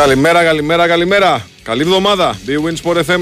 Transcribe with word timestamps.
Καλημέρα, 0.00 0.44
καλημέρα, 0.44 0.86
καλημέρα. 0.86 1.46
Καλή 1.62 1.82
εβδομάδα. 1.82 2.38
The 2.46 2.50
Win 2.50 2.74
Sport 2.82 2.96
FM 2.96 3.18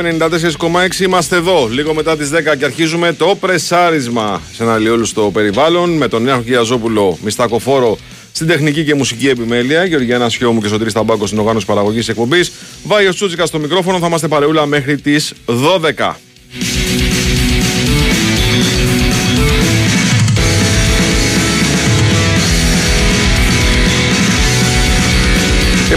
94,6 0.99 1.01
είμαστε 1.01 1.37
εδώ. 1.37 1.67
Λίγο 1.67 1.95
μετά 1.95 2.17
τις 2.17 2.31
10 2.31 2.57
και 2.59 2.65
αρχίζουμε 2.65 3.13
το 3.13 3.37
πρεσάρισμα 3.41 4.43
σε 4.53 4.63
ένα 4.63 4.79
λίγο 4.79 5.05
στο 5.05 5.31
περιβάλλον 5.33 5.91
με 5.91 6.09
τον 6.09 6.23
Νέο 6.23 6.43
Κιαζόπουλο 6.43 7.19
Μιστακοφόρο 7.23 7.99
στην 8.33 8.47
τεχνική 8.47 8.85
και 8.85 8.95
μουσική 8.95 9.29
επιμέλεια. 9.29 9.85
Γεωργιάνα 9.85 10.29
Σιώμου 10.29 10.61
και 10.61 10.69
Σωτήρης 10.69 10.93
Ταμπάκος 10.93 11.29
στην 11.29 11.41
οργάνωση 11.41 11.67
παραγωγής 11.67 12.09
εκπομπής. 12.09 12.53
Βάιο 12.85 13.15
Τσούτσικας 13.15 13.49
στο 13.49 13.59
μικρόφωνο. 13.59 13.99
Θα 13.99 14.07
είμαστε 14.07 14.29
παρεούλα 14.29 14.67
μέχρι 14.67 15.01
τις 15.01 15.33
12. 15.47 16.17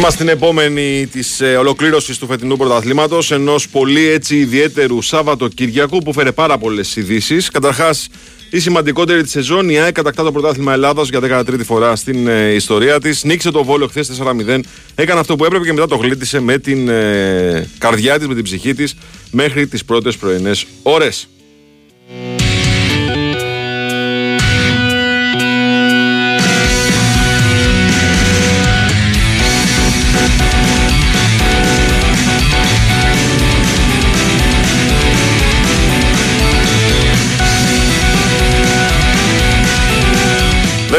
Είμαστε 0.01 0.23
στην 0.23 0.35
επόμενη 0.35 1.07
της 1.11 1.41
ε, 1.41 1.55
ολοκλήρωσης 1.55 2.17
του 2.17 2.27
φετινού 2.27 2.57
πρωταθλήματος, 2.57 3.31
ενός 3.31 3.69
πολύ 3.69 4.07
έτσι 4.07 4.35
ιδιαίτερου 4.37 5.01
Σάββατο-Κυριακού 5.01 5.97
που 5.97 6.13
φέρε 6.13 6.31
πάρα 6.31 6.57
πολλές 6.57 6.95
ειδήσεις. 6.95 7.49
Καταρχάς, 7.49 8.07
η 8.49 8.59
σημαντικότερη 8.59 9.21
της 9.21 9.31
σεζόν, 9.31 9.69
η 9.69 9.79
ΑΕΚ 9.79 9.93
κατακτά 9.93 10.23
το 10.23 10.31
πρωτάθλημα 10.31 10.73
Ελλάδας 10.73 11.09
για 11.09 11.19
13η 11.19 11.63
φορά 11.65 11.95
στην 11.95 12.27
ε, 12.27 12.53
ιστορία 12.53 12.99
της. 12.99 13.23
Νίξε 13.23 13.51
το 13.51 13.63
βόλο 13.63 13.87
χθες 13.87 14.11
4-0. 14.47 14.59
Έκανε 14.95 15.19
αυτό 15.19 15.35
που 15.35 15.45
έπρεπε 15.45 15.65
και 15.65 15.73
μετά 15.73 15.87
το 15.87 15.95
γλίτισε 15.95 16.39
με 16.39 16.57
την 16.57 16.89
ε, 16.89 17.69
καρδιά 17.77 18.17
της, 18.17 18.27
με 18.27 18.33
την 18.35 18.43
ψυχή 18.43 18.73
της 18.73 18.95
μέχρι 19.31 19.67
τις 19.67 19.85
πρώτες 19.85 20.17
πρωινές 20.17 20.65
ώρες. 20.83 21.27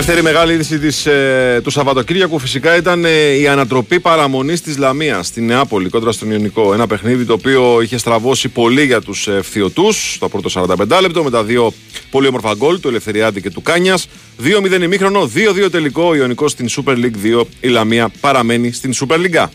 Δεύτερη 0.05 0.22
μεγάλη 0.22 0.53
είδηση 0.53 0.78
της, 0.78 1.06
ε, 1.06 1.61
του 1.62 1.70
Σαββατοκύριακου 1.70 2.39
φυσικά 2.39 2.77
ήταν 2.77 3.05
ε, 3.05 3.11
η 3.41 3.48
ανατροπή 3.48 4.00
παραμονής 4.00 4.61
της 4.61 4.78
Λαμίας 4.78 5.27
στη 5.27 5.41
Νεάπολη 5.41 5.89
κόντρα 5.89 6.12
στον 6.12 6.31
Ιωνικό. 6.31 6.75
Ένα 6.75 6.86
παιχνίδι 6.86 7.25
το 7.25 7.33
οποίο 7.33 7.81
είχε 7.81 7.98
στραβώσει 7.98 8.48
πολύ 8.48 8.84
για 8.84 9.00
τους 9.00 9.27
ε, 9.27 9.42
φθιωτούς 9.42 10.17
το 10.20 10.28
πρώτο 10.28 10.67
45 10.78 10.98
λεπτό 11.00 11.23
με 11.23 11.30
τα 11.30 11.45
δύο 11.45 11.73
πολύ 12.11 12.27
όμορφα 12.27 12.55
γκολ 12.55 12.80
του 12.80 12.89
Ελευθεριάδη 12.89 13.41
και 13.41 13.50
του 13.50 13.62
Κάνιας. 13.62 14.08
2-0 14.42 14.83
ημίχρονο, 14.83 15.30
2-2 15.64 15.70
τελικό 15.70 16.03
ο 16.03 16.14
Ιωνικός 16.14 16.50
στην 16.50 16.69
Super 16.70 16.95
League 16.95 17.41
2. 17.41 17.45
Η 17.61 17.69
Λαμία 17.69 18.11
παραμένει 18.20 18.73
στην 18.73 18.92
Super 18.95 19.17
League. 19.17 19.47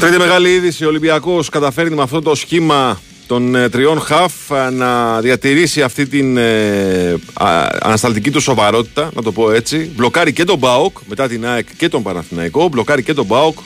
Τρίτη 0.00 0.18
μεγάλη 0.18 0.50
είδηση, 0.54 0.84
ο 0.84 0.88
Ολυμπιακός 0.88 1.48
καταφέρνει 1.48 1.94
με 1.94 2.02
αυτό 2.02 2.22
το 2.22 2.34
σχήμα 2.34 3.00
των 3.30 3.54
ε, 3.54 3.68
τριών 3.68 4.00
χαφ 4.00 4.32
ε, 4.50 4.70
να 4.70 5.20
διατηρήσει 5.20 5.82
αυτή 5.82 6.06
την 6.06 6.36
ε, 6.36 7.18
ανασταλτική 7.80 8.30
του 8.30 8.40
σοβαρότητα, 8.40 9.10
να 9.14 9.22
το 9.22 9.32
πω 9.32 9.50
έτσι. 9.50 9.90
Μπλοκάρει 9.96 10.32
και 10.32 10.44
τον 10.44 10.58
Μπάουκ 10.58 10.98
μετά 11.06 11.28
την 11.28 11.46
ΑΕΚ 11.46 11.66
και 11.76 11.88
τον 11.88 12.02
Παναθηναϊκό. 12.02 12.68
Μπλοκάρει 12.68 13.02
και 13.02 13.14
τον 13.14 13.24
Μπάουκ. 13.24 13.58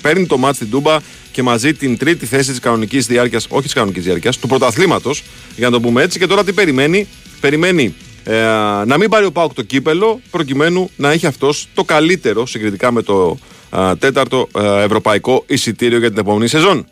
Παίρνει 0.00 0.26
το 0.26 0.38
μάτς 0.38 0.56
στην 0.56 0.70
Τούμπα 0.70 0.98
και 1.32 1.42
μαζί 1.42 1.74
την 1.74 1.96
τρίτη 1.96 2.26
θέση 2.26 2.50
της 2.50 2.58
κανονικής 2.58 3.06
διάρκειας, 3.06 3.46
όχι 3.48 3.62
της 3.62 3.72
κανονικής 3.72 4.04
διάρκειας, 4.04 4.38
του 4.38 4.46
πρωταθλήματος, 4.46 5.22
για 5.56 5.66
να 5.66 5.72
το 5.72 5.80
πούμε 5.80 6.02
έτσι. 6.02 6.18
Και 6.18 6.26
τώρα 6.26 6.44
τι 6.44 6.52
περιμένει, 6.52 7.06
περιμένει 7.40 7.94
ε, 8.24 8.34
να 8.86 8.98
μην 8.98 9.08
πάρει 9.08 9.24
ο 9.24 9.32
Πάουκ 9.32 9.54
το 9.54 9.62
κύπελο, 9.62 10.20
προκειμένου 10.30 10.90
να 10.96 11.10
έχει 11.10 11.26
αυτός 11.26 11.68
το 11.74 11.84
καλύτερο 11.84 12.46
συγκριτικά 12.46 12.92
με 12.92 13.02
το 13.02 13.38
τέταρτο 13.98 14.48
ευρωπαϊκό 14.84 15.44
εισιτήριο 15.46 15.98
για 15.98 16.08
την 16.08 16.18
επόμενη 16.18 16.48
σεζόν. 16.48 16.86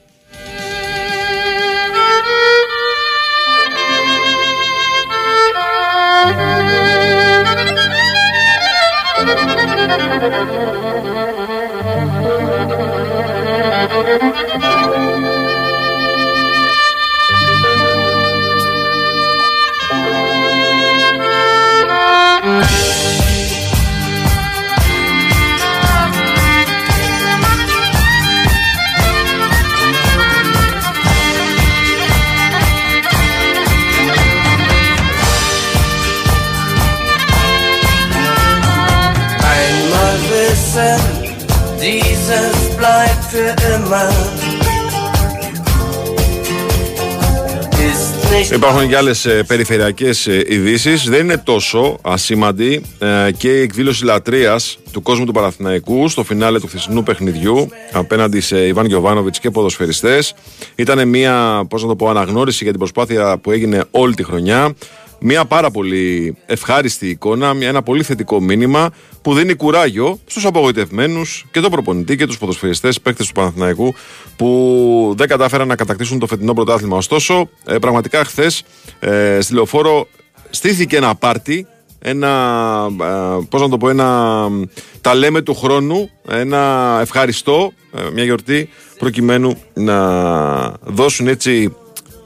Υπάρχουν 48.52 48.88
και 48.88 48.96
άλλες 48.96 49.28
περιφερειακές 49.46 50.26
ε, 50.26 50.44
ειδήσεις. 50.48 51.08
Δεν 51.08 51.20
είναι 51.20 51.36
τόσο 51.36 51.98
ασήμαντη 52.02 52.82
ε, 52.98 53.30
και 53.36 53.48
η 53.48 53.60
εκδήλωση 53.60 54.04
λατρείας 54.04 54.78
του 54.92 55.02
κόσμου 55.02 55.24
του 55.24 55.32
Παναθηναϊκού 55.32 56.08
στο 56.08 56.24
φινάλε 56.24 56.60
του 56.60 56.66
χθεσινού 56.66 57.02
παιχνιδιού 57.02 57.68
απέναντι 57.92 58.40
σε 58.40 58.66
Ιβάν 58.66 58.86
Γιοβάνοβιτ 58.86 59.34
και 59.40 59.50
ποδοσφαιριστές. 59.50 60.34
Ήταν 60.74 61.08
μια 61.08 61.64
πώς 61.68 61.82
να 61.82 61.88
το 61.88 61.96
πω, 61.96 62.08
αναγνώριση 62.08 62.58
για 62.62 62.72
την 62.72 62.78
προσπάθεια 62.80 63.38
που 63.38 63.50
έγινε 63.50 63.84
όλη 63.90 64.14
τη 64.14 64.24
χρονιά. 64.24 64.74
Μια 65.18 65.44
πάρα 65.44 65.70
πολύ 65.70 66.36
ευχάριστη 66.46 67.08
εικόνα, 67.08 67.54
μια, 67.54 67.68
ένα 67.68 67.82
πολύ 67.82 68.02
θετικό 68.02 68.40
μήνυμα 68.40 68.90
που 69.22 69.34
δίνει 69.34 69.54
κουράγιο 69.54 70.18
στους 70.26 70.44
απογοητευμένους 70.44 71.46
και 71.50 71.60
τον 71.60 71.70
προπονητή 71.70 72.16
και 72.16 72.26
τους 72.26 72.38
ποδοσφαιριστές 72.38 73.00
παίκτες 73.00 73.26
του 73.26 73.32
Παναθηναϊκού 73.32 73.94
που 74.36 75.14
δεν 75.16 75.28
κατάφεραν 75.28 75.68
να 75.68 75.76
κατακτήσουν 75.76 76.18
το 76.18 76.26
φετινό 76.26 76.52
πρωτάθλημα. 76.52 76.96
Ωστόσο, 76.96 77.48
ε, 77.66 77.78
πραγματικά 77.78 78.24
χθες 78.24 78.64
ε, 78.98 79.38
στη 79.40 79.54
λεωφόρο 79.54 80.08
στήθηκε 80.50 80.96
ένα 80.96 81.14
πάρτι 81.14 81.66
ένα, 82.08 82.30
ε, 83.00 83.44
πώς 83.48 83.60
να 83.60 83.68
το 83.68 83.76
πω, 83.76 83.88
ένα 83.88 84.48
τα 85.00 85.14
λέμε 85.14 85.40
του 85.40 85.54
χρόνου, 85.54 86.10
ένα 86.28 86.98
ευχαριστώ, 87.00 87.72
ε, 87.92 88.10
μια 88.12 88.24
γιορτή 88.24 88.68
προκειμένου 88.98 89.56
να 89.74 89.98
δώσουν 90.70 91.28
έτσι 91.28 91.74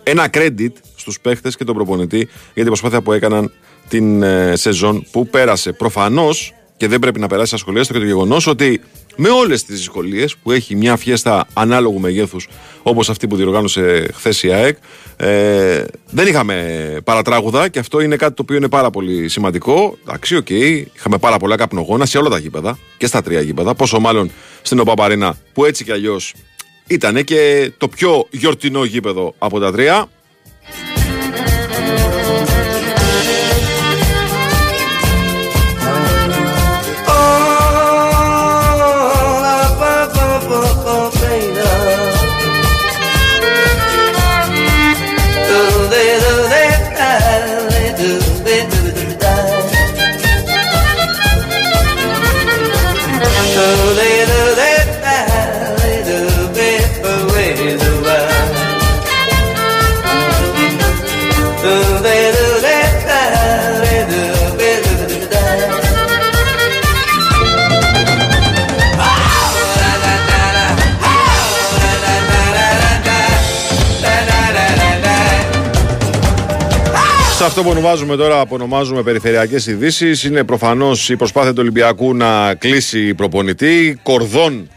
ένα 0.03 0.31
credit 0.33 0.73
στους 1.01 1.21
παίχτες 1.21 1.57
και 1.57 1.65
τον 1.65 1.75
προπονητή 1.75 2.19
για 2.19 2.29
την 2.55 2.67
προσπάθεια 2.67 3.01
που 3.01 3.13
έκαναν 3.13 3.53
την 3.89 4.23
ε, 4.23 4.57
σεζόν 4.57 5.07
που 5.11 5.27
πέρασε. 5.27 5.73
Προφανώς 5.73 6.55
και 6.77 6.89
δεν 6.89 6.99
πρέπει 6.99 7.21
να 7.21 7.27
περάσει 7.27 7.55
ασχολίαστο 7.55 7.93
και 7.93 7.99
το 7.99 8.05
γεγονός 8.05 8.47
ότι 8.47 8.81
με 9.17 9.29
όλες 9.29 9.65
τις 9.65 9.77
δυσκολίες 9.77 10.37
που 10.37 10.51
έχει 10.51 10.77
μια 10.77 10.97
φιέστα 10.97 11.47
ανάλογου 11.53 12.01
μεγέθους 12.01 12.49
όπως 12.83 13.11
αυτή 13.11 13.27
που 13.27 13.37
διοργάνωσε 13.37 14.09
χθες 14.15 14.43
η 14.43 14.53
ΑΕΚ, 14.53 14.77
ε, 15.17 15.85
δεν 16.11 16.27
είχαμε 16.27 16.97
παρατράγουδα 17.05 17.69
και 17.69 17.79
αυτό 17.79 18.01
είναι 18.01 18.17
κάτι 18.17 18.35
το 18.35 18.43
οποίο 18.43 18.57
είναι 18.57 18.69
πάρα 18.69 18.91
πολύ 18.91 19.29
σημαντικό. 19.29 19.99
Εντάξει, 20.03 20.37
OK, 20.37 20.47
okay, 20.49 20.85
είχαμε 20.95 21.19
πάρα 21.19 21.37
πολλά 21.37 21.57
καπνογόνα 21.57 22.07
σε 22.07 22.19
όλα 22.19 22.29
τα 22.29 22.39
γήπεδα 22.39 22.79
και 22.99 23.07
στα 23.07 23.23
τρία 23.23 23.41
γήπεδα. 23.41 23.75
Πόσο 23.75 24.01
μάλλον 24.01 24.31
στην 24.63 24.81
OPAP 24.81 25.06
Arena 25.06 25.37
που 25.53 25.65
έτσι 25.65 25.85
κι 25.85 25.93
αλλιώς 25.93 26.35
ήταν 26.87 27.25
και 27.25 27.73
το 27.79 27.89
πιο 27.89 28.27
γιορτινό 28.31 28.85
γήπεδο 28.85 29.35
από 29.39 29.61
τα 29.61 29.73
τρία. 29.73 30.09
Αυτό 77.51 77.63
που 77.63 77.71
ονομάζουμε 77.71 78.17
τώρα, 78.17 78.47
που 78.47 78.55
ονομάζουμε 78.55 79.03
περιφερειακές 79.03 79.67
ειδήσεις, 79.67 80.25
είναι 80.25 80.45
προφανώς 80.45 81.09
η 81.09 81.17
προσπάθεια 81.17 81.51
του 81.51 81.59
Ολυμπιακού 81.61 82.15
να 82.15 82.55
κλείσει 82.55 83.15
προπονητή. 83.15 83.99
Κορδόν 84.03 84.69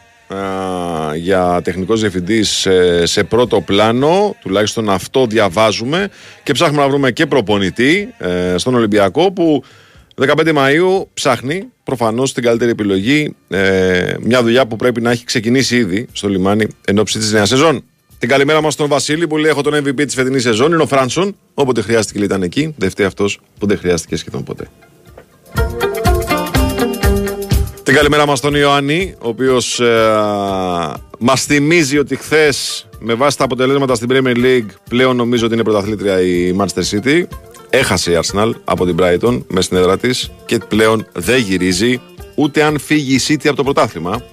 για 1.16 1.62
τεχνικός 1.64 2.02
διευθυντής 2.02 2.68
σε, 3.04 3.24
πρώτο 3.24 3.62
πλάνο, 3.62 4.36
τουλάχιστον 4.42 4.90
αυτό 4.90 5.26
διαβάζουμε 5.26 6.10
και 6.44 6.54
ψάχνουμε 6.54 6.82
να 6.82 6.90
βρούμε 6.90 7.12
και 7.12 7.26
προπονητή 7.26 8.14
ε, 8.18 8.58
στον 8.58 8.76
Ολυμπιακό 8.76 9.32
που 9.32 9.64
15 10.28 10.54
Μαΐου 10.54 11.06
ψάχνει 11.14 11.64
προφανώς 11.84 12.34
την 12.34 12.44
καλύτερη 12.44 12.72
επιλογή 12.72 13.36
ε, 13.48 14.14
μια 14.20 14.44
δουλειά 14.44 14.66
που 14.66 14.76
πρέπει 14.76 15.02
να 15.02 15.12
έχει 15.12 15.26
ξεκινήσει 15.26 15.76
ήδη 15.76 16.08
στο 16.12 16.30
λιμάνι 16.30 16.68
εν 16.86 17.00
ώψη 17.00 17.20
της 17.20 17.32
νέας 17.32 17.50
σεζόν. 17.50 17.84
Την 18.24 18.32
καλημέρα 18.32 18.62
μας 18.62 18.74
στον 18.74 18.88
Βασίλη 18.88 19.28
που 19.28 19.38
λέει 19.38 19.52
έχω 19.52 19.62
τον 19.62 19.74
MVP 19.74 20.06
της 20.06 20.14
φετινής 20.14 20.42
σεζόν, 20.42 20.72
είναι 20.72 20.82
ο 20.82 20.88
Φράνσον, 20.88 21.36
όποτε 21.54 21.82
χρειάστηκε 21.82 22.24
ήταν 22.24 22.42
εκεί, 22.42 22.74
δεν 22.78 22.90
φταίει 22.90 23.06
αυτός 23.06 23.40
που 23.60 23.68
δεν 23.68 23.78
χρειάστηκε 23.78 24.16
σχεδόν 24.16 24.44
ποτέ. 24.44 24.68
Την 27.84 27.94
καλημέρα 27.94 28.26
μας 28.26 28.38
στον 28.38 28.56
Ιωάννη, 28.56 29.16
ο 29.22 29.28
οποίος 29.28 29.80
ε, 29.80 30.14
μας 31.20 31.44
θυμίζει 31.44 31.98
ότι 31.98 32.16
χθες 32.16 32.88
με 33.00 33.14
βάση 33.14 33.38
τα 33.38 33.44
αποτελέσματα 33.44 33.96
στην 33.96 34.08
Premier 34.12 34.36
League 34.36 34.70
πλέον 34.90 35.16
νομίζω 35.16 35.46
ότι 35.46 35.54
είναι 35.54 35.64
πρωταθλήτρια 35.64 36.22
η 36.22 36.56
Manchester 36.60 36.84
City. 36.92 37.24
Έχασε 37.70 38.12
η 38.12 38.20
Arsenal 38.22 38.52
από 38.64 38.86
την 38.86 38.96
Brighton 39.00 39.42
με 39.48 39.62
στην 39.62 39.78
έδρα 39.78 39.98
της 39.98 40.32
και 40.46 40.58
πλέον 40.58 41.08
δεν 41.14 41.40
γυρίζει 41.40 42.02
ούτε 42.36 42.64
αν 42.64 42.80
φύγει 42.80 43.16
η 43.16 43.22
City 43.28 43.48
από 43.48 43.56
το 43.56 43.64
πρωτάθλημα. 43.64 44.24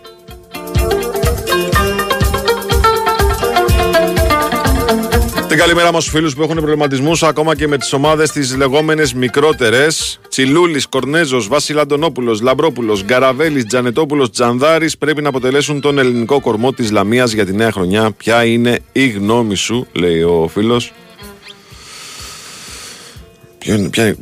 Την 5.50 5.58
καλημέρα 5.58 5.92
μας 5.92 6.02
στους 6.02 6.14
φίλους 6.14 6.34
που 6.34 6.42
έχουν 6.42 6.54
προβληματισμούς 6.54 7.22
ακόμα 7.22 7.56
και 7.56 7.68
με 7.68 7.78
τις 7.78 7.92
ομάδες 7.92 8.30
τις 8.30 8.56
λεγόμενες 8.56 9.14
μικρότερες. 9.14 10.20
Τσιλούλης, 10.28 10.86
Κορνέζος, 10.86 11.48
Βάσιλ 11.48 11.78
Αντωνόπουλος, 11.78 12.40
Λαμπρόπουλος, 12.40 13.04
Γκαραβέλης, 13.04 13.64
Τζανετόπουλος, 13.64 14.30
Τζανδάρης 14.30 14.98
πρέπει 14.98 15.22
να 15.22 15.28
αποτελέσουν 15.28 15.80
τον 15.80 15.98
ελληνικό 15.98 16.40
κορμό 16.40 16.72
της 16.72 16.90
Λαμίας 16.90 17.32
για 17.32 17.46
τη 17.46 17.52
νέα 17.52 17.72
χρονιά. 17.72 18.10
Ποια 18.10 18.44
είναι 18.44 18.78
η 18.92 19.08
γνώμη 19.08 19.54
σου, 19.54 19.86
λέει 19.92 20.22
ο 20.22 20.48
φίλος. 20.52 20.92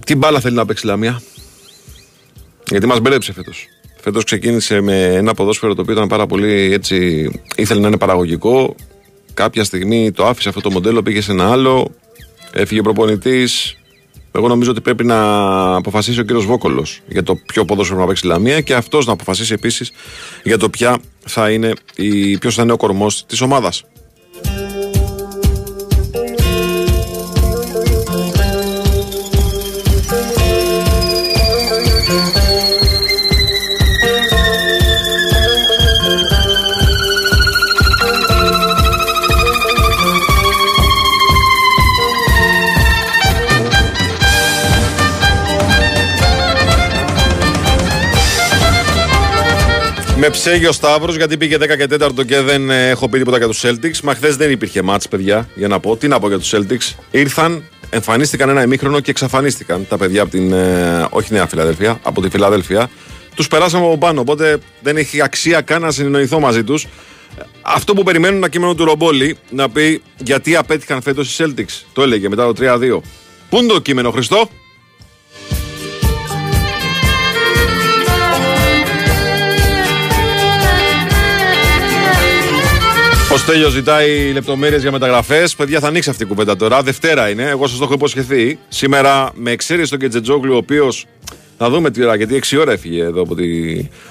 Τι 0.04 0.14
μπάλα 0.14 0.40
θέλει 0.40 0.54
να 0.54 0.66
παίξει 0.66 0.86
η 0.86 0.88
Λαμία; 0.88 1.22
Γιατί 2.70 2.86
μας 2.86 3.00
μπέρδεψε 3.00 3.32
φέτος. 3.32 3.68
Φέτος 4.00 4.24
ξεκίνησε 4.24 4.80
με 4.80 5.04
ένα 5.04 5.34
ποδόσφαιρο 5.34 5.74
το 5.74 5.80
οποίο 5.80 5.94
ήταν 5.94 6.08
πάρα 6.08 6.26
πολύ 6.26 6.72
έτσι. 6.72 7.30
ήθελε 7.56 7.80
να 7.80 7.88
είναι 7.88 7.98
παραγωγικό 7.98 8.74
κάποια 9.38 9.64
στιγμή 9.64 10.12
το 10.12 10.26
άφησε 10.26 10.48
αυτό 10.48 10.60
το 10.60 10.70
μοντέλο, 10.70 11.02
πήγε 11.02 11.20
σε 11.20 11.32
ένα 11.32 11.50
άλλο, 11.50 11.90
έφυγε 12.52 12.82
προπονητής. 12.82 13.76
Εγώ 14.32 14.48
νομίζω 14.48 14.70
ότι 14.70 14.80
πρέπει 14.80 15.04
να 15.04 15.18
αποφασίσει 15.74 16.20
ο 16.20 16.22
κύριος 16.22 16.44
Βόκολος 16.44 17.00
για 17.08 17.22
το 17.22 17.34
ποιο 17.34 17.64
ποδόσφαιρο 17.64 18.00
να 18.00 18.06
παίξει 18.06 18.26
η 18.26 18.28
Λαμία 18.28 18.60
και 18.60 18.74
αυτός 18.74 19.06
να 19.06 19.12
αποφασίσει 19.12 19.52
επίσης 19.52 19.92
για 20.42 20.58
το 20.58 20.68
ποια 20.68 20.98
θα 21.26 21.50
είναι 21.50 21.72
ποιος 22.40 22.54
θα 22.54 22.62
είναι 22.62 22.72
ο 22.72 22.76
κορμός 22.76 23.26
της 23.26 23.40
ομάδας. 23.40 23.84
Με 50.28 50.34
ψέγει 50.34 50.66
ο 50.66 50.72
Σταύρος 50.72 51.16
γιατί 51.16 51.36
πήγε 51.36 51.56
10 51.56 51.60
και 51.60 51.86
4 52.00 52.26
και 52.26 52.40
δεν 52.40 52.70
ε, 52.70 52.88
έχω 52.88 53.08
πει 53.08 53.18
τίποτα 53.18 53.36
για 53.36 53.46
τους 53.46 53.64
Celtics. 53.64 54.00
Μα 54.02 54.14
χθες 54.14 54.36
δεν 54.36 54.50
υπήρχε 54.50 54.82
μάτς, 54.82 55.08
παιδιά, 55.08 55.48
για 55.54 55.68
να 55.68 55.80
πω. 55.80 55.96
Τι 55.96 56.08
να 56.08 56.20
πω 56.20 56.28
για 56.28 56.38
τους 56.38 56.54
Celtics. 56.54 56.94
Ήρθαν, 57.10 57.64
εμφανίστηκαν 57.90 58.48
ένα 58.48 58.62
ημίχρονο 58.62 59.00
και 59.00 59.10
εξαφανίστηκαν 59.10 59.86
τα 59.88 59.96
παιδιά 59.96 60.22
από 60.22 60.30
την. 60.30 60.52
Ε, 60.52 61.06
όχι 61.10 61.32
Νέα 61.32 61.46
Φιλαδέλφια, 61.46 62.00
από 62.02 62.20
τη 62.20 62.28
Φιλαδέλφια. 62.28 62.90
Τους 63.34 63.48
περάσαμε 63.48 63.86
από 63.86 63.98
πάνω. 63.98 64.20
Οπότε 64.20 64.58
δεν 64.82 64.96
έχει 64.96 65.22
αξία 65.22 65.60
καν 65.60 65.82
να 65.82 65.90
συνεννοηθώ 65.90 66.40
μαζί 66.40 66.64
τους. 66.64 66.86
Αυτό 67.62 67.94
που 67.94 68.02
περιμένουν 68.02 68.36
ένα 68.36 68.48
κείμενο 68.48 68.74
του 68.74 68.84
Ρομπόλη 68.84 69.36
να 69.50 69.68
πει 69.70 70.02
γιατί 70.16 70.56
απέτυχαν 70.56 71.02
φέτος 71.02 71.38
οι 71.38 71.44
Celtics. 71.44 71.84
Το 71.92 72.02
έλεγε 72.02 72.28
μετά 72.28 72.52
το 72.52 72.64
3-2. 72.64 73.00
Πού 73.48 73.56
είναι 73.56 73.72
το 73.72 73.80
κείμενο, 73.80 74.10
Χριστό; 74.10 74.48
Στέλιος 83.38 83.72
ζητάει 83.72 84.32
λεπτομέρειες 84.32 84.82
για 84.82 84.92
μεταγραφές. 84.92 85.54
Παιδιά, 85.54 85.80
θα 85.80 85.86
ανοίξει 85.86 86.10
αυτή 86.10 86.22
η 86.22 86.26
κουβέντα 86.26 86.56
τώρα. 86.56 86.82
Δευτέρα 86.82 87.28
είναι. 87.28 87.42
Εγώ 87.42 87.66
σας 87.66 87.78
το 87.78 87.84
έχω 87.84 87.92
υποσχεθεί. 87.92 88.58
Σήμερα, 88.68 89.30
με 89.34 89.50
εξαίρεση 89.50 89.90
τον 89.90 89.98
Κετζετζόγλου, 89.98 90.54
ο 90.54 90.56
οποίος 90.56 91.06
θα 91.58 91.70
δούμε 91.70 91.90
τι 91.90 92.04
ώρα, 92.04 92.14
γιατί 92.14 92.40
6 92.50 92.58
ώρα 92.60 92.72
έφυγε 92.72 93.02
εδώ 93.02 93.22
από, 93.22 93.34
τη, 93.34 93.44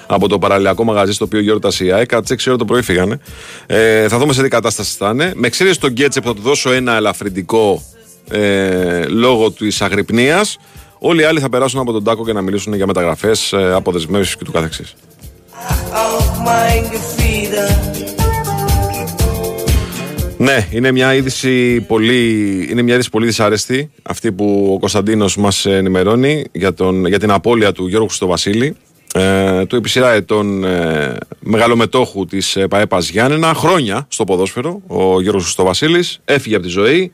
από 0.06 0.28
το 0.28 0.38
παραλληλιακό 0.38 0.84
μαγαζί 0.84 1.12
στο 1.12 1.24
οποίο 1.24 1.40
γιόρτασε 1.40 1.84
η 1.84 1.92
ΑΕΚ. 1.92 2.10
6 2.14 2.34
ώρα 2.48 2.56
το 2.56 2.64
πρωί 2.64 2.82
φύγανε. 2.82 3.20
Ε, 3.66 4.08
θα 4.08 4.18
δούμε 4.18 4.32
σε 4.32 4.42
τι 4.42 4.48
κατάσταση 4.48 4.96
θα 4.98 5.10
είναι. 5.12 5.32
Με 5.34 5.46
εξαίρεση 5.46 5.80
τον 5.80 5.90
Γκέτσε 5.90 6.20
που 6.20 6.26
θα 6.26 6.34
του 6.34 6.42
δώσω 6.42 6.72
ένα 6.72 6.96
ελαφρυντικό 6.96 7.82
ε, 8.30 9.04
λόγω 9.06 9.50
της 9.50 9.82
αγρυπνίας. 9.82 10.58
Όλοι 10.98 11.20
οι 11.20 11.24
άλλοι 11.24 11.40
θα 11.40 11.48
περάσουν 11.48 11.80
από 11.80 11.92
τον 11.92 12.04
Τάκο 12.04 12.24
και 12.24 12.32
να 12.32 12.40
μιλήσουν 12.40 12.74
για 12.74 12.86
μεταγραφές, 12.86 13.52
ε, 13.52 13.72
αποδεσμεύσεις 13.74 14.36
και 14.36 14.44
του 14.44 14.52
καθεξής. 14.52 14.94
Ναι, 20.40 20.68
είναι 20.70 20.92
μια 20.92 21.14
είδηση 21.14 21.80
πολύ, 21.80 22.66
είναι 22.70 22.82
μια 22.82 22.94
είδηση 22.94 23.10
πολύ 23.10 23.26
δυσάρεστη 23.26 23.90
αυτή 24.02 24.32
που 24.32 24.70
ο 24.74 24.78
Κωνσταντίνος 24.78 25.36
μας 25.36 25.66
ενημερώνει 25.66 26.44
για, 26.52 26.74
τον, 26.74 27.06
για 27.06 27.18
την 27.18 27.30
απώλεια 27.30 27.72
του 27.72 27.86
Γιώργου 27.86 28.08
Χριστοβασίλη, 28.08 28.76
ε, 29.14 29.66
του 29.66 29.76
επί 29.76 29.88
σειρά 29.88 30.12
ετών 30.12 30.64
ε, 30.64 31.16
μεγαλομετόχου 31.40 32.26
της 32.26 32.58
ΠαΕΠΑ 32.70 32.98
Γιάννενα, 32.98 33.54
χρόνια 33.54 34.06
στο 34.08 34.24
ποδόσφαιρο. 34.24 34.82
Ο 34.86 35.20
Γιώργος 35.20 35.42
Χριστοβασίλη 35.42 36.04
έφυγε 36.24 36.54
από 36.54 36.64
τη 36.64 36.70
ζωή. 36.70 37.12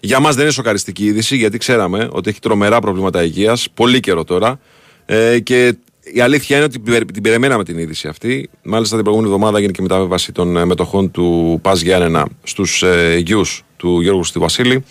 Για 0.00 0.20
μας 0.20 0.34
δεν 0.34 0.44
είναι 0.44 0.52
σοκαριστική 0.52 1.04
είδηση, 1.04 1.36
γιατί 1.36 1.58
ξέραμε 1.58 2.08
ότι 2.10 2.28
έχει 2.30 2.38
τρομερά 2.38 2.80
προβλήματα 2.80 3.22
υγείας, 3.22 3.68
πολύ 3.74 4.00
καιρό 4.00 4.24
τώρα. 4.24 4.60
Ε, 5.06 5.38
και 5.38 5.76
η 6.12 6.20
αλήθεια 6.20 6.56
είναι 6.56 6.64
ότι 6.64 6.80
την 7.12 7.22
περιμέναμε 7.22 7.64
την 7.64 7.78
είδηση 7.78 8.08
αυτή. 8.08 8.50
Μάλιστα 8.62 8.94
την 8.94 9.04
προηγούμενη 9.04 9.34
εβδομάδα 9.34 9.58
έγινε 9.58 9.72
και 9.72 9.82
μεταβίβαση 9.82 10.32
των 10.32 10.56
ε, 10.56 10.64
μετοχών 10.64 11.10
του 11.10 11.58
Πας 11.62 11.80
Γιάννενα 11.80 12.28
στους 12.42 12.82
ε, 12.82 13.16
γιου 13.24 13.42
του 13.76 14.00
Γιώργου 14.00 14.24
Στη 14.24 14.38
Βασίλη. 14.38 14.84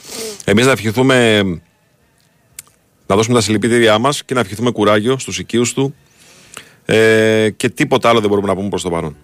Εμείς 0.45 0.65
να 0.65 0.71
ευχηθούμε 0.71 1.41
να 3.07 3.15
δώσουμε 3.15 3.35
τα 3.35 3.41
συλληπιτήριά 3.41 3.97
μας 3.97 4.23
και 4.23 4.33
να 4.33 4.39
ευχηθούμε 4.39 4.71
κουράγιο 4.71 5.17
στους 5.19 5.39
οικείους 5.39 5.73
του. 5.73 5.95
Ε, 6.85 7.49
και 7.57 7.69
τίποτα 7.69 8.09
άλλο 8.09 8.19
δεν 8.19 8.29
μπορούμε 8.29 8.47
να 8.47 8.55
πούμε 8.55 8.69
προς 8.69 8.81
το 8.81 8.89
παρόν. 8.89 9.15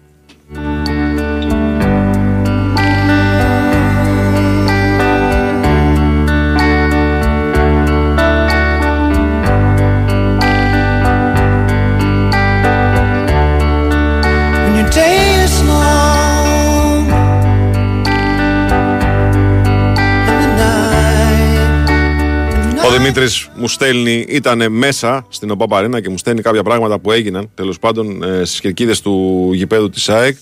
Δημήτρης 22.98 23.48
μου 23.54 23.68
στέλνει, 23.68 24.24
ήταν 24.28 24.72
μέσα 24.72 25.26
στην 25.28 25.50
ΟΠΑΠΑΡΕΝΑ 25.50 26.00
και 26.00 26.08
μου 26.08 26.18
στέλνει 26.18 26.40
κάποια 26.40 26.62
πράγματα 26.62 26.98
που 26.98 27.12
έγιναν 27.12 27.50
τέλος 27.54 27.78
πάντων 27.78 28.22
ε, 28.22 28.44
στις 28.44 28.60
κερκίδες 28.60 29.00
του 29.00 29.50
γηπέδου 29.54 29.90
της 29.90 30.08
ΑΕΚ. 30.08 30.36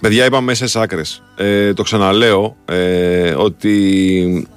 Παιδιά, 0.00 0.24
είπαμε 0.24 0.44
μέσα 0.44 0.80
άκρες. 0.80 1.22
Ε, 1.36 1.72
το 1.74 1.82
ξαναλέω 1.82 2.56
ε, 2.64 3.30
ότι 3.30 4.48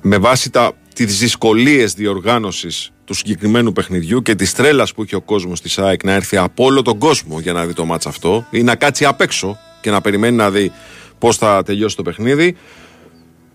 με 0.00 0.18
βάση 0.18 0.50
τα, 0.50 0.72
τις 0.94 1.18
δυσκολίες 1.18 1.94
διοργάνωσης 1.94 2.90
του 3.04 3.14
συγκεκριμένου 3.14 3.72
παιχνιδιού 3.72 4.22
και 4.22 4.34
τη 4.34 4.52
τρέλας 4.52 4.94
που 4.94 5.02
είχε 5.02 5.16
ο 5.16 5.20
κόσμος 5.20 5.60
της 5.60 5.78
ΑΕΚ 5.78 6.04
να 6.04 6.12
έρθει 6.12 6.36
από 6.36 6.64
όλο 6.64 6.82
τον 6.82 6.98
κόσμο 6.98 7.40
για 7.40 7.52
να 7.52 7.66
δει 7.66 7.72
το 7.72 7.84
μάτς 7.84 8.06
αυτό 8.06 8.46
ή 8.50 8.62
να 8.62 8.74
κάτσει 8.74 9.04
απ' 9.04 9.20
έξω 9.20 9.58
και 9.80 9.90
να 9.90 10.00
περιμένει 10.00 10.36
να 10.36 10.50
δει 10.50 10.72
πώς 11.18 11.36
θα 11.36 11.62
τελειώσει 11.62 11.96
το 11.96 12.02
παιχνίδι. 12.02 12.56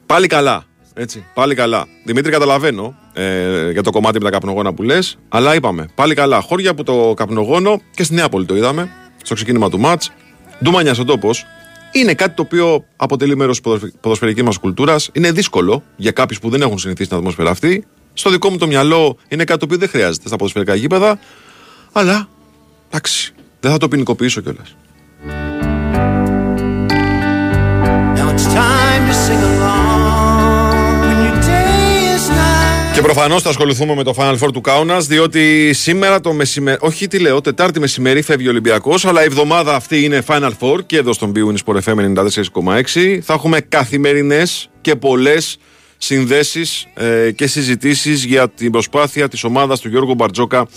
Πάλι 0.05 0.27
καλά. 0.27 0.63
Έτσι, 0.93 1.25
πάλι 1.33 1.55
καλά. 1.55 1.85
Δημήτρη, 2.03 2.31
καταλαβαίνω 2.31 2.95
ε, 3.13 3.71
για 3.71 3.83
το 3.83 3.91
κομμάτι 3.91 4.17
με 4.17 4.23
τα 4.23 4.29
καπνογόνα 4.29 4.73
που 4.73 4.83
λες, 4.83 5.17
αλλά 5.29 5.55
είπαμε 5.55 5.87
πάλι 5.95 6.13
καλά. 6.13 6.41
Χώρια 6.41 6.71
από 6.71 6.83
το 6.83 7.13
καπνογόνο 7.15 7.81
και 7.95 8.03
στη 8.03 8.13
Νέα 8.13 8.29
Πόλη 8.29 8.45
το 8.45 8.55
είδαμε, 8.55 8.89
στο 9.23 9.33
ξεκίνημα 9.33 9.69
του 9.69 9.79
ματ. 9.79 10.03
Ντουμανιά 10.63 10.95
ο 10.99 11.03
τόπο. 11.03 11.29
Είναι 11.91 12.13
κάτι 12.13 12.35
το 12.35 12.41
οποίο 12.41 12.85
αποτελεί 12.95 13.35
μέρος 13.35 13.61
της 13.61 13.91
ποδοσφαιρικής 14.01 14.43
μας 14.43 14.57
κουλτούρας. 14.57 15.09
Είναι 15.13 15.31
δύσκολο 15.31 15.83
για 15.95 16.11
κάποιους 16.11 16.39
που 16.39 16.49
δεν 16.49 16.61
έχουν 16.61 16.77
συνηθίσει 16.77 17.09
την 17.09 17.17
ατμόσφαιρα 17.17 17.49
αυτή. 17.49 17.85
Στο 18.13 18.29
δικό 18.29 18.49
μου 18.49 18.57
το 18.57 18.67
μυαλό 18.67 19.17
είναι 19.27 19.43
κάτι 19.43 19.59
το 19.59 19.65
οποίο 19.65 19.77
δεν 19.77 19.89
χρειάζεται 19.89 20.27
στα 20.27 20.35
ποδοσφαιρικά 20.35 20.75
γήπεδα. 20.75 21.19
Αλλά 21.91 22.27
εντάξει, 22.87 23.33
δεν 23.59 23.71
θα 23.71 23.77
το 23.77 23.87
ποινικοποιήσω 23.87 24.41
κιόλας. 24.41 24.75
Προφανώς 33.05 33.41
θα 33.41 33.49
ασχοληθούμε 33.49 33.95
με 33.95 34.03
το 34.03 34.13
Final 34.17 34.37
Four 34.37 34.51
του 34.53 34.61
Κάουνα, 34.61 34.99
διότι 34.99 35.73
σήμερα 35.73 36.19
το 36.19 36.33
μεσημέρι, 36.33 36.77
όχι 36.81 37.07
τι 37.07 37.19
λέω, 37.19 37.41
Τετάρτη 37.41 37.79
μεσημέρι 37.79 38.21
φεύγει 38.21 38.47
ο 38.47 38.49
Ολυμπιακός, 38.49 39.05
αλλά 39.05 39.21
η 39.21 39.25
εβδομάδα 39.25 39.75
αυτή 39.75 40.03
είναι 40.03 40.23
Final 40.27 40.51
Four 40.59 40.85
και 40.85 40.97
εδώ 40.97 41.13
στον 41.13 41.31
Bwin 41.35 41.55
Sport 41.65 41.79
FM 41.83 42.13
94,6. 42.93 43.19
Θα 43.21 43.33
έχουμε 43.33 43.59
καθημερινές 43.59 44.69
και 44.81 44.95
πολλές 44.95 45.57
συνδέσεις 45.97 46.87
ε, 46.93 47.31
και 47.31 47.47
συζητήσεις 47.47 48.23
για 48.23 48.49
την 48.49 48.71
προσπάθεια 48.71 49.27
της 49.27 49.43
ομάδας 49.43 49.79
του 49.79 49.89
Γιώργου 49.89 50.13
Μπαρτζόκα 50.13 50.67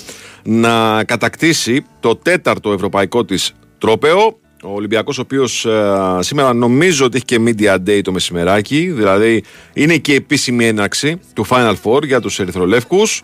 να 0.42 1.04
κατακτήσει 1.04 1.84
το 2.00 2.16
τέταρτο 2.16 2.72
ευρωπαϊκό 2.72 3.24
της 3.24 3.52
τρόπεο. 3.78 4.38
Ο 4.62 4.74
Ολυμπιακός, 4.74 5.18
ο 5.18 5.20
οποίος 5.20 5.64
ε, 5.64 6.18
σήμερα 6.20 6.52
νομίζω 6.52 7.04
ότι 7.04 7.16
έχει 7.16 7.24
και 7.24 7.40
media 7.46 7.88
day 7.88 8.00
το 8.04 8.12
μεσημεράκι, 8.12 8.90
δηλαδή 8.90 9.42
είναι 9.72 9.96
και 9.96 10.14
επίσημη 10.14 10.66
έναρξη 10.66 11.20
του 11.34 11.46
Final 11.48 11.74
Four 11.82 12.04
για 12.04 12.20
τους 12.20 12.38
Ερυθρολεύκους. 12.38 13.22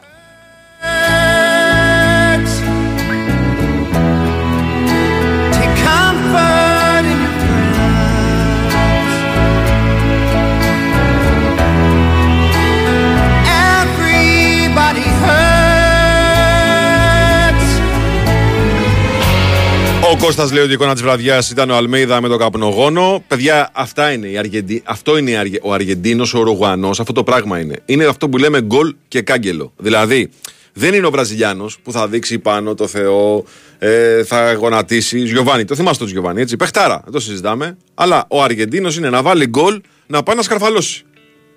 Ο 20.14 20.16
Κώστας 20.16 20.52
λέει 20.52 20.62
ότι 20.62 20.70
η 20.70 20.74
εικόνα 20.74 20.92
της 20.92 21.02
βραδιάς 21.02 21.50
ήταν 21.50 21.70
ο 21.70 21.76
Αλμέιδα 21.76 22.20
με 22.20 22.28
τον 22.28 22.38
καπνογόνο. 22.38 23.24
Παιδιά, 23.28 23.70
αυτά 23.72 24.12
είναι 24.12 24.26
η 24.26 24.38
Αργεντι... 24.38 24.82
αυτό 24.84 25.16
είναι 25.16 25.50
ο 25.62 25.72
Αργεντίνος, 25.72 26.34
ο 26.34 26.42
Ρουγουανό. 26.42 26.88
Αυτό 26.88 27.12
το 27.12 27.22
πράγμα 27.22 27.60
είναι. 27.60 27.80
Είναι 27.84 28.04
αυτό 28.04 28.28
που 28.28 28.38
λέμε 28.38 28.60
γκολ 28.60 28.94
και 29.08 29.22
κάγκελο. 29.22 29.72
Δηλαδή, 29.76 30.30
δεν 30.72 30.94
είναι 30.94 31.06
ο 31.06 31.10
Βραζιλιάνος 31.10 31.78
που 31.82 31.92
θα 31.92 32.08
δείξει 32.08 32.38
πάνω 32.38 32.74
το 32.74 32.86
Θεό, 32.86 33.44
ε, 33.78 34.24
θα 34.24 34.52
γονατίσει. 34.52 35.18
Γιωβάνι, 35.18 35.64
το 35.64 35.74
θυμάστε 35.74 36.04
τον 36.04 36.12
Γιωβάνι, 36.12 36.40
έτσι. 36.40 36.56
Πεχτάρα, 36.56 37.00
δεν 37.04 37.12
το 37.12 37.20
συζητάμε. 37.20 37.76
Αλλά 37.94 38.24
ο 38.28 38.42
Αργεντίνος 38.42 38.96
είναι 38.96 39.10
να 39.10 39.22
βάλει 39.22 39.46
γκολ 39.46 39.80
να 40.06 40.22
πάει 40.22 40.36
να 40.36 40.42
σκαρφαλώσει. 40.42 41.04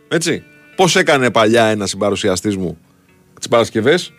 Έτσι. 0.07 0.43
Πώς 0.75 0.95
έκανε 0.95 1.31
παλιά 1.31 1.65
ένας 1.65 1.89
συμπαρουσιαστής 1.89 2.57
μου 2.57 2.77
τις 3.39 3.47
Παρασκευές, 3.47 4.13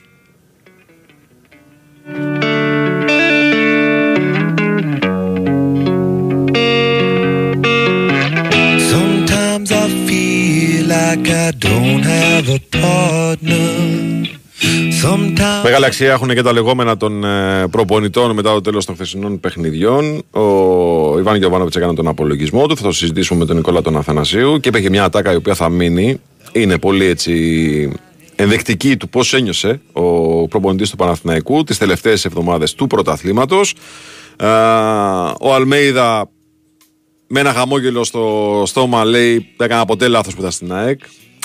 Μεγάλη 15.63 15.85
αξία 15.85 16.13
έχουν 16.13 16.29
και 16.29 16.43
τα 16.43 16.53
λεγόμενα 16.53 16.97
των 16.97 17.25
ε, 17.25 17.67
προπονητών 17.71 18.35
μετά 18.35 18.53
το 18.53 18.61
τέλος 18.61 18.85
των 18.85 18.95
χθεσινών 18.95 19.41
παιχνιδιών. 19.41 20.23
Ο 20.31 21.19
Ιβάν 21.19 21.37
Γιωβάνοβιτς 21.37 21.77
έκανε 21.77 21.95
τον 21.95 22.09
απολογισμό 22.09 22.67
του. 22.67 22.77
Θα 22.77 22.83
το 22.83 22.93
συζητήσουμε 22.93 23.39
με 23.39 23.45
τον 23.45 23.57
Νικόλα 23.57 23.83
τον 23.83 23.97
Αθανασίου. 23.97 24.61
Και 24.61 24.69
είπε 24.69 24.81
και 24.81 24.91
μια 24.91 25.05
ατάκα 25.05 25.33
η 25.33 25.37
οποία 25.37 25.55
θα 25.55 25.69
μείνει. 25.69 26.21
Είναι 26.53 26.79
πολύ 26.79 27.05
έτσι 27.05 27.93
ενδεικτική 28.37 28.97
του 28.97 29.09
πώς 29.09 29.35
ένιωσε 29.35 29.81
ο 29.93 30.49
προπονητής 30.49 30.91
του 30.91 30.97
Παναθηναϊκού 30.97 31.65
τις 31.65 31.79
τελευταίες 31.79 32.25
εβδομάδες 32.25 32.75
του 32.75 32.87
πρωταθλήματος. 32.87 33.75
Ο 35.41 35.55
Αλμέιδα 35.55 36.29
με 37.29 37.41
ένα 37.41 37.53
χαμόγελο 37.53 38.05
στο 38.05 38.63
στόμα 38.67 39.05
λέει: 39.05 39.35
Δεν 39.57 39.67
έκανα 39.67 39.85
ποτέ 39.85 40.09
λάθος 40.09 40.35
που 40.35 40.41
ήταν 40.41 40.53
στην 40.53 40.73
ΑΕΚ. 40.73 41.01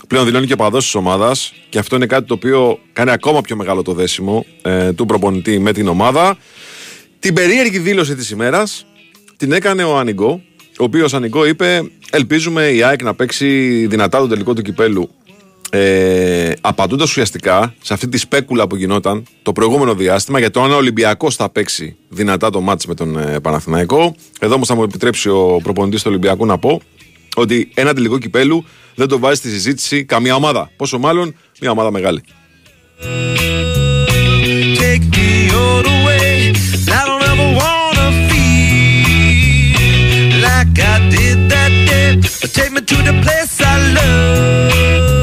Πλέον 0.08 0.26
δηλώνει 0.26 0.46
και 0.46 0.56
παδός 0.56 0.84
της 0.84 0.96
ομάδας 0.96 1.54
και 1.70 1.80
αυτό 1.80 1.96
είναι 1.96 2.06
κάτι 2.06 2.28
το 2.28 2.34
οποίο 2.34 2.80
κάνει 2.94 3.12
ακόμα 3.12 3.42
πιο 3.42 3.56
μεγάλο 3.56 3.82
το 3.82 3.94
δέσιμο 3.94 4.46
ε, 4.62 4.94
του 4.94 5.06
προπονητή 5.06 5.60
με 5.60 5.74
την 5.74 5.88
ομάδα. 5.88 6.38
Την 7.20 7.34
περίεργη 7.34 7.80
δήλωση 7.80 8.16
της 8.16 8.30
ημέρας 8.30 8.86
την 9.38 9.52
έκανε 9.52 9.84
ο 9.84 9.98
Ανιγκό, 9.98 10.42
ο 10.80 10.84
οποίος 10.84 11.14
Ανιγκό 11.14 11.46
είπε: 11.46 11.92
Ελπίζουμε 12.12 12.68
η 12.70 12.84
ΑΕΚ 12.84 13.04
να 13.04 13.16
παίξει 13.16 13.48
δυνατά 13.90 14.20
το 14.20 14.28
τελικό 14.28 14.54
του 14.54 14.62
κυπέλου 14.62 15.10
ε, 15.76 16.54
απαντώντας 16.62 17.10
ουσιαστικά 17.10 17.74
σε 17.82 17.94
αυτή 17.94 18.08
τη 18.08 18.18
σπέκουλα 18.18 18.68
που 18.68 18.76
γινόταν 18.76 19.24
το 19.42 19.52
προηγούμενο 19.52 19.96
διάστημα 19.96 20.40
για 20.40 20.52
το 20.52 20.64
αν 20.64 20.72
ο 20.72 20.76
Ολυμπιακός 20.76 21.36
θα 21.36 21.50
παίξει 21.50 21.96
δυνατά 22.10 22.50
το 22.50 22.62
μάτς 22.62 22.86
με 22.86 22.94
τον 22.94 23.18
ε, 23.18 23.40
Παναθηναϊκό. 23.40 24.16
Εδώ 24.40 24.54
όμως 24.54 24.68
θα 24.68 24.76
μου 24.76 24.84
επιτρέψει 24.84 25.30
ο 25.30 25.60
προπονητής 25.64 26.02
του 26.02 26.08
Ολυμπιακού 26.10 26.46
να 26.46 26.58
πω 26.58 26.82
ότι 27.36 27.72
ένα 27.74 27.94
τελικό 27.94 28.18
κυπέλου 28.18 28.66
δεν 28.96 29.08
το 29.08 29.20
βάζει 29.20 29.36
στη 29.36 29.50
συζήτηση 29.50 30.06
καμία 30.06 30.36
ομάδα. 30.36 30.72
Πόσο 30.76 30.98
μάλλον 31.00 31.36
μια 31.62 31.72
ομάδα 31.72 31.92
μεγάλη. 31.92 32.24
Take 42.58 42.72
me 42.76 42.82
to 42.92 42.98
the 43.08 43.14
place 43.24 43.56
I 43.72 43.76
love. 43.96 45.23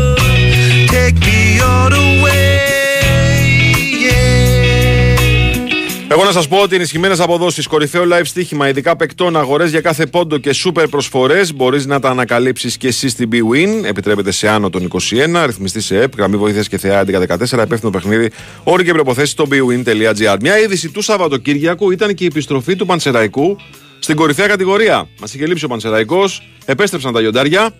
Εγώ 6.13 6.25
να 6.25 6.33
σας 6.33 6.49
πω 6.49 6.57
ότι 6.57 6.75
ενισχυμένες 6.75 7.21
αποδόσεις, 7.21 7.67
κορυφαίο 7.67 8.05
live 8.13 8.25
στοίχημα, 8.25 8.69
ειδικά 8.69 8.97
παικτών, 8.97 9.37
αγορές 9.37 9.71
για 9.71 9.81
κάθε 9.81 10.07
πόντο 10.07 10.39
και 10.39 10.53
σούπερ 10.53 10.89
προσφορές 10.89 11.55
μπορείς 11.55 11.87
να 11.87 12.01
τα 12.01 12.09
ανακαλύψεις 12.11 12.77
και 12.77 12.87
εσύ 12.87 13.09
στην 13.09 13.29
BWIN. 13.33 13.85
Επιτρέπεται 13.85 14.31
σε 14.31 14.49
άνω 14.49 14.71
των 14.71 14.83
21, 14.83 15.45
ρυθμιστή 15.47 15.81
σε 15.81 16.01
ΕΠ, 16.01 16.17
γραμμή 16.17 16.37
βοήθειας 16.37 16.69
και 16.69 16.79
θεά 16.79 17.05
1114, 17.05 17.63
υπεύθυνο 17.65 17.91
παιχνίδι, 17.91 18.31
όροι 18.65 18.85
και 18.85 18.93
προποθέσει 18.93 19.31
στο 19.31 19.47
bwin.gr. 19.51 20.37
Μια 20.41 20.59
είδηση 20.59 20.89
του 20.91 21.03
Σαββατοκύριακου 21.03 21.91
ήταν 21.91 22.15
και 22.15 22.25
η 22.25 22.27
επιστροφή 22.27 22.77
του 22.77 22.87
Πανσεραϊκού 22.87 23.57
στην 23.99 24.17
κορυφαία 24.17 24.47
κατηγορία. 24.47 25.09
Μας 25.21 25.35
είχε 25.35 25.47
λείψει 25.47 25.65
ο 25.65 25.69
Πανσεραϊκός, 25.69 26.43
επέστρεψαν 26.65 27.13
τα 27.13 27.21
λιοντάρια. 27.21 27.71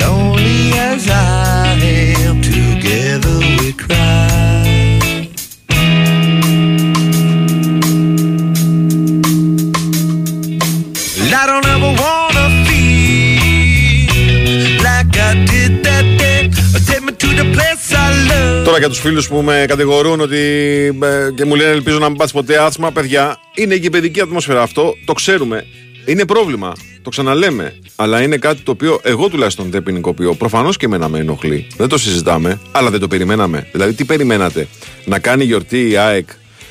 Lonely 0.00 0.62
as 0.90 1.04
I 1.08 1.82
am, 2.26 2.31
together 2.92 3.36
we 3.58 3.72
cry. 3.72 4.10
I 11.40 11.46
don't 11.50 11.66
ever 11.74 11.90
wanna 12.02 12.46
feel 12.66 13.62
like 14.88 15.12
I 15.28 15.32
did 15.52 15.72
that 15.86 16.06
day. 16.20 16.40
Take 16.88 17.02
me 17.06 17.12
to 17.22 17.28
the 17.40 17.46
place 17.54 17.86
I 17.92 18.08
love. 18.30 18.64
Τώρα 18.64 18.78
για 18.78 18.88
τους 18.88 18.98
φίλους 18.98 19.28
που 19.28 19.42
με 19.42 19.64
κατηγορούν 19.68 20.20
ότι 20.20 20.38
και 21.34 21.44
μου 21.44 21.54
λένε 21.54 21.70
ελπίζω 21.70 21.98
να 21.98 22.08
μην 22.08 22.18
πας 22.18 22.32
ποτέ 22.32 22.58
άθμα, 22.58 22.92
παιδιά, 22.92 23.36
είναι 23.54 23.76
και 23.76 23.86
η 23.86 23.90
παιδική 23.90 24.20
ατμόσφαιρα 24.20 24.62
αυτό, 24.62 24.94
το 25.04 25.12
ξέρουμε. 25.12 25.66
Είναι 26.04 26.26
πρόβλημα. 26.26 26.72
Το 27.02 27.10
ξαναλέμε. 27.10 27.74
Αλλά 27.96 28.22
είναι 28.22 28.36
κάτι 28.36 28.60
το 28.60 28.70
οποίο 28.70 29.00
εγώ 29.02 29.28
τουλάχιστον 29.28 29.70
δεν 29.70 29.82
ποινικοποιώ. 29.82 30.34
Προφανώς 30.34 30.76
και 30.76 30.86
εμένα 30.86 31.08
με 31.08 31.18
ενοχλεί. 31.18 31.66
Δεν 31.76 31.88
το 31.88 31.98
συζητάμε, 31.98 32.60
αλλά 32.72 32.90
δεν 32.90 33.00
το 33.00 33.08
περιμέναμε. 33.08 33.68
Δηλαδή, 33.72 33.92
τι 33.92 34.04
περιμένατε, 34.04 34.68
να 35.04 35.18
κάνει 35.18 35.44
γιορτή 35.44 35.90
η 35.90 35.96
ΑΕΚ 35.96 36.28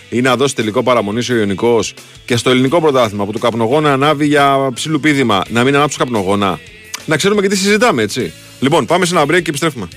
ή 0.10 0.22
να 0.22 0.36
δώσει 0.36 0.56
τελικό 0.56 0.84
παραμονή 0.84 1.26
ο 1.32 1.36
Ιωνικός 1.36 1.94
και 2.26 2.36
στο 2.36 2.50
ελληνικό 2.50 2.82
πρωτάθλημα 2.82 3.26
που 3.26 3.32
το 3.32 3.40
καπνογόνα 3.40 3.94
ανάβει 3.94 4.26
για 4.26 4.72
ψηλουπίδημα, 4.74 5.44
να 5.50 5.64
μην 5.64 5.76
ανάψει 5.76 5.98
καπνογόνα. 5.98 6.60
Να 7.06 7.18
ξέρουμε 7.18 7.42
και 7.42 7.48
τι 7.48 7.58
συζητάμε, 7.58 8.02
έτσι. 8.02 8.34
Λοιπόν, 8.60 8.86
πάμε 8.86 9.06
σε 9.06 9.16
ένα 9.16 9.24
break 9.24 9.42
και 9.42 9.50
επιστρέφουμε. 9.50 9.88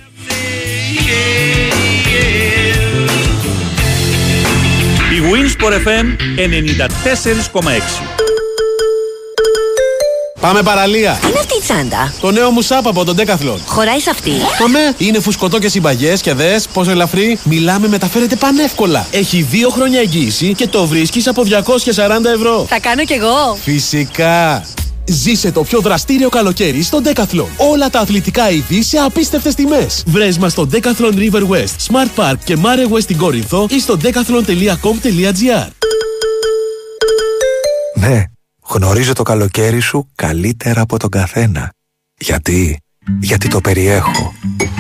Η 5.15 5.21
Winsport 5.33 5.73
FM 5.87 6.07
94,6 6.37 8.24
Πάμε 10.45 10.63
παραλία. 10.63 11.19
Τι 11.21 11.29
είναι 11.29 11.39
αυτή 11.39 11.57
η 11.57 11.61
τσάντα. 11.61 12.15
Το 12.21 12.31
νέο 12.31 12.51
μου 12.51 12.63
σάπ 12.63 12.87
από 12.87 13.05
τον 13.05 13.17
Decathlon. 13.19 13.59
Χωράει 13.67 14.01
σε 14.01 14.11
αυτή. 14.11 14.31
Το 14.59 14.69
ναι. 14.69 14.91
Είναι 14.97 15.21
φουσκωτό 15.21 15.59
και 15.59 15.69
συμπαγές 15.69 16.21
και 16.21 16.35
δες 16.35 16.69
πόσο 16.73 16.91
ελαφρύ. 16.91 17.39
Μιλάμε, 17.45 17.89
μεταφέρεται 17.89 18.37
πανεύκολα. 18.37 19.07
Έχει 19.11 19.43
δύο 19.43 19.69
χρόνια 19.69 20.01
εγγύηση 20.01 20.55
και 20.55 20.69
το 20.69 20.87
βρίσκεις 20.87 21.27
από 21.27 21.43
240 21.43 22.31
ευρώ. 22.35 22.67
Θα 22.69 22.81
κάνω 22.81 23.05
κι 23.05 23.13
εγώ. 23.13 23.59
Φυσικά. 23.63 24.65
Ζήσε 25.05 25.53
το 25.53 25.63
πιο 25.63 25.81
δραστήριο 25.81 26.29
καλοκαίρι 26.29 26.83
στο 26.83 27.01
Decathlon. 27.05 27.49
Όλα 27.57 27.91
τα 27.91 28.01
αθλητικά 28.01 28.51
είδη 28.51 28.83
σε 28.83 28.97
απίστευτες 28.97 29.55
τιμές. 29.55 30.03
Βρες 30.07 30.39
μας 30.39 30.53
στο 30.53 30.69
Decathlon 30.73 31.15
River 31.15 31.43
West, 31.49 31.93
Smart 31.93 32.25
Park 32.25 32.37
και 32.45 32.57
Mare 32.63 32.93
West 32.95 33.03
στην 33.03 33.17
Κόρινθο 33.17 33.67
ή 33.71 33.81
στο 33.81 33.97
decathlon.com.gr. 34.03 35.69
Ναι, 37.95 38.25
γνωρίζω 38.69 39.13
το 39.13 39.23
καλοκαίρι 39.23 39.81
σου 39.81 40.09
καλύτερα 40.15 40.81
από 40.81 40.99
τον 40.99 41.11
καθένα. 41.11 41.73
Γιατί; 42.19 42.81
Γιατί 43.21 43.49
το 43.49 43.61
περιέχω. 43.61 44.35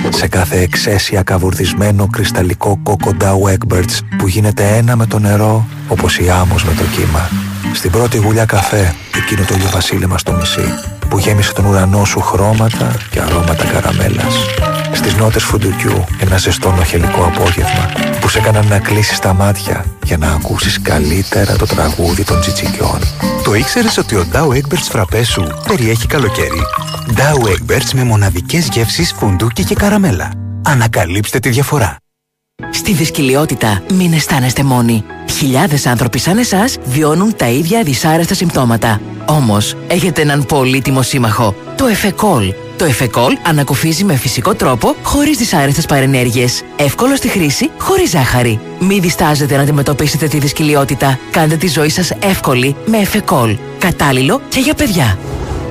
Σε 0.08 0.28
κάθε 0.28 0.60
εξαίσια 0.60 1.22
καβουρδισμένο 1.22 2.06
κρυσταλλικό 2.06 2.80
κόκο 2.82 3.10
Dow 3.20 3.54
Egberts 3.54 3.98
που 4.18 4.28
γίνεται 4.28 4.76
ένα 4.76 4.96
με 4.96 5.06
το 5.06 5.18
νερό 5.18 5.66
όπως 5.88 6.18
η 6.18 6.30
άμμος 6.30 6.64
με 6.64 6.72
το 6.74 6.82
κύμα. 6.96 7.28
Στην 7.74 7.90
πρώτη 7.90 8.16
γουλιά 8.16 8.44
καφέ, 8.44 8.94
εκείνο 9.16 9.44
το 9.44 9.54
ηλιοβασίλεμα 9.54 10.18
στο 10.18 10.32
μισή 10.32 10.64
που 11.08 11.18
γέμισε 11.18 11.52
τον 11.52 11.64
ουρανό 11.64 12.04
σου 12.04 12.20
χρώματα 12.20 12.96
και 13.10 13.20
αρώματα 13.20 13.64
καραμέλας. 13.64 14.34
Στις 14.94 15.14
νότες 15.14 15.42
φουντουκιού 15.42 16.04
ένα 16.20 16.36
ζεστό 16.36 16.70
νοχελικό 16.70 17.24
απόγευμα 17.24 17.92
που 18.20 18.28
σε 18.28 18.38
έκαναν 18.38 18.66
να 18.66 18.78
κλείσεις 18.78 19.18
τα 19.18 19.32
μάτια 19.32 19.84
για 20.04 20.16
να 20.16 20.32
ακούσεις 20.32 20.80
καλύτερα 20.82 21.56
το 21.56 21.66
τραγούδι 21.66 22.24
των 22.24 22.40
τσιτσικιών. 22.40 22.98
Το 23.44 23.54
ήξερες 23.54 23.98
ότι 23.98 24.14
ο 24.14 24.26
Dow 24.32 24.48
Egberts 24.48 24.88
φραπές 24.90 25.28
σου 25.28 25.46
περιέχει 25.68 26.06
καλοκαίρι; 26.06 26.62
Dow 27.14 27.48
Egberts 27.48 27.92
με 27.94 28.04
μοναδικές 28.04 28.68
γεύσεις 28.72 29.12
φουντούκι 29.12 29.64
και 29.64 29.74
καραμέλα. 29.74 30.30
Ανακαλύψτε 30.64 31.38
τη 31.38 31.48
διαφορά. 31.48 31.96
Στη 32.70 32.92
δυσκολιότητα 32.92 33.82
μην 33.92 34.12
αισθάνεστε 34.12 34.62
μόνοι. 34.62 35.04
Χιλιάδες 35.30 35.86
άνθρωποι 35.86 36.18
σαν 36.18 36.38
εσάς 36.38 36.76
βιώνουν 36.84 37.36
τα 37.36 37.48
ίδια 37.48 37.82
δυσάρεστα 37.82 38.34
συμπτώματα. 38.34 39.00
Όμως, 39.26 39.76
έχετε 39.86 40.22
έναν 40.22 40.44
πολύτιμο 40.44 41.02
σύμμαχο, 41.02 41.54
το 41.76 41.86
Εφεκόλ. 41.86 42.54
Το 42.76 42.84
Εφεκόλ 42.84 43.36
ανακουφίζει 43.46 44.04
με 44.04 44.16
φυσικό 44.16 44.54
τρόπο, 44.54 44.96
χωρίς 45.02 45.38
δυσάρεστες 45.38 45.86
παρενέργειες. 45.86 46.62
Εύκολο 46.76 47.16
στη 47.16 47.28
χρήση, 47.28 47.70
χωρίς 47.78 48.10
ζάχαρη. 48.10 48.60
Μην 48.78 49.00
διστάζετε 49.00 49.56
να 49.56 49.62
αντιμετωπίσετε 49.62 50.28
τη 50.28 50.38
δυσκολιότητα. 50.38 51.18
Κάντε 51.30 51.56
τη 51.56 51.68
ζωή 51.68 51.88
σας 51.88 52.10
εύκολη 52.10 52.76
με 52.86 52.98
Εφεκόλ. 52.98 53.56
Κατάλληλο 53.78 54.40
και 54.48 54.60
για 54.60 54.74
παιδιά. 54.74 55.18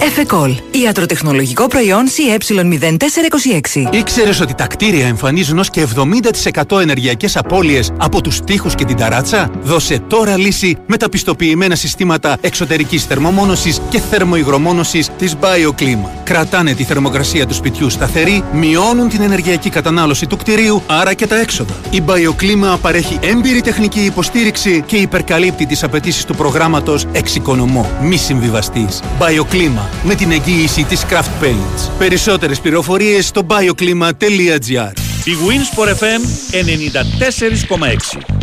Εφεκόλ. 0.05 0.55
Ιατροτεχνολογικό 0.71 1.67
προϊόν 1.67 2.05
CE0426. 2.07 3.87
Ήξερες 3.91 4.41
ότι 4.41 4.53
τα 4.53 4.67
κτίρια 4.67 5.07
εμφανίζουν 5.07 5.59
ως 5.59 5.69
και 5.69 5.87
70% 6.71 6.79
ενεργειακές 6.79 7.37
απώλειες 7.37 7.91
από 7.97 8.21
τους 8.21 8.39
τοίχους 8.39 8.75
και 8.75 8.85
την 8.85 8.97
ταράτσα; 8.97 9.49
Δώσε 9.61 9.99
τώρα 9.99 10.37
λύση 10.37 10.77
με 10.87 10.97
τα 10.97 11.09
πιστοποιημένα 11.09 11.75
συστήματα 11.75 12.37
εξωτερικής 12.41 13.03
θερμομόνωσης 13.03 13.81
και 13.89 13.99
θερμοϊγρομόνωσης 13.99 15.09
της 15.17 15.35
BioClima. 15.41 16.09
Κρατάνε 16.23 16.73
τη 16.73 16.83
θερμοκρασία 16.83 17.47
του 17.47 17.53
σπιτιού 17.53 17.89
σταθερή, 17.89 18.43
μειώνουν 18.53 19.09
την 19.09 19.21
ενεργειακή 19.21 19.69
κατανάλωση 19.69 20.27
του 20.27 20.37
κτηρίου, 20.37 20.83
άρα 20.87 21.13
και 21.13 21.27
τα 21.27 21.39
έξοδα. 21.39 21.73
Η 21.89 22.03
BioClima 22.05 22.77
παρέχει 22.81 23.19
έμπειρη 23.21 23.61
τεχνική 23.61 23.99
υποστήριξη 23.99 24.83
και 24.85 24.95
υπερκαλύπτει 24.95 25.65
τις 25.65 25.83
απαιτήσεις 25.83 26.25
του 26.25 26.35
προγράμματος 26.35 27.05
Εξοικονομώ. 27.11 27.89
Μη 28.01 28.17
συμβιβαστής. 28.17 29.01
BioClima 29.19 29.92
με 30.03 30.15
την 30.15 30.31
εγγύηση 30.31 30.83
της 30.83 31.05
Craft 31.09 31.43
Paints. 31.43 31.89
Περισσότερες 31.97 32.59
πληροφορίες 32.59 33.27
στο 33.27 33.45
bioclima.gr 33.47 34.91
Η 35.23 35.31
Winsport 35.47 35.89
FM 35.89 36.21
94,6 38.19 38.42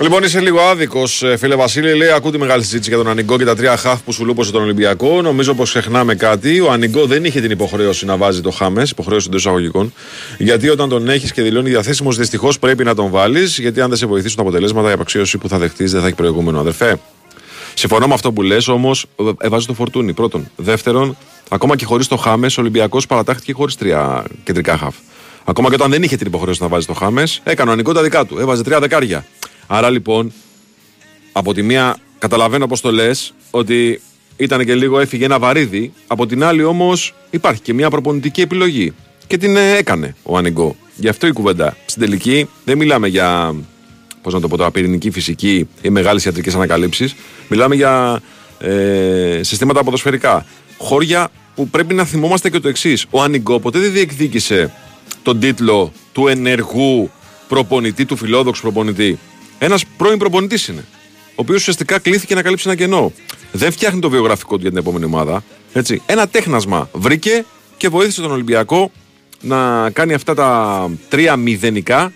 Λοιπόν, 0.00 0.22
είσαι 0.22 0.40
λίγο 0.40 0.60
άδικος, 0.60 1.24
φίλε 1.38 1.54
Βασίλη. 1.54 1.94
Λέει: 1.94 2.10
Ακούω 2.10 2.30
τη 2.30 2.38
μεγάλη 2.38 2.62
συζήτηση 2.62 2.88
για 2.88 2.98
τον 2.98 3.08
Ανιγκό 3.08 3.38
και 3.38 3.44
τα 3.44 3.56
τρία 3.56 3.76
χαφ 3.76 4.00
που 4.00 4.12
σου 4.12 4.24
λούπωσε 4.24 4.52
τον 4.52 4.62
Ολυμπιακό. 4.62 5.22
Νομίζω 5.22 5.54
πως 5.54 5.68
ξεχνάμε 5.68 6.14
κάτι. 6.14 6.60
Ο 6.60 6.70
Ανιγκό 6.70 7.06
δεν 7.06 7.24
είχε 7.24 7.40
την 7.40 7.50
υποχρέωση 7.50 8.04
να 8.04 8.16
βάζει 8.16 8.40
το 8.40 8.50
Χάμες, 8.50 8.90
υποχρέωση 8.90 9.26
εντός 9.28 9.40
εισαγωγικών. 9.40 9.92
Γιατί 10.38 10.68
όταν 10.68 10.88
τον 10.88 11.08
έχεις 11.08 11.32
και 11.32 11.42
δηλώνει 11.42 11.68
διαθέσιμος, 11.68 12.16
δυστυχώς 12.16 12.58
πρέπει 12.58 12.84
να 12.84 12.94
τον 12.94 13.10
βάλεις. 13.10 13.58
Γιατί 13.58 13.80
αν 13.80 13.88
δεν 13.88 13.98
σε 13.98 14.06
βοηθήσουν 14.06 14.36
τα 14.36 14.42
αποτελέσματα, 14.42 14.88
η 14.88 14.92
απαξίωση 14.92 15.38
που 15.38 15.48
θα 15.48 15.58
δεχτείς 15.58 15.92
δεν 15.92 16.00
θα 16.00 16.06
έχει 16.06 16.16
προηγούμενο, 16.16 16.60
αδερφέ. 16.60 16.98
Συμφωνώ 17.74 18.06
με 18.06 18.14
αυτό 18.14 18.32
που 18.32 18.42
λες, 18.42 18.68
όμως 18.68 19.06
έβαζε 19.38 19.66
το 19.66 19.74
φορτούνι. 19.74 20.12
Πρώτον. 20.12 20.50
Δεύτερον, 20.56 21.16
ακόμα 21.48 21.76
και 21.76 21.84
χωρίς 21.84 22.08
το 22.08 22.16
Χάμες, 22.16 22.58
ο 22.58 22.60
Ολυμπιακός 22.60 23.06
παρατάχθηκε 23.06 23.52
χωρίς 23.52 23.76
τρία 23.76 24.24
κεντρικά 24.44 24.76
χαφ. 24.76 24.94
Ακόμα 25.44 25.68
και 25.68 25.74
όταν 25.74 25.90
δεν 25.90 26.02
είχε 26.02 26.16
την 26.16 26.26
υποχρέωση 26.26 26.62
να 26.62 26.68
βάζει 26.68 26.86
το 26.86 26.92
Χάμες, 26.92 27.40
έκανε 27.44 27.70
ο 27.70 27.72
Ανιγκό 27.72 27.92
τα 27.92 28.02
δικά 28.02 28.24
του. 28.24 28.38
Έβαζε 28.38 28.62
τρία 28.62 28.80
δεκάρια. 28.80 29.26
Άρα 29.66 29.90
λοιπόν, 29.90 30.32
από 31.32 31.54
τη 31.54 31.62
μία 31.62 31.96
καταλαβαίνω 32.18 32.66
πώς 32.66 32.80
το 32.80 32.92
λες, 32.92 33.34
ότι 33.50 34.00
ήταν 34.36 34.64
και 34.64 34.74
λίγο 34.74 35.00
έφυγε 35.00 35.24
ένα 35.24 35.38
βαρύδι. 35.38 35.92
Από 36.06 36.26
την 36.26 36.44
άλλη 36.44 36.64
όμως 36.64 37.14
υπάρχει 37.30 37.60
και 37.60 37.74
μια 37.74 37.90
προπονητική 37.90 38.40
επιλογή. 38.40 38.92
Και 39.26 39.36
την 39.36 39.56
ε, 39.56 39.76
έκανε 39.76 40.14
ο 40.22 40.36
Ανιγκό. 40.36 40.76
Γι' 40.96 41.08
αυτό 41.08 41.26
η 41.26 41.32
κουβέντα. 41.32 41.76
Στην 41.86 42.02
τελική 42.02 42.48
δεν 42.64 42.76
μιλάμε 42.76 43.08
για. 43.08 43.54
Πώς 44.22 44.34
να 44.34 44.40
το 44.40 44.48
πω 44.48 44.56
τώρα, 44.56 44.70
πυρηνική 44.70 45.10
φυσική 45.10 45.68
ή 45.82 45.90
μεγάλες 45.90 46.24
ιατρικές 46.24 46.54
ανακαλύψεις. 46.54 47.14
Μιλάμε 47.48 47.74
για 47.74 48.22
ε, 48.58 49.40
συστήματα 49.42 49.84
ποδοσφαιρικά. 49.84 50.46
Χώρια 50.78 51.30
που 51.54 51.68
πρέπει 51.68 51.94
να 51.94 52.04
θυμόμαστε 52.04 52.50
και 52.50 52.60
το 52.60 52.68
εξής. 52.68 53.06
Ο 53.10 53.22
Ανιγκό 53.22 53.60
ποτέ 53.60 53.78
δεν 53.78 53.92
διεκδίκησε 53.92 54.72
τον 55.22 55.40
τίτλο 55.40 55.92
του 56.12 56.28
ενεργού 56.28 57.10
προπονητή, 57.48 58.04
του 58.04 58.16
φιλόδοξου 58.16 58.62
προπονητή. 58.62 59.18
Ένας 59.58 59.84
πρώην 59.96 60.18
προπονητής 60.18 60.68
είναι. 60.68 60.84
Ο 61.30 61.34
οποίος 61.34 61.60
ουσιαστικά 61.60 61.98
κλήθηκε 61.98 62.34
να 62.34 62.42
καλύψει 62.42 62.68
ένα 62.68 62.76
κενό. 62.76 63.12
Δεν 63.52 63.72
φτιάχνει 63.72 64.00
το 64.00 64.10
βιογραφικό 64.10 64.54
του 64.54 64.60
για 64.60 64.70
την 64.70 64.78
επόμενη 64.78 65.04
ομάδα. 65.04 65.44
Έτσι. 65.72 66.02
Ένα 66.06 66.28
τέχνασμα 66.28 66.88
βρήκε 66.92 67.44
και 67.76 67.88
βοήθησε 67.88 68.20
τον 68.20 68.30
Ολυμπιακό 68.30 68.90
να 69.40 69.90
κάνει 69.90 70.14
αυτά 70.14 70.34
τα 70.34 70.90
τρία 71.08 71.36
μηδενικά 71.36 72.12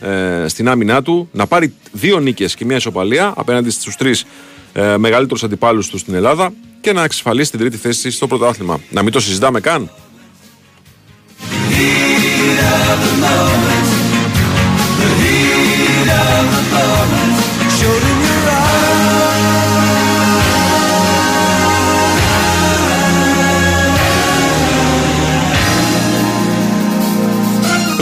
ε, 0.00 0.44
στην 0.48 0.68
άμυνά 0.68 1.02
του, 1.02 1.28
να 1.32 1.46
πάρει 1.46 1.74
δύο 1.92 2.18
νίκες 2.20 2.54
και 2.54 2.64
μια 2.64 2.76
ισοπαλία 2.76 3.32
απέναντι 3.36 3.70
στους 3.70 3.96
τρεις 3.96 4.24
ε, 4.72 4.96
μεγαλύτερους 4.96 5.42
αντιπάλους 5.44 5.88
τους 5.88 6.00
στην 6.00 6.14
Ελλάδα 6.14 6.52
και 6.80 6.92
να 6.92 7.04
εξασφαλίσει 7.04 7.50
την 7.50 7.60
τρίτη 7.60 7.76
θέση 7.76 8.10
στο 8.10 8.26
πρωτάθλημα. 8.26 8.80
Να 8.90 9.02
μην 9.02 9.12
το 9.12 9.20
συζητάμε 9.20 9.60
καν. 9.60 9.90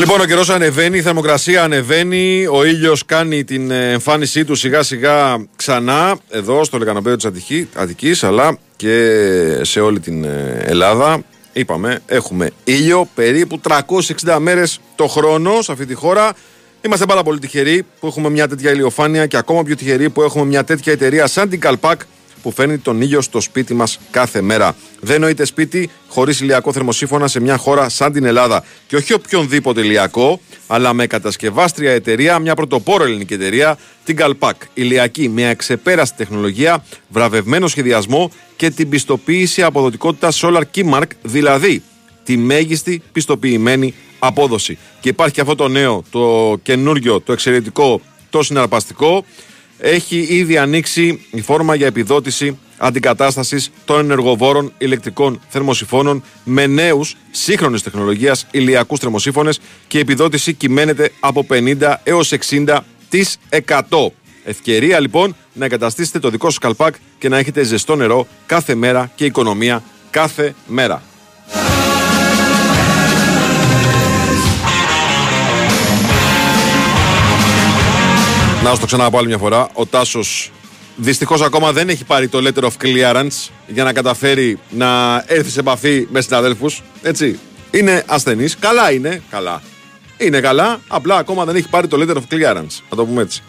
Λοιπόν, 0.02 0.20
ο 0.20 0.24
καιρός 0.24 0.50
ανεβαίνει, 0.50 0.98
η 0.98 1.02
θερμοκρασία 1.02 1.62
ανεβαίνει, 1.62 2.46
ο 2.46 2.64
ήλιος 2.64 3.04
κάνει 3.04 3.44
την 3.44 3.70
εμφάνισή 3.70 4.44
του 4.44 4.54
σιγά 4.54 4.82
σιγά 4.82 5.46
ξανά 5.56 6.18
εδώ 6.30 6.64
στο 6.64 6.78
λεκανοπέδιο 6.78 7.16
της 7.16 7.66
Αττικής, 7.74 8.24
αλλά 8.24 8.58
και 8.76 9.18
σε 9.62 9.80
όλη 9.80 10.00
την 10.00 10.24
ε, 10.24 10.62
Ελλάδα. 10.64 11.24
Είπαμε, 11.52 12.00
έχουμε 12.06 12.50
ήλιο 12.64 13.08
περίπου 13.14 13.60
360 14.24 14.36
μέρες 14.38 14.80
το 14.94 15.06
χρόνο 15.06 15.62
σε 15.62 15.72
αυτή 15.72 15.86
τη 15.86 15.94
χώρα. 15.94 16.32
Είμαστε 16.84 17.06
πάρα 17.06 17.22
πολύ 17.22 17.38
τυχεροί 17.38 17.84
που 18.00 18.06
έχουμε 18.06 18.30
μια 18.30 18.48
τέτοια 18.48 18.70
ηλιοφάνεια 18.70 19.26
και 19.26 19.36
ακόμα 19.36 19.62
πιο 19.62 19.76
τυχεροί 19.76 20.10
που 20.10 20.22
έχουμε 20.22 20.44
μια 20.44 20.64
τέτοια 20.64 20.92
εταιρεία 20.92 21.26
σαν 21.26 21.48
την 21.48 21.60
Καλπάκ 21.60 22.00
που 22.42 22.52
φέρνει 22.52 22.78
τον 22.78 23.00
ήλιο 23.00 23.20
στο 23.20 23.40
σπίτι 23.40 23.74
μας 23.74 23.98
κάθε 24.10 24.40
μέρα. 24.40 24.76
Δεν 25.00 25.20
νοείται 25.20 25.44
σπίτι 25.44 25.90
χωρίς 26.08 26.40
ηλιακό 26.40 26.72
θερμοσύφωνα 26.72 27.28
σε 27.28 27.40
μια 27.40 27.56
χώρα 27.56 27.88
σαν 27.88 28.12
την 28.12 28.24
Ελλάδα. 28.24 28.64
Και 28.86 28.96
όχι 28.96 29.12
οποιονδήποτε 29.12 29.80
ηλιακό, 29.80 30.40
αλλά 30.66 30.92
με 30.92 31.06
κατασκευάστρια 31.06 31.92
εταιρεία, 31.92 32.38
μια 32.38 32.54
πρωτοπόρο 32.54 33.04
ελληνική 33.04 33.34
εταιρεία, 33.34 33.78
την 34.04 34.16
Καλπάκ. 34.16 34.56
Ηλιακή 34.74 35.28
με 35.28 35.48
αξεπέραστη 35.48 36.16
τεχνολογία, 36.16 36.84
βραβευμένο 37.08 37.66
σχεδιασμό 37.68 38.30
και 38.56 38.70
την 38.70 38.88
πιστοποίηση 38.88 39.62
αποδοτικότητας 39.62 40.40
Solar 40.44 40.62
Keymark, 40.74 41.08
δηλαδή 41.22 41.82
τη 42.24 42.36
μέγιστη 42.36 43.02
πιστοποιημένη 43.12 43.94
απόδοση. 44.24 44.78
Και 45.00 45.08
υπάρχει 45.08 45.34
και 45.34 45.40
αυτό 45.40 45.54
το 45.54 45.68
νέο, 45.68 46.04
το 46.10 46.56
καινούριο, 46.62 47.20
το 47.20 47.32
εξαιρετικό, 47.32 48.00
το 48.30 48.42
συναρπαστικό. 48.42 49.24
Έχει 49.78 50.26
ήδη 50.28 50.56
ανοίξει 50.56 51.26
η 51.30 51.40
φόρμα 51.40 51.74
για 51.74 51.86
επιδότηση 51.86 52.58
αντικατάστασης 52.76 53.70
των 53.84 53.98
ενεργοβόρων 53.98 54.72
ηλεκτρικών 54.78 55.40
θερμοσυφώνων 55.48 56.22
με 56.44 56.66
νέους 56.66 57.16
σύγχρονης 57.30 57.82
τεχνολογίας 57.82 58.46
ηλιακούς 58.50 58.98
θερμοσύφωνες 58.98 59.60
και 59.88 59.96
η 59.98 60.00
επιδότηση 60.00 60.52
κυμαίνεται 60.52 61.10
από 61.20 61.46
50 61.50 61.94
έως 62.02 62.32
60 62.50 62.78
Ευκαιρία 64.44 65.00
λοιπόν 65.00 65.36
να 65.52 65.64
εγκαταστήσετε 65.64 66.18
το 66.18 66.30
δικό 66.30 66.46
σας 66.46 66.58
καλπάκ 66.58 66.94
και 67.18 67.28
να 67.28 67.38
έχετε 67.38 67.62
ζεστό 67.62 67.96
νερό 67.96 68.26
κάθε 68.46 68.74
μέρα 68.74 69.10
και 69.14 69.24
οικονομία 69.24 69.82
κάθε 70.10 70.54
μέρα. 70.66 71.02
Να 78.64 78.78
το 78.78 78.86
ξαναπώ 78.86 79.18
άλλη 79.18 79.26
μια 79.26 79.38
φορά. 79.38 79.68
Ο 79.72 79.86
Τάσος 79.86 80.50
δυστυχώς 80.96 81.42
ακόμα 81.42 81.72
δεν 81.72 81.88
έχει 81.88 82.04
πάρει 82.04 82.28
το 82.28 82.38
letter 82.42 82.62
of 82.62 82.70
clearance 82.82 83.50
για 83.66 83.84
να 83.84 83.92
καταφέρει 83.92 84.58
να 84.70 85.16
έρθει 85.26 85.50
σε 85.50 85.60
επαφή 85.60 86.06
με 86.10 86.20
συναδέλφους. 86.20 86.82
Έτσι. 87.02 87.38
Είναι 87.70 88.04
ασθενής. 88.06 88.56
Καλά 88.58 88.92
είναι. 88.92 89.22
Καλά. 89.30 89.62
Είναι 90.18 90.40
καλά, 90.40 90.80
απλά 90.88 91.16
ακόμα 91.16 91.44
δεν 91.44 91.56
έχει 91.56 91.68
πάρει 91.68 91.88
το 91.88 91.96
letter 92.00 92.16
of 92.16 92.34
clearance. 92.34 92.80
Να 92.90 92.96
το 92.96 93.06
πούμε 93.06 93.22
έτσι. 93.22 93.42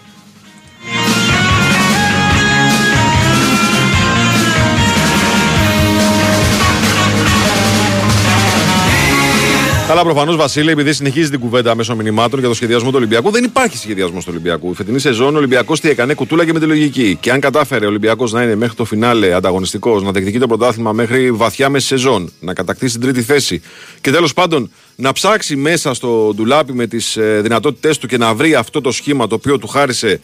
Αλλά 9.93 10.03
προφανώς, 10.03 10.35
Βασίλη, 10.35 10.71
επειδή 10.71 10.93
συνεχίζει 10.93 11.29
την 11.29 11.39
κουβέντα 11.39 11.75
μέσω 11.75 11.95
μηνυμάτων 11.95 12.39
για 12.39 12.47
το 12.47 12.53
σχεδιασμό 12.53 12.89
του 12.89 12.95
Ολυμπιακού, 12.97 13.31
δεν 13.31 13.43
υπάρχει 13.43 13.77
σχεδιασμό 13.77 14.19
του 14.19 14.25
Ολυμπιακού. 14.29 14.71
Η 14.71 14.73
φετινή 14.73 14.99
σεζόν 14.99 15.35
ο 15.35 15.37
Ολυμπιακός 15.37 15.79
τι 15.79 15.89
έκανε, 15.89 16.13
κουτούλα 16.13 16.45
και 16.45 16.53
με 16.53 16.59
τη 16.59 16.65
λογική. 16.65 17.17
Και 17.21 17.31
αν 17.31 17.39
κατάφερε 17.39 17.85
ο 17.85 17.87
Ολυμπιακός 17.87 18.31
να 18.31 18.43
είναι 18.43 18.55
μέχρι 18.55 18.75
το 18.75 18.85
φινάλε 18.85 19.33
ανταγωνιστικός, 19.33 20.03
να 20.03 20.11
διεκδικεί 20.11 20.39
το 20.39 20.47
πρωτάθλημα 20.47 20.91
μέχρι 20.91 21.31
βαθιά 21.31 21.69
μέσης 21.69 21.87
σεζόν, 21.87 22.31
να 22.39 22.53
κατακτήσει 22.53 22.91
την 22.91 23.01
τρίτη 23.01 23.21
θέση 23.21 23.61
και 24.01 24.11
τέλος 24.11 24.33
πάντων 24.33 24.71
να 24.95 25.11
ψάξει 25.11 25.55
μέσα 25.55 25.93
στο 25.93 26.31
ντουλάπι 26.35 26.73
με 26.73 26.87
τις 26.87 27.17
δυνατότητές 27.41 27.97
του 27.97 28.07
και 28.07 28.17
να 28.17 28.33
βρει 28.33 28.55
αυτό 28.55 28.81
το 28.81 28.91
σχήμα 28.91 29.27
το 29.27 29.35
οποίο 29.35 29.57
του 29.57 29.67
χάρισε 29.67 30.21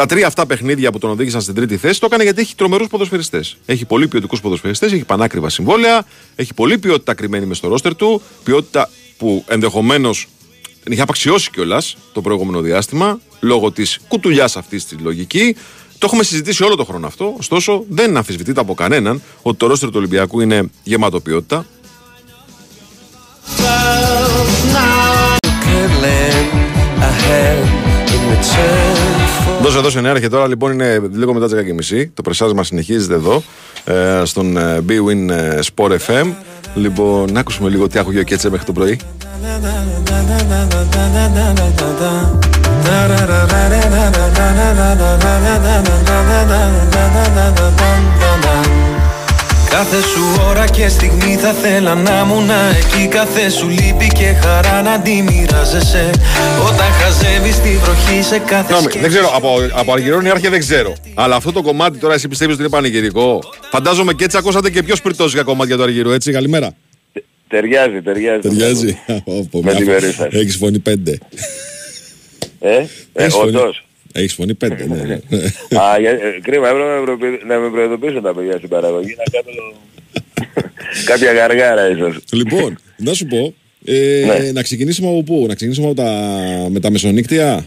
τα 0.00 0.06
τρία 0.06 0.26
αυτά 0.26 0.46
παιχνίδια 0.46 0.92
που 0.92 0.98
τον 0.98 1.10
οδήγησαν 1.10 1.40
στην 1.40 1.54
τρίτη 1.54 1.76
θέση 1.76 2.00
το 2.00 2.06
έκανε 2.06 2.22
γιατί 2.22 2.40
έχει 2.40 2.54
τρομερούς 2.54 2.88
ποδοσφαιριστές. 2.88 3.56
Έχει 3.66 3.84
πολύ 3.84 4.08
ποιοτικούς 4.08 4.40
ποδοσφαιριστές, 4.40 4.92
έχει 4.92 5.04
πανάκριβα 5.04 5.48
συμβόλαια, 5.48 6.04
έχει 6.36 6.54
πολλή 6.54 6.78
ποιότητα 6.78 7.14
κρυμμένη 7.14 7.46
μες 7.46 7.56
στο 7.56 7.68
ρόστερ 7.68 7.94
του. 7.94 8.22
Ποιότητα 8.42 8.90
που 9.16 9.44
ενδεχομένως 9.48 10.28
την 10.82 10.92
είχε 10.92 11.02
απαξιώσει 11.02 11.50
κιόλας 11.50 11.96
το 12.12 12.20
προηγούμενο 12.20 12.60
διάστημα 12.60 13.20
λόγω 13.40 13.70
της 13.70 13.98
κουτουλιάς 14.08 14.56
αυτής 14.56 14.86
της 14.86 14.98
λογική. 15.00 15.56
Το 15.98 16.06
έχουμε 16.06 16.22
συζητήσει 16.22 16.64
όλο 16.64 16.76
το 16.76 16.84
χρόνο 16.84 17.06
αυτό. 17.06 17.34
Ωστόσο, 17.38 17.84
δεν 17.88 18.16
αμφισβητείται 18.16 18.60
από 18.60 18.74
κανέναν 18.74 19.22
ότι 19.42 19.56
το 19.56 19.66
ρόστερ 19.66 19.88
του 19.88 19.96
Ολυμπιακού 19.98 20.40
είναι 20.40 20.70
γεμάτο 20.82 21.20
ποιότητα. 21.20 21.66
Δώσε 29.62 29.78
εδώ 29.78 29.90
σε 29.90 30.20
και 30.20 30.28
τώρα 30.28 30.48
λοιπόν 30.48 30.72
είναι 30.72 31.00
λίγο 31.12 31.34
μετά 31.34 31.46
τις 31.46 31.90
10.30 32.04 32.10
Το 32.14 32.22
πρεσάζ 32.22 32.50
συνεχίζεται 32.60 33.14
εδώ 33.14 33.42
ε, 33.84 34.22
στον 34.24 34.56
ε, 34.56 34.84
B-Win 34.88 35.28
ε, 35.30 35.58
Sport 35.74 35.90
FM 35.90 36.32
Λοιπόν, 36.74 37.32
να 37.32 37.40
ακούσουμε 37.40 37.70
λίγο 37.70 37.88
τι 37.88 37.98
άκουγε 37.98 38.18
ο 38.18 38.22
Κέτσε 38.22 38.50
μέχρι 38.50 38.66
το 38.66 38.72
πρωί 38.72 39.00
Κάθε 49.70 50.02
σου 50.02 50.22
ώρα 50.48 50.68
και 50.68 50.88
στιγμή 50.88 51.34
θα 51.36 51.52
θέλα 51.52 51.94
να 51.94 52.20
ήμουν 52.24 52.50
εκεί. 52.50 53.08
Κάθε 53.08 53.50
σου 53.50 53.68
λύπη 53.68 54.06
και 54.06 54.24
χαρά 54.42 54.82
να 54.82 55.00
τη 55.00 55.22
μοιράζεσαι. 55.22 56.10
Όταν 56.68 56.92
χαζεύεις 56.92 57.60
τη 57.60 57.68
βροχή 57.76 58.22
σε 58.22 58.38
κάθε 58.38 58.74
σκέψη. 58.74 58.98
Δεν 58.98 59.08
ξέρω, 59.08 59.30
από, 59.34 59.54
από 59.72 59.92
Αργυρώνη 59.92 60.30
άρχε 60.30 60.48
δεν 60.48 60.58
ξέρω. 60.58 60.94
Αλλά 61.14 61.36
αυτό 61.36 61.52
το 61.52 61.62
κομμάτι 61.62 61.98
τώρα 61.98 62.14
εσύ 62.14 62.28
πιστεύεις 62.28 62.54
ότι 62.54 62.62
είναι 62.62 62.72
πανηγυρικό; 62.72 63.38
Φαντάζομαι 63.70 64.12
και 64.12 64.24
έτσι 64.24 64.36
ακούσατε 64.36 64.70
και 64.70 64.82
πιο 64.82 64.96
σπιρτός 64.96 65.42
κομμάτια 65.42 65.76
του 65.76 65.82
Αργυρού, 65.82 66.10
έτσι, 66.10 66.32
καλημέρα. 66.32 66.70
Ταιριάζει, 67.48 68.02
ταιριάζει. 68.02 68.40
Ταιριάζει, 68.40 68.98
με 69.62 69.74
την 69.74 69.86
περίσταση 69.86 70.38
Έχεις 70.38 70.56
φωνή 70.56 70.78
πέντε. 70.78 71.18
Ε, 72.60 72.84
ε 73.12 73.26
όντως 73.42 73.84
έχεις 74.12 74.34
φωνή; 74.34 74.54
Πέντε, 74.54 74.86
ναι. 74.86 75.04
ναι. 75.04 75.80
Α, 75.80 75.96
ε, 75.96 76.40
κρίμα, 76.42 76.68
έπρεπε 76.68 77.44
να 77.46 77.58
με 77.58 77.70
προειδοποιήσουν 77.70 78.22
τα 78.22 78.34
παιδιά 78.34 78.56
στην 78.56 78.68
παραγωγή, 78.68 79.16
να 79.16 79.24
κάνω 79.30 79.72
κάποια 81.10 81.32
γαργάρα 81.32 81.90
ίσως. 81.90 82.16
Λοιπόν, 82.32 82.78
να 82.96 83.14
σου 83.14 83.26
πω, 83.26 83.54
ε, 83.84 84.24
ναι. 84.26 84.52
να 84.52 84.62
ξεκινήσουμε 84.62 85.08
από 85.08 85.22
πού, 85.22 85.44
να 85.48 85.54
ξεκινήσουμε 85.54 85.86
από 85.86 85.96
τα, 85.96 86.10
με 86.70 86.80
τα 86.80 86.90
μεσονύκτια; 86.90 87.66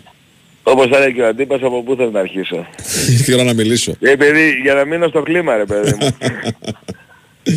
Όπως 0.63 0.88
θα 0.88 0.99
λέει 0.99 1.13
και 1.13 1.21
ο 1.21 1.27
αντίπας, 1.27 1.62
από 1.62 1.84
πού 1.84 1.95
θες 1.95 2.12
να 2.12 2.19
αρχίσω. 2.19 2.67
Θέλω 3.25 3.43
να 3.43 3.53
μιλήσω. 3.53 3.95
Ε, 3.99 4.15
παιδί, 4.15 4.60
για 4.62 4.73
να 4.73 4.86
μείνω 4.86 5.08
στο 5.08 5.21
κλίμα, 5.21 5.58
ρε 5.58 5.65
παιδί 5.65 5.97
μου. 5.99 6.15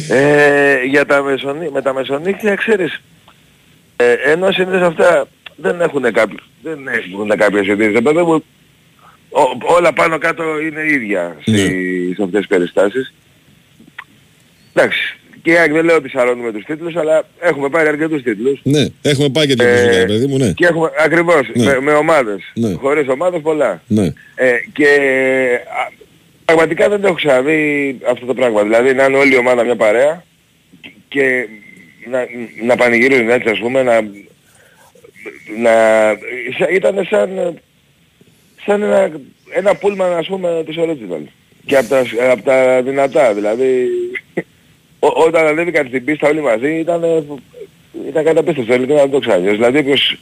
ε, 0.16 0.84
για 0.84 1.06
τα 1.06 1.22
μεσονύ... 1.22 1.70
με 1.72 1.82
τα 1.82 1.94
μεσονύκτια, 1.94 2.54
ξέρεις, 2.54 3.02
ε, 3.96 4.12
ενώ 4.12 4.52
συνήθως 4.52 4.82
αυτά 4.82 5.28
δεν 5.56 5.80
έχουν 5.80 6.02
κάποιο, 6.02 6.38
δεν 6.62 6.78
έχουν 6.88 7.28
κάποιες 7.28 7.68
αιτήσεις. 7.68 8.02
Παιδί 8.02 8.22
μου, 8.22 8.44
όλα 9.76 9.92
πάνω 9.92 10.18
κάτω 10.18 10.60
είναι 10.60 10.92
ίδια 10.92 11.36
ναι. 11.44 11.56
σε 12.14 12.22
αυτές 12.22 12.38
τις 12.38 12.46
περιστάσεις. 12.46 13.14
Εντάξει. 14.72 15.18
Και 15.42 15.52
η 15.52 15.72
δεν 15.72 15.84
λέω 15.84 15.96
ότι 15.96 16.08
σαρώνουμε 16.08 16.52
τους 16.52 16.64
τίτλους, 16.64 16.96
αλλά 16.96 17.28
έχουμε 17.38 17.68
πάρει 17.68 17.88
αρκετούς 17.88 18.22
τίτλους. 18.22 18.60
Ναι, 18.62 18.86
έχουμε 19.02 19.28
πάει 19.28 19.46
και 19.46 19.54
τίτλους, 19.54 19.96
ε, 19.96 20.04
παιδί 20.06 20.26
μου, 20.26 20.38
ναι. 20.38 20.52
Και 20.52 20.66
έχουμε, 20.66 20.90
ακριβώς, 21.04 21.50
ναι. 21.54 21.64
με, 21.64 21.80
με 21.80 21.92
ομάδες. 21.92 22.40
Ναι. 22.54 22.72
Χωρίς 22.72 23.08
ομάδες 23.08 23.40
πολλά. 23.40 23.82
Ναι. 23.86 24.12
Ε, 24.34 24.52
και 24.72 24.88
α, 25.66 25.92
πραγματικά 26.44 26.88
δεν 26.88 27.00
το 27.00 27.06
έχω 27.06 27.16
ξαναδεί 27.16 27.98
αυτό 28.10 28.26
το 28.26 28.34
πράγμα. 28.34 28.62
Δηλαδή 28.62 28.94
να 28.94 29.04
είναι 29.04 29.16
όλη 29.16 29.34
η 29.34 29.38
ομάδα 29.38 29.64
μια 29.64 29.76
παρέα 29.76 30.24
και 31.08 31.48
να, 32.10 32.26
να 32.62 32.76
πανηγυρίζουν 32.76 33.30
έτσι 33.30 33.48
ας 33.48 33.58
πούμε, 33.58 33.82
να, 33.82 34.00
να, 35.58 35.72
ήταν 36.72 37.06
σαν 37.10 37.60
σαν 38.66 38.82
ένα, 38.82 39.10
ένα 39.50 39.74
πούλμαν 39.74 40.12
ας 40.12 40.26
πούμε 40.26 40.62
της 40.66 40.76
original. 40.78 41.22
Και 41.66 41.76
από 41.76 41.88
τα, 41.88 42.04
από 42.30 42.42
τα 42.42 42.82
δυνατά 42.82 43.34
δηλαδή. 43.34 43.88
Ό, 44.98 45.08
όταν 45.26 45.46
ανέβηκαν 45.46 45.86
στην 45.86 46.04
πίστα 46.04 46.28
όλοι 46.28 46.40
μαζί 46.40 46.78
ήταν, 46.78 47.02
ήταν 48.08 48.24
καταπίστευτο, 48.24 48.74
ειλικρινά 48.74 49.00
να 49.00 49.08
το 49.08 49.18
ξέρει. 49.18 49.50
Δηλαδή 49.50 49.82
ποιος 49.82 50.18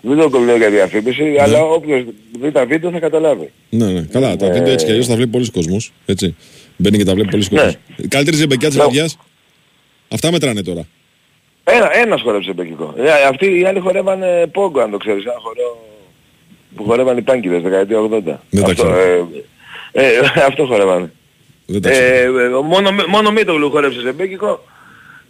δεν 0.00 0.16
το 0.16 0.30
κολλάω 0.30 0.56
για 0.56 0.70
διαφήμιση, 0.70 1.22
ναι. 1.22 1.42
αλλά 1.42 1.62
όποιος 1.62 2.04
δει 2.40 2.50
τα 2.50 2.66
βίντεο 2.66 2.90
θα 2.90 2.98
καταλάβει. 2.98 3.50
Ναι, 3.70 3.86
ναι. 3.86 4.00
Καλά, 4.00 4.36
τα 4.36 4.50
βίντεο 4.50 4.72
έτσι 4.72 4.84
κι 4.84 4.90
αλλιώς 4.90 5.06
τα 5.06 5.14
βλέπει 5.14 5.30
πολλοί 5.30 5.50
κόσμος. 5.50 5.92
Έτσι. 6.06 6.36
Μπαίνει 6.76 6.96
και 6.96 7.04
τα 7.04 7.14
βλέπει 7.14 7.30
πολλοί 7.30 7.48
κόσμος. 7.48 7.76
Ναι. 7.96 8.06
Καλύτερη 8.06 8.36
ζεμπεκιά 8.36 8.68
της 8.68 8.76
βραδιάς. 8.76 9.18
Αυτά 10.08 10.30
μετράνε 10.30 10.62
τώρα. 10.62 10.86
Ένα, 11.64 11.96
ένας 11.96 12.20
χορεύει 12.20 12.44
ζεμπεκικό. 12.44 12.94
Ε, 12.96 13.12
αυτοί 13.28 13.60
οι 13.60 13.64
άλλοι 13.64 13.80
χορεύανε 13.80 14.46
πόγκο 14.52 14.80
αν 14.80 14.90
το 14.90 14.96
ξέρεις. 14.96 15.24
Ένα 15.24 15.34
χορεύω 15.38 15.89
που 16.76 16.84
χορεύαν 16.84 17.16
οι 17.16 17.22
πάνκιδες 17.22 17.62
δεκαετία 17.62 17.98
80. 17.98 18.38
Δεν 18.50 18.64
αυτό, 18.64 18.88
ε, 19.92 20.04
ε, 20.04 20.10
αυτό 20.48 20.66
χορεύανε. 20.66 21.10
ε, 21.82 22.28
μόνο, 22.64 22.90
μόνο 23.08 23.30
Μήτογλου 23.30 23.70
χορεύσε 23.70 24.00
σε 24.00 24.12
μπέκικο. 24.12 24.64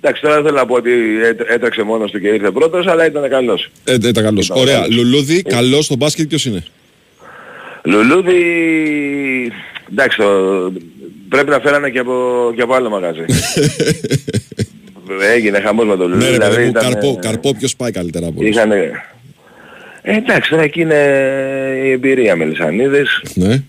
Εντάξει, 0.01 0.23
τώρα 0.23 0.35
δεν 0.35 0.45
θέλω 0.45 0.57
να 0.57 0.67
πω 0.67 0.75
ότι 0.75 0.91
έτρεξε 1.49 1.83
μόνος 1.83 2.11
του 2.11 2.21
και 2.21 2.29
ήρθε 2.29 2.51
πρώτος, 2.51 2.87
αλλά 2.87 3.07
ήταν 3.07 3.29
καλός. 3.31 3.71
Ε, 3.85 3.95
ήταν 3.95 4.25
καλός. 4.25 4.51
Ωραία. 4.51 4.87
Λουλούδι, 4.91 5.43
ε. 5.47 5.51
καλός 5.51 5.85
στο 5.85 5.97
μπάσκετ 5.97 6.29
ποιος 6.29 6.45
είναι; 6.45 6.65
Λουλούδι, 7.85 8.43
εντάξει, 9.93 10.17
το, 10.19 10.27
πρέπει 11.29 11.51
να 11.51 11.59
φέρανε 11.61 11.91
και 11.91 11.99
από, 11.99 12.53
και 12.57 12.63
από 12.63 12.75
άλλο 12.75 12.91
μαγάζι. 12.91 13.25
Έγινε 15.35 15.61
χαμός 15.61 15.87
με 15.87 15.97
το 15.97 16.09
Λουλούδι. 16.09 16.25
Ναι, 16.25 16.31
δηλαδή, 16.31 16.67
ήταν, 16.67 16.83
καρπό, 16.83 17.19
καρπό 17.21 17.55
ποιος 17.55 17.77
πάει 17.77 17.91
καλύτερα 17.91 18.27
από 18.27 18.41
όλους; 18.41 18.57
Ε, 20.03 20.17
εντάξει, 20.17 20.51
τώρα 20.51 20.63
εκεί 20.63 20.81
είναι 20.81 20.95
η 21.85 21.91
εμπειρία 21.91 22.37
Μελισανίδης. 22.37 23.23
Ναι. 23.35 23.63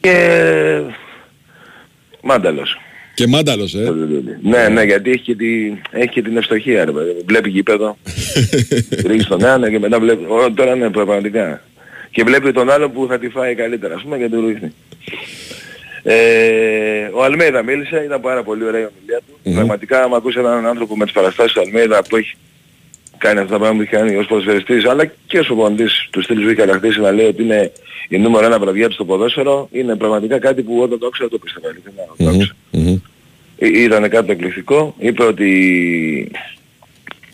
Και 0.00 0.80
Μάνταλος. 2.22 2.78
Και 3.14 3.26
Μάνταλος, 3.26 3.74
ε. 3.74 3.92
Ναι, 4.42 4.68
ναι, 4.68 4.82
γιατί 4.82 5.10
έχει 5.10 5.22
και, 5.22 5.36
τη, 5.36 5.72
έχει 5.90 6.08
και 6.08 6.22
την 6.22 6.36
ευστοχία, 6.36 6.84
ρε 6.84 6.90
παιδί. 6.92 7.16
Βλέπει 7.26 7.50
γήπεδο, 7.50 7.96
ρίχνει 9.06 9.24
τον 9.24 9.44
ένα 9.44 9.70
και 9.70 9.78
μετά 9.78 10.00
βλέπει... 10.00 10.24
Ό, 10.24 10.52
τώρα 10.52 10.74
είναι 10.74 10.90
πραγματικά. 10.90 11.62
Και 12.10 12.22
βλέπει 12.24 12.52
τον 12.52 12.70
άλλο 12.70 12.90
που 12.90 13.06
θα 13.08 13.18
τη 13.18 13.28
φάει 13.28 13.54
καλύτερα, 13.54 13.94
ας 13.94 14.02
πούμε, 14.02 14.18
και 14.18 14.28
του 14.28 14.46
ρίχνει. 14.46 14.72
Ε, 16.02 17.08
ο 17.12 17.24
Αλμέιδα 17.24 17.62
μίλησε, 17.62 18.02
ήταν 18.04 18.20
πάρα 18.20 18.42
πολύ 18.42 18.64
ωραία 18.64 18.80
η 18.80 18.84
ομιλία 18.84 19.20
του. 19.26 19.38
Mm-hmm. 19.44 19.54
Πραγματικά, 19.54 20.02
άμα 20.02 20.16
ακούσεις 20.16 20.38
έναν 20.40 20.66
άνθρωπο 20.66 20.96
με 20.96 21.04
τις 21.04 21.12
παραστάσεις 21.12 21.52
του 21.52 21.60
Αλμέιδα 21.60 22.02
που 22.08 22.16
έχει 22.16 22.36
κάνει 23.18 23.38
αυτά 23.38 23.52
τα 23.52 23.58
πράγματα 23.58 23.74
που 23.74 23.80
έχει 23.80 23.90
κάνει 23.90 24.16
ως 24.16 24.26
ποδοσφαιριστής 24.26 24.84
αλλά 24.84 25.04
και 25.26 25.38
ως 25.38 25.46
προπονητής 25.46 26.08
του 26.10 26.22
στυλ 26.22 26.40
ζωή 26.40 26.54
κατακτήσει 26.54 27.00
να 27.00 27.10
λέει 27.10 27.26
ότι 27.26 27.42
είναι 27.42 27.72
η 28.08 28.18
νούμερο 28.18 28.46
ένα 28.46 28.58
βραδιά 28.58 28.88
του 28.88 28.94
στο 28.94 29.04
ποδόσφαιρο 29.04 29.68
είναι 29.72 29.96
πραγματικά 29.96 30.38
κάτι 30.38 30.62
που 30.62 30.80
όταν 30.80 30.98
το 30.98 31.06
άκουσα 31.06 31.28
το 31.28 31.38
πίστευα. 31.38 31.68
Mm-hmm. 32.72 32.98
Ήταν 33.56 34.08
κάτι 34.08 34.30
εκπληκτικό. 34.30 34.94
Είπε 34.98 35.24
ότι 35.24 36.30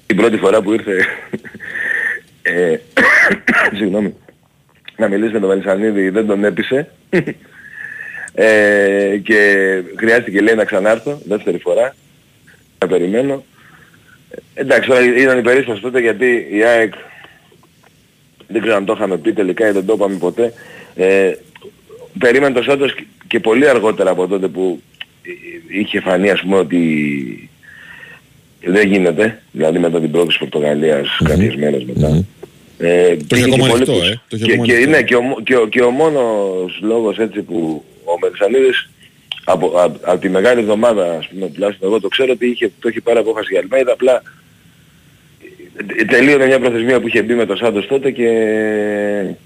την 0.06 0.16
πρώτη 0.16 0.36
φορά 0.36 0.62
που 0.62 0.72
ήρθε 0.72 1.06
ε, 2.42 2.76
συγγνώμη, 3.78 4.14
να 4.96 5.08
μιλήσει 5.08 5.32
με 5.32 5.40
τον 5.40 5.48
Βελισανίδη 5.48 6.08
δεν 6.08 6.26
τον 6.26 6.44
έπεισε 6.44 6.90
ε, 8.34 9.16
και 9.22 9.82
χρειάστηκε 9.96 10.40
λέει 10.40 10.54
να 10.54 10.64
ξανάρθω 10.64 11.20
δεύτερη 11.24 11.58
φορά 11.58 11.94
να 12.78 12.86
περιμένω 12.86 13.44
Εντάξει, 14.54 14.90
ήταν 15.18 15.38
η 15.38 15.42
περίσταση 15.42 15.80
τότε 15.80 16.00
γιατί 16.00 16.46
η 16.52 16.62
ΑΕΚ 16.62 16.92
δεν 18.48 18.60
ξέρω 18.60 18.76
αν 18.76 18.84
το 18.84 18.92
είχαμε 18.96 19.16
πει 19.18 19.32
τελικά 19.32 19.68
ή 19.68 19.72
δεν 19.72 19.86
το 19.86 19.92
είπαμε 19.92 20.16
ποτέ. 20.16 20.52
Ε, 20.94 21.32
περίμενε 22.18 22.54
το 22.54 22.62
Σάντος 22.62 22.94
και 23.26 23.40
πολύ 23.40 23.68
αργότερα 23.68 24.10
από 24.10 24.26
τότε 24.26 24.48
που 24.48 24.82
είχε 25.68 26.00
φανεί 26.00 26.30
ας 26.30 26.40
πούμε 26.40 26.56
ότι 26.56 27.48
δεν 28.66 28.88
γίνεται, 28.92 29.42
δηλαδή 29.52 29.78
μετά 29.78 30.00
την 30.00 30.10
πρόκληση 30.10 30.38
Πορτογαλίας 30.38 31.08
κάποιες 31.24 31.54
μέρες 31.56 31.84
μετά. 31.84 32.24
Ε, 32.78 33.16
Το 33.26 33.36
είχε 33.36 33.44
πήγε 33.44 33.54
ακόμα 33.54 33.66
και 33.66 33.72
ανοιχτό, 33.74 33.92
πολύ- 33.92 34.10
ε. 34.10 34.20
Το 34.28 34.36
είχε 34.36 34.44
και, 34.44 34.52
ακόμα 34.52 34.66
και, 34.66 34.72
ανοιχτό. 34.74 34.90
ναι, 34.90 35.02
και, 35.02 35.14
ο, 35.16 35.20
μο- 35.22 35.40
και, 35.44 35.56
ο, 35.56 35.66
και 35.66 35.82
ο 35.82 35.90
μόνος 35.90 36.78
λόγος 36.82 37.18
έτσι 37.18 37.42
που 37.42 37.84
ο 38.04 38.18
Μελισανίδης 38.20 38.90
από, 39.44 39.66
από, 39.66 39.98
από 40.02 40.20
τη 40.20 40.28
μεγάλη 40.28 40.60
εβδομάδα, 40.60 41.16
ας 41.18 41.28
πούμε, 41.28 41.48
τουλάχιστον 41.48 41.88
εγώ 41.88 42.00
το 42.00 42.08
ξέρω 42.08 42.32
ότι 42.32 42.46
είχε, 42.46 42.72
το 42.80 42.88
είχε 42.88 43.00
πάρει 43.00 43.18
απόφαση 43.18 43.48
για 43.50 43.60
Αλμέιδα, 43.60 43.92
απλά 43.92 44.22
ε, 45.96 46.04
τελείωνε 46.04 46.46
μια 46.46 46.58
προθεσμία 46.58 47.00
που 47.00 47.08
είχε 47.08 47.22
μπει 47.22 47.34
με 47.34 47.46
το 47.46 47.56
Σάντος 47.56 47.86
τότε 47.86 48.10
και, 48.10 48.28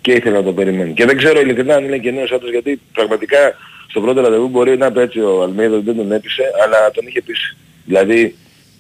και 0.01 0.13
ήθελε 0.13 0.37
να 0.37 0.43
το 0.43 0.53
περιμένει. 0.53 0.93
Και 0.93 1.05
δεν 1.05 1.17
ξέρω 1.17 1.41
ειλικρινά 1.41 1.75
αν 1.75 1.85
είναι 1.85 1.99
και 1.99 2.11
νέος 2.11 2.29
Σάντος 2.29 2.51
γιατί 2.51 2.81
πραγματικά 2.93 3.55
στο 3.89 4.01
πρώτο 4.01 4.21
ραντεβού 4.21 4.49
μπορεί 4.49 4.77
να 4.77 4.93
πει 4.93 5.01
έτσι 5.01 5.21
ο 5.21 5.43
Αλμέιδα 5.43 5.75
ότι 5.75 5.85
δεν 5.85 5.97
τον 5.97 6.13
έπεισε, 6.13 6.43
αλλά 6.65 6.91
τον 6.91 7.07
είχε 7.07 7.23
πείσει. 7.23 7.57
Δηλαδή 7.85 8.35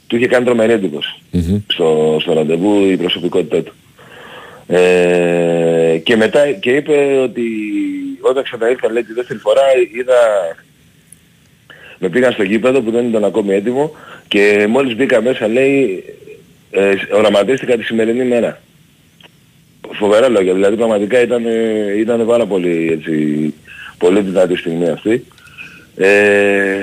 του 0.06 0.16
είχε 0.16 0.26
κάνει 0.26 0.44
τρομερή 0.44 0.72
εντύπωση 0.72 1.14
στο, 1.66 2.18
στο 2.20 2.32
ραντεβού 2.32 2.84
η 2.84 2.96
προσωπικότητά 2.96 3.62
του. 3.62 3.72
Ε, 4.66 6.00
και 6.02 6.16
μετά 6.16 6.52
και 6.52 6.70
είπε 6.70 7.18
ότι 7.22 7.46
όταν 8.20 8.42
ξαναήρθα 8.42 8.92
λέει 8.92 9.02
τη 9.02 9.12
δεύτερη 9.12 9.38
φορά 9.38 9.62
είδα 9.94 10.16
με 11.98 12.08
πήγαν 12.08 12.32
στο 12.32 12.42
γήπεδο 12.42 12.80
που 12.80 12.90
δεν 12.90 13.08
ήταν 13.08 13.24
ακόμη 13.24 13.54
έτοιμο 13.54 13.92
και 14.28 14.66
μόλις 14.68 14.96
μπήκα 14.96 15.22
μέσα 15.22 15.48
λέει 15.48 16.04
ε, 16.70 16.92
οραματίστηκα 17.12 17.76
τη 17.76 17.84
σημερινή 17.84 18.24
μέρα. 18.24 18.60
Φοβερά 19.92 20.28
λόγια, 20.28 20.54
δηλαδή 20.54 20.76
πραγματικά 20.76 21.20
ήταν, 21.20 21.44
ήταν 21.98 22.26
πάρα 22.26 22.46
πολύ 22.46 22.88
έτσι, 22.92 23.54
πολύ 23.98 24.20
δυνατή 24.20 24.56
στιγμή 24.56 24.88
αυτή. 24.88 25.24
Ε, 25.96 26.82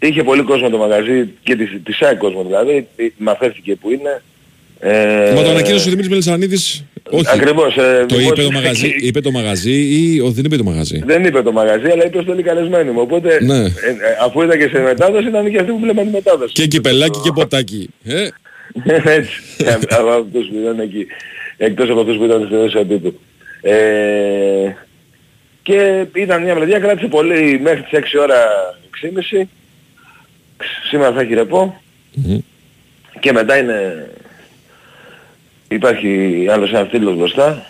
είχε 0.00 0.22
πολύ 0.22 0.42
κόσμο 0.42 0.68
το 0.68 0.78
μαγαζί 0.78 1.28
και 1.42 1.56
τη, 1.56 1.66
τη 1.78 1.92
ΣΑΕ 1.92 2.14
κόσμο 2.14 2.44
δηλαδή, 2.44 2.88
μαθαίρθηκε 3.16 3.74
που 3.74 3.90
είναι. 3.90 4.22
Ε, 4.80 5.32
Μα 5.34 5.42
το 5.42 5.50
ανακοίνωσε 5.50 5.88
ο 5.88 5.90
Δημήτρης 5.90 6.08
Μελισανίδης. 6.08 6.84
Όχι. 7.10 7.24
Ακριβώς. 7.28 7.76
ε, 7.76 8.04
Το 8.08 8.18
είπε 8.18 8.28
το, 8.28 8.34
δημόσια- 8.34 8.50
μαγαζί, 8.60 8.94
είπε 9.00 9.20
το 9.20 9.30
μαγαζί 9.30 9.72
ή 9.72 10.20
ο, 10.20 10.30
δεν 10.30 10.44
είπε 10.44 10.56
το 10.56 10.62
μαγαζί; 10.64 11.02
Δεν 11.06 11.24
είπε 11.24 11.42
το 11.42 11.52
μαγαζί, 11.52 11.86
αλλά 11.88 12.06
είπε 12.06 12.22
στέλνει 12.22 12.42
καλεσμένοι 12.42 12.90
μου. 12.90 13.00
Οπότε, 13.00 13.38
Ναι. 13.44 13.56
ε, 13.58 13.60
ε, 13.60 13.70
αφού 14.24 14.42
ήταν 14.42 14.58
και 14.58 14.68
σε 14.68 14.78
μετάδοση, 14.80 15.28
ήταν 15.28 15.50
και 15.50 15.58
αυτοί 15.58 15.70
που 15.72 15.78
βλέπαν 15.78 16.04
τη 16.04 16.10
μετάδοση. 16.10 16.52
Και 16.52 16.66
κυπελάκι 16.66 17.20
και 17.24 17.30
ποτάκι. 17.34 17.88
Ε, 18.04 18.28
Έτσι. 19.16 19.40
Ε, 19.58 19.72
από 19.72 20.08
αυτούς 20.10 20.46
που 20.48 20.58
ήταν 20.62 20.80
εκεί. 20.80 21.06
Εκτός 21.56 21.90
από 21.90 22.00
αυτούς 22.00 22.16
που 22.16 22.24
ήταν 22.24 22.44
στη 22.46 22.54
θέση 22.54 22.78
επίπεδου. 22.78 23.18
Ε, 23.60 24.72
και 25.62 26.04
ήταν 26.14 26.42
μια 26.42 26.54
βραδιά, 26.54 26.78
κράτησε 26.78 27.06
πολύ 27.06 27.60
μέχρι 27.62 27.82
τις 27.82 27.98
6 27.98 28.18
ώρα 28.20 28.36
6.30. 29.02 29.48
Σήμερα 30.88 31.12
θα 31.12 31.20
έχει 31.20 31.34
ρεπό. 31.34 31.80
Και 33.20 33.32
μετά 33.32 33.58
είναι... 33.58 34.08
Υπάρχει 35.68 36.46
άλλος 36.50 36.70
ένας 36.72 36.88
τίτλος 36.90 37.16
μπροστά. 37.16 37.64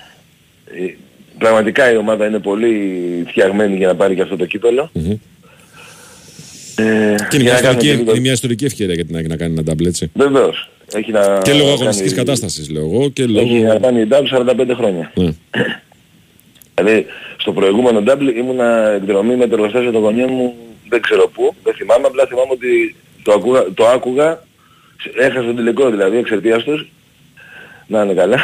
Ε, 0.65 0.95
Πραγματικά 1.39 1.93
η 1.93 1.97
ομάδα 1.97 2.27
είναι 2.27 2.39
πολύ 2.39 3.25
φτιαγμένη 3.29 3.77
για 3.77 3.87
να 3.87 3.95
πάρει 3.95 4.15
και 4.15 4.23
αυτό 4.23 4.37
το 4.37 4.47
κύπελο. 4.47 4.91
Ε, 4.95 5.01
και 7.29 7.37
είναι 7.37 7.43
για 7.43 7.43
μια, 7.43 7.53
να 7.53 7.61
κάνουμε 7.61 7.61
ιστορική, 7.61 7.87
και 7.87 7.93
λίγο- 7.97 8.11
είναι 8.11 8.21
μια 8.21 8.33
ιστορική 8.33 8.65
ευκαιρία 8.65 8.95
για 8.95 9.05
την 9.05 9.17
ΑΕΚ 9.17 9.29
να 9.29 9.37
κάνει 9.37 9.55
ένα 9.59 9.73
double 9.75 9.87
έτσι. 9.87 10.11
Βεβαίως. 10.15 10.69
Έχει 10.95 11.13
να 11.13 11.21
Και 11.43 11.53
λόγω 11.53 11.65
κάνει- 11.65 11.73
αγωνιστικής 11.81 12.15
κατάστασης 12.15 12.71
λέω 12.71 12.83
εγώ 12.85 13.09
και 13.11 13.27
λόγω... 13.27 13.41
Έχει 13.41 13.61
να 13.61 13.79
κάνει 13.79 14.07
double 14.11 14.29
45 14.29 14.75
χρόνια. 14.75 15.13
Ναι. 15.15 15.31
Δηλαδή 16.75 17.07
στο 17.37 17.53
προηγούμενο 17.53 18.03
double 18.07 18.33
ήμουνα 18.37 18.89
εκδρομή 18.89 19.37
με 19.37 19.47
το 19.47 19.55
εργοστάσιο 19.55 19.91
των 19.91 20.01
γονιών 20.03 20.29
μου 20.33 20.55
δεν 20.89 21.01
ξέρω 21.01 21.29
πού, 21.35 21.55
δεν 21.65 21.75
θυμάμαι, 21.75 22.07
απλά 22.07 22.27
θυμάμαι 22.27 22.51
ότι 22.51 22.95
το, 23.23 23.33
ακούγα, 23.33 23.65
το 23.75 23.87
άκουγα, 23.87 24.43
έχασα 25.19 25.45
τον 25.47 25.57
τελικό 25.57 25.91
δηλαδή 25.91 26.17
εξαιτίας 26.17 26.65
τους, 26.65 26.89
να 27.89 28.03
είναι 28.03 28.15
καλά, 28.15 28.39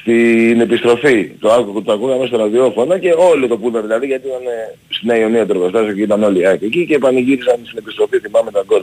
στην 0.00 0.60
επιστροφή. 0.60 1.30
Το, 1.40 1.52
άκου, 1.52 1.82
το 1.82 1.92
ακούγα 1.92 2.14
μέσα 2.14 2.26
στο 2.26 2.36
ραδιόφωνο 2.36 2.98
και 2.98 3.12
όλοι 3.16 3.48
το 3.48 3.56
πούδαν 3.56 3.82
δηλαδή 3.82 4.06
γιατί 4.06 4.26
ήταν 4.26 4.46
ε, 4.46 4.74
στη 4.88 5.06
Νέα 5.06 5.18
Ιωνία 5.18 5.46
το 5.46 5.52
εργοστάσιο 5.54 5.92
και 5.92 6.02
ήταν 6.02 6.22
όλοι 6.22 6.40
οι 6.40 6.46
ΑΕΚ 6.46 6.62
εκεί 6.62 6.86
και 6.86 6.98
πανηγύρισαν 6.98 7.56
στην 7.62 7.78
επιστροφή, 7.78 8.18
θυμάμαι 8.18 8.50
τα 8.50 8.62
γκολ. 8.66 8.82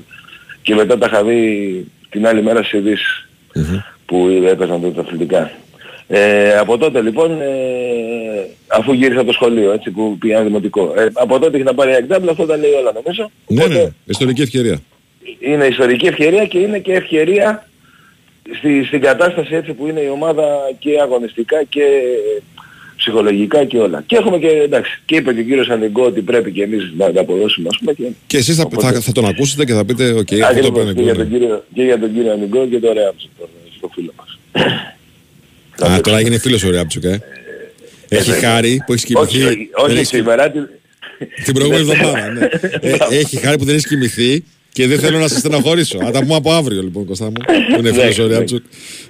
Και 0.61 0.75
μετά 0.75 0.97
τα 0.97 1.05
είχα 1.05 1.23
δει 1.23 1.87
την 2.09 2.27
άλλη 2.27 2.43
μέρα 2.43 2.63
στις 2.63 2.79
ειδήσεις 2.79 3.29
που 4.05 4.27
έπαιζαν 4.47 4.81
τότε 4.81 4.93
τα 4.93 5.01
αθλητικά. 5.01 5.51
Ε, 6.07 6.57
από 6.57 6.77
τότε 6.77 7.01
λοιπόν, 7.01 7.41
ε, 7.41 7.47
αφού 8.67 8.93
γύρισα 8.93 9.19
από 9.19 9.27
το 9.27 9.33
σχολείο, 9.33 9.71
έτσι 9.71 9.91
που 9.91 10.17
πήγα 10.17 10.43
δημοτικό, 10.43 10.93
ε, 10.97 11.07
από 11.13 11.39
τότε 11.39 11.55
έχει 11.55 11.65
να 11.65 11.73
πάρει 11.73 11.91
η 11.91 11.95
ΑΕΚ 11.95 12.05
νταμπλ, 12.05 12.29
αυτό 12.29 12.45
τα 12.45 12.57
λέει 12.57 12.71
όλα 12.71 12.91
νομίζω. 12.93 13.31
Ναι, 13.47 13.65
ναι, 13.65 13.89
ιστορική 14.05 14.41
ευκαιρία. 14.41 14.81
Είναι 15.39 15.65
ιστορική 15.65 16.07
ευκαιρία 16.07 16.45
και 16.45 16.59
είναι 16.59 16.79
και 16.79 16.93
ευκαιρία 16.93 17.69
στη, 18.57 18.83
στην 18.83 19.01
κατάσταση 19.01 19.55
έτσι 19.55 19.73
που 19.73 19.87
είναι 19.87 19.99
η 19.99 20.09
ομάδα 20.09 20.45
και 20.79 20.89
αγωνιστικά 21.01 21.63
και 21.63 21.81
ψυχολογικά 22.97 23.65
και 23.65 23.77
όλα. 23.77 24.03
Και 24.05 24.15
έχουμε 24.15 24.37
και, 24.39 24.47
εντάξει, 24.47 25.01
και 25.05 25.15
είπε 25.15 25.33
και 25.33 25.39
ο 25.39 25.43
κύριος 25.43 25.69
Ανιγκό 25.69 26.03
ότι 26.03 26.21
πρέπει 26.21 26.51
και 26.51 26.63
εμείς 26.63 26.91
να 26.97 27.11
τα 27.11 27.21
αποδώσουμε 27.21 27.67
ας 27.71 27.77
πούμε 27.79 27.93
και... 27.93 28.03
Και 28.27 28.37
εσείς 28.37 28.55
θα, 28.55 28.67
θα, 28.79 29.01
θα 29.01 29.11
τον 29.11 29.25
ακούσετε 29.25 29.65
και 29.65 29.73
θα 29.73 29.85
πείτε, 29.85 30.11
οκ, 30.11 30.17
αυτό 30.17 30.35
το 30.37 30.45
Ακριβώς, 30.45 30.71
παίρνει 30.71 30.93
και, 30.93 31.01
για 31.01 31.13
γκολ. 31.13 31.21
τον 31.23 31.31
κύριο, 31.31 31.65
και 31.73 31.83
για 31.83 31.99
τον 31.99 32.13
κύριο 32.13 32.31
Ανιγκό 32.31 32.67
και 32.67 32.79
το 32.79 32.93
Ρεάμψο, 32.93 33.27
το 33.81 33.89
φίλο 33.93 34.13
μας. 34.17 34.39
Α, 35.91 36.01
τώρα 36.01 36.17
έγινε 36.17 36.37
φίλος 36.37 36.63
ο 36.63 36.69
Ριάπτσουκ, 36.69 37.03
ε. 37.03 37.19
Έχει 38.09 38.31
χάρη 38.31 38.83
που 38.85 38.93
έχεις 38.93 39.15
όχι, 39.15 39.37
κοιμηθεί. 39.37 39.45
όχι, 39.45 39.69
δεν 39.75 39.85
όχι 39.85 39.93
έχει- 39.97 40.05
σήμερα, 40.05 40.51
την, 40.51 40.67
Την 41.45 41.53
προηγούμενη 41.53 41.89
εβδομάδα, 41.91 42.29
ναι. 42.31 42.45
Ε, 42.81 42.97
έχει 43.21 43.37
χάρη 43.37 43.57
που 43.57 43.63
δεν 43.65 43.73
έχεις 43.75 43.87
κοιμηθεί 43.87 44.43
και 44.73 44.87
δεν 44.87 44.99
θέλω 44.99 45.19
να 45.19 45.27
σε 45.27 45.39
στεναχωρήσω. 45.39 45.97
Θα 46.01 46.11
τα 46.11 46.19
πούμε 46.19 46.35
από 46.35 46.51
αύριο 46.51 46.81
λοιπόν, 46.81 47.05
Κωστά 47.05 47.25
μου. 47.25 47.31
Που 47.73 47.79
είναι 47.79 47.91
φίλος 47.93 48.19
ο 48.19 48.23
Ναι, 48.23 48.27
Ριάπτσουκ. 48.27 48.63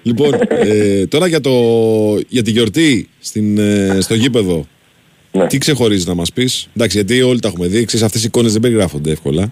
Λοιπόν, 0.03 0.39
ε, 0.49 1.05
τώρα 1.05 1.27
για, 1.27 1.41
το, 1.41 1.51
για 2.27 2.43
τη 2.43 2.51
γιορτή 2.51 3.09
στην, 3.19 3.57
ε, 3.57 3.97
στο 4.01 4.13
γήπεδο. 4.13 4.67
Ναι. 5.31 5.47
Τι 5.47 5.57
ξεχωρίζεις 5.57 6.05
να 6.05 6.13
μας 6.13 6.31
πεις; 6.33 6.67
Εντάξει, 6.75 6.97
γιατί 6.97 7.21
όλοι 7.21 7.39
τα 7.39 7.47
έχουμε 7.47 7.67
δει. 7.67 7.85
Ξέρεις, 7.85 8.05
αυτές 8.05 8.21
οι 8.21 8.25
εικόνες 8.25 8.51
δεν 8.51 8.61
περιγράφονται 8.61 9.11
εύκολα. 9.11 9.51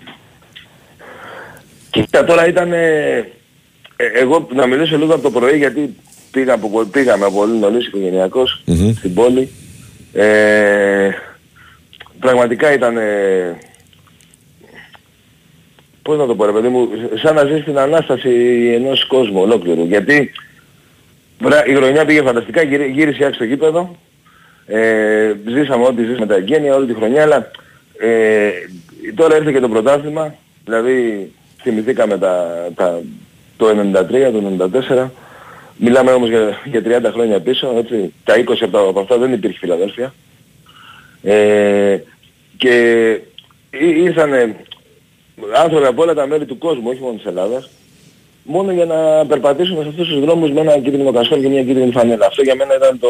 Κοίτα 1.90 2.26
τώρα 2.26 2.48
ήταν... 2.48 2.72
ε, 2.74 3.18
ε, 3.96 4.06
εγώ 4.22 4.48
να 4.54 4.68
μιλήσω 4.68 4.98
λίγο 4.98 5.14
από 5.14 5.22
το 5.24 5.32
πρωί 5.32 5.58
γιατί 5.58 5.96
πήγα 6.32 6.54
από, 6.54 6.70
πο- 6.70 6.86
πήγαμε 6.92 7.26
από 7.26 7.36
πολύ 7.36 7.58
νωρίς 7.58 7.88
οικογενειακός 7.88 8.62
Μμμ. 8.66 8.94
στην 8.98 9.14
πόλη. 9.14 9.50
Ε, 10.14 11.10
πραγματικά 12.20 12.74
ήταν... 12.74 12.98
Ε, 16.10 16.12
πώς 16.12 16.18
να 16.18 16.26
το 16.28 16.36
πω 16.36 16.46
ρε 16.46 16.52
παιδί 16.52 16.68
μου, 16.68 16.90
σαν 17.22 17.36
να 17.36 17.44
ζεις 17.46 17.64
την 17.64 17.78
Ανάσταση 17.78 18.30
ενός 18.76 19.06
κόσμου 19.06 19.42
ολόκληρου. 19.42 19.86
Γιατί 19.86 20.32
βρα- 21.40 21.66
η 21.68 21.74
χρονιά 21.76 22.06
πήγε 22.06 22.22
φανταστικά, 22.22 22.62
γύρι- 22.62 22.92
γύρισε 22.92 23.24
η 23.24 23.26
Άκη 23.26 23.36
στο 23.36 23.44
γήπεδο. 23.44 23.96
Ε, 24.66 25.34
ζήσαμε 25.48 25.86
ό,τι 25.86 26.04
ζήσαμε 26.06 26.26
τα 26.26 26.36
εγγένεια 26.36 26.76
όλη 26.76 26.86
τη 26.88 26.94
χρονιά, 26.94 27.22
αλλά 27.24 27.52
ε, 28.00 28.50
τώρα 29.16 29.36
ήρθε 29.38 29.52
και 29.52 29.60
το 29.60 29.70
πρωτάθλημα, 29.70 30.36
δηλαδή 30.66 31.32
θυμηθήκαμε 31.62 32.18
τα, 32.18 32.56
τα, 32.76 33.02
το 33.58 33.66
93, 33.70 34.32
το 34.32 34.70
94, 34.98 35.08
μιλάμε 35.78 36.12
όμως 36.12 36.30
για, 36.30 36.60
για 36.66 36.82
30 37.10 37.12
χρόνια 37.14 37.40
πίσω, 37.40 37.74
έτσι, 37.78 38.14
τα 38.24 38.36
20 38.38 38.44
από, 38.62 38.72
τα, 38.72 38.80
από 38.80 39.00
αυτά 39.00 39.18
δεν 39.18 39.34
υπήρχε 39.34 39.58
Φιλαδέλφια. 39.58 40.14
Ε, 41.24 41.98
και 42.58 43.10
ή- 43.72 44.02
ήρθανε 44.04 44.56
άνθρωποι 45.56 45.86
από 45.86 46.02
όλα 46.02 46.14
τα 46.14 46.28
μέρη 46.28 46.46
του 46.46 46.58
κόσμου, 46.58 46.90
όχι 46.90 47.02
μόνο 47.02 47.16
της 47.16 47.26
Ελλάδας, 47.26 47.70
μόνο 48.44 48.72
για 48.72 48.86
να 48.86 49.26
περπατήσουν 49.26 49.82
σε 49.82 49.90
αυτούς 49.90 50.08
τους 50.08 50.20
δρόμους 50.20 50.52
με 50.52 50.60
ένα 50.62 50.80
κίτρινο 50.80 51.12
κασκόλ 51.12 51.42
και 51.42 51.50
μια 51.50 51.64
κίτρινη 51.64 51.92
φανέλα. 51.92 52.26
Αυτό 52.26 52.42
για 52.42 52.56
μένα 52.56 52.76
ήταν 52.76 53.00
το, 53.00 53.10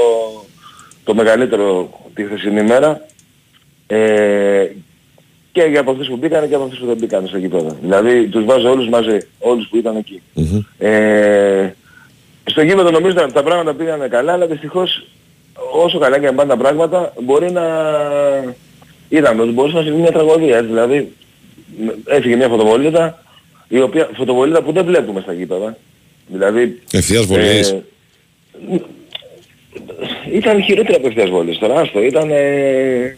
το 1.04 1.14
μεγαλύτερο 1.16 1.90
τη 2.14 2.24
χθεσινή 2.24 2.64
μέρα. 2.64 3.06
Ε, 3.88 4.68
και 5.52 5.64
για 5.64 5.80
από 5.80 5.92
αυτούς 5.92 6.08
που 6.08 6.18
μπήκαν 6.18 6.50
και 6.50 6.56
από 6.56 6.64
αυτούς 6.64 6.80
που 6.80 6.86
δεν 6.86 6.98
μπήκαν 6.98 7.28
στο 7.28 7.38
γήπεδο. 7.38 7.78
Δηλαδή 7.82 8.28
τους 8.28 8.46
βάζω 8.46 8.70
όλους 8.70 8.90
μαζί, 8.90 9.18
όλους 9.40 9.68
που 9.68 9.78
ήταν 9.78 9.96
εκεί. 9.96 10.22
Ε, 10.78 11.70
στο 12.44 12.62
γήπεδο 12.62 12.92
νομίζω 12.92 13.14
τα, 13.14 13.32
τα 13.32 13.44
πράγματα 13.44 13.74
πήγανε 13.74 14.08
καλά, 14.08 14.34
αλλά 14.34 14.46
δυστυχώς 14.46 15.04
όσο 15.72 16.00
καλά 16.00 16.20
και 16.20 16.28
αν 16.28 16.36
πάνε 16.36 16.50
τα 16.50 16.58
πράγματα 16.58 17.14
μπορεί 17.22 17.52
να... 17.52 17.64
Είδαμε 19.10 19.42
ότι 19.42 19.52
μπορούσε 19.52 19.76
να 19.76 19.84
συμβεί 19.84 20.02
μια 20.02 20.12
τραγωδία, 20.12 20.58
έτσι, 20.58 20.68
δηλαδή 20.68 21.14
έφυγε 22.06 22.36
μια 22.36 22.48
φωτοβολίδα, 22.48 23.24
η 23.68 23.82
οποία, 23.82 24.10
φωτοβολίδα 24.16 24.62
που 24.62 24.72
δεν 24.72 24.86
βλέπουμε 24.86 25.22
στα 25.22 25.34
γήπεδα. 25.34 25.78
Δηλαδή... 26.28 26.82
Ευθείας 26.92 27.26
βολής. 27.26 27.70
ε, 27.70 27.84
ήταν 30.34 30.64
χειρότερη 30.64 30.96
από 30.96 31.08
ευθείας 31.08 31.30
βολής 31.30 31.58
τώρα, 31.58 31.80
άστο, 31.80 32.04
ήταν... 32.04 32.30
Ε, 32.32 33.18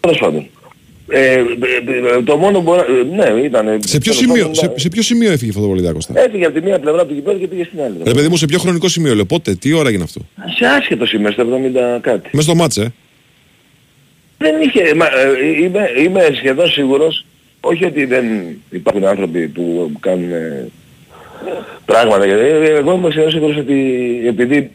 τέλος 0.00 0.18
πάντων. 0.18 0.46
Ε, 1.08 1.32
ε, 1.32 1.42
ε, 2.16 2.22
το 2.22 2.36
μόνο 2.36 2.60
που... 2.60 2.74
ε, 2.74 2.82
Ναι, 3.16 3.40
ήταν... 3.40 3.80
σε, 3.84 3.98
ποιο 3.98 4.12
σημείο, 4.12 4.54
σε, 4.54 4.72
σε 4.76 4.88
ποιο 4.88 5.02
σημείο 5.02 5.32
έφυγε 5.32 5.50
η 5.50 5.54
φωτοβολίδα, 5.54 5.92
Κώστα; 5.92 6.20
Έφυγε 6.20 6.44
από 6.44 6.54
τη 6.54 6.64
μία 6.64 6.78
πλευρά 6.78 7.06
του 7.06 7.14
γηπέδου 7.14 7.38
και 7.38 7.46
πήγε 7.46 7.64
στην 7.64 7.80
άλλη. 7.80 7.94
Ρε 8.04 8.14
παιδί 8.14 8.28
μου, 8.28 8.36
σε 8.36 8.46
ποιο 8.46 8.58
χρονικό 8.58 8.88
σημείο 8.88 9.14
λέω, 9.14 9.24
πότε, 9.24 9.54
τι 9.54 9.72
ώρα 9.72 9.88
έγινε 9.88 10.02
αυτό; 10.02 10.20
Σε 10.58 10.66
άσχετο 10.66 11.06
σημείο, 11.06 11.30
στο 11.30 11.46
70 11.96 11.98
κάτι. 12.00 12.28
Μέσα 12.32 12.42
στο 12.44 12.54
μάτσε, 12.54 12.82
ε. 12.82 12.88
Δεν 14.38 14.60
είχε, 14.60 14.94
μα, 14.94 15.06
ε, 15.06 15.62
είμαι, 15.62 15.90
είμαι 15.98 16.30
σχεδόν 16.36 16.68
σίγουρος, 16.68 17.24
όχι 17.60 17.84
ότι 17.84 18.04
δεν 18.04 18.24
υπάρχουν 18.70 19.04
άνθρωποι 19.04 19.48
που 19.48 19.92
κάνουν, 20.00 20.32
ε, 20.32 20.68
πράγματα. 21.84 22.26
Γιατί 22.26 22.42
εγώ 22.66 22.92
είμαι 22.92 23.10
σίγουρος 23.30 23.56
ότι 23.56 23.76
επειδή 24.26 24.70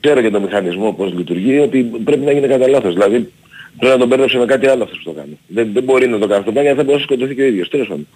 ξέρω 0.00 0.20
και 0.22 0.30
το 0.30 0.40
μηχανισμό 0.40 0.92
πώς 0.92 1.12
λειτουργεί, 1.12 1.58
ότι 1.58 1.82
πρέπει 2.04 2.24
να 2.24 2.32
γίνει 2.32 2.46
κατά 2.48 2.68
λάθος. 2.68 2.92
Δηλαδή 2.92 3.32
πρέπει 3.78 3.92
να 3.92 3.98
τον 3.98 4.08
παίρνει 4.08 4.38
με 4.38 4.44
κάτι 4.44 4.66
άλλο 4.66 4.82
αυτός 4.82 4.98
που 4.98 5.04
το 5.12 5.20
κάνει. 5.20 5.38
Δεν, 5.46 5.70
δεν 5.72 5.82
μπορεί 5.82 6.08
να 6.08 6.18
το 6.18 6.26
κάνει 6.26 6.44
αυτό, 6.46 6.60
γιατί 6.60 6.76
θα 6.76 6.84
μπορούσε 6.84 7.04
να 7.08 7.12
σκοτωθεί 7.12 7.34
και 7.34 7.42
ο 7.42 7.46
ίδιος. 7.46 7.68
Τέλος 7.68 7.86
πάντων. 7.88 8.06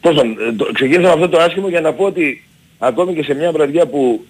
Τέλος 0.00 0.16
πάντων, 0.16 0.36
ε, 0.48 0.52
το- 0.52 0.70
ξεκίνησα 0.72 1.00
με 1.08 1.08
αυτό 1.08 1.28
το 1.28 1.38
άσχημο 1.38 1.68
για 1.68 1.80
να 1.80 1.92
πω 1.92 2.04
ότι 2.04 2.42
ακόμη 2.78 3.14
και 3.14 3.22
σε 3.22 3.34
μια 3.34 3.52
βραδιά 3.52 3.86
που 3.86 4.24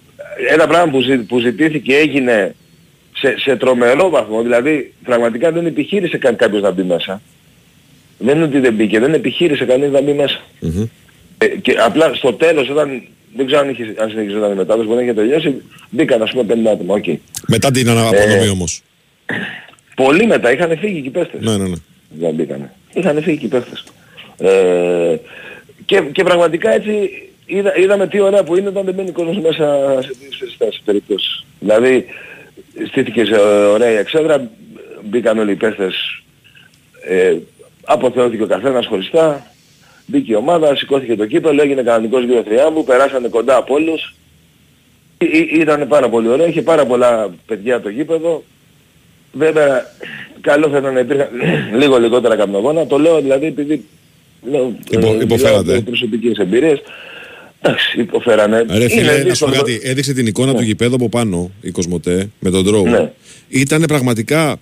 ένα 0.51 0.67
πράγμα 0.67 0.91
που, 0.91 0.99
ζη- 1.01 1.27
που 1.27 1.39
ζητήθηκε 1.39 1.95
έγινε 1.95 2.55
σε, 3.17 3.39
σε 3.39 3.55
τρομερό 3.55 4.09
βαθμό, 4.09 4.41
δηλαδή 4.41 4.93
πραγματικά 5.03 5.51
δεν 5.51 5.65
επιχείρησε 5.65 6.17
καν 6.17 6.35
κάποιος 6.35 6.61
να 6.61 6.71
μπει 6.71 6.83
μέσα. 6.83 7.21
Δεν 8.17 8.35
είναι 8.35 8.45
ότι 8.45 8.59
δεν 8.59 8.73
μπήκε, 8.73 8.99
δεν 8.99 9.13
επιχείρησε 9.13 9.65
κανείς 9.65 9.91
να 9.91 10.01
μπει 10.01 10.13
μέσα. 10.13 10.39
Ε, 11.37 11.47
και 11.47 11.71
απλά 11.85 12.13
στο 12.13 12.33
τέλος 12.33 12.69
όταν, 12.69 13.01
δεν 13.35 13.45
ξέρω 13.45 13.61
αν, 13.61 13.69
είχε, 13.69 13.93
αν 13.97 14.09
συνεχιζόταν 14.09 14.51
η 14.51 14.55
μετάδοση, 14.55 14.87
μπορεί 14.87 14.99
να 14.99 15.03
είχε 15.03 15.13
τελειώσει, 15.13 15.61
μπήκαν 15.89 16.21
ας 16.21 16.31
πούμε 16.31 16.43
50 16.43 16.67
άτομα, 16.73 16.93
οκ. 16.93 17.03
Μετά 17.47 17.71
την 17.71 17.87
Ε, 17.87 17.91
απονομή 17.91 18.49
όμως. 18.49 18.81
Πολύ 19.95 20.25
μετά, 20.25 20.51
είχαν 20.51 20.77
φύγει 20.77 21.01
και 21.01 21.07
οι 21.07 21.11
παίχτες. 21.11 21.41
Ναι, 21.41 21.57
ναι, 21.57 21.67
ναι. 21.67 21.75
Δεν 22.09 22.33
μπήκανε. 22.33 22.73
Είχαν 22.93 23.21
φύγει 23.23 23.37
και 23.37 23.45
οι 23.45 23.49
παίχτες. 23.49 23.83
Ε, 24.37 25.15
και, 25.85 26.01
και 26.11 26.23
πραγματικά 26.23 26.71
έτσι 26.73 26.91
είδα, 27.45 27.77
είδαμε 27.77 28.07
τι 28.07 28.19
ωραία 28.19 28.43
που 28.43 28.55
είναι 28.57 28.67
όταν 28.67 28.85
δεν 28.85 28.93
μπαίνει 28.93 29.11
κόσμος 29.11 29.37
μέσα 29.39 29.97
σε 30.01 30.09
σε 30.49 30.55
τέτοιες 30.57 30.81
περιπτώσεις. 30.85 31.45
Δηλαδή 31.59 32.05
στήθηκε 32.87 33.25
σε 33.25 33.35
ωραία 33.73 33.91
η 33.91 33.95
εξέδρα, 33.95 34.51
μπήκαν 35.03 35.39
όλοι 35.39 35.51
οι 35.51 35.55
παίχτες, 35.55 36.21
ε, 37.07 37.33
αποθεώθηκε 37.89 38.43
ο 38.43 38.47
καθένας 38.47 38.85
χωριστά, 38.85 39.51
μπήκε 40.05 40.31
η 40.31 40.35
ομάδα, 40.35 40.75
σηκώθηκε 40.75 41.15
το 41.15 41.25
κύπελο, 41.25 41.61
έγινε 41.61 41.81
κανονικός 41.81 42.23
γύρω 42.23 42.43
τριάμβου, 42.43 42.83
περάσανε 42.83 43.27
κοντά 43.27 43.55
από 43.55 43.73
όλους. 43.73 44.13
Ή- 45.17 45.25
ή- 45.25 45.59
Ήταν 45.59 45.87
πάρα 45.87 46.09
πολύ 46.09 46.27
ωραία, 46.27 46.47
είχε 46.47 46.61
πάρα 46.61 46.85
πολλά 46.85 47.29
παιδιά 47.45 47.81
το 47.81 47.89
γήπεδο. 47.89 48.43
Βέβαια, 49.33 49.85
καλό 50.41 50.69
θα 50.69 50.77
ήταν 50.77 50.93
να 50.93 50.99
υπήρχαν 50.99 51.27
λίγο 51.79 51.97
λιγότερα 51.99 52.35
καπνογόνα. 52.35 52.87
Το 52.87 52.97
λέω 52.97 53.21
δηλαδή 53.21 53.45
επειδή 53.45 53.85
λέω, 54.51 54.75
Υπο- 54.89 55.13
ε, 55.13 55.17
υποφέρατε. 55.23 55.71
λέω 55.71 55.81
προσωπικές 55.81 56.37
εμπειρίες. 56.37 56.79
Εντάξει, 57.61 57.99
υποφέρανε. 57.99 58.65
Ρε 58.69 58.87
φίλε, 58.89 59.01
Είναι 59.13 59.23
να 59.23 59.33
σου 59.33 59.45
πω 59.45 59.51
δύσκολο. 59.51 59.51
κάτι, 59.55 59.79
έδειξε 59.83 60.13
την 60.13 60.27
εικόνα 60.27 60.53
του 60.53 60.61
γηπέδου 60.63 60.95
από 60.95 61.09
πάνω, 61.09 61.51
η 61.61 61.71
Κοσμοτέ, 61.71 62.29
με 62.39 62.49
τον 62.49 62.65
τρόπο. 62.65 62.89
Ναι. 62.89 63.11
Ήταν 63.49 63.83
πραγματικά 63.87 64.57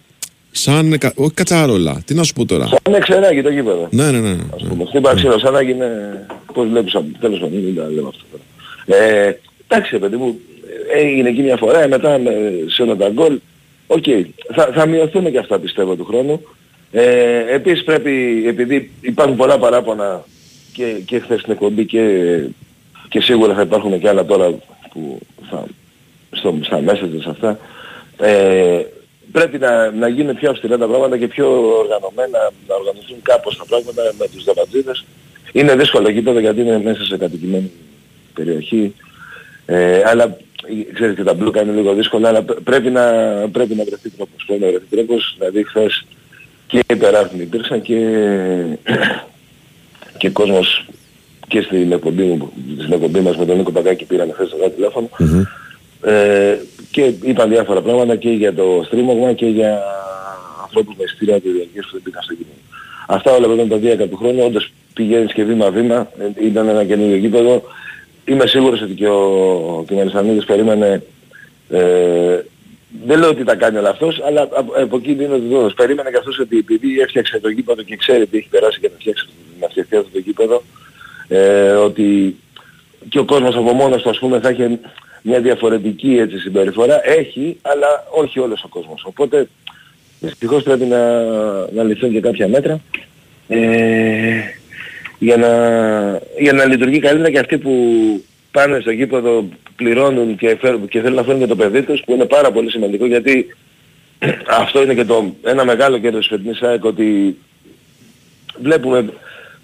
σαν, 0.57 0.97
κα- 0.97 1.13
όχι 1.15 1.33
κατσαρόλα, 1.33 2.01
τι 2.05 2.13
να 2.13 2.23
σου 2.23 2.33
πω 2.33 2.45
τώρα; 2.45 2.67
Σαν 2.67 2.93
εξεράκι 2.93 3.41
το 3.41 3.49
γήπεδο. 3.49 3.87
Ναι, 3.91 4.11
ναι, 4.11 4.19
ναι. 4.19 4.35
Ας 4.55 4.63
πούμε. 4.67 4.85
Στην 4.87 5.01
Παρξέλλο, 5.01 5.39
σαν 5.39 5.53
να 5.53 5.61
γίνει, 5.61 5.79
πώς 6.53 6.67
βλέπεις, 6.69 6.95
από- 6.95 7.17
τέλος 7.19 7.39
πάντων, 7.39 7.59
μην 7.59 7.75
τα 7.75 7.83
λέμε 7.89 8.07
αυτό 8.07 8.23
τώρα. 8.31 9.03
Ε, 9.03 9.39
εντάξει, 9.67 9.89
ρε 9.91 9.99
παιδί 9.99 10.15
μου, 10.15 10.39
έγινε 10.95 11.29
εκεί 11.29 11.41
μια 11.41 11.57
φορά, 11.57 11.87
μετά 11.87 12.17
με, 12.19 12.31
σε 12.67 12.81
όλα 12.81 12.95
τα 12.95 13.09
γκολ. 13.09 13.39
Οκ, 13.87 14.03
θα, 14.55 14.69
θα 14.73 14.85
μειωθούν 14.85 15.31
και 15.31 15.37
αυτά 15.37 15.59
πιστεύω 15.59 15.95
του 15.95 16.05
χρόνου. 16.05 16.41
Ε, 16.91 17.53
επίσης 17.53 17.83
πρέπει, 17.83 18.43
επειδή 18.47 18.91
υπάρχουν 19.01 19.35
πολλά 19.35 19.57
παράπονα 19.57 20.23
και, 20.73 20.95
και 21.05 21.19
χθες 21.19 21.39
στην 21.39 21.53
εκπομπή 21.53 21.85
και, 21.85 22.09
και 23.09 23.21
σίγουρα 23.21 23.53
θα 23.53 23.61
υπάρχουν 23.61 23.99
και 23.99 24.07
άλλα 24.09 24.25
τώρα 24.25 24.49
που 24.93 25.19
θα, 25.49 25.65
στο, 26.31 26.57
στα 26.61 26.81
μέσα 26.81 27.05
της 27.07 27.25
αυτά, 27.25 27.59
ε, 28.19 28.79
πρέπει 29.31 29.57
να, 29.57 29.91
να 29.91 30.07
γίνουν 30.07 30.35
πιο 30.35 30.49
αυστηρά 30.49 30.77
τα 30.77 30.87
πράγματα 30.87 31.17
και 31.17 31.27
πιο 31.27 31.47
οργανωμένα, 31.77 32.51
να 32.67 32.75
οργανωθούν 32.75 33.17
κάπως 33.21 33.57
τα 33.57 33.65
πράγματα 33.65 34.01
με 34.19 34.27
τους 34.33 34.43
δαπατζίδες. 34.43 35.05
Είναι 35.51 35.75
δύσκολο 35.75 36.09
γήπεδο 36.09 36.39
γιατί 36.39 36.61
είναι 36.61 36.81
μέσα 36.83 37.03
σε 37.03 37.17
κατοικημένη 37.17 37.71
περιοχή. 38.33 38.95
Ε, 39.65 40.01
αλλά 40.05 40.23
ε, 40.23 40.93
ξέρεις 40.93 41.15
και 41.15 41.23
τα 41.23 41.33
μπλούκα 41.33 41.61
είναι 41.61 41.71
λίγο 41.71 41.93
δύσκολα, 41.93 42.27
αλλά 42.27 42.43
πρέ- 42.43 42.59
πρέπει 42.59 42.89
να, 42.89 43.03
πρέπει 43.51 43.75
να 43.75 43.83
βρεθεί 43.83 44.09
τρόπος. 44.09 44.43
Πρέπει 44.45 44.61
να 44.61 44.69
βρεθεί 44.69 44.85
τρόπος, 44.89 45.35
δηλαδή 45.37 45.63
χθες 45.63 46.05
και 46.67 46.83
υπεράθμοι 46.89 47.41
υπήρξαν 47.41 47.81
και, 47.81 47.99
και 50.17 50.29
κόσμος 50.29 50.85
και 51.47 51.61
στην 51.61 51.91
εκπομπή, 51.91 52.23
μου, 52.23 52.51
στην 52.79 52.93
εκπομπή 52.93 53.19
μας 53.19 53.37
με 53.37 53.45
τον 53.45 53.57
Νίκο 53.57 53.71
Παγκάκη 53.71 54.05
πήραν 54.05 54.31
χθες 54.33 54.49
το 54.49 54.69
τηλέφωνο 54.69 55.09
ε, 56.05 56.57
και 56.91 57.13
είπαν 57.23 57.49
διάφορα 57.49 57.81
πράγματα 57.81 58.15
και 58.15 58.29
για 58.29 58.53
το 58.53 58.81
στρίμωγμα 58.85 59.33
και 59.33 59.45
για 59.45 59.83
ανθρώπους 60.63 60.95
με 60.97 61.03
εισιτήρια 61.03 61.39
και 61.39 61.49
διαρκές 61.49 61.85
που 61.85 61.91
δεν 61.91 62.01
πήγαν 62.01 62.23
στο 62.23 62.33
κίνημα. 62.33 62.55
Αυτά 63.07 63.31
όλα 63.31 63.47
βέβαια 63.47 63.67
τα 63.67 63.77
δίακα 63.77 64.07
του 64.07 64.17
χρόνου, 64.17 64.43
όντως 64.45 64.71
πηγαίνεις 64.93 65.33
και 65.33 65.43
βήμα-βήμα, 65.43 66.11
ε, 66.19 66.45
ήταν 66.45 66.67
ένα 66.67 66.83
καινούργιο 66.85 67.15
γήπεδο. 67.15 67.63
Είμαι 68.25 68.47
σίγουρος 68.47 68.81
ότι 68.81 68.93
και 68.93 69.07
ο, 69.07 69.83
και 69.87 69.93
ο 69.93 69.97
Μελισσανίδης 69.97 70.45
περίμενε, 70.45 71.03
ε, 71.69 72.39
δεν 73.05 73.19
λέω 73.19 73.29
ότι 73.29 73.43
τα 73.43 73.55
κάνει 73.55 73.77
όλα 73.77 73.89
αυτός, 73.89 74.21
αλλά 74.27 74.41
από, 74.41 74.73
από 74.81 74.97
εκεί 74.97 75.13
δίνω 75.13 75.35
τη 75.35 75.47
δόση. 75.47 75.75
Περίμενε 75.75 76.09
και 76.09 76.17
αυτός 76.17 76.39
ότι 76.39 76.57
επειδή 76.57 76.99
έφτιαξε 76.99 77.39
το 77.39 77.49
γήπεδο 77.49 77.81
και 77.81 77.95
ξέρει 77.95 78.27
τι 78.27 78.37
έχει 78.37 78.47
περάσει 78.49 78.77
για 78.79 78.89
να 78.89 78.95
φτιάξει, 78.99 79.27
να 79.59 79.67
φτιαχτεί 79.67 79.95
αυτό 79.95 80.09
το 80.11 80.19
γήπεδο, 80.19 80.63
ε, 81.27 81.71
ότι 81.71 82.35
και 83.09 83.19
ο 83.19 83.25
κόσμος 83.25 83.55
από 83.55 83.73
μόνος 83.73 84.01
του 84.01 84.09
ας 84.09 84.19
πούμε 84.19 84.39
θα 84.39 84.49
έχει 84.49 84.79
μια 85.27 85.39
διαφορετική 85.39 86.17
έτσι 86.17 86.37
συμπεριφορά. 86.37 87.09
Έχει, 87.09 87.57
αλλά 87.61 87.87
όχι 88.09 88.39
όλος 88.39 88.63
ο 88.63 88.67
κόσμος. 88.67 89.03
Οπότε 89.05 89.47
δυστυχώς 90.19 90.63
πρέπει 90.63 90.85
να, 90.85 91.21
να 91.71 91.83
ληφθούν 91.83 92.11
και 92.11 92.19
κάποια 92.19 92.47
μέτρα 92.47 92.81
ε, 93.47 94.39
για, 95.19 95.37
να, 95.37 95.49
για 96.39 96.53
να 96.53 96.65
λειτουργεί 96.65 96.99
καλύτερα 96.99 97.31
και 97.31 97.39
αυτοί 97.39 97.57
που 97.57 97.71
πάνε 98.51 98.79
στο 98.79 98.91
γήπεδο 98.91 99.45
πληρώνουν 99.75 100.37
και, 100.37 100.57
φέρουν, 100.59 100.87
και 100.87 101.01
θέλουν 101.01 101.15
να 101.15 101.23
φέρουν 101.23 101.39
και 101.39 101.47
το 101.47 101.55
παιδί 101.55 101.81
τους 101.81 102.01
που 102.05 102.13
είναι 102.13 102.25
πάρα 102.25 102.51
πολύ 102.51 102.69
σημαντικό 102.69 103.05
γιατί 103.05 103.55
αυτό 104.61 104.81
είναι 104.81 104.93
και 104.93 105.05
το, 105.05 105.35
ένα 105.43 105.65
μεγάλο 105.65 105.97
κέρδος 105.97 106.27
της 106.27 106.37
φετινής 106.37 106.61
ΑΕΚ 106.61 106.83
ότι 106.85 107.37
βλέπουμε 108.61 109.09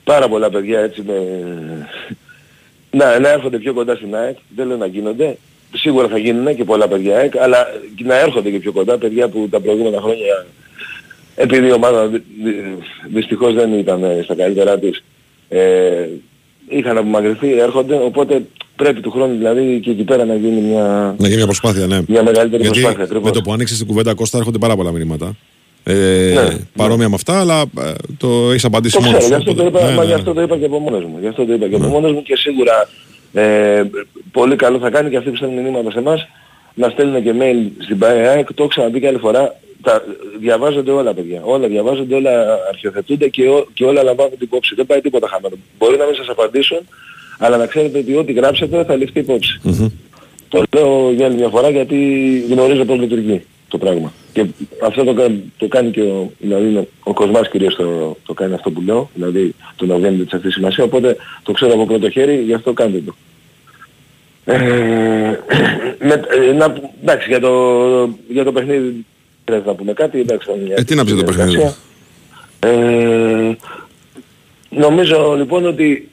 πάρα 0.03 0.27
πολλά 0.27 0.49
παιδιά 0.49 0.79
έτσι 0.79 1.01
με, 1.01 1.13
να, 2.99 3.19
να 3.19 3.29
έρχονται 3.29 3.57
πιο 3.57 3.73
κοντά 3.73 3.95
στην 3.95 4.15
ΑΕΚ, 4.15 4.37
δεν 4.55 4.67
λέω 4.67 4.77
να 4.77 4.85
γίνονται, 4.85 5.37
σίγουρα 5.75 6.07
θα 6.07 6.17
γίνουν 6.17 6.55
και 6.55 6.63
πολλά 6.63 6.87
παιδιά 6.87 7.17
ΑΕΚ, 7.17 7.37
αλλά 7.37 7.67
και 7.95 8.03
να 8.03 8.19
έρχονται 8.19 8.49
και 8.49 8.59
πιο 8.59 8.71
κοντά 8.71 8.97
παιδιά 8.97 9.27
που 9.27 9.47
τα 9.51 9.59
προηγούμενα 9.59 10.01
χρόνια 10.01 10.45
επειδή 11.35 11.67
η 11.67 11.71
ομάδα 11.71 12.07
δυ- 12.07 12.23
δυ- 12.43 12.55
δυστυχώς 13.13 13.53
δεν 13.53 13.73
ήταν 13.73 14.03
ε, 14.03 14.19
στα 14.23 14.35
καλύτερά 14.35 14.79
της, 14.79 15.03
ε, 15.49 16.07
είχαν 16.69 16.97
απομακρυνθεί, 16.97 17.51
έρχονται, 17.59 17.95
οπότε 17.95 18.41
πρέπει 18.75 19.01
του 19.01 19.11
χρόνου 19.11 19.37
δηλαδή 19.37 19.79
και 19.83 19.89
εκεί 19.91 20.03
πέρα 20.03 20.25
να 20.25 20.35
γίνει 20.35 20.61
μια, 20.61 21.15
Να 21.17 21.25
γίνει 21.25 21.35
μια 21.35 21.45
προσπάθεια, 21.45 21.87
ναι. 21.87 21.99
μια 22.07 22.23
μεγαλύτερη 22.23 22.61
Γιατί 22.61 22.79
προσπάθεια. 22.79 23.03
ακριβώς. 23.03 23.23
με 23.29 23.31
το 23.31 23.41
που 23.41 23.53
άνοιξες 23.53 23.77
την 23.77 23.87
κουβέντα 23.87 24.13
Κώστα 24.13 24.37
έρχονται 24.37 24.57
πάρα 24.57 24.75
πολλά 24.75 24.91
μηνύματα. 24.91 25.35
Ε, 25.83 25.93
Ναι, 25.93 26.57
παρόμοια 26.75 27.09
με 27.09 27.15
αυτά, 27.15 27.39
αλλά 27.39 27.61
ε, 27.61 27.91
το 28.17 28.27
έχεις 28.49 28.65
απαντήσει 28.65 28.95
Το 28.97 29.01
μόνος 29.03 29.17
ξέρω, 29.17 29.35
σου. 29.35 29.41
γι' 29.43 29.49
αυτό, 29.49 29.61
το 29.61 29.67
οπότε- 29.67 29.81
είπα, 29.81 29.89
ναι, 29.91 29.95
μα 29.95 30.01
ναι, 30.01 30.07
γι' 30.07 30.13
ναι. 30.13 30.19
αυτό 30.19 30.33
το 30.33 30.41
είπα 30.41 30.57
και 30.57 30.65
από 30.65 30.79
μόνος 30.79 31.03
μου. 31.03 31.17
Γι' 31.21 31.27
αυτό 31.27 31.45
το 31.45 31.53
είπα 31.53 31.67
και 31.67 31.75
από 31.75 31.87
μόνος 31.87 32.11
μου 32.11 32.21
και 32.23 32.35
σίγουρα 32.37 32.89
ε, 33.33 33.83
πολύ 34.31 34.55
καλό 34.55 34.79
θα 34.79 34.89
κάνει 34.89 35.09
και 35.09 35.17
αυτοί 35.17 35.29
που 35.29 35.35
στέλνουν 35.35 35.63
μηνύματα 35.63 35.91
σε 35.91 35.99
εμάς 35.99 36.27
να 36.73 36.89
στέλνουν 36.89 37.23
και 37.23 37.33
mail 37.39 37.83
στην 37.83 37.97
ΠΑΕΑΕΚ. 37.97 38.47
Το 38.47 38.53
έχω 38.57 38.67
ξαναπεί 38.67 38.99
και 38.99 39.07
άλλη 39.07 39.17
φορά. 39.17 39.55
Τα, 39.81 40.03
διαβάζονται 40.39 40.91
όλα 40.91 41.13
παιδιά. 41.13 41.41
Όλα 41.43 41.67
διαβάζονται, 41.67 42.15
όλα 42.15 42.57
αρχιοθετούνται 42.69 43.27
και, 43.27 43.49
ό, 43.49 43.67
και 43.73 43.85
όλα 43.85 44.03
λαμβάνουν 44.03 44.31
την 44.31 44.41
υπόψη. 44.41 44.75
Δεν 44.75 44.85
πάει 44.85 45.01
τίποτα 45.01 45.27
χαμένο. 45.27 45.55
Μπορεί 45.77 45.97
να 45.97 46.05
μην 46.05 46.15
σας 46.15 46.29
απαντήσουν, 46.29 46.79
αλλά 47.37 47.57
να 47.57 47.65
ξέρετε 47.65 47.97
ότι 47.97 48.15
ό,τι 48.15 48.33
γράψετε 48.33 48.83
θα 48.83 48.95
ληφθεί 48.95 49.19
υπόψη. 49.19 49.61
Το 50.49 50.63
λέω 50.75 51.11
για 51.11 51.25
άλλη 51.25 51.35
μια 51.35 51.49
φορά 51.49 51.69
γιατί 51.69 51.97
γνωρίζω 52.49 52.85
πώς 52.85 52.99
λειτουργεί 52.99 53.45
το 53.71 53.77
πράγμα. 53.77 54.13
Και 54.33 54.45
αυτό 54.83 55.03
το, 55.03 55.13
κα- 55.13 55.31
το 55.57 55.67
κάνει 55.67 55.91
και 55.91 56.01
ο, 56.01 56.31
δηλαδή 56.39 56.75
ο, 56.75 56.87
ο 57.03 57.13
Κοσμάς 57.13 57.49
κυρίως 57.49 57.75
το, 57.75 58.17
το 58.25 58.33
κάνει 58.33 58.53
αυτό 58.53 58.71
που 58.71 58.81
λέω, 58.81 59.09
δηλαδή 59.13 59.55
το 59.75 59.85
να 59.85 59.95
βγαίνει 59.95 60.23
της 60.23 60.33
αυτής 60.33 60.53
σημασία, 60.53 60.83
οπότε 60.83 61.15
το 61.43 61.51
ξέρω 61.51 61.73
από 61.73 61.85
πρώτο 61.85 62.09
χέρι, 62.09 62.41
γι' 62.41 62.53
αυτό 62.53 62.73
κάντε 62.73 63.01
το. 63.05 63.15
Ε, 64.45 64.55
με, 66.07 66.21
ε, 66.49 66.51
να, 66.53 66.75
εντάξει, 67.01 67.27
για 67.29 67.39
το, 67.39 67.53
για 68.27 68.43
το 68.43 68.51
παιχνίδι 68.51 69.05
πρέπει 69.43 69.67
να 69.67 69.73
πούμε 69.73 69.93
κάτι, 69.93 70.19
εντάξει. 70.19 70.47
θα 70.47 70.53
είναι 70.55 70.63
μια 70.65 70.75
Ε, 70.77 70.83
τι 70.83 70.95
να 70.95 71.03
πεις 71.03 71.13
για 71.13 71.23
το 71.23 71.31
παιχνίδι; 71.31 71.57
διαδικασία. 71.57 71.77
Ε, 72.59 73.55
νομίζω 74.69 75.33
λοιπόν 75.37 75.65
ότι 75.65 76.09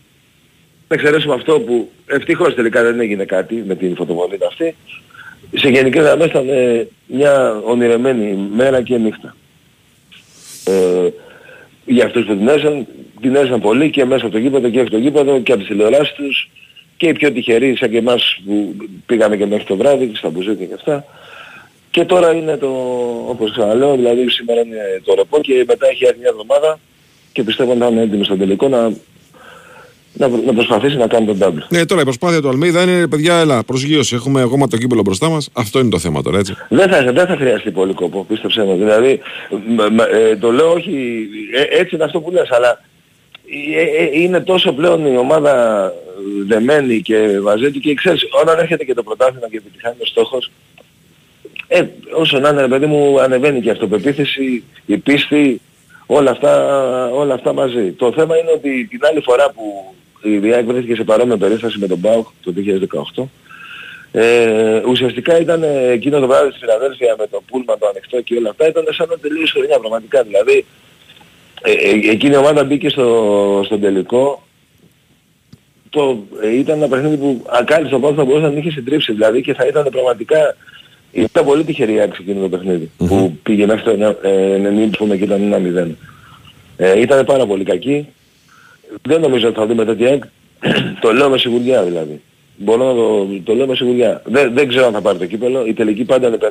να 0.89 0.95
εξαιρέσουμε 0.95 1.35
αυτό 1.35 1.61
που 1.61 1.91
ευτυχώς 2.07 2.55
τελικά 2.55 2.83
δεν 2.83 3.01
έγινε 3.01 3.24
κάτι 3.24 3.64
με 3.66 3.74
την 3.74 3.97
φωτοβολίδα 3.97 4.47
αυτή. 4.47 4.74
Σε 5.55 5.68
γενικές 5.68 6.03
γραμμές 6.03 6.26
ήταν 6.26 6.49
ε, 6.49 6.88
μια 7.07 7.61
ονειρεμένη 7.64 8.49
μέρα 8.55 8.82
και 8.82 8.96
νύχτα. 8.96 9.36
Ε, 10.64 11.09
για 11.86 12.05
αυτούς 12.05 12.24
που 12.24 12.36
την 12.36 12.49
έζησαν, 12.49 12.86
την 13.20 13.36
έζησαν 13.36 13.61
πολύ 13.61 13.90
και 13.90 14.05
μέσα 14.05 14.24
από 14.24 14.34
το 14.34 14.38
γήπεδο 14.38 14.68
και 14.70 14.78
έξω 14.78 14.90
το 14.90 14.99
γήπεδο 14.99 15.40
και 15.40 15.53
από 15.53 15.61
τις 15.61 15.70
τηλεοράσεις 15.70 16.12
τους 16.14 16.51
και 16.96 17.09
οι 17.09 17.12
πιο 17.12 17.32
τυχεροί 17.32 17.76
σαν 17.76 17.90
και 17.90 17.96
εμάς 17.96 18.40
που 18.44 18.74
πήγαμε 19.07 19.36
και 19.36 19.46
μέχρι 19.46 19.64
το 19.64 19.76
βράδυ 19.76 20.11
στα 20.14 20.30
μπουζούκια 20.30 20.66
και 20.66 20.74
αυτά. 20.74 21.05
Και 21.90 22.05
τώρα 22.05 22.34
είναι 22.34 22.57
το, 22.57 22.68
όπως 23.28 23.51
ξαναλέω, 23.51 23.96
δηλαδή 23.96 24.28
σήμερα 24.28 24.61
είναι 24.61 25.01
το 25.05 25.14
ρεπό 25.14 25.40
και 25.40 25.64
μετά 25.66 25.88
έχει 25.88 26.05
έρθει 26.05 26.18
μια 26.18 26.28
εβδομάδα 26.28 26.78
και 27.32 27.42
πιστεύω 27.42 27.74
να 27.74 27.86
είναι 27.86 28.03
έτοιμοι 28.03 28.24
στο 28.24 28.36
τελικό 28.36 28.68
να, 28.68 28.92
να, 30.13 30.29
να 30.29 30.53
προσπαθήσει 30.53 30.97
να 30.97 31.07
κάνει 31.07 31.27
τον 31.27 31.39
double. 31.41 31.67
Ναι, 31.69 31.85
τώρα 31.85 32.01
η 32.01 32.05
προσπάθεια 32.05 32.41
του 32.41 32.49
Αλμίδα 32.49 32.83
είναι 32.83 33.07
παιδιά, 33.07 33.39
έλα, 33.39 33.63
προσγείωση. 33.63 34.15
Έχουμε 34.15 34.43
ακόμα 34.43 34.67
το 34.67 34.77
κύπελο 34.77 35.03
μπροστά 35.03 35.29
μας. 35.29 35.51
Αυτό 35.53 35.79
είναι 35.79 35.89
το 35.89 35.99
θέμα 35.99 36.23
τώρα, 36.23 36.39
έτσι. 36.39 36.55
Δεν 36.69 36.89
θα, 36.89 37.13
δεν 37.13 37.27
θα 37.27 37.37
χρειαστεί 37.37 37.71
πολύ 37.71 37.93
κόπο, 37.93 38.25
πίστεψέ 38.25 38.65
με. 38.65 38.75
Δηλαδή, 38.75 39.21
μ, 39.67 39.95
μ, 39.95 39.99
ε, 40.01 40.37
το 40.37 40.53
λέω 40.53 40.73
όχι, 40.73 41.27
ε, 41.55 41.81
έτσι 41.81 41.95
είναι 41.95 42.05
αυτό 42.05 42.21
που 42.21 42.31
λες, 42.31 42.51
αλλά 42.51 42.81
ε, 43.77 44.03
ε, 44.03 44.21
είναι 44.21 44.41
τόσο 44.41 44.73
πλέον 44.73 45.07
η 45.07 45.17
ομάδα 45.17 45.93
δεμένη 46.47 47.01
και 47.01 47.39
βαζέτη 47.41 47.79
και 47.79 47.95
ξέρεις, 47.95 48.23
όταν 48.41 48.59
έρχεται 48.59 48.85
και 48.85 48.95
το 48.95 49.03
πρωτάθλημα 49.03 49.49
και 49.49 49.57
επιτυχάνει 49.57 49.97
ο 50.01 50.07
στόχος, 50.07 50.51
ε, 51.69 51.83
όσο 52.13 52.39
να 52.39 52.49
είναι 52.49 52.61
ρε 52.61 52.69
παιδί 52.69 52.87
μου 52.87 53.21
ανεβαίνει 53.21 53.61
και 53.61 53.69
η 53.69 53.71
αυτοπεποίθηση, 53.71 54.63
η 54.87 54.97
πίστη, 54.97 55.61
όλα 56.11 56.31
αυτά, 56.31 56.53
όλα 57.11 57.35
αυτά 57.35 57.53
μαζί. 57.53 57.93
Το 57.93 58.13
θέμα 58.13 58.37
είναι 58.37 58.51
ότι 58.51 58.87
την 58.91 59.01
άλλη 59.11 59.21
φορά 59.21 59.51
που 59.51 59.95
η 60.23 60.39
Διάκ 60.39 60.65
βρέθηκε 60.65 60.95
σε 60.95 61.05
παρόμοια 61.05 61.37
περίσταση 61.37 61.79
με 61.79 61.87
τον 61.87 62.01
ΠΑΟΚ 62.01 62.27
το 62.43 62.53
2018, 63.17 63.25
ε, 64.13 64.83
ουσιαστικά 64.87 65.41
ήταν 65.41 65.63
εκείνο 65.91 66.21
το 66.21 66.27
βράδυ 66.27 66.51
στη 66.51 66.59
Φιλαδέλφια 66.59 67.15
με 67.19 67.27
το 67.27 67.43
πούλμα 67.47 67.79
το 67.79 67.87
ανοιχτό 67.87 68.21
και 68.21 68.37
όλα 68.37 68.51
αυτά 68.51 68.69
ήταν 68.69 68.85
σαν 68.91 69.09
να 69.09 69.19
τελείωσε 69.19 69.53
χρονιά 69.57 69.79
πραγματικά. 69.79 70.23
Δηλαδή 70.23 70.65
ε, 71.63 71.73
ε, 71.73 72.11
εκείνη 72.11 72.35
η 72.35 72.37
ομάδα 72.37 72.65
μπήκε 72.65 72.89
στο, 72.89 73.63
στο 73.65 73.79
τελικό 73.79 74.43
το, 75.91 76.25
ε, 76.43 76.59
ήταν 76.59 76.77
ένα 76.77 76.89
παιχνίδι 76.89 77.17
που 77.17 77.45
ακάλυψε 77.47 77.99
το 77.99 78.13
θα 78.15 78.25
μπορούσε 78.25 78.45
να 78.45 78.51
την 78.51 78.59
είχε 78.59 78.71
συντρίψει 78.71 79.13
δηλαδή 79.13 79.41
και 79.43 79.55
θα 79.55 79.67
ήταν 79.67 79.89
πραγματικά 79.91 80.57
ήταν 81.13 81.45
πολύ 81.45 81.65
τυχερή 81.65 81.95
η 81.95 82.01
άξι 82.01 82.23
εκείνο 82.23 82.41
το 82.41 82.49
παιχνιδι 82.49 82.91
που 82.97 83.39
πήγε 83.43 83.67
μέχρι 83.67 83.83
το 83.83 84.17
90 84.23 84.97
πούμε 84.99 85.17
και 85.17 85.25
ήταν 85.25 85.55
1-0. 85.77 85.95
Ε, 86.77 87.01
ήταν 87.01 87.25
πάρα 87.25 87.47
πολύ 87.47 87.65
κακή. 87.65 88.07
Δεν 89.03 89.21
νομίζω 89.21 89.49
ότι 89.49 89.59
θα 89.59 89.67
δούμε 89.67 89.85
τέτοια 89.85 90.19
το 91.01 91.13
λέω 91.13 91.29
με 91.29 91.39
σιγουριά 91.39 91.83
δηλαδή. 91.83 92.21
Μπορώ 92.57 92.85
να 92.87 92.95
το, 92.95 93.27
το 93.45 93.55
λέω 93.55 93.67
με 93.67 93.75
σιγουριά. 93.75 94.23
Δεν, 94.25 94.55
δεν 94.55 94.69
ξέρω 94.69 94.87
αν 94.87 94.93
θα 94.93 95.01
πάρει 95.01 95.19
το 95.19 95.27
κύπελο. 95.27 95.67
Η 95.67 95.73
τελική 95.73 96.05
πάντα 96.05 96.27
είναι 96.27 96.39
50-50. 96.41 96.45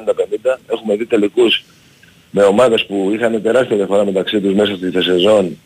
Έχουμε 0.68 0.96
δει 0.96 1.06
τελικούς 1.06 1.64
με 2.32 2.44
ομάδες 2.44 2.86
που 2.86 3.12
είχαν 3.14 3.42
τεράστια 3.42 3.76
διαφορά 3.76 4.06
μεταξύ 4.06 4.42
τους 4.42 4.54
μέσα 4.54 4.76
στη 4.76 5.04
σεζόν 5.04 5.58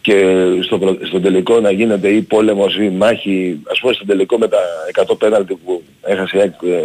και 0.00 0.46
στο, 0.62 0.78
προ... 0.78 0.96
στο 1.02 1.20
τελικό 1.20 1.60
να 1.60 1.70
γίνεται 1.70 2.08
ή 2.08 2.22
πόλεμος 2.22 2.76
ή 2.76 2.88
μάχη, 2.88 3.60
ας 3.70 3.80
πούμε 3.80 3.92
στο 3.92 4.04
τελικό 4.04 4.38
με 4.38 4.48
τα 4.48 4.58
100 5.08 5.18
πέναλτι 5.18 5.58
που 5.64 5.82
έχασε 6.02 6.36
η 6.36 6.68
ε, 6.70 6.80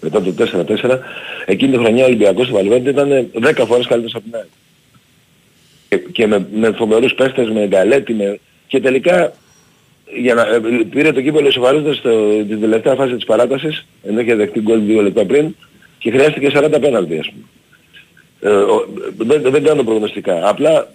μετά 0.00 0.22
το 0.22 0.34
4-4, 0.82 0.98
εκείνη 1.46 1.72
τη 1.72 1.78
χρονιά 1.78 2.04
ο 2.04 2.06
Ολυμπιακός 2.06 2.46
του 2.46 2.52
Βαλβέντε 2.52 2.90
ήταν 2.90 3.30
10 3.32 3.64
φορές 3.66 3.86
καλύτερος 3.86 4.14
από 4.14 4.24
την 4.24 4.34
ΑΕΚ. 4.34 4.46
Και, 5.88 5.96
και 6.12 6.26
με, 6.26 6.46
με 6.54 6.72
φοβερούς 6.72 7.14
παίχτες, 7.14 7.50
με 7.50 7.66
γκαλέτη, 7.66 8.14
με... 8.14 8.38
και 8.66 8.80
τελικά 8.80 9.32
για 10.16 10.34
να, 10.34 10.42
ε, 10.42 10.60
πήρε 10.90 11.12
το 11.12 11.20
κύπελο 11.20 11.48
ισοφαρίζοντας 11.48 12.00
την 12.48 12.60
τελευταία 12.60 12.94
φάση 12.94 13.14
της 13.14 13.24
παράτασης, 13.24 13.86
ενώ 14.02 14.20
είχε 14.20 14.34
δεχτεί 14.34 14.60
γκολ 14.60 14.80
2 14.88 15.02
λεπτά 15.02 15.24
πριν, 15.24 15.54
και 15.98 16.10
χρειάστηκε 16.10 16.50
40 16.54 16.78
πέναλτι 16.80 17.18
ας 17.18 17.30
πούμε. 17.30 17.44
Ε, 18.42 18.64
δεν, 19.16 19.52
δεν 19.52 19.62
κάνω 19.62 19.82
προγνωστικά. 19.82 20.48
Απλά 20.48 20.92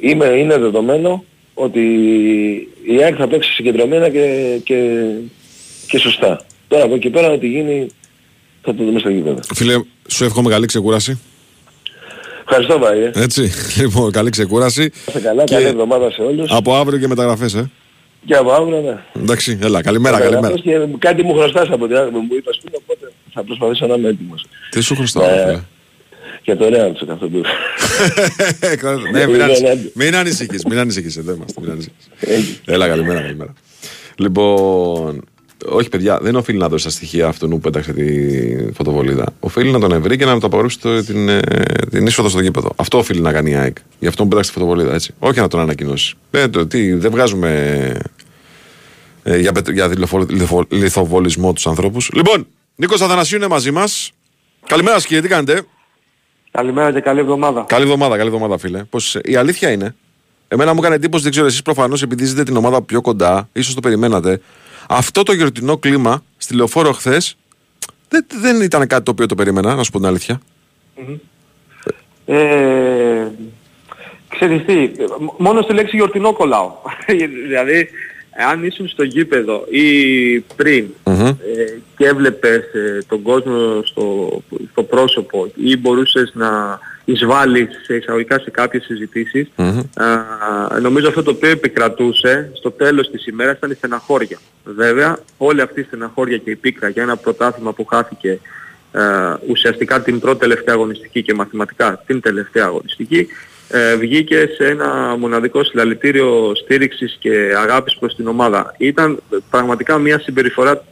είμαι, 0.00 0.26
είναι 0.26 0.58
δεδομένο 0.58 1.24
ότι 1.54 1.82
η 2.82 3.02
ΑΕΚ 3.02 3.14
θα 3.18 3.28
παίξει 3.28 3.52
συγκεντρωμένα 3.52 4.08
και, 4.08 4.58
και, 4.64 5.04
και 5.88 5.98
σωστά. 5.98 6.40
Τώρα 6.68 6.84
από 6.84 6.94
εκεί 6.94 7.10
πέρα 7.10 7.30
ό,τι 7.30 7.46
γίνει 7.46 7.86
θα 8.62 8.74
το 8.74 8.84
δούμε 8.84 8.98
στο 8.98 9.08
γήπεδο. 9.08 9.40
Φίλε, 9.54 9.74
σου 10.08 10.24
εύχομαι 10.24 10.50
καλή 10.50 10.66
ξεκούραση. 10.66 11.18
Ευχαριστώ 12.42 12.78
Βάη. 12.78 13.10
Έτσι, 13.14 13.52
λοιπόν, 13.80 14.12
καλή 14.12 14.30
ξεκούραση. 14.30 14.90
Σε 15.10 15.20
καλά, 15.20 15.44
και 15.44 15.54
καλή 15.54 15.66
εβδομάδα 15.66 16.10
σε 16.10 16.22
όλους. 16.22 16.50
Από 16.50 16.76
αύριο 16.76 16.98
και 16.98 17.08
μεταγραφές, 17.08 17.54
ε. 17.54 17.70
Και 18.26 18.34
από 18.34 18.52
αύριο, 18.52 18.80
ναι. 18.80 19.22
Εντάξει, 19.22 19.58
έλα, 19.62 19.82
καλημέρα, 19.82 20.20
καλημέρα. 20.20 20.54
Και 20.54 20.78
κάτι 20.98 21.22
μου 21.22 21.34
χρωστάς 21.34 21.68
από 21.70 21.86
την 21.86 21.96
άλλη 21.96 22.10
μου 22.10 22.26
είπες 22.30 22.58
πριν, 22.62 22.82
οπότε 22.82 23.12
θα 23.32 23.44
προσπαθήσω 23.44 23.86
να 23.86 23.94
είμαι 23.94 24.08
έτοιμος. 24.08 24.46
Τι 24.70 24.80
σου 24.80 24.94
χρωστάω, 24.94 25.28
ε, 25.28 25.40
φίλε; 25.46 25.60
Και 26.42 26.56
το 26.56 26.68
Ρέαλ 26.68 26.96
σε 26.96 27.06
αυτό 27.10 27.28
που 27.28 27.40
Ναι, 29.12 29.26
μην 29.94 30.14
ανησυχείς, 30.16 30.64
μην 30.64 30.78
ανησυχείς, 30.78 31.16
εδώ 31.16 31.32
είμαστε, 31.32 31.60
μην 31.60 31.70
ανησυχείς. 31.70 32.08
Έλα, 32.64 32.88
καλημέρα, 32.88 33.20
καλημέρα. 33.20 33.52
Λοιπόν, 34.16 35.24
όχι 35.64 35.88
παιδιά, 35.88 36.18
δεν 36.22 36.34
οφείλει 36.34 36.58
να 36.58 36.68
δώσει 36.68 36.84
τα 36.84 36.90
στοιχεία 36.90 37.26
αυτού 37.26 37.48
που 37.48 37.60
πέταξε 37.60 37.92
τη 37.92 38.72
φωτοβολίδα. 38.72 39.26
Οφείλει 39.40 39.70
να 39.70 39.78
τον 39.78 39.92
ευρεί 39.92 40.16
και 40.16 40.24
να 40.24 40.40
του 40.40 40.46
απαγορεύσει 40.46 40.78
την, 40.78 41.28
ε, 41.28 41.40
την 41.90 42.06
είσοδο 42.06 42.28
στο 42.28 42.40
γήπεδο. 42.40 42.72
Αυτό 42.76 42.98
οφείλει 42.98 43.20
να 43.20 43.32
κάνει 43.32 43.50
η 43.50 43.54
ΑΕΚ. 43.54 43.76
Γι' 43.98 44.06
αυτό 44.06 44.22
που 44.22 44.28
πέταξε 44.28 44.50
τη 44.50 44.58
φωτοβολίδα, 44.58 44.94
έτσι. 44.94 45.14
Όχι 45.18 45.40
να 45.40 45.48
τον 45.48 45.60
ανακοινώσει. 45.60 46.14
Ε, 46.30 46.48
το, 46.48 46.66
τι, 46.66 46.92
δεν 46.92 47.10
βγάζουμε 47.10 47.50
ε, 49.22 49.38
για, 49.38 49.52
για 49.72 49.90
λιθοβολισμό 50.68 51.52
τους 51.52 51.66
ανθρώπους. 51.66 52.10
Λοιπόν, 52.14 52.46
Νίκος 52.74 53.00
Αθανασίου 53.00 53.36
είναι 53.36 53.48
μαζί 53.48 53.70
μας. 53.70 54.12
Καλημέρα, 54.66 55.00
κύριε, 55.00 55.20
τι 55.20 55.28
κάνετε; 55.28 55.62
Καλημέρα 56.50 56.92
και 56.92 57.00
καλή 57.00 57.20
εβδομάδα. 57.20 57.64
Καλή 57.68 57.82
εβδομάδα, 57.82 58.16
καλή 58.16 58.28
εβδομάδα, 58.28 58.58
φίλε. 58.58 58.84
Πώς, 58.84 59.18
η 59.22 59.36
αλήθεια 59.36 59.70
είναι, 59.70 59.94
εμένα 60.48 60.72
μου 60.72 60.78
έκανε 60.82 60.94
εντύπωση, 60.94 61.22
δεν 61.22 61.32
ξέρω, 61.32 61.46
εσείς 61.46 61.62
προφανώς 61.62 62.02
επειδή 62.02 62.24
ζείτε 62.24 62.42
την 62.42 62.56
ομάδα 62.56 62.82
πιο 62.82 63.00
κοντά, 63.00 63.48
ίσως 63.52 63.74
το 63.74 63.80
περιμένατε. 63.80 64.40
Αυτό 64.90 65.22
το 65.22 65.32
γιορτινό 65.32 65.76
κλίμα 65.76 66.22
στη 66.36 66.54
λεωφόρο 66.54 66.92
χθες 66.92 67.36
δεν, 68.08 68.26
δεν 68.40 68.60
ήταν 68.60 68.86
κάτι 68.86 69.02
το 69.02 69.10
οποίο 69.10 69.26
το 69.26 69.34
περίμενα, 69.34 69.74
να 69.74 69.82
σου 69.82 69.90
πω 69.90 69.98
την 69.98 70.06
αλήθεια. 70.06 70.40
Mm-hmm. 70.96 71.18
Ε, 72.26 73.26
ξέρεις 74.28 74.64
τι, 74.64 74.90
μόνο 75.36 75.62
στη 75.62 75.72
λέξη 75.72 75.96
γιορτινό 75.96 76.32
κολλάω. 76.32 76.72
δηλαδή, 77.46 77.88
αν 78.50 78.64
ήσουν 78.64 78.88
στο 78.88 79.02
γήπεδο 79.02 79.66
ή 79.70 80.40
πριν 80.40 80.88
ε, 81.04 81.78
και 81.96 82.06
έβλεπες 82.06 82.74
ε, 82.74 83.04
τον 83.08 83.22
κόσμο 83.22 83.82
στο, 83.84 84.30
στο 84.70 84.82
πρόσωπο 84.82 85.50
ή 85.54 85.76
μπορούσες 85.76 86.32
να 86.34 86.78
εισβάλλεις 87.12 87.68
σε 87.84 87.96
εισαγωγικά 87.96 88.38
σε 88.38 88.50
κάποιες 88.50 88.86
νομίζω 90.80 91.08
αυτό 91.08 91.22
το 91.22 91.30
οποίο 91.30 91.50
επικρατούσε 91.50 92.50
στο 92.54 92.70
τέλος 92.70 93.10
της 93.10 93.26
ημέρας 93.26 93.56
ήταν 93.56 93.70
η 93.70 93.74
στεναχώρια. 93.74 94.38
Βέβαια 94.64 95.18
όλη 95.36 95.60
αυτή 95.60 95.80
η 95.80 95.82
στεναχώρια 95.82 96.36
και 96.36 96.50
η 96.50 96.56
πίκρα 96.56 96.88
για 96.88 97.02
ένα 97.02 97.16
πρωτάθλημα 97.16 97.72
που 97.72 97.84
χάθηκε 97.84 98.40
ουσιαστικά 99.48 100.02
την 100.02 100.20
πρώτη 100.20 100.38
τελευταία 100.38 100.74
αγωνιστική 100.74 101.22
και 101.22 101.34
μαθηματικά 101.34 102.02
την 102.06 102.20
τελευταία 102.20 102.64
αγωνιστική 102.64 103.26
ε, 103.68 103.96
βγήκε 103.96 104.48
σε 104.56 104.66
ένα 104.66 105.16
μοναδικό 105.18 105.64
συλλαλητήριο 105.64 106.52
στήριξης 106.54 107.16
και 107.20 107.52
αγάπης 107.56 107.96
προς 107.98 108.14
την 108.14 108.26
ομάδα. 108.26 108.74
Ήταν 108.78 109.22
πραγματικά 109.50 109.98
μια 109.98 110.18
συμπεριφορά 110.18 110.84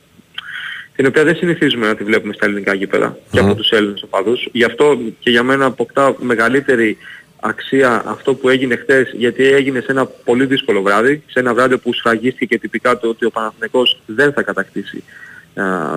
την 0.97 1.07
οποία 1.07 1.25
δεν 1.25 1.37
συνηθίζουμε 1.37 1.87
να 1.87 1.95
τη 1.95 2.05
βλέπουμε 2.05 2.33
στα 2.33 2.47
ελληνικά 2.47 2.75
γήπεδα 2.75 3.19
και 3.31 3.39
από 3.39 3.55
τους 3.55 3.71
Έλληνες 3.71 4.03
οπαδούς. 4.03 4.49
Γι' 4.53 4.65
αυτό 4.65 4.99
και 5.19 5.31
για 5.31 5.43
μένα 5.43 5.65
αποκτά 5.65 6.15
μεγαλύτερη 6.19 6.97
αξία 7.41 8.03
αυτό 8.07 8.35
που 8.35 8.49
έγινε 8.49 8.77
χτες 8.77 9.13
γιατί 9.17 9.45
έγινε 9.45 9.81
σε 9.81 9.87
ένα 9.89 10.07
πολύ 10.07 10.45
δύσκολο 10.45 10.83
βράδυ, 10.83 11.23
σε 11.27 11.39
ένα 11.39 11.55
βράδυ 11.55 11.79
που 11.79 11.93
σφραγίστηκε 11.93 12.59
τυπικά 12.59 12.99
το 12.99 13.09
ότι 13.09 13.25
ο 13.25 13.31
Παναθηναϊκός 13.31 14.01
δεν 14.07 14.33
θα 14.33 14.43
κατακτήσει 14.43 15.03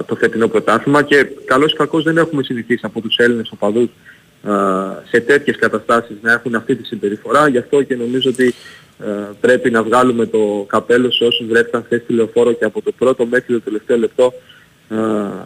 το 0.06 0.16
φετινό 0.16 0.48
πρωτάθλημα 0.48 1.04
και 1.04 1.28
καλώς 1.46 1.72
ή 1.72 1.76
κακώς 1.76 2.04
δεν 2.04 2.18
έχουμε 2.18 2.44
συνηθίσει 2.44 2.82
από 2.84 3.02
τους 3.02 3.18
Έλληνες 3.18 3.52
οπαδούς 3.52 3.90
σε 5.10 5.20
τέτοιες 5.20 5.56
καταστάσεις 5.56 6.16
να 6.22 6.32
έχουν 6.32 6.56
αυτή 6.56 6.76
τη 6.76 6.86
συμπεριφορά. 6.86 7.48
Γι' 7.48 7.58
αυτό 7.58 7.84
και 7.84 7.96
νομίζω 7.96 8.30
ότι 8.30 8.54
πρέπει 9.42 9.72
να 9.72 9.84
βγάλουμε 9.84 10.26
το 10.26 10.66
καπέλο 10.70 11.12
σε 11.12 11.24
όσους 11.24 11.48
βρέθηκαν 11.48 11.84
χθες 11.86 12.02
στη 12.02 12.14
λεωφόρο 12.14 12.52
και 12.52 12.66
από 12.66 12.82
το 12.82 12.92
πρώτο 12.92 13.26
μέχρι 13.26 13.54
το 13.54 13.62
τελευταίο 13.62 13.98
λεπτό 13.98 14.34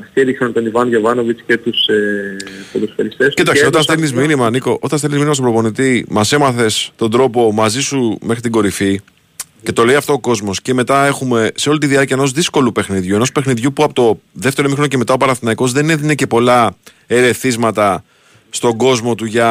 στήριξαν 0.10 0.54
τον 0.54 0.66
Ιβάν 0.66 0.88
Γεβάνοβιτς 0.88 1.41
και 1.46 1.58
τους 1.58 1.88
ε, 1.88 2.36
ποδοσφαιριστές 2.72 3.34
Κοίταξε, 3.34 3.66
όταν 3.66 3.82
στέλνεις 3.82 4.14
μήνυμα, 4.14 4.50
Νίκο, 4.50 4.78
όταν 4.82 4.98
στέλνεις 4.98 5.18
μήνυμα 5.20 5.36
στον 5.36 5.46
προπονητή, 5.46 6.06
μας 6.10 6.32
έμαθες 6.32 6.91
τον 6.96 7.12
τρόπο 7.12 7.52
μαζί 7.52 7.82
σου 7.82 8.18
μέχρι 8.22 8.41
την 8.41 8.52
κορυφή 8.52 9.02
και 9.64 9.72
το 9.72 9.86
λέει 9.86 9.96
αυτό 9.96 10.14
ο 10.14 10.20
κόσμος 10.20 10.62
και 10.62 10.74
μετά 10.74 11.06
έχουμε 11.06 11.52
σε 11.56 11.70
όλη 11.70 11.80
τη 11.80 11.88
διάρκεια 11.88 12.16
ενός 12.16 12.32
δύσκολου 12.32 12.72
παιχνιδιού, 12.72 13.16
ενός 13.16 13.32
παιχνιδιού 13.32 13.74
που 13.74 13.84
από 13.84 13.94
το 13.94 14.20
δεύτερο 14.32 14.68
μήχρονο 14.68 14.89
και 14.89 14.98
μετά 14.98 15.14
ο 15.14 15.18
Παραθυναϊκός 15.18 15.72
δεν 15.72 15.89
έδινε 15.89 16.16
και 16.16 16.28
πολλά 16.28 16.76
ερεθίσματα 17.08 18.04
στον 18.50 18.78
κόσμο 18.78 19.16
του 19.16 19.26
για 19.26 19.50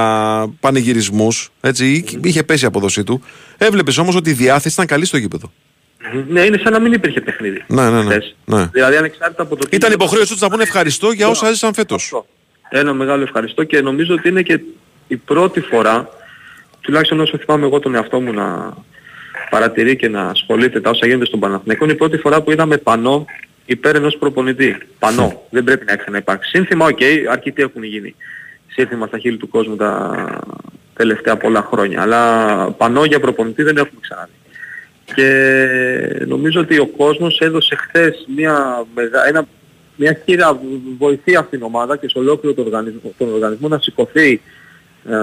πανηγυρισμούς. 0.61 1.51
Έτσι, 1.61 2.05
είχε 2.23 2.43
πέσει 2.43 2.65
η 2.65 2.67
απόδοσή 2.67 3.05
του. 3.05 3.23
Έβλεπες 3.59 3.99
όμως 3.99 4.17
ότι 4.17 4.31
η 4.31 4.33
διάθεση 4.33 4.75
ήταν 4.75 4.87
καλή 4.87 5.05
στο 5.05 5.17
γήπεδο. 5.17 5.53
Ναι, 6.29 6.41
είναι 6.41 6.59
σαν 6.63 6.73
να 6.73 6.79
μην 6.81 6.93
υπήρχε 6.93 7.21
παιχνίδι. 7.21 7.65
Ναι, 7.67 7.91
ναι, 7.91 8.03
ναι. 8.03 8.17
ναι. 8.45 8.67
Δηλαδή 8.73 8.97
ανεξάρτητα 8.97 9.43
από 9.43 9.57
το 9.57 9.67
Ήταν 9.71 9.93
υποχρέωσή 9.93 10.33
τους 10.33 10.41
να 10.41 10.51
πούνε 10.51 10.63
ευχαριστώ 10.63 11.11
για 11.11 11.29
όσα 11.29 11.47
έζησαν 11.47 11.75
φέτος. 11.75 12.25
Ένα 12.69 12.93
μεγάλο 12.93 13.23
ευχαριστώ 13.23 13.65
και 13.65 13.81
νομίζω 13.81 14.15
ότι 14.15 14.29
είναι 14.29 14.43
και 14.43 14.61
η 15.07 15.17
πρώτη 15.17 15.61
φορά, 15.61 16.09
τουλάχιστον 16.81 17.21
όσο 17.21 17.39
θυμάμαι 17.39 17.67
εγώ 17.67 17.79
τον 17.79 17.95
εαυτό 17.95 18.21
μου 18.21 18.33
να 18.33 18.77
παρατηρεί 19.51 19.97
και 19.97 20.09
να 20.09 20.23
ασχολείται 20.23 20.81
τα 20.81 20.91
όσα 20.91 21.07
γίνονται 21.07 21.25
στον 21.25 21.41
Παναθηναϊκό, 21.41 21.85
είναι 21.85 21.93
η 21.93 21.97
πρώτη 21.97 22.17
φορά 22.17 22.43
που 22.43 22.51
είδαμε 22.51 22.77
πανό 22.77 23.25
υπέρ 23.67 23.97
ενός 23.97 24.17
προπονητή. 24.19 24.77
Πανό. 24.99 25.43
Δεν 25.51 25.65
πρέπει 25.65 25.85
να 25.85 25.93
έχει 25.93 26.11
να 26.11 26.17
υπάρξει. 26.17 26.51
Σύνθημα, 26.51 26.87
OK, 26.87 26.99
okay, 27.01 27.17
αρκετοί 27.31 27.63
έχουν 27.63 27.83
γίνει 27.83 28.15
σύνθημα 28.75 29.07
στα 29.07 29.19
χείλη 29.19 29.37
του 29.37 29.49
κόσμου 29.49 29.77
τα 29.77 30.25
τελευταία 30.95 31.37
πολλά 31.37 31.63
χρόνια. 31.63 32.03
Αλλά 32.03 32.71
πανό 32.71 33.05
για 33.05 33.21
προπονητή 33.21 33.63
δεν 33.63 33.77
έχουμε 33.77 34.01
ξαναδεί. 34.01 34.33
Και 35.15 36.25
νομίζω 36.27 36.61
ότι 36.61 36.79
ο 36.79 36.87
κόσμος 36.87 37.39
έδωσε 37.39 37.77
χθες 37.77 38.27
μια, 38.37 38.87
μεγα... 38.95 39.29
ένα... 39.29 39.47
μια 39.97 40.19
χείρα 40.25 40.61
βοηθεία 40.99 41.45
στην 41.47 41.63
ομάδα 41.63 41.97
και 41.97 42.09
σε 42.09 42.19
ολόκληρο 42.19 42.55
τον 42.55 42.65
οργανισμό, 42.65 43.13
τον 43.19 43.33
οργανισμό 43.33 43.69
να 43.69 43.79
σηκωθεί 43.79 44.41
ε, 45.11 45.17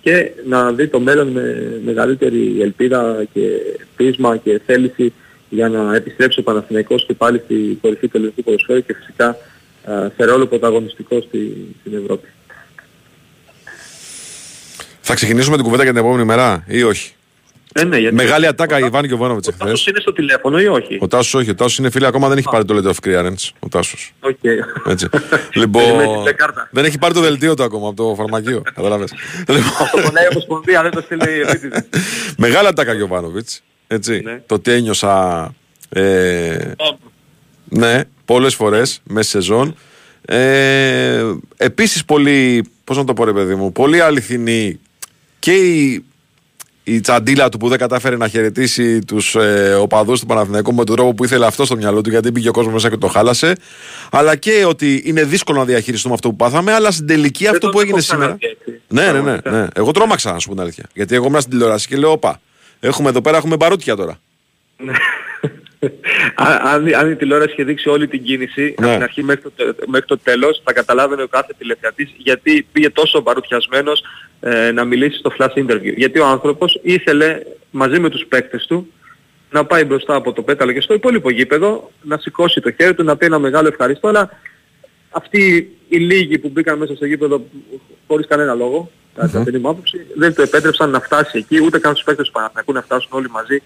και 0.00 0.30
να 0.46 0.72
δει 0.72 0.88
το 0.88 1.00
μέλλον 1.00 1.28
με 1.28 1.80
μεγαλύτερη 1.84 2.56
ελπίδα 2.60 3.24
και 3.32 3.40
πείσμα 3.96 4.36
και 4.36 4.60
θέληση 4.66 5.12
για 5.48 5.68
να 5.68 5.94
επιστρέψει 5.94 6.40
ο 6.40 6.42
Παναθηναϊκός 6.42 7.06
και 7.06 7.14
πάλι 7.14 7.42
στη 7.44 7.78
κορυφή 7.80 8.08
του 8.08 8.16
ελληνικού 8.16 8.42
ποδοσφαίρου 8.42 8.84
και 8.84 8.94
φυσικά 8.94 9.36
ε, 9.84 10.08
σε 10.16 10.24
ρόλο 10.24 10.46
πρωταγωνιστικό 10.46 11.20
στη, 11.20 11.66
στην 11.80 11.98
Ευρώπη. 12.02 12.28
Θα 15.00 15.14
ξεκινήσουμε 15.14 15.56
την 15.56 15.64
κουβέντα 15.64 15.82
για 15.82 15.92
την 15.92 16.00
επόμενη 16.00 16.24
μέρα 16.24 16.64
ή 16.68 16.82
όχι; 16.82 17.13
Ε, 17.76 17.84
ναι, 17.84 17.98
γιατί 17.98 18.14
Μεγάλη 18.14 18.46
ατάκα 18.46 18.78
Ιβάν 18.78 19.06
Γιοβάνοβιτς 19.06 19.46
ο 19.46 19.50
εχθές. 19.50 19.70
Τάσος 19.70 19.86
είναι 19.86 20.00
στο 20.00 20.12
τηλέφωνο 20.12 20.60
ή 20.60 20.66
όχι; 20.66 20.98
Ο 21.00 21.08
Τάσος 21.08 21.34
όχι, 21.34 21.50
ο 21.50 21.54
Τάσος 21.54 21.78
είναι 21.78 21.90
φίλε, 21.90 22.06
ακόμα 22.06 22.28
δεν 22.28 22.38
έχει 22.38 22.48
πάρει 22.50 22.64
το 22.64 22.76
letter 22.76 22.90
of 22.90 23.08
clearance. 23.08 23.50
Ο 23.58 23.68
Τάσος. 23.68 24.12
Οκ. 24.20 24.38
Έτσι. 24.86 25.08
Περιμένεις 25.18 25.54
λοιπόν, 25.54 26.14
την 26.14 26.24
κάρτα. 26.24 26.68
δεν 26.70 26.84
έχει 26.84 26.98
πάρει 26.98 27.14
το 27.14 27.20
δελτίο 27.20 27.54
του 27.54 27.62
ακόμα 27.62 27.88
από 27.88 27.96
το 27.96 28.14
φαρμακείο. 28.14 28.62
Καταλάβες. 28.74 29.12
Λοιπόν, 29.38 29.62
Αυτό 29.80 30.00
πονάει 30.00 30.24
η 30.24 30.28
Ομοσπονδία, 30.30 30.82
δεν 30.82 30.90
το 30.90 31.00
στείλει 31.00 31.36
η 31.36 31.40
επίτηδες. 31.40 31.86
Μεγάλα 32.36 32.68
ατάκα 32.68 32.92
Γιοβάνοβιτς. 32.92 33.62
Έτσι. 33.86 34.20
Ναι. 34.24 34.42
Το 34.46 34.58
τι 34.58 34.72
ένιωσα. 34.72 35.54
Ε, 35.88 36.72
ναι, 37.64 38.00
πολλές 38.24 38.54
φορές 38.54 39.00
μέσα 39.04 39.28
στη 39.28 39.38
σεζόν. 39.38 39.76
Ε, 40.26 41.32
επίσης 41.56 42.04
πολύ, 42.04 42.64
πώς 42.84 42.96
να 42.96 43.04
το 43.04 43.12
πω 43.12 43.24
ρε 43.24 43.32
παιδί 43.32 43.54
μου, 43.54 43.72
πολύ 43.72 44.00
αληθινή 44.00 44.80
και 45.38 45.52
η, 45.52 46.04
η 46.86 47.00
τσαντίλα 47.00 47.48
του 47.48 47.58
που 47.58 47.68
δεν 47.68 47.78
κατάφερε 47.78 48.16
να 48.16 48.28
χαιρετήσει 48.28 48.98
τους 49.04 49.34
ε, 49.34 49.74
οπαδούς 49.80 50.20
του 50.20 50.26
Παναθηναϊκού 50.26 50.74
με 50.74 50.84
τον 50.84 50.96
τρόπο 50.96 51.14
που 51.14 51.24
ήθελε 51.24 51.46
αυτό 51.46 51.64
στο 51.64 51.76
μυαλό 51.76 52.00
του 52.00 52.10
γιατί 52.10 52.30
μπήκε 52.30 52.48
ο 52.48 52.52
κόσμος 52.52 52.72
μέσα 52.72 52.88
και 52.90 52.96
το 52.96 53.06
χάλασε 53.06 53.56
αλλά 54.10 54.36
και 54.36 54.64
ότι 54.68 55.02
είναι 55.04 55.24
δύσκολο 55.24 55.58
να 55.58 55.64
διαχειριστούμε 55.64 56.14
αυτό 56.14 56.28
που 56.28 56.36
πάθαμε 56.36 56.72
αλλά 56.72 56.90
στην 56.90 57.06
τελική 57.06 57.46
αυτό 57.46 57.58
το 57.58 57.68
που 57.68 57.80
έγινε 57.80 57.96
έχω 57.98 58.04
σήμερα 58.06 58.36
ξαναδεί 58.38 58.56
έτσι. 58.66 58.80
ναι, 58.88 59.02
ναι, 59.02 59.06
ναι, 59.10 59.12
Πραγματικά. 59.20 59.50
ναι. 59.50 59.66
Εγώ 59.74 59.90
τρόμαξα 59.90 60.32
να 60.32 60.38
σου 60.38 60.46
πω 60.48 60.52
την 60.54 60.62
αλήθεια. 60.62 60.84
Γιατί 60.94 61.14
εγώ 61.14 61.26
ήμουν 61.26 61.40
στην 61.40 61.52
τηλεόραση 61.52 61.88
και 61.88 61.96
λέω: 61.96 62.10
Όπα, 62.10 62.40
έχουμε 62.80 63.08
εδώ 63.08 63.20
πέρα 63.20 63.36
έχουμε 63.36 63.56
μπαρούτια 63.56 63.96
τώρα. 63.96 64.18
Α- 66.34 66.60
αν, 66.64 66.94
αν 66.94 67.10
η 67.10 67.16
τηλεόραση 67.16 67.50
είχε 67.52 67.64
δείξει 67.64 67.88
όλη 67.88 68.08
την 68.08 68.22
κίνηση 68.22 68.74
Ναι. 68.80 68.86
από 68.86 68.94
την 68.94 69.02
αρχή 69.02 69.22
μέχρι 69.22 69.42
το, 69.42 69.50
τε- 69.56 69.86
μέχρι 69.86 70.06
το 70.06 70.18
τέλος 70.18 70.60
θα 70.64 70.72
καταλάβαινε 70.72 71.22
ο 71.22 71.28
κάθε 71.28 71.52
τηλεθεατής 71.58 72.10
γιατί 72.16 72.66
πήγε 72.72 72.90
τόσο 72.90 73.22
παρουσιασμένος 73.22 74.02
ε, 74.46 74.72
να 74.72 74.84
μιλήσει 74.84 75.18
στο 75.18 75.34
flash 75.38 75.54
interview. 75.54 75.94
Γιατί 75.96 76.18
ο 76.18 76.26
άνθρωπος 76.26 76.80
ήθελε 76.82 77.40
μαζί 77.70 78.00
με 78.00 78.08
τους 78.10 78.26
παίκτες 78.28 78.66
του 78.66 78.92
να 79.50 79.64
πάει 79.64 79.84
μπροστά 79.84 80.14
από 80.14 80.32
το 80.32 80.42
πέταλο 80.42 80.72
και 80.72 80.80
στο 80.80 80.94
υπόλοιπο 80.94 81.30
γήπεδο 81.30 81.90
να 82.02 82.18
σηκώσει 82.18 82.60
το 82.60 82.70
χέρι 82.72 82.94
του, 82.94 83.04
να 83.04 83.16
πει 83.16 83.26
ένα 83.26 83.38
μεγάλο 83.38 83.68
ευχαριστώ 83.68 84.08
αλλά 84.08 84.30
αυτοί 85.10 85.72
οι 85.88 85.96
λίγοι 85.96 86.38
που 86.38 86.48
μπήκαν 86.48 86.78
μέσα 86.78 86.94
στο 86.94 87.06
γήπεδο 87.06 87.44
χωρίς 88.06 88.26
κανένα 88.26 88.54
λόγο, 88.54 88.90
κατά 89.14 89.28
την 89.28 89.44
δική 89.44 89.58
μου 89.58 89.68
άποψη, 89.68 90.06
δεν 90.14 90.34
το 90.34 90.42
επέτρεψαν 90.42 90.90
να 90.90 91.00
φτάσει 91.00 91.38
εκεί, 91.38 91.62
ούτε 91.64 91.78
καν 91.78 91.92
στους 91.92 92.04
παίκτες 92.04 92.26
του 92.26 92.32
Παναθηναϊκού 92.32 92.72
να 92.72 92.82
φτάσουν 92.82 93.10
όλοι 93.12 93.30
μαζί 93.30 93.62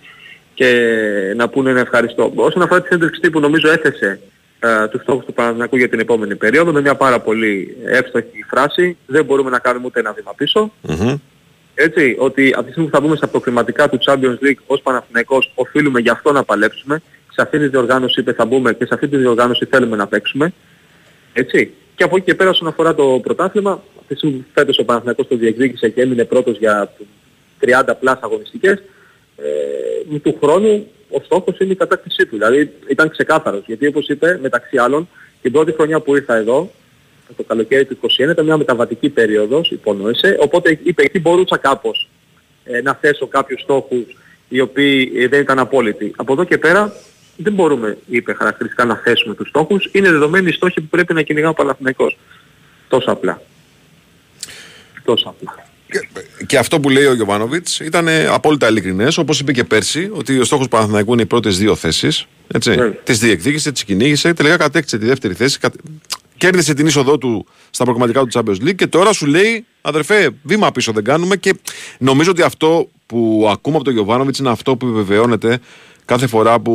και 0.54 0.68
να 1.36 1.48
πούνε 1.48 1.70
ένα 1.70 1.80
ευχαριστώ. 1.80 2.32
Όσον 2.34 2.62
αφορά 2.62 2.80
τη 2.80 2.86
συνέντευξη 2.86 3.20
τύπου 3.20 3.40
νομίζω 3.40 3.70
έθεσε 3.70 4.20
ε, 4.60 4.88
τους 4.88 5.02
στόχους 5.02 5.24
του 5.24 5.32
Παναθηναϊκού 5.32 5.76
για 5.76 5.88
την 5.88 6.00
επόμενη 6.00 6.36
περίοδο 6.36 6.72
με 6.72 6.80
μια 6.80 6.94
πάρα 6.94 7.20
πολύ 7.20 7.76
εύστοχη 7.84 8.44
φράση. 8.48 8.96
Δεν 9.06 9.24
μπορούμε 9.24 9.50
να 9.50 9.58
κάνουμε 9.58 9.86
ούτε 9.86 10.00
ένα 10.00 10.12
βήμα 10.12 10.34
πίσω. 10.34 10.72
Έτσι, 11.74 12.16
ότι 12.18 12.52
από 12.52 12.62
τη 12.62 12.70
στιγμή 12.70 12.88
που 12.88 12.94
θα 12.94 13.00
μπούμε 13.00 13.16
στα 13.16 13.26
προκριματικά 13.26 13.88
του 13.88 13.98
Champions 14.06 14.44
League 14.44 14.60
ως 14.66 14.80
Παναθηναϊκός 14.82 15.52
οφείλουμε 15.54 16.00
γι' 16.00 16.10
αυτό 16.10 16.32
να 16.32 16.44
παλέψουμε. 16.44 17.02
Σε 17.32 17.42
αυτή 17.42 17.58
τη 17.58 17.68
διοργάνωση 17.68 18.20
είπε 18.20 18.32
θα 18.32 18.44
μπούμε 18.46 18.72
και 18.74 18.84
σε 18.84 18.94
αυτή 18.94 19.08
τη 19.08 19.16
διοργάνωση 19.16 19.64
θέλουμε 19.64 19.96
να 19.96 20.06
παίξουμε. 20.06 20.52
Έτσι. 21.32 21.72
Και 21.94 22.04
από 22.04 22.16
εκεί 22.16 22.24
και 22.24 22.34
πέρα 22.34 22.50
όσον 22.50 22.68
αφορά 22.68 22.94
το 22.94 23.20
πρωτάθλημα, 23.22 23.70
από 23.70 24.04
τη 24.08 24.14
στιγμή 24.14 24.36
που 24.36 24.48
φέτος 24.54 24.78
ο 24.78 24.84
Παναθηναϊκός 24.84 25.28
το 25.28 25.36
διεκδίκησε 25.36 25.88
και 25.88 26.00
έμεινε 26.00 26.24
πρώτος 26.24 26.58
για 26.58 26.92
30 27.60 27.94
πλάς 28.00 28.18
αγωνιστικές, 28.20 28.82
ε, 29.36 30.18
του 30.18 30.38
χρόνου 30.42 30.86
ο 31.10 31.20
στόχος 31.24 31.58
είναι 31.58 31.72
η 31.72 31.76
κατάκτησή 31.76 32.26
του. 32.26 32.36
Δηλαδή 32.36 32.72
ήταν 32.88 33.10
ξεκάθαρος. 33.10 33.62
Γιατί 33.66 33.86
όπως 33.86 34.08
είπε, 34.08 34.38
μεταξύ 34.42 34.78
άλλων, 34.78 35.08
την 35.42 35.52
πρώτη 35.52 35.72
χρονιά 35.72 36.00
που 36.00 36.16
ήρθα 36.16 36.34
εδώ, 36.34 36.70
το 37.36 37.42
καλοκαίρι 37.42 37.84
του 37.84 37.98
2021 38.02 38.30
ήταν 38.30 38.44
μια 38.44 38.56
μεταβατική 38.56 39.08
περίοδος, 39.08 39.70
υπονόησε, 39.70 40.36
οπότε 40.40 40.78
είπε 40.82 41.02
εκεί 41.02 41.20
μπορούσα 41.20 41.56
κάπως 41.56 42.08
ε, 42.64 42.80
να 42.80 42.94
θέσω 42.94 43.26
κάποιους 43.26 43.60
στόχους 43.60 44.16
οι 44.48 44.60
οποίοι 44.60 45.12
ε, 45.16 45.28
δεν 45.28 45.40
ήταν 45.40 45.58
απόλυτοι. 45.58 46.12
Από 46.16 46.32
εδώ 46.32 46.44
και 46.44 46.58
πέρα 46.58 46.92
δεν 47.36 47.52
μπορούμε, 47.52 47.98
είπε 48.06 48.32
χαρακτηριστικά, 48.32 48.84
να 48.84 48.96
θέσουμε 48.96 49.34
τους 49.34 49.48
στόχους. 49.48 49.88
Είναι 49.92 50.10
δεδομένοι 50.10 50.48
οι 50.48 50.52
στόχοι 50.52 50.80
που 50.80 50.86
πρέπει 50.86 51.14
να 51.14 51.22
κυνηγά 51.22 51.48
ο 51.48 51.54
Παναθηναϊκός. 51.54 52.18
Τόσο 52.88 53.10
απλά. 53.10 53.40
Τόσο 55.04 55.28
απλά. 55.28 55.67
Και 56.46 56.58
αυτό 56.58 56.80
που 56.80 56.88
λέει 56.88 57.04
ο 57.04 57.14
Γιωβάνοβιτς 57.14 57.80
ήταν 57.80 58.08
ε, 58.08 58.26
απόλυτα 58.26 58.68
ειλικρινές, 58.68 59.18
όπως 59.18 59.40
είπε 59.40 59.52
και 59.52 59.64
πέρσι, 59.64 60.10
ότι 60.12 60.38
ο 60.38 60.44
στόχος 60.44 60.64
του 60.64 60.70
Παναθηναϊκού 60.70 61.12
είναι 61.12 61.22
οι 61.22 61.26
πρώτες 61.26 61.58
δύο 61.58 61.74
θέσεις. 61.74 62.26
Ναι. 62.76 62.90
Τις 62.90 63.18
διεκδίκησε, 63.18 63.72
τις 63.72 63.84
κυνήγησε, 63.84 64.32
τελικά 64.32 64.56
κατέκτησε 64.56 64.98
τη 64.98 65.06
δεύτερη 65.06 65.34
θέση. 65.34 65.58
κατε- 65.58 65.80
Κέρδισε 66.36 66.74
την 66.74 66.86
είσοδό 66.86 67.18
του 67.18 67.46
στα 67.70 67.84
προγραμματικά 67.84 68.24
του 68.24 68.28
Champions 68.32 68.68
League 68.68 68.74
και 68.74 68.86
τώρα 68.86 69.12
σου 69.12 69.26
λέει, 69.26 69.64
αδερφέ, 69.80 70.30
βήμα 70.42 70.72
πίσω 70.72 70.92
δεν 70.92 71.04
κάνουμε. 71.04 71.36
Και 71.36 71.54
νομίζω 71.98 72.30
ότι 72.30 72.42
αυτό 72.42 72.88
που 73.06 73.48
ακούμε 73.52 73.76
από 73.76 73.84
τον 73.84 73.92
Γιωβάνοβιτς 73.94 74.38
είναι 74.38 74.50
αυτό 74.50 74.76
που 74.76 74.86
επιβεβαιώνεται 74.86 75.58
κάθε 76.04 76.26
φορά 76.26 76.60
που 76.60 76.72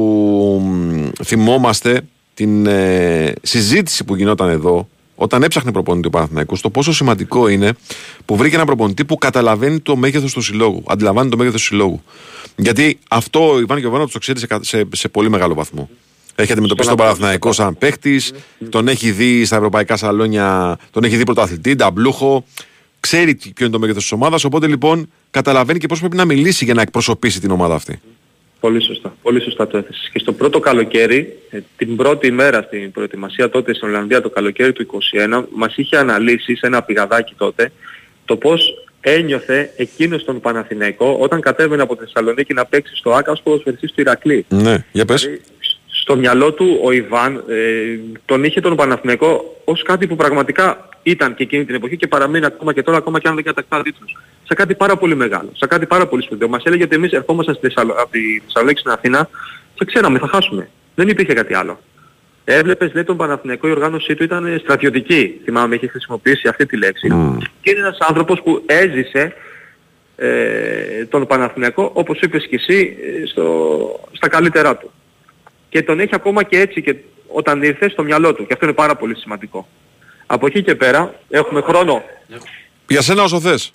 μ, 0.65 1.23
θυμόμαστε 1.23 2.01
την 2.33 2.65
ε, 2.65 3.33
συζήτηση 3.41 4.03
που 4.03 4.15
γινόταν 4.15 4.49
εδώ 4.49 4.89
όταν 5.15 5.43
έψαχνε 5.43 5.71
προπονητή 5.71 6.07
ο 6.07 6.09
Παναθηναϊκός 6.09 6.61
το 6.61 6.69
πόσο 6.69 6.93
σημαντικό 6.93 7.47
είναι 7.47 7.73
που 8.25 8.35
βρήκε 8.35 8.55
ένα 8.55 8.65
προπονητή 8.65 9.05
που 9.05 9.17
καταλαβαίνει 9.17 9.79
το 9.79 9.95
μέγεθος 9.95 10.33
του 10.33 10.41
συλλόγου. 10.41 10.83
Αντιλαμβάνει 10.87 11.29
το 11.29 11.37
μέγεθος 11.37 11.59
του 11.61 11.67
συλλόγου. 11.67 12.03
Γιατί 12.55 12.99
αυτό 13.09 13.51
ο 13.53 13.59
Ιβάν 13.59 13.77
Γιωβάνο 13.77 14.07
το 14.07 14.19
ξέρει 14.19 14.39
σε, 14.39 14.47
κα- 14.47 14.63
σε, 14.63 14.83
σε 14.95 15.07
πολύ 15.09 15.29
μεγάλο 15.29 15.53
βαθμό. 15.53 15.89
Έχει 16.35 16.51
αντιμετωπίσει 16.51 16.87
τον 16.87 16.97
Παναθηναϊκό 16.97 17.51
σαν 17.51 17.77
παίχτης, 17.77 18.31
τον 18.69 18.87
έχει 18.87 19.11
δει 19.11 19.45
στα 19.45 19.55
ευρωπαϊκά 19.55 19.97
σαλόνια, 19.97 20.77
τον 20.91 21.03
έχει 21.03 21.15
δει 21.15 21.23
πρωταθλητή, 21.23 21.75
ταμπλούχο. 21.75 22.45
Ξέρει 22.99 23.35
τι- 23.35 23.49
ποιο 23.53 23.65
είναι 23.65 23.73
το 23.73 23.79
μέγεθος 23.79 24.01
της 24.01 24.11
ομάδας, 24.11 24.43
οπότε 24.43 24.67
λοιπόν 24.67 25.09
καταλαβαίνει 25.31 25.79
και 25.79 25.87
πώς 25.87 25.99
πρέπει 25.99 26.15
να 26.15 26.25
μιλήσει 26.25 26.65
για 26.65 26.73
να 26.73 26.81
εκπροσωπήσει 26.81 27.39
την 27.39 27.51
ομάδα 27.51 27.75
αυτή. 27.75 27.99
Πολύ 28.63 28.83
σωστά. 28.83 29.15
Πολύ 29.21 29.41
σωστά 29.41 29.67
το 29.67 29.77
έθεσες. 29.77 30.09
Και 30.13 30.19
στο 30.19 30.33
πρώτο 30.33 30.59
καλοκαίρι, 30.59 31.39
ε, 31.49 31.59
την 31.77 31.95
πρώτη 31.95 32.31
μέρα 32.31 32.61
στην 32.61 32.91
προετοιμασία 32.91 33.49
τότε 33.49 33.73
στην 33.73 33.87
Ολλανδία 33.87 34.21
το 34.21 34.29
καλοκαίρι 34.29 34.73
του 34.73 34.81
2021, 34.81 35.47
μας 35.55 35.77
είχε 35.77 35.97
αναλύσει 35.97 36.55
σε 36.55 36.67
ένα 36.67 36.83
πηγαδάκι 36.83 37.33
τότε 37.37 37.71
το 38.25 38.37
πώς 38.37 38.87
ένιωθε 39.01 39.71
εκείνος 39.75 40.23
τον 40.23 40.39
Παναθηναϊκό 40.39 41.17
όταν 41.19 41.41
κατέβαινε 41.41 41.81
από 41.81 41.95
τη 41.95 42.03
Θεσσαλονίκη 42.03 42.53
να 42.53 42.65
παίξει 42.65 42.95
στο 42.95 43.11
ΆΚΑ 43.13 43.31
ως 43.31 43.41
ποδοσφαιριστής 43.41 43.91
του 43.91 44.01
Ηρακλή. 44.01 44.45
Ναι, 44.49 44.85
για 44.91 45.05
πες. 45.05 45.29
Στο 45.87 46.15
μυαλό 46.15 46.53
του 46.53 46.79
ο 46.83 46.91
Ιβάν 46.91 47.43
ε, 47.47 47.99
τον 48.25 48.43
είχε 48.43 48.61
τον 48.61 48.75
Παναθηναϊκό 48.75 49.61
ως 49.63 49.83
κάτι 49.83 50.07
που 50.07 50.15
πραγματικά 50.15 50.89
ήταν 51.03 51.35
και 51.35 51.43
εκείνη 51.43 51.65
την 51.65 51.75
εποχή 51.75 51.97
και 51.97 52.07
παραμένει 52.07 52.45
ακόμα 52.45 52.73
και 52.73 52.83
τώρα 52.83 52.97
ακόμα 52.97 53.19
και 53.19 53.27
αν 53.27 53.35
δεν 53.35 53.43
κατακτά 53.43 53.81
τίτλους. 53.81 54.17
Σε 54.53 54.59
κάτι 54.59 54.75
πάρα 54.75 54.97
πολύ 54.97 55.15
μεγάλο, 55.15 55.49
σε 55.53 55.67
κάτι 55.67 55.85
πάρα 55.85 56.07
πολύ 56.07 56.23
σπουδαίο. 56.23 56.47
Μας 56.47 56.63
έλεγε 56.65 56.83
ότι 56.83 56.95
εμείς 56.95 57.11
ερχόμασταν 57.11 57.55
στη 57.55 57.67
Θεσσαλο- 57.67 57.95
από 57.99 58.11
τη 58.11 58.39
Θεσσαλονίκη 58.45 58.79
στην 58.79 58.91
Αθήνα 58.91 59.29
και 59.73 59.85
ξέραμε 59.85 60.19
θα 60.19 60.27
χάσουμε. 60.27 60.69
Δεν 60.95 61.07
υπήρχε 61.07 61.33
κάτι 61.33 61.53
άλλο. 61.53 61.79
Έβλεπες 62.45 62.93
λέει 62.93 63.03
τον 63.03 63.17
Παναθηναϊκό 63.17 63.67
η 63.67 63.71
οργάνωσή 63.71 64.15
του 64.15 64.23
ήταν 64.23 64.59
στρατιωτική. 64.63 65.39
Θυμάμαι 65.43 65.75
είχε 65.75 65.87
χρησιμοποιήσει 65.87 66.47
αυτή 66.47 66.65
τη 66.65 66.77
λέξη. 66.77 67.07
Και 67.61 67.69
είναι 67.69 67.79
ένας 67.79 67.97
άνθρωπος 67.99 68.41
που 68.41 68.63
έζησε 68.65 69.33
ε, 70.15 71.05
τον 71.09 71.27
Παναθηναϊκό 71.27 71.91
όπως 71.93 72.19
είπες 72.19 72.47
και 72.47 72.55
εσύ 72.55 72.97
ε, 73.23 73.25
στο, 73.25 73.99
στα 74.11 74.27
καλύτερά 74.27 74.77
του. 74.77 74.91
Και 75.69 75.81
τον 75.83 75.99
έχει 75.99 76.15
ακόμα 76.15 76.43
και 76.43 76.59
έτσι 76.59 76.81
και 76.81 76.95
όταν 77.27 77.63
ήρθε 77.63 77.89
στο 77.89 78.03
μυαλό 78.03 78.33
του. 78.33 78.45
Και 78.47 78.53
αυτό 78.53 78.65
είναι 78.65 78.75
πάρα 78.75 78.95
πολύ 78.95 79.15
σημαντικό. 79.17 79.67
Από 80.25 80.45
εκεί 80.45 80.63
και 80.63 80.75
πέρα 80.75 81.13
έχουμε 81.29 81.61
χρόνο. 81.61 82.03
Για 82.87 83.01
σένα 83.01 83.23
όσο 83.23 83.39
θες. 83.39 83.73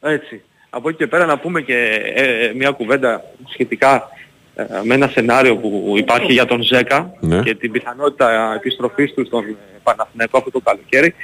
Έτσι. 0.00 0.42
Από 0.70 0.88
εκεί 0.88 0.98
και 0.98 1.06
πέρα 1.06 1.26
να 1.26 1.38
πούμε 1.38 1.60
και 1.60 2.00
ε, 2.14 2.52
μια 2.54 2.70
κουβέντα 2.70 3.24
σχετικά 3.48 4.08
ε, 4.54 4.64
με 4.84 4.94
ένα 4.94 5.08
σενάριο 5.08 5.56
που 5.56 5.94
υπάρχει 5.96 6.32
για 6.32 6.44
τον 6.44 6.62
Ζέκα 6.62 7.14
Ναι. 7.20 7.42
και 7.42 7.54
την 7.54 7.70
πιθανότητα 7.72 8.54
επιστροφής 8.56 9.14
του 9.14 9.26
στον 9.26 9.44
ε, 9.44 9.54
Παναθηναϊκό 9.82 10.38
αυτό 10.38 10.50
το 10.50 10.60
καλοκαίρι. 10.60 11.14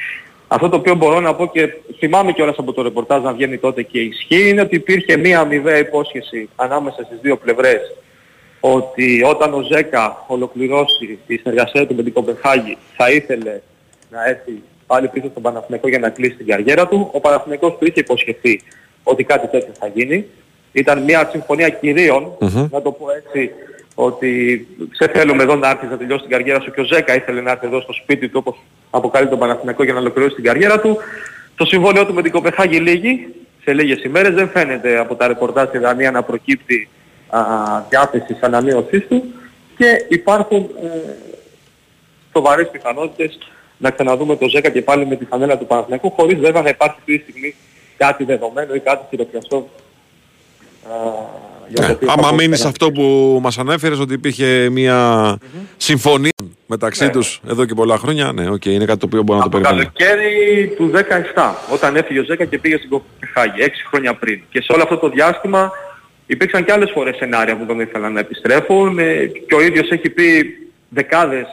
Αυτό 0.48 0.68
το 0.68 0.76
οποίο 0.76 0.94
μπορώ 0.94 1.20
να 1.20 1.34
πω 1.34 1.46
και 1.46 1.74
θυμάμαι 1.98 2.32
κιόλας 2.32 2.56
από 2.58 2.72
το 2.72 2.82
ρεπορτάζ 2.82 3.22
να 3.22 3.32
βγαίνει 3.32 3.58
τότε 3.58 3.82
και 3.82 4.00
ισχύει 4.00 4.48
είναι 4.48 4.60
ότι 4.60 4.74
υπήρχε 4.76 5.16
μια 5.16 5.40
αμοιβαία 5.40 5.78
υπόσχεση 5.78 6.48
ανάμεσα 6.56 7.02
στις 7.04 7.18
δύο 7.22 7.36
πλευρές 7.36 7.80
ότι 8.60 9.22
όταν 9.22 9.54
ο 9.54 9.60
Ζέκα 9.60 10.24
ολοκληρώσει 10.26 11.18
τη 11.26 11.36
συνεργασία 11.36 11.86
του 11.86 11.94
με 11.94 12.02
την 12.02 12.12
Κοπεχάγη 12.12 12.76
θα 12.96 13.10
ήθελε 13.10 13.60
να 14.10 14.24
έρθει 14.24 14.62
πάλι 14.92 15.08
πίσω 15.08 15.28
στον 15.30 15.42
Παναθηναϊκό 15.42 15.88
για 15.88 15.98
να 15.98 16.08
κλείσει 16.08 16.36
την 16.36 16.46
καριέρα 16.46 16.88
του. 16.88 17.08
Ο 17.12 17.20
Παναθηναϊκός 17.20 17.76
του 17.78 17.86
είχε 17.86 18.00
υποσχεθεί 18.00 18.60
ότι 19.02 19.24
κάτι 19.24 19.46
τέτοιο 19.46 19.72
θα 19.78 19.86
γίνει. 19.94 20.26
Ήταν 20.72 21.02
μια 21.02 21.28
συμφωνία 21.30 21.68
κυρίων, 21.68 22.32
να 22.70 22.82
το 22.82 22.90
πω 22.92 23.06
έτσι, 23.10 23.50
ότι 23.94 24.30
σε 24.90 25.10
θέλουμε 25.14 25.42
εδώ 25.42 25.54
να 25.54 25.70
έρθεις 25.70 25.90
να 25.90 25.96
τελειώσει 25.96 26.20
την 26.20 26.30
καριέρα 26.30 26.60
σου 26.60 26.70
και 26.70 26.80
ο 26.80 26.84
Ζέκα 26.84 27.14
ήθελε 27.14 27.40
να 27.40 27.50
έρθει 27.50 27.66
εδώ 27.66 27.80
στο 27.80 27.92
σπίτι 27.92 28.28
του 28.28 28.38
όπως 28.44 28.56
αποκαλεί 28.90 29.28
τον 29.28 29.38
Παναθηναϊκό 29.38 29.84
για 29.84 29.92
να 29.92 29.98
ολοκληρώσει 29.98 30.34
την 30.34 30.44
καριέρα 30.44 30.80
του. 30.80 30.98
Το 31.56 31.64
συμβόλαιο 31.64 32.06
του 32.06 32.14
με 32.14 32.22
την 32.22 32.32
Κοπεχάγη 32.32 32.78
λύγει 32.78 33.26
σε 33.64 33.72
λίγες 33.72 34.04
ημέρες. 34.04 34.34
Δεν 34.34 34.48
φαίνεται 34.48 34.98
από 34.98 35.14
τα 35.14 35.26
ρεπορτάζ 35.26 35.68
στη 35.68 35.78
Δανία 35.78 36.10
να 36.10 36.22
προκύπτει 36.22 36.88
α, 37.28 37.40
διάθεση 37.88 38.36
ανανέωσής 38.40 39.06
του 39.08 39.24
και 39.76 40.06
υπάρχουν 40.08 40.70
ε, 40.82 40.88
σοβαρές 42.32 42.68
πιθανότητες 42.70 43.38
να 43.82 43.90
ξαναδούμε 43.90 44.36
το 44.36 44.48
Ζέκα 44.48 44.70
και 44.70 44.82
πάλι 44.82 45.06
με 45.06 45.16
τη 45.16 45.24
φανέλα 45.24 45.58
του 45.58 45.66
Παναθηναϊκού 45.66 46.10
χωρίς 46.10 46.38
βέβαια 46.38 46.62
να 46.62 46.68
υπάρχει 46.68 46.96
αυτή 46.98 47.16
τη 47.16 47.22
στιγμή 47.22 47.54
κάτι 47.96 48.24
δεδομένο 48.24 48.74
ή 48.74 48.80
κάτι 48.80 49.04
χειροπιαστό 49.10 49.68
ναι. 51.80 51.96
Άμα 52.06 52.32
μείνεις 52.32 52.60
σε 52.60 52.68
αυτό 52.68 52.92
που 52.92 53.38
μας 53.42 53.58
ανέφερες, 53.58 53.98
ότι 53.98 54.14
υπήρχε 54.14 54.68
μια 54.70 55.38
συμφωνία 55.76 56.30
μεταξύ 56.66 57.10
τους 57.10 57.40
εδώ 57.48 57.64
και 57.64 57.74
πολλά 57.74 57.98
χρόνια, 57.98 58.32
ναι, 58.32 58.48
okay, 58.50 58.66
είναι 58.66 58.84
κάτι 58.84 58.98
το 58.98 59.06
οποίο 59.06 59.22
μπορεί 59.22 59.38
να 59.38 59.48
το 59.48 59.58
περιμένει. 59.58 59.84
Το 59.84 59.90
καλοκαίρι 59.98 60.66
του 60.76 60.90
17, 61.34 61.52
όταν 61.72 61.96
έφυγε 61.96 62.20
ο 62.20 62.24
Ζέκα 62.24 62.44
και 62.44 62.58
πήγε 62.58 62.76
στην 62.76 62.88
Κοπεχάγη, 62.88 63.52
6 63.58 63.68
χρόνια 63.88 64.14
πριν. 64.14 64.40
Και 64.50 64.62
σε 64.62 64.72
όλο 64.72 64.82
αυτό 64.82 64.96
το 64.96 65.08
διάστημα 65.08 65.70
υπήρξαν 66.26 66.64
και 66.64 66.72
άλλες 66.72 66.90
φορές 66.90 67.16
σενάρια 67.16 67.56
που 67.56 67.66
τον 67.66 67.80
ήθελαν 67.80 68.12
να 68.12 68.20
επιστρέφουν 68.20 68.98
ε, 68.98 69.26
και 69.46 69.54
ο 69.54 69.60
ίδιος 69.60 69.90
έχει 69.90 70.08
πει 70.08 70.56
δεκάδες 70.94 71.46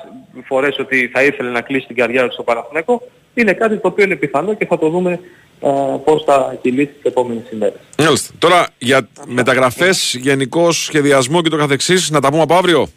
φορές 0.45 0.79
ότι 0.79 1.09
θα 1.13 1.23
ήθελε 1.23 1.49
να 1.49 1.61
κλείσει 1.61 1.87
την 1.87 1.95
καριέρα 1.95 2.27
του 2.27 2.33
στο 2.33 2.43
Παναθηναϊκό. 2.43 3.01
Είναι 3.33 3.53
κάτι 3.53 3.77
το 3.77 3.87
οποίο 3.87 4.05
είναι 4.05 4.15
πιθανό 4.15 4.53
και 4.53 4.65
θα 4.65 4.77
το 4.77 4.89
δούμε 4.89 5.19
ε, 5.59 5.69
πώς 6.03 6.23
θα 6.25 6.57
κυλήσει 6.61 6.87
τις 6.87 7.03
επόμενες 7.03 7.43
ημέρες. 7.51 7.79
Μάλιστα. 7.97 8.33
Τώρα 8.37 8.67
για 8.77 9.07
μεταγραφές, 9.25 10.15
γενικό 10.19 10.71
σχεδιασμό 10.71 11.41
και 11.41 11.49
το 11.49 11.57
καθεξής, 11.57 12.09
να 12.09 12.21
τα 12.21 12.29
πούμε 12.29 12.41
από 12.41 12.55
αύριο. 12.55 12.87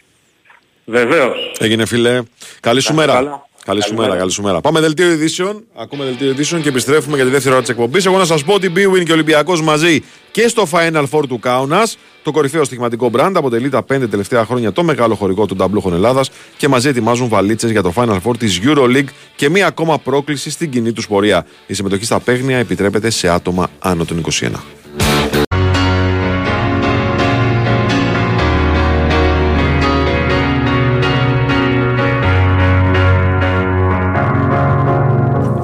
Βεβαίως. 0.84 1.52
Έγινε 1.58 1.86
φίλε. 1.86 2.22
Καλή 2.60 2.80
σου 2.80 2.94
μέρα. 2.94 3.46
Καλή 3.64 3.82
σου 3.82 3.94
μέρα, 3.94 4.16
καλή 4.16 4.30
σου 4.30 4.42
μέρα. 4.42 4.60
Πάμε 4.60 4.80
δελτίο 4.80 5.10
ειδήσεων. 5.10 5.64
Ακούμε 5.74 6.04
δελτίο 6.04 6.30
ειδήσεων 6.30 6.62
και 6.62 6.68
επιστρέφουμε 6.68 7.16
για 7.16 7.24
τη 7.24 7.30
δεύτερη 7.30 7.54
ώρα 7.54 7.60
της 7.60 7.70
εκπομπής. 7.70 8.06
Εγώ 8.06 8.18
να 8.18 8.24
σας 8.24 8.44
πω 8.44 8.54
ότι 8.54 8.72
Bwin 8.76 9.04
και 9.04 9.10
ο 9.10 9.14
Ολυμπιακός 9.14 9.62
μαζί 9.62 10.02
και 10.30 10.48
στο 10.48 10.66
Final 10.70 11.04
Four 11.10 11.22
του 11.28 11.38
Κάουνας. 11.38 11.98
Το 12.22 12.30
κορυφαίο 12.30 12.64
στοιχηματικό 12.64 13.10
brand 13.14 13.32
αποτελεί 13.34 13.68
τα 13.68 13.82
πέντε 13.82 14.06
τελευταία 14.06 14.44
χρόνια 14.44 14.72
το 14.72 14.82
μεγάλο 14.82 15.14
χορηγό 15.14 15.46
του 15.46 15.56
Νταμπλούχων 15.56 15.94
Ελλάδας 15.94 16.30
και 16.56 16.68
μαζί 16.68 16.88
ετοιμάζουν 16.88 17.28
βαλίτσες 17.28 17.70
για 17.70 17.82
το 17.82 17.92
Final 17.96 18.18
Four 18.24 18.36
της 18.38 18.60
Euroleague 18.64 19.08
και 19.36 19.48
μία 19.48 19.66
ακόμα 19.66 19.98
πρόκληση 19.98 20.50
στην 20.50 20.70
κοινή 20.70 20.92
τους 20.92 21.06
πορεία. 21.06 21.46
Η 21.66 21.74
συμμετοχή 21.74 22.04
στα 22.04 22.20
παίγνια 22.20 22.58
επιτρέπεται 22.58 23.10
σε 23.10 23.28
άτομα 23.28 23.68
άνω 23.78 24.04
των 24.04 24.18
21. 24.18 24.81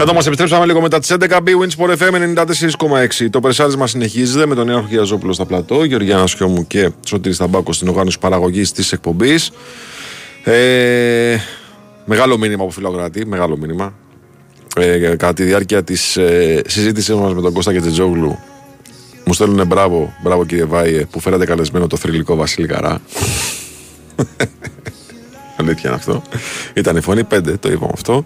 Εδώ 0.09 0.17
μας 0.17 0.27
επιστρέψαμε 0.27 0.67
λίγο 0.67 0.81
μετά 0.81 0.99
τις 0.99 1.13
11. 1.13 1.41
B 1.41 1.49
Sport 1.77 1.97
FM 1.97 2.37
94,6. 3.21 3.31
Το 3.31 3.41
περσάρισμα 3.41 3.87
συνεχίζεται 3.87 4.47
με 4.47 4.55
τον 4.55 4.69
Ιωάννη 4.69 4.89
Χιαζόπουλο 4.89 5.33
στα 5.33 5.45
πλατό, 5.45 5.85
Γεωργιάνα 5.85 6.27
Σιώμου 6.27 6.67
και 6.67 6.91
Σωτήρης 7.07 7.37
Σταμπάκο 7.37 7.73
στην 7.73 7.89
οργάνωση 7.89 8.19
παραγωγής 8.19 8.73
της 8.73 8.93
εκπομπής. 8.93 9.51
Ε, 10.45 11.37
μεγάλο 12.05 12.39
μήνυμα 12.39 12.63
από 12.63 12.73
φιλοκρατή, 12.73 13.27
μεγάλο 13.27 13.57
μήνυμα. 13.57 13.95
Ε, 14.77 14.99
κατά 14.99 15.33
τη 15.33 15.43
διάρκεια 15.43 15.85
της 15.85 16.17
ε, 16.17 16.63
συζήτησής 16.67 17.15
μας 17.15 17.35
με 17.35 17.41
τον 17.41 17.53
Κώστα 17.53 17.73
και 17.73 17.81
Τζετζόγλου, 17.81 18.39
μου 19.25 19.33
στέλνουν 19.33 19.67
μπράβο, 19.67 20.15
μπράβο 20.23 20.47
κύριε 20.47 20.65
Βάιε, 20.65 21.05
που 21.05 21.21
φέρατε 21.21 21.45
καλεσμένο 21.45 21.87
το 21.87 21.97
θρηλυκό 21.97 22.37
Βασίλη 22.37 22.67
Καρά. 22.67 23.01
Αλήθεια 25.61 25.83
είναι 25.85 25.95
αυτό. 25.95 26.23
Ήταν 26.75 26.97
η 26.97 27.01
φωνή 27.01 27.23
5, 27.31 27.41
το 27.61 27.71
είπαμε 27.71 27.93
αυτό. 27.95 28.25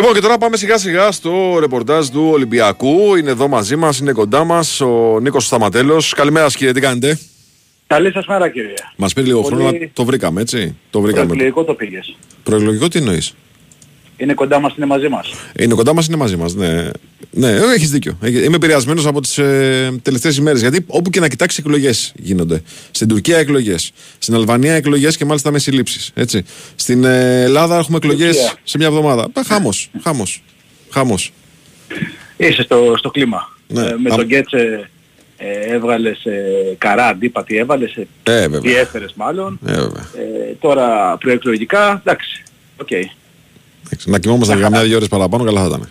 Λοιπόν, 0.00 0.14
και 0.14 0.20
τώρα 0.20 0.38
πάμε 0.38 0.56
σιγά 0.56 0.78
σιγά 0.78 1.12
στο 1.12 1.58
ρεπορτάζ 1.58 2.08
του 2.08 2.28
Ολυμπιακού. 2.32 3.14
Είναι 3.16 3.30
εδώ 3.30 3.48
μαζί 3.48 3.76
μας, 3.76 3.98
είναι 3.98 4.12
κοντά 4.12 4.44
μας 4.44 4.80
ο 4.80 5.18
Νίκος 5.22 5.46
Σταματέλος. 5.46 6.12
Καλημέρα, 6.14 6.46
κύριε, 6.46 6.72
τι 6.72 6.80
κάνετε; 6.80 7.18
Καλή 7.86 8.12
σας 8.12 8.26
μέρα, 8.26 8.48
κύριε. 8.48 8.74
Μας 8.96 9.12
πήρε 9.12 9.26
λίγο 9.26 9.40
Πολύ... 9.40 9.54
χρόνο, 9.54 9.70
το 9.92 10.04
βρήκαμε, 10.04 10.40
έτσι; 10.40 10.76
Το 10.90 11.00
βρήκαμε. 11.00 11.26
Προεκλογικό 11.26 11.64
το 11.64 11.74
πήγες. 11.74 12.16
Προεκλογικό 12.42 12.88
τι 12.88 12.98
εννοείς; 12.98 13.34
Είναι 14.20 14.34
κοντά 14.34 14.60
μας, 14.60 14.74
είναι 14.76 14.86
μαζί 14.86 15.08
μας. 15.08 15.30
Είναι 15.58 15.74
κοντά 15.74 15.94
μας, 15.94 16.06
είναι 16.06 16.16
μαζί 16.16 16.36
μας, 16.36 16.54
ναι. 16.54 16.90
Ναι, 17.30 17.50
έχεις 17.74 17.90
δίκιο. 17.90 18.18
Είμαι 18.22 18.56
επηρεασμένος 18.56 19.06
από 19.06 19.20
τις 19.20 19.38
ε, 19.38 19.98
τελευταίες 20.02 20.36
ημέρες, 20.36 20.60
γιατί 20.60 20.84
όπου 20.86 21.10
και 21.10 21.20
να 21.20 21.28
κοιτάξεις 21.28 21.58
εκλογές 21.58 22.12
γίνονται. 22.16 22.62
Στην 22.90 23.08
Τουρκία 23.08 23.38
εκλογές, 23.38 23.92
στην 24.18 24.34
Αλβανία 24.34 24.74
εκλογές 24.74 25.16
και 25.16 25.24
μάλιστα 25.24 25.50
με 25.50 25.58
συλλήψεις, 25.58 26.10
έτσι. 26.14 26.44
Στην 26.74 27.04
ε, 27.04 27.42
Ελλάδα 27.42 27.78
έχουμε 27.78 27.96
εκλογές 27.96 28.56
σε 28.62 28.78
μια 28.78 28.86
εβδομάδα. 28.86 29.28
Πα, 29.30 29.42
χάμος, 29.44 29.90
χάμος, 30.02 30.42
χάμος. 30.90 31.32
Είσαι 32.36 32.62
στο, 32.62 32.94
στο 32.96 33.10
κλίμα. 33.10 33.56
Ναι. 33.66 33.82
Ε, 33.82 33.94
με 34.02 34.10
τον 34.10 34.24
Γκέτσε 34.24 34.90
ε, 35.36 35.74
έβγαλες 35.74 36.24
ε, 36.24 36.74
καρά 36.78 37.06
αντίπα, 37.06 37.44
τι 37.44 37.56
έβαλες, 37.56 37.96
ε, 37.96 38.06
ε, 38.22 38.48
τι 38.60 38.74
έφερες 38.74 39.12
μάλλον. 39.16 39.58
Ε, 39.66 39.72
ε, 39.72 39.86
τώρα 40.60 41.16
προεκλογικά, 41.16 42.02
εντάξει, 42.04 42.42
OK. 42.76 42.88
Okay. 42.90 43.02
Να 44.04 44.18
κοιμόμασταν 44.18 44.58
για 44.58 44.70
μια-δύο 44.70 44.96
ώρες 44.96 45.08
παραπάνω, 45.08 45.44
καλά 45.44 45.60
θα 45.60 45.66
ήταν. 45.66 45.90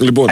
Λοιπόν, 0.00 0.26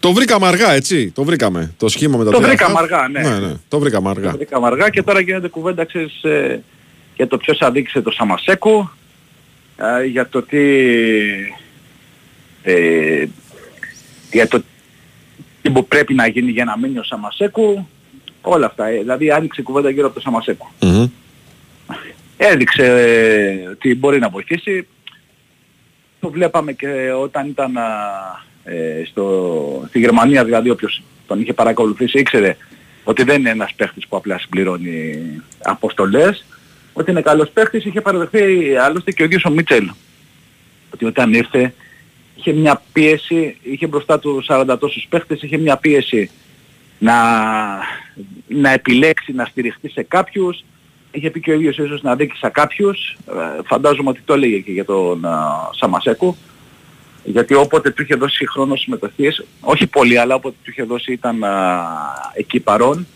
το 0.00 0.12
βρήκαμε 0.12 0.46
αργά, 0.46 0.72
έτσι. 0.72 1.10
Το 1.10 1.24
βρήκαμε. 1.24 1.74
Το 1.76 1.88
σχήμα 1.88 2.18
με 2.18 2.24
τα 2.24 2.30
Το 2.30 2.40
βρήκαμε 2.40 2.78
αργά, 2.78 3.08
ναι. 3.08 3.20
ναι, 3.20 3.38
ναι. 3.38 3.52
Το 3.68 3.78
βρήκαμε 3.78 4.08
αργά. 4.10 4.30
Το 4.30 4.36
βρήκαμε 4.36 4.66
αργά 4.66 4.88
και 4.88 5.02
τώρα 5.02 5.20
γίνεται 5.20 5.48
κουβέντα, 5.48 5.84
ξέρεις, 5.84 6.22
ε, 6.22 6.62
για 7.16 7.26
το 7.26 7.36
ποιος 7.36 7.60
αδίκησε 7.60 8.00
το 8.00 8.10
Σαμασέκου, 8.10 8.90
ε, 9.76 10.04
για 10.04 10.28
το 10.28 10.42
τι... 10.42 10.58
Ε, 12.62 13.26
για 14.32 14.48
το 14.48 14.62
τι 15.62 15.70
που 15.70 15.86
πρέπει 15.86 16.14
να 16.14 16.26
γίνει 16.26 16.50
για 16.50 16.64
να 16.64 16.78
μείνει 16.78 16.98
ο 16.98 17.02
Σαμασέκου, 17.02 17.88
όλα 18.40 18.66
αυτά. 18.66 18.86
Ε, 18.86 18.98
δηλαδή 18.98 19.30
άνοιξε 19.30 19.62
κουβέντα 19.62 19.90
γύρω 19.90 20.06
από 20.06 20.14
το 20.14 20.20
σαμασεκου 20.20 20.66
έδειξε 22.36 22.84
ε, 22.84 23.68
ότι 23.68 23.94
μπορεί 23.94 24.18
να 24.18 24.28
βοηθήσει. 24.28 24.86
Το 26.20 26.30
βλέπαμε 26.30 26.72
και 26.72 27.12
όταν 27.12 27.48
ήταν 27.48 27.76
ε, 28.64 29.02
στο, 29.04 29.84
στη 29.88 29.98
Γερμανία, 29.98 30.44
δηλαδή 30.44 30.70
όποιος 30.70 31.02
τον 31.26 31.40
είχε 31.40 31.52
παρακολουθήσει 31.52 32.18
ήξερε 32.18 32.56
ότι 33.04 33.22
δεν 33.22 33.40
είναι 33.40 33.50
ένας 33.50 33.74
παίχτης 33.74 34.06
που 34.06 34.16
απλά 34.16 34.38
συμπληρώνει 34.38 35.22
αποστολές, 35.62 36.44
ότι 36.92 37.10
είναι 37.10 37.20
καλός 37.20 37.50
παίχτης, 37.50 37.84
είχε 37.84 38.00
παραδεχθεί 38.00 38.76
άλλωστε 38.76 39.12
και 39.12 39.22
ο 39.22 39.24
ίδιος 39.24 39.44
ο 39.44 39.50
Μίτσελ. 39.50 39.90
Ότι 40.90 41.04
όταν 41.04 41.32
ήρθε 41.32 41.74
είχε 42.36 42.52
μια 42.52 42.82
πίεση, 42.92 43.56
είχε 43.62 43.86
μπροστά 43.86 44.18
του 44.18 44.44
40 44.48 44.76
τόσους 44.80 45.06
παίχτες, 45.08 45.42
είχε 45.42 45.56
μια 45.56 45.76
πίεση 45.76 46.30
να, 46.98 47.14
να 48.48 48.70
επιλέξει, 48.70 49.32
να 49.32 49.44
στηριχτεί 49.44 49.88
σε 49.88 50.02
κάποιους, 50.02 50.64
είχε 51.10 51.30
πει 51.30 51.40
και 51.40 51.50
ο 51.50 51.54
ίδιος 51.54 51.78
ίσως 51.78 52.02
να 52.02 52.14
δείξει 52.16 52.50
κάποιους, 52.52 53.16
ε, 53.28 53.62
φαντάζομαι 53.64 54.08
ότι 54.08 54.20
το 54.24 54.34
έλεγε 54.34 54.58
και 54.58 54.72
για 54.72 54.84
τον 54.84 55.22
uh, 55.24 55.68
Σαμασέκου, 55.70 56.36
γιατί 57.24 57.54
όποτε 57.54 57.90
του 57.90 58.02
είχε 58.02 58.14
δώσει 58.14 58.46
χρόνο 58.46 58.76
συμμετοχής, 58.76 59.44
όχι 59.60 59.86
πολύ 59.86 60.18
αλλά 60.18 60.34
όποτε 60.34 60.56
του 60.62 60.70
είχε 60.70 60.82
δώσει 60.82 61.12
ήταν 61.12 61.40
uh, 61.44 62.30
εκεί 62.34 62.60
παρόν, 62.60 63.06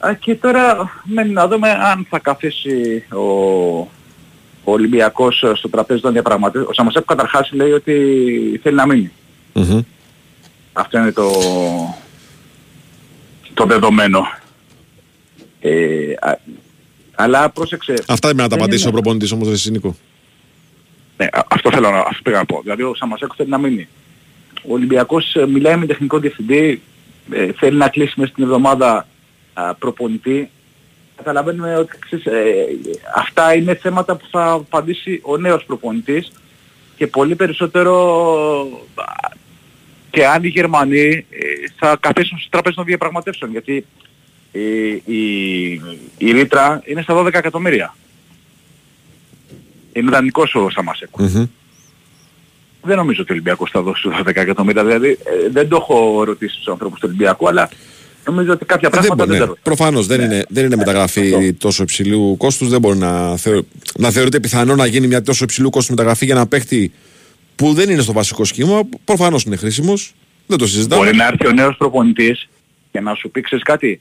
uh, 0.00 0.16
και 0.18 0.34
τώρα 0.34 0.90
μένει 1.04 1.32
να 1.32 1.48
δούμε 1.48 1.70
αν 1.70 2.06
θα 2.10 2.18
καθίσει 2.18 3.04
ο, 3.12 3.20
ο 4.64 4.72
Ολυμπιακός 4.72 5.44
στο 5.54 5.68
τραπέζι 5.68 6.00
των 6.00 6.12
διαπραγματεύσεων. 6.12 6.70
Ο 6.70 6.72
Σαμασέκου 6.72 7.04
καταρχάς 7.04 7.52
λέει 7.52 7.70
ότι 7.70 8.60
θέλει 8.62 8.76
να 8.76 8.86
μείνει. 8.86 9.12
Mm-hmm. 9.54 9.80
Αυτό 10.72 10.98
είναι 10.98 11.12
το, 11.12 11.30
το 13.54 13.64
δεδομένο. 13.64 14.26
Ε, 15.60 16.14
αλλά 17.14 17.50
πρόσεξε. 17.50 17.94
Αυτά 18.08 18.28
δεν 18.28 18.36
να 18.36 18.48
τα 18.48 18.54
απαντήσει 18.54 18.88
ο 18.88 18.90
προπονητής 18.90 19.32
όμως 19.32 19.48
δεν 19.48 19.72
Νίκο. 19.72 19.96
Ναι, 21.16 21.26
αυτό 21.48 21.70
θέλω 21.70 21.90
να, 21.90 21.98
αυτό 21.98 22.22
πήγα 22.22 22.38
να 22.38 22.44
πω. 22.44 22.60
Δηλαδή 22.62 22.82
ο 22.82 22.94
Σαμασέκο 22.94 23.34
θέλει 23.36 23.48
να 23.48 23.58
μείνει. 23.58 23.88
Ο 24.54 24.72
Ολυμπιακός 24.72 25.34
ε, 25.34 25.46
μιλάει 25.46 25.76
με 25.76 25.86
τεχνικό 25.86 26.18
διευθυντή, 26.18 26.82
ε, 27.30 27.52
θέλει 27.52 27.76
να 27.76 27.88
κλείσει 27.88 28.14
μέσα 28.16 28.32
στην 28.32 28.44
εβδομάδα 28.44 29.06
α, 29.54 29.74
προπονητή. 29.74 30.50
Καταλαβαίνουμε 31.16 31.76
ότι 31.76 31.98
ε, 32.24 32.64
αυτά 33.16 33.54
είναι 33.54 33.74
θέματα 33.74 34.16
που 34.16 34.26
θα 34.30 34.50
απαντήσει 34.50 35.20
ο 35.24 35.36
νέος 35.36 35.64
προπονητής 35.64 36.32
και 36.96 37.06
πολύ 37.06 37.34
περισσότερο 37.34 37.94
και 40.10 40.26
αν 40.26 40.44
οι 40.44 40.48
Γερμανοί 40.48 41.26
ε, 41.30 41.46
θα 41.76 41.96
καθίσουν 42.00 42.38
στις 42.38 42.50
τραπέζες 42.50 42.76
των 42.76 42.84
διαπραγματεύσεων 42.84 43.50
γιατί 43.50 43.86
η, 44.58 45.02
η, 45.04 45.72
η 46.18 46.32
ρήτρα 46.32 46.82
είναι 46.84 47.02
στα 47.02 47.22
12 47.22 47.34
εκατομμύρια. 47.34 47.96
Είναι 49.92 50.10
δανεικός 50.10 50.54
ο 50.54 50.70
Σαμασέκου. 50.70 51.22
Μμμ. 51.22 51.46
Δεν 52.82 52.96
νομίζω 52.96 53.22
ότι 53.22 53.30
ο 53.30 53.34
Ολυμπιακός 53.34 53.70
θα 53.70 53.82
δώσει 53.82 54.08
12 54.20 54.26
εκατομμύρια. 54.26 54.84
Δηλαδή 54.84 55.08
ε, 55.08 55.48
δεν 55.50 55.68
το 55.68 55.76
έχω 55.76 56.24
ρωτήσει 56.24 56.54
στους 56.54 56.68
ανθρώπους 56.68 57.00
του 57.00 57.06
Ολυμπιακού, 57.08 57.48
αλλά 57.48 57.68
νομίζω 58.24 58.52
ότι 58.52 58.64
κάποια 58.64 58.88
Ε, 58.88 58.90
δεν 58.90 59.00
πράγματα 59.00 59.26
μπορεί, 59.26 59.38
δεν, 59.38 59.48
ναι. 59.48 59.54
τα 59.54 59.60
Προφανώς 59.62 60.06
δεν, 60.06 60.20
είναι, 60.20 60.44
δεν 60.48 60.64
είναι 60.64 60.76
μεταγραφή 60.76 61.52
τόσο 61.52 61.82
υψηλού 61.82 62.36
κόστους. 62.36 62.68
Δεν 62.68 62.80
μπορεί 62.80 62.98
να, 62.98 63.36
θεω, 63.36 63.62
να 63.96 64.10
θεωρείται 64.10 64.40
πιθανό 64.40 64.74
να 64.74 64.86
γίνει 64.86 65.06
μια 65.06 65.22
τόσο 65.22 65.44
υψηλού 65.44 65.70
κόστους 65.70 65.90
μεταγραφή 65.90 66.24
για 66.24 66.34
ένα 66.34 66.46
παίχτη 66.46 66.92
που 67.56 67.72
δεν 67.72 67.90
είναι 67.90 68.02
στο 68.02 68.12
βασικό 68.12 68.44
σχήμα. 68.44 68.80
Προφανώς 69.04 69.42
είναι 69.42 69.56
χρήσιμος. 69.56 70.14
Δεν 70.46 70.58
το 70.58 70.66
συζητάμε. 70.66 71.04
Μπορεί 71.04 71.16
να 71.16 71.26
έρθει 71.26 71.46
ο 71.46 71.52
νέος 71.52 71.76
προπονητής 71.76 72.48
και 72.92 73.00
να 73.00 73.14
σου 73.14 73.30
πει 73.30 73.40
ξέρεις 73.40 73.64
κάτι. 73.64 74.00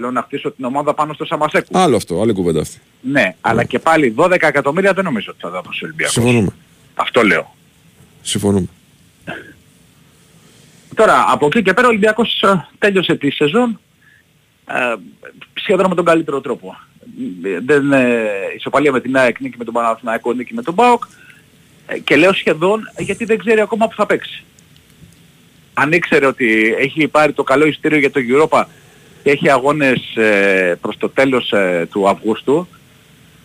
Θέλω 0.00 0.10
να 0.10 0.22
χτίσω 0.22 0.50
την 0.50 0.64
ομάδα 0.64 0.94
πάνω 0.94 1.12
στο 1.12 1.24
Σαμασέκου. 1.24 1.78
Άλλο 1.78 1.96
αυτό, 1.96 2.20
άλλη 2.20 2.32
κουβέντα 2.32 2.60
αυτή. 2.60 2.80
Ναι, 3.00 3.34
αλλά 3.40 3.64
και 3.64 3.78
πάλι 3.78 4.14
12 4.16 4.30
εκατομμύρια 4.40 4.92
δεν 4.92 5.04
νομίζω 5.04 5.30
ότι 5.30 5.40
θα 5.40 5.50
δώσει 5.50 5.84
ο 5.84 5.86
Ολυμπιακός. 5.86 6.12
Συμφωνούμε. 6.14 6.52
Αυτό 6.94 7.22
λέω. 7.22 7.54
Συμφωνούμε. 8.22 8.66
Τώρα, 10.94 11.24
από 11.28 11.46
εκεί 11.46 11.62
και 11.62 11.72
πέρα 11.72 11.86
ο 11.86 11.90
Ολυμπιακός 11.90 12.42
ε, 12.42 12.66
τέλειωσε 12.78 13.16
τη 13.16 13.30
σεζόν 13.30 13.80
ε, 14.66 14.94
σχεδόν 15.54 15.88
με 15.88 15.94
τον 15.94 16.04
καλύτερο 16.04 16.40
τρόπο. 16.40 16.76
Ε, 17.44 17.58
Δεν, 17.60 17.92
ε, 17.92 18.24
ισοπαλία 18.56 18.92
με 18.92 19.00
την 19.00 19.16
ΑΕΚ, 19.16 19.40
νίκη 19.40 19.56
με 19.58 19.64
τον 19.64 19.74
Παναθηναϊκό, 19.74 20.32
νίκη 20.32 20.54
με 20.54 20.62
τον 20.62 20.74
ΠΑΟΚ 20.74 21.04
ε, 21.86 21.98
και 21.98 22.16
λέω 22.16 22.32
σχεδόν 22.32 22.80
γιατί 22.98 23.24
δεν 23.24 23.38
ξέρει 23.38 23.60
ακόμα 23.60 23.88
που 23.88 23.94
θα 23.94 24.06
παίξει. 24.06 24.44
Αν 25.74 25.92
ήξερε 25.92 26.26
ότι 26.26 26.74
έχει 26.78 27.08
πάρει 27.08 27.32
το 27.32 27.42
καλό 27.42 27.66
ειστήριο 27.66 27.98
για 27.98 28.10
το 28.10 28.20
Europa 28.28 28.64
και 29.28 29.34
έχει 29.34 29.50
αγώνες 29.50 30.16
ε, 30.16 30.78
προς 30.80 30.96
το 30.96 31.08
τέλος 31.08 31.52
ε, 31.52 31.88
του 31.90 32.08
Αυγούστου 32.08 32.68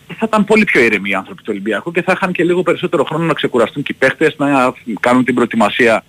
θα 0.06 0.24
ήταν 0.26 0.44
πολύ 0.44 0.64
πιο 0.64 0.80
ήρεμοι 0.80 1.10
οι 1.10 1.14
άνθρωποι 1.14 1.42
του 1.42 1.48
Ολυμπιακού 1.50 1.92
και 1.92 2.02
θα 2.02 2.12
είχαν 2.12 2.32
και 2.32 2.44
λίγο 2.44 2.62
περισσότερο 2.62 3.04
χρόνο 3.04 3.24
να 3.24 3.32
ξεκουραστούν 3.32 3.82
και 3.82 3.92
οι 3.92 3.98
παίχτες, 3.98 4.34
να 4.36 4.74
κάνουν 5.00 5.24
την 5.24 5.34
προετοιμασία 5.34 6.04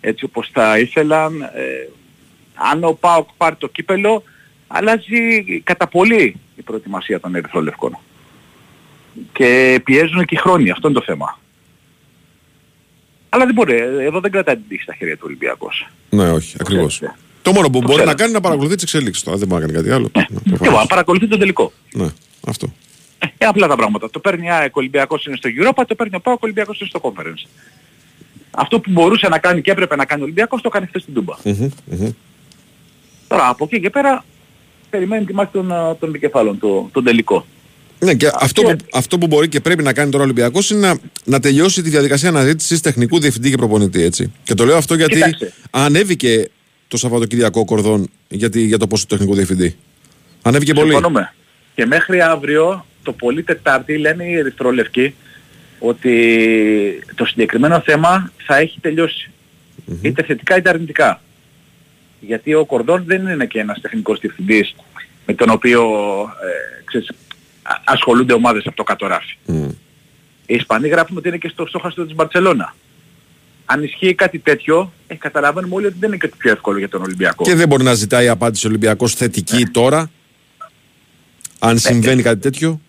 έτσι 0.00 0.24
όπως 0.24 0.50
θα 0.52 0.78
ήθελαν. 0.78 1.42
Ε, 1.42 1.88
αν 2.54 2.84
ο 2.84 2.92
ΠΑΟΚ 2.92 3.28
πάρει 3.36 3.56
το 3.56 3.68
κύπελο, 3.68 4.22
αλλάζει 4.66 5.44
κατά 5.64 5.86
πολύ 5.86 6.36
η 6.56 6.62
προετοιμασία 6.62 7.20
των 7.20 7.34
ερυθρόλευκων. 7.34 7.98
Και 9.32 9.80
πιέζουν 9.84 10.24
και 10.24 10.34
οι 10.34 10.38
χρόνοι, 10.38 10.70
αυτό 10.70 10.88
είναι 10.88 10.98
το 10.98 11.04
θέμα. 11.04 11.38
Αλλά 13.28 13.44
δεν 13.44 13.54
μπορεί, 13.54 13.76
εδώ 13.80 14.20
δεν 14.20 14.30
κρατάει 14.30 14.54
την 14.54 14.64
τύχη 14.68 14.82
στα 14.82 14.94
χέρια 14.94 15.14
του 15.16 15.22
Ολυμπιακός. 15.26 15.88
Ναι, 16.10 16.30
όχι, 16.30 16.56
ακριβώς. 16.60 16.94
ξέρετε. 16.94 17.18
Το 17.46 17.52
μόνο 17.52 17.66
που 17.70 17.78
Το 17.78 17.86
μπορεί 17.86 17.92
ξέρω. 17.92 18.04
να 18.10 18.14
κάνει 18.14 18.28
είναι 18.30 18.38
να 18.38 18.44
παρακολουθεί 18.44 18.74
τις 18.74 18.82
εξελίξεις 18.84 19.24
τώρα. 19.24 19.36
Δεν 19.36 19.48
μπορεί 19.48 19.60
να 19.60 19.66
κάνει 19.72 19.78
κάτι 19.82 19.94
άλλο. 19.94 20.10
Ναι, 20.16 20.22
Και 20.24 20.40
προφανώς. 20.48 20.74
εγώ, 20.76 20.86
παρακολουθεί 20.86 21.26
το 21.28 21.38
τελικό. 21.38 21.72
ναι, 21.94 22.06
αυτό. 22.46 22.72
Ε, 23.18 23.26
είναι 23.38 23.50
απλά 23.50 23.66
τα 23.66 23.76
πράγματα. 23.76 24.10
Το 24.10 24.18
παίρνει 24.18 24.46
η 24.46 24.50
ΑΕΚ 24.50 24.76
Ολυμπιακός 24.76 25.26
είναι 25.26 25.36
στο 25.36 25.48
Europa, 25.58 25.82
το 25.86 25.94
παίρνει 25.94 26.16
ο 26.16 26.20
ΠΑΟΚ 26.20 26.42
Ολυμπιακός 26.42 26.80
είναι 26.80 26.88
στο 26.88 27.00
Conference. 27.02 27.48
Αυτό 28.50 28.80
που 28.80 28.90
μπορούσε 28.90 29.28
να 29.28 29.38
κάνει 29.38 29.60
και 29.62 29.70
έπρεπε 29.70 29.96
να 29.96 30.04
κάνει 30.04 30.20
ο 30.20 30.24
Ολυμπιακός 30.24 30.60
το 30.62 30.68
κάνει 30.68 30.86
χθες 30.86 31.02
στην 31.02 31.14
Τούμπα. 31.14 31.34
Μμμ, 31.44 31.68
μμμ. 31.84 32.10
Τώρα 33.28 33.48
από 33.48 33.64
εκεί 33.70 33.80
και 33.80 33.90
πέρα 33.90 34.24
περιμένει 34.90 35.24
τη 35.24 35.34
μάχη 35.34 35.50
των, 35.52 35.72
α, 35.72 35.96
των 35.96 36.12
δικεφάλων, 36.12 36.58
το, 36.58 36.88
τον 36.92 37.04
τελικό. 37.04 37.46
Ναι, 37.98 38.14
και 38.14 38.30
αυτό 38.34 38.62
που, 38.62 38.76
αυτό 38.92 39.18
που 39.18 39.26
μπορεί 39.26 39.48
και 39.48 39.60
πρέπει 39.60 39.82
να 39.82 39.92
κάνει 39.92 40.10
τώρα 40.10 40.22
ο 40.22 40.26
Ολυμπιακός 40.26 40.70
είναι 40.70 40.80
να, 40.80 40.98
να 41.24 41.40
τελειώσει 41.40 41.82
τη 41.82 41.90
διαδικασία 41.90 42.28
αναζήτησης 42.28 42.80
τεχνικού 42.80 43.18
διευθυντή 43.20 43.50
και 43.50 43.56
προπονητή. 43.56 44.02
Έτσι. 44.02 44.32
Και 44.42 44.54
το 44.54 44.64
λέω 44.64 44.76
αυτό 44.76 44.94
γιατί 44.94 45.12
Κοίταξε. 45.14 45.52
ανέβηκε 45.70 46.50
το 46.88 46.96
Σαββατοκυριακό 46.96 47.60
ο 47.60 47.64
κορδόν 47.64 48.10
γιατί, 48.28 48.60
για 48.60 48.78
το 48.78 48.86
πόσο 48.86 49.06
τεχνικού 49.06 49.34
διευθυντή. 49.34 49.76
Ανέβηκε 50.42 50.72
πολύ. 50.72 50.92
Συμφωνούμε. 50.92 51.34
Και 51.74 51.86
μέχρι 51.86 52.20
αύριο, 52.20 52.86
το 53.02 53.12
πολύ 53.12 53.42
Τετάρτη, 53.42 53.98
λένε 53.98 54.24
οι 54.24 54.34
ερυθρόλευκοι 54.34 55.14
ότι 55.78 57.02
το 57.14 57.24
συγκεκριμένο 57.24 57.80
θέμα 57.80 58.32
θα 58.46 58.56
έχει 58.56 58.80
τελειώσει. 58.80 59.30
Είτε 60.02 60.22
θετικά 60.22 60.56
είτε 60.56 60.68
αρνητικά. 60.68 61.20
Γιατί 62.20 62.54
ο 62.54 62.64
Κορδόν 62.64 63.04
δεν 63.06 63.26
είναι 63.26 63.46
και 63.46 63.58
ένας 63.58 63.80
τεχνικός 63.80 64.20
διευθυντής 64.20 64.74
με 65.26 65.34
τον 65.34 65.50
οποίο 65.50 65.82
ε, 66.22 66.82
ξέρεις, 66.84 67.08
α- 67.62 67.80
ασχολούνται 67.84 68.32
ομάδες 68.32 68.66
από 68.66 68.76
το 68.76 68.82
κάτω 68.82 69.06
ράφι. 69.06 69.36
Μμ. 69.46 69.68
Οι 70.46 70.54
Ισπανοί 70.54 70.88
γράφουν 70.88 71.16
ότι 71.16 71.28
είναι 71.28 71.36
και 71.36 71.48
στο 71.48 71.66
στόχαστρο 71.66 72.04
της 72.04 72.14
Μπαρτσελώνα. 72.14 72.74
Αν 73.68 73.82
ισχύει 73.82 74.14
κάτι 74.14 74.38
τέτοιο, 74.38 74.92
ε, 75.06 75.14
καταλαβαίνουμε 75.14 75.74
όλοι 75.74 75.86
ότι 75.86 75.96
δεν 75.98 76.08
είναι 76.08 76.18
και 76.18 76.28
το 76.28 76.36
πιο 76.38 76.50
εύκολο 76.50 76.78
για 76.78 76.88
τον 76.88 77.02
Ολυμπιακό. 77.02 77.44
Και 77.44 77.54
δεν 77.54 77.68
μπορεί 77.68 77.82
να 77.82 77.94
ζητάει 77.94 78.28
απάντηση 78.28 78.66
ο 78.66 78.68
Ολυμπιακός 78.68 79.14
θετική 79.14 79.56
Ναι. 79.62 79.68
τώρα. 79.70 80.10
Αν 81.58 81.78
συμβαίνει 81.78 82.22
κάτι 82.22 82.40
τέτοιο. 82.40 82.80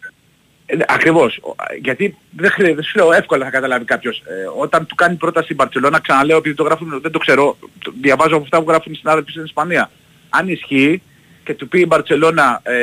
Ε, 0.65 0.77
Ακριβώς. 0.87 1.37
Ο- 1.41 1.55
Γιατί 1.81 2.17
δεν, 2.31 2.49
χρειάζεται, 2.51 2.75
δεν 2.75 2.83
σου 2.83 2.97
λέω 2.97 3.13
εύκολα 3.13 3.45
θα 3.45 3.51
καταλάβει 3.51 3.85
κάποιος. 3.85 4.17
Ε, 4.25 4.31
όταν 4.59 4.85
του 4.85 4.95
κάνει 4.95 5.15
πρόταση 5.15 5.47
η 5.51 5.55
Μπαρτσελώνα, 5.57 5.99
ξαναλέω 5.99 6.37
επειδή 6.37 6.55
το 6.55 6.63
γράφουν, 6.63 6.99
δεν 7.01 7.11
το 7.11 7.19
ξέρω, 7.19 7.57
το 7.83 7.93
διαβάζω 8.01 8.35
από 8.35 8.43
αυτά 8.43 8.57
που 8.63 8.69
γράφουν 8.69 8.93
οι 8.93 8.95
συνάδελφοι 8.95 9.31
στην 9.31 9.43
Ισπανία. 9.43 9.91
Αν 10.29 10.47
ισχύει 10.47 11.01
και 11.43 11.53
του 11.53 11.67
πει 11.67 11.79
η 11.79 11.85
Μπαρτσελώνα 11.87 12.59
ε, 12.63 12.73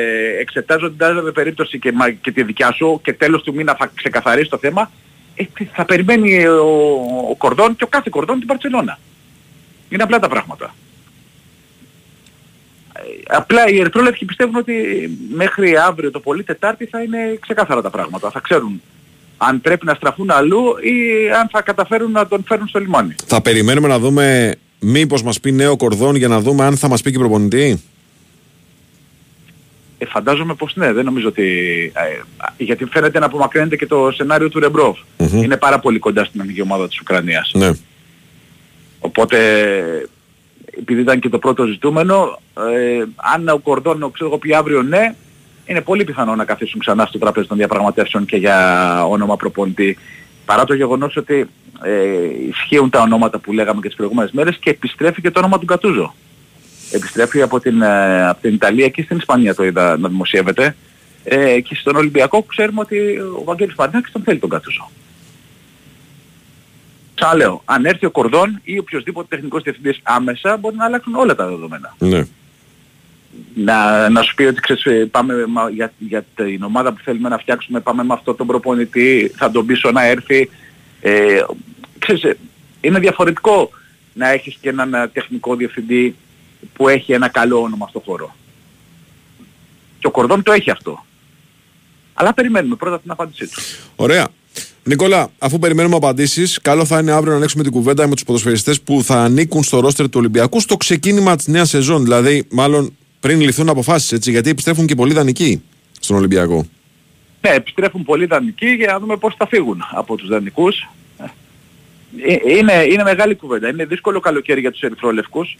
εξετάζω 0.40 0.88
την 0.88 0.98
τάδε 0.98 1.30
περίπτωση 1.30 1.78
και, 1.78 1.92
μα- 1.92 2.10
και 2.10 2.32
τη 2.32 2.42
δικιά 2.42 2.72
σου 2.72 3.00
και 3.04 3.12
τέλος 3.12 3.42
του 3.42 3.54
μήνα 3.54 3.74
θα 3.74 3.90
ξεκαθαρίσει 3.94 4.50
το 4.50 4.58
θέμα, 4.58 4.80
ε, 4.82 4.88
τι- 4.90 4.90
θα 5.72 5.84
περιμένει 5.84 6.46
ο, 6.46 6.66
ο 7.30 7.34
Κορδόν 7.34 7.76
και 7.76 7.84
ο 7.84 7.86
κάθε 7.86 8.08
Κορδόν 8.10 8.36
την 8.36 8.46
Μπαρτσελώνα. 8.46 8.98
Είναι 9.88 10.02
απλά 10.02 10.18
τα 10.18 10.28
πράγματα. 10.28 10.74
Ε, 12.92 13.00
Απλά 13.26 13.68
οι 13.68 13.80
ερυθρόλευκοι 13.80 14.24
πιστεύουν 14.24 14.56
ότι 14.56 14.74
μέχρι 15.34 15.76
αύριο 15.76 16.10
το 16.10 16.20
πολύ 16.20 16.42
Τετάρτη 16.42 16.86
θα 16.86 17.02
είναι 17.02 17.38
ξεκάθαρα 17.40 17.82
τα 17.82 17.90
πράγματα. 17.90 18.30
Θα 18.30 18.40
ξέρουν 18.40 18.82
αν 19.36 19.60
πρέπει 19.60 19.86
να 19.86 19.94
στραφούν 19.94 20.30
αλλού 20.30 20.64
ή 20.80 21.30
αν 21.30 21.48
θα 21.50 21.62
καταφέρουν 21.62 22.10
να 22.10 22.26
τον 22.26 22.44
φέρουν 22.46 22.68
στο 22.68 22.78
λιμάνι. 22.78 23.14
Θα 23.26 23.40
περιμένουμε 23.40 23.88
να 23.88 23.98
δούμε 23.98 24.54
μήπως 24.78 25.22
μας 25.22 25.40
πει 25.40 25.52
νέο 25.52 25.76
κορδόν 25.76 26.16
για 26.16 26.28
να 26.28 26.40
δούμε 26.40 26.64
αν 26.64 26.76
θα 26.76 26.88
μας 26.88 27.02
πει 27.02 27.10
και 27.10 27.18
προπονητή. 27.18 27.82
Ε, 30.04 30.06
φαντάζομαι 30.06 30.54
πως 30.54 30.76
ναι, 30.76 30.92
δεν 30.92 31.04
νομίζω 31.04 31.28
ότι... 31.28 31.42
ε, 31.94 32.64
γιατί 32.64 32.84
φαίνεται 32.84 33.18
να 33.18 33.26
απομακρύνεται 33.26 33.76
και 33.76 33.86
το 33.86 34.10
σενάριο 34.14 34.48
του 34.48 34.60
Ρεμπρόβ. 34.60 34.96
Μμμ. 35.18 35.42
Είναι 35.42 35.56
πάρα 35.56 35.78
πολύ 35.78 35.98
κοντά 35.98 36.24
στην 36.24 36.40
εθνική 36.40 36.60
ομάδα 36.60 36.88
της 36.88 37.00
Ουκρανίας. 37.00 37.50
Ναι. 37.54 37.70
Οπότε, 38.98 39.38
επειδή 40.78 41.00
ήταν 41.00 41.20
και 41.20 41.28
το 41.28 41.38
πρώτο 41.38 41.64
ζητούμενο, 41.64 42.40
ε, 42.74 43.04
αν 43.34 43.48
ο 43.48 43.58
Κορδόν, 43.58 44.10
ξέρω 44.12 44.28
εγώ, 44.28 44.38
πει 44.38 44.54
αύριο 44.54 44.82
ναι, 44.82 45.14
είναι 45.66 45.80
πολύ 45.80 46.04
πιθανό 46.04 46.34
να 46.34 46.44
καθίσουν 46.44 46.80
ξανά 46.80 47.06
στο 47.06 47.18
τραπέζι 47.18 47.46
των 47.46 47.56
διαπραγματεύσεων 47.56 48.24
και 48.24 48.36
για 48.36 49.06
όνομα 49.06 49.36
προπονητή. 49.36 49.98
Παρά 50.44 50.64
το 50.64 50.74
γεγονός 50.74 51.16
ότι 51.16 51.46
ε, 51.82 51.92
ισχύουν 52.48 52.90
τα 52.90 53.00
ονόματα 53.00 53.38
που 53.38 53.52
λέγαμε 53.52 53.80
και 53.80 53.86
τις 53.86 53.96
προηγούμενες 53.96 54.32
μέρες 54.32 54.56
και 54.56 54.70
επιστρέφει 54.70 55.20
και 55.20 55.30
το 55.30 55.38
όνομα 55.38 55.58
του 55.58 55.66
Κατούζο. 55.66 56.14
Επιστρέφει 56.90 57.42
από 57.42 57.60
την, 57.60 57.82
ε, 57.82 58.26
από 58.26 58.40
την 58.40 58.54
Ιταλία 58.54 58.88
και 58.88 59.02
στην 59.02 59.16
Ισπανία 59.16 59.54
το 59.54 59.64
είδα 59.64 59.98
να 59.98 60.08
δημοσιεύεται. 60.08 60.76
Ε, 61.24 61.60
και 61.60 61.74
στον 61.74 61.96
Ολυμπιακό 61.96 62.42
ξέρουμε 62.42 62.80
ότι 62.80 63.18
ο 63.18 63.42
Βαγγέλης 63.44 63.74
Παντάκης 63.74 64.12
τον 64.12 64.22
θέλει 64.22 64.38
τον 64.38 64.50
Κατούζο. 64.50 64.90
Ξαναλέω, 67.14 67.62
αν 67.64 67.84
έρθει 67.84 68.06
ο 68.06 68.10
Κορδόν 68.10 68.60
ή 68.62 68.78
οποιοδήποτε 68.78 69.26
τεχνικός 69.30 69.62
διευθυντής 69.62 70.00
άμεσα 70.02 70.56
μπορεί 70.56 70.76
να 70.76 70.84
αλλάξουν 70.84 71.14
όλα 71.14 71.34
τα 71.34 71.46
δεδομένα. 71.48 71.94
ναι. 71.98 72.26
Να, 73.54 74.08
να 74.08 74.22
σου 74.22 74.34
πει 74.34 74.44
ότι 74.44 74.60
ξέρεις, 74.60 74.84
ε, 74.84 75.08
πάμε 75.10 75.46
μα, 75.46 75.70
για, 75.70 75.92
για 75.98 76.24
την 76.34 76.62
ομάδα 76.62 76.92
που 76.92 77.00
θέλουμε 77.04 77.28
να 77.28 77.38
φτιάξουμε 77.38 77.80
πάμε 77.80 78.04
με 78.04 78.12
αυτό 78.12 78.34
τον 78.34 78.46
προπονητή, 78.46 79.32
θα 79.36 79.50
τον 79.50 79.66
πείσω 79.66 79.90
να 79.90 80.04
έρθει. 80.06 80.50
Ε, 81.00 81.40
ξέρεις, 81.98 82.22
ε, 82.22 82.36
είναι 82.80 82.98
διαφορετικό 82.98 83.70
να 84.12 84.28
έχεις 84.28 84.56
και 84.60 84.68
έναν 84.68 84.94
ε, 84.94 85.08
τεχνικό 85.08 85.56
διευθυντή 85.56 86.16
που 86.72 86.88
έχει 86.88 87.12
ένα 87.12 87.28
καλό 87.28 87.62
όνομα 87.62 87.86
στο 87.88 88.02
χώρο. 88.04 88.34
Και 89.98 90.06
ο 90.06 90.10
Κορδόν 90.10 90.42
το 90.42 90.52
έχει 90.52 90.70
αυτό. 90.70 91.04
Αλλά 92.14 92.34
περιμένουμε 92.34 92.74
πρώτα 92.74 93.00
την 93.00 93.10
απάντησή 93.10 93.46
του. 93.46 93.62
Ωραία. 93.96 94.28
Νικόλα, 94.86 95.30
αφού 95.38 95.58
περιμένουμε 95.58 95.96
απαντήσεις, 95.96 96.60
καλό 96.60 96.84
θα 96.84 96.98
είναι 96.98 97.12
αύριο 97.12 97.30
να 97.30 97.36
ανοίξουμε 97.36 97.62
την 97.62 97.72
κουβέντα 97.72 98.06
με 98.06 98.14
τους 98.14 98.24
ποδοσφαιριστές 98.24 98.80
που 98.80 99.02
θα 99.02 99.22
ανήκουν 99.22 99.62
στο 99.62 99.80
ρόστερ 99.80 100.06
του 100.06 100.18
Ολυμπιακού 100.18 100.60
στο 100.60 100.76
ξεκίνημα 100.76 101.36
της 101.36 101.46
νέας 101.46 101.68
σεζόν. 101.68 102.02
Δηλαδή, 102.02 102.46
μάλλον 102.50 102.96
πριν 103.20 103.40
ληφθούν 103.40 103.68
αποφάσεις, 103.68 104.12
έτσι, 104.12 104.30
γιατί 104.30 104.50
επιστρέφουν 104.50 104.86
και 104.86 104.94
πολλοί 104.94 105.12
δανεικοί 105.14 105.62
στον 106.00 106.16
Ολυμπιακό. 106.16 106.66
Ναι, 107.40 107.50
επιστρέφουν 107.50 108.02
πολλοί 108.04 108.26
δανεικοί 108.26 108.66
για 108.66 108.92
να 108.92 108.98
δούμε 108.98 109.16
πώς 109.16 109.34
θα 109.38 109.46
φύγουν 109.46 109.82
από 109.90 110.16
τους 110.16 110.28
δανεικούς. 110.28 110.88
Ε, 111.18 112.52
Είναι, 112.56 112.86
είναι 112.90 113.02
μεγάλη 113.02 113.34
κουβέντα. 113.34 113.68
Είναι 113.68 113.84
δύσκολο 113.84 114.20
καλοκαίρι 114.20 114.60
για 114.60 114.70
τους 114.70 114.80
ερυθρόλευκους 114.80 115.56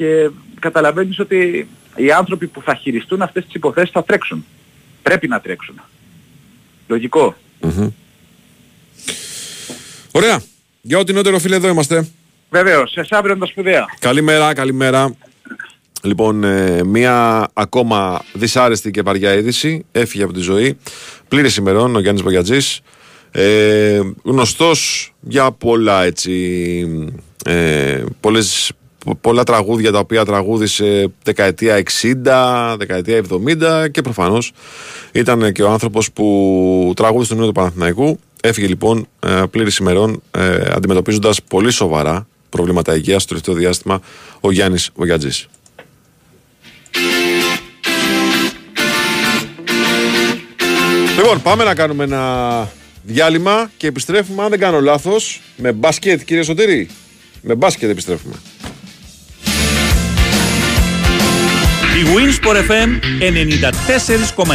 και 0.00 0.30
καταλαβαίνεις 0.60 1.18
ότι 1.18 1.68
οι 1.96 2.12
άνθρωποι 2.12 2.46
που 2.46 2.62
θα 2.62 2.74
χειριστούν 2.74 3.22
αυτές 3.22 3.44
τις 3.44 3.54
υποθέσεις 3.54 3.90
θα 3.90 4.04
τρέξουν. 4.04 4.44
Πρέπει 5.02 5.28
να 5.28 5.40
τρέξουν. 5.40 5.80
Λογικό. 6.86 7.36
Μμμ. 7.60 7.88
Ωραία. 10.10 10.42
Για 10.80 10.98
ό,τι 10.98 11.12
νότερο, 11.12 11.38
φίλε, 11.38 11.56
εδώ 11.56 11.68
είμαστε. 11.68 12.08
Βεβαίως, 12.50 12.90
σε 12.90 13.06
αύριο 13.10 13.34
είναι 13.34 13.44
τα 13.44 13.46
σπουδαία. 13.46 13.84
Καλημέρα, 13.98 14.52
καλημέρα. 14.52 15.14
Λοιπόν, 16.02 16.44
ε, 16.44 16.84
μία 16.84 17.48
ακόμα 17.52 18.24
δυσάρεστη 18.32 18.90
και 18.90 19.02
βαριά 19.02 19.34
είδηση. 19.34 19.84
Έφυγε 19.92 20.22
από 20.22 20.32
τη 20.32 20.40
ζωή. 20.40 20.78
Πλήρης 21.28 21.56
ημερών 21.56 21.96
ο 21.96 22.00
Γιάννης 22.00 22.22
Βογιατζής. 22.22 22.80
Ε, 23.30 24.00
γνωστός 24.22 25.12
για 25.20 25.52
πολλά 25.52 26.04
έτσι, 26.04 26.32
ε, 27.44 28.04
πολλές, 28.20 28.72
πολλά 29.20 29.44
τραγούδια 29.44 29.92
τα 29.92 29.98
οποία 29.98 30.24
τραγούδισε 30.24 31.12
δεκαετία 31.24 31.82
60, 32.02 32.74
δεκαετία 32.78 33.22
70 33.84 33.90
και 33.90 34.02
προφανώς 34.02 34.52
ήταν 35.12 35.52
και 35.52 35.62
ο 35.62 35.70
άνθρωπος 35.70 36.12
που 36.12 36.92
τραγούδισε 36.96 37.28
τον 37.28 37.38
νέο 37.38 37.46
του 37.46 37.52
Παναθηναϊκού. 37.52 38.18
Έφυγε 38.42 38.66
λοιπόν 38.66 39.06
ε, 39.20 39.42
πλήρης 39.50 39.76
ημερών 39.76 40.22
ε, 40.30 40.62
αντιμετωπίζοντας 40.74 41.42
πολύ 41.42 41.70
σοβαρά 41.70 42.26
προβλήματα 42.48 42.96
υγείας 42.96 43.22
στο 43.22 43.28
τελευταίο 43.28 43.54
διάστημα 43.54 44.00
ο 44.40 44.52
Γιάννης 44.52 44.90
Βογιατζής. 44.94 45.48
Λοιπόν, 51.16 51.42
πάμε 51.42 51.64
να 51.64 51.74
κάνουμε 51.74 52.04
ένα 52.04 52.68
διάλειμμα 53.02 53.70
και 53.76 53.86
επιστρέφουμε, 53.86 54.42
αν 54.42 54.50
δεν 54.50 54.58
κάνω 54.58 54.80
λάθος, 54.80 55.40
με 55.56 55.72
μπάσκετ, 55.72 56.24
κύριε 56.24 56.42
Σωτήρη. 56.42 56.88
Με 57.42 57.54
μπάσκετ 57.54 57.90
επιστρέφουμε. 57.90 58.34
Η 62.00 62.02
Winsport 62.02 62.56
FM 62.56 62.88
94,6 64.36 64.46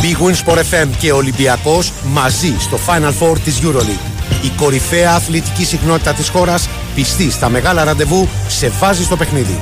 Big 0.00 0.16
Win 0.22 0.34
Sport 0.44 0.58
FM 0.58 0.88
και 0.98 1.12
Ολυμπιακός 1.12 1.92
μαζί 2.12 2.54
στο 2.60 2.78
Final 2.86 3.12
Four 3.20 3.38
της 3.44 3.60
EuroLeague. 3.62 4.44
Η 4.44 4.52
κορυφαία 4.56 5.12
αθλητική 5.14 5.64
συχνότητα 5.64 6.12
της 6.12 6.28
χώρας 6.28 6.68
πιστή 6.94 7.30
στα 7.30 7.48
μεγάλα 7.48 7.84
ραντεβού 7.84 8.28
σε 8.48 8.72
βάζει 8.78 9.04
στο 9.04 9.16
παιχνίδι. 9.16 9.60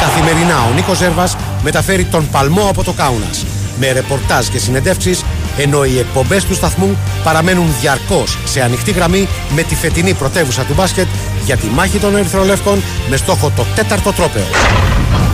Καθημερινά 0.00 0.64
ο 0.70 0.72
Νίκος 0.74 0.96
Ζέρβας 0.96 1.36
μεταφέρει 1.62 2.04
τον 2.04 2.30
παλμό 2.30 2.68
από 2.68 2.84
το 2.84 2.92
Κάουνας 2.92 3.44
με 3.78 3.92
ρεπορτάζ 3.92 4.46
και 4.46 4.58
συνεντεύξεις 4.58 5.24
ενώ 5.56 5.84
οι 5.84 5.98
εκπομπές 5.98 6.44
του 6.44 6.54
σταθμού 6.54 6.96
παραμένουν 7.24 7.74
διαρκώς 7.80 8.38
σε 8.44 8.62
ανοιχτή 8.62 8.90
γραμμή 8.90 9.28
με 9.54 9.62
τη 9.62 9.74
φετινή 9.74 10.14
πρωτεύουσα 10.14 10.62
του 10.62 10.74
μπάσκετ 10.76 11.06
για 11.44 11.56
τη 11.56 11.66
μάχη 11.66 11.98
των 11.98 12.16
Ερυθρολεύκων 12.16 12.82
με 13.10 13.16
στόχο 13.16 13.52
το 13.56 13.64
τέταρτο 13.74 14.12
τρόπεο. 14.12 14.44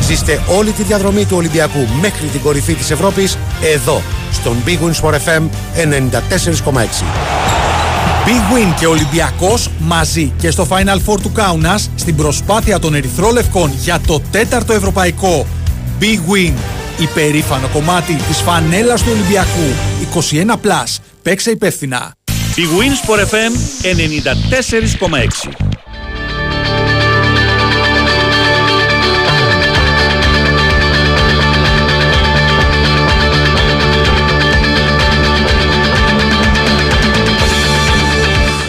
Ζήστε 0.00 0.42
όλη 0.56 0.70
τη 0.70 0.82
διαδρομή 0.82 1.24
του 1.24 1.36
Ολυμπιακού 1.36 1.86
μέχρι 2.00 2.26
την 2.26 2.40
κορυφή 2.40 2.74
της 2.74 2.90
Ευρώπης 2.90 3.38
εδώ 3.74 4.02
στον 4.32 4.56
Big 4.66 4.78
Win 4.78 5.00
Sport 5.00 5.14
FM 5.14 5.42
94,6. 5.42 5.48
Big 8.24 8.54
Win 8.54 8.74
και 8.78 8.86
Ολυμπιακός 8.86 9.70
μαζί 9.78 10.32
και 10.38 10.50
στο 10.50 10.66
Final 10.70 10.98
Four 11.06 11.20
του 11.22 11.32
Κάουνας 11.32 11.90
στην 11.94 12.16
προσπάθεια 12.16 12.78
των 12.78 12.94
Ερυθρόλευκων 12.94 13.72
για 13.78 14.00
το 14.06 14.20
τέταρτο 14.30 14.72
ευρωπαϊκό. 14.72 15.46
Big 16.00 16.32
Win, 16.32 16.52
υπερήφανο 16.98 17.68
κομμάτι 17.72 18.14
της 18.14 18.40
φανέλας 18.40 19.02
του 19.02 19.10
Ολυμπιακού. 19.12 19.72
21+, 20.14 21.00
παίξε 21.22 21.50
υπεύθυνα. 21.50 22.14
Big 22.56 22.70
Win 22.78 22.92
Sport 23.00 23.20
FM 23.20 23.52
94,6 23.82 25.72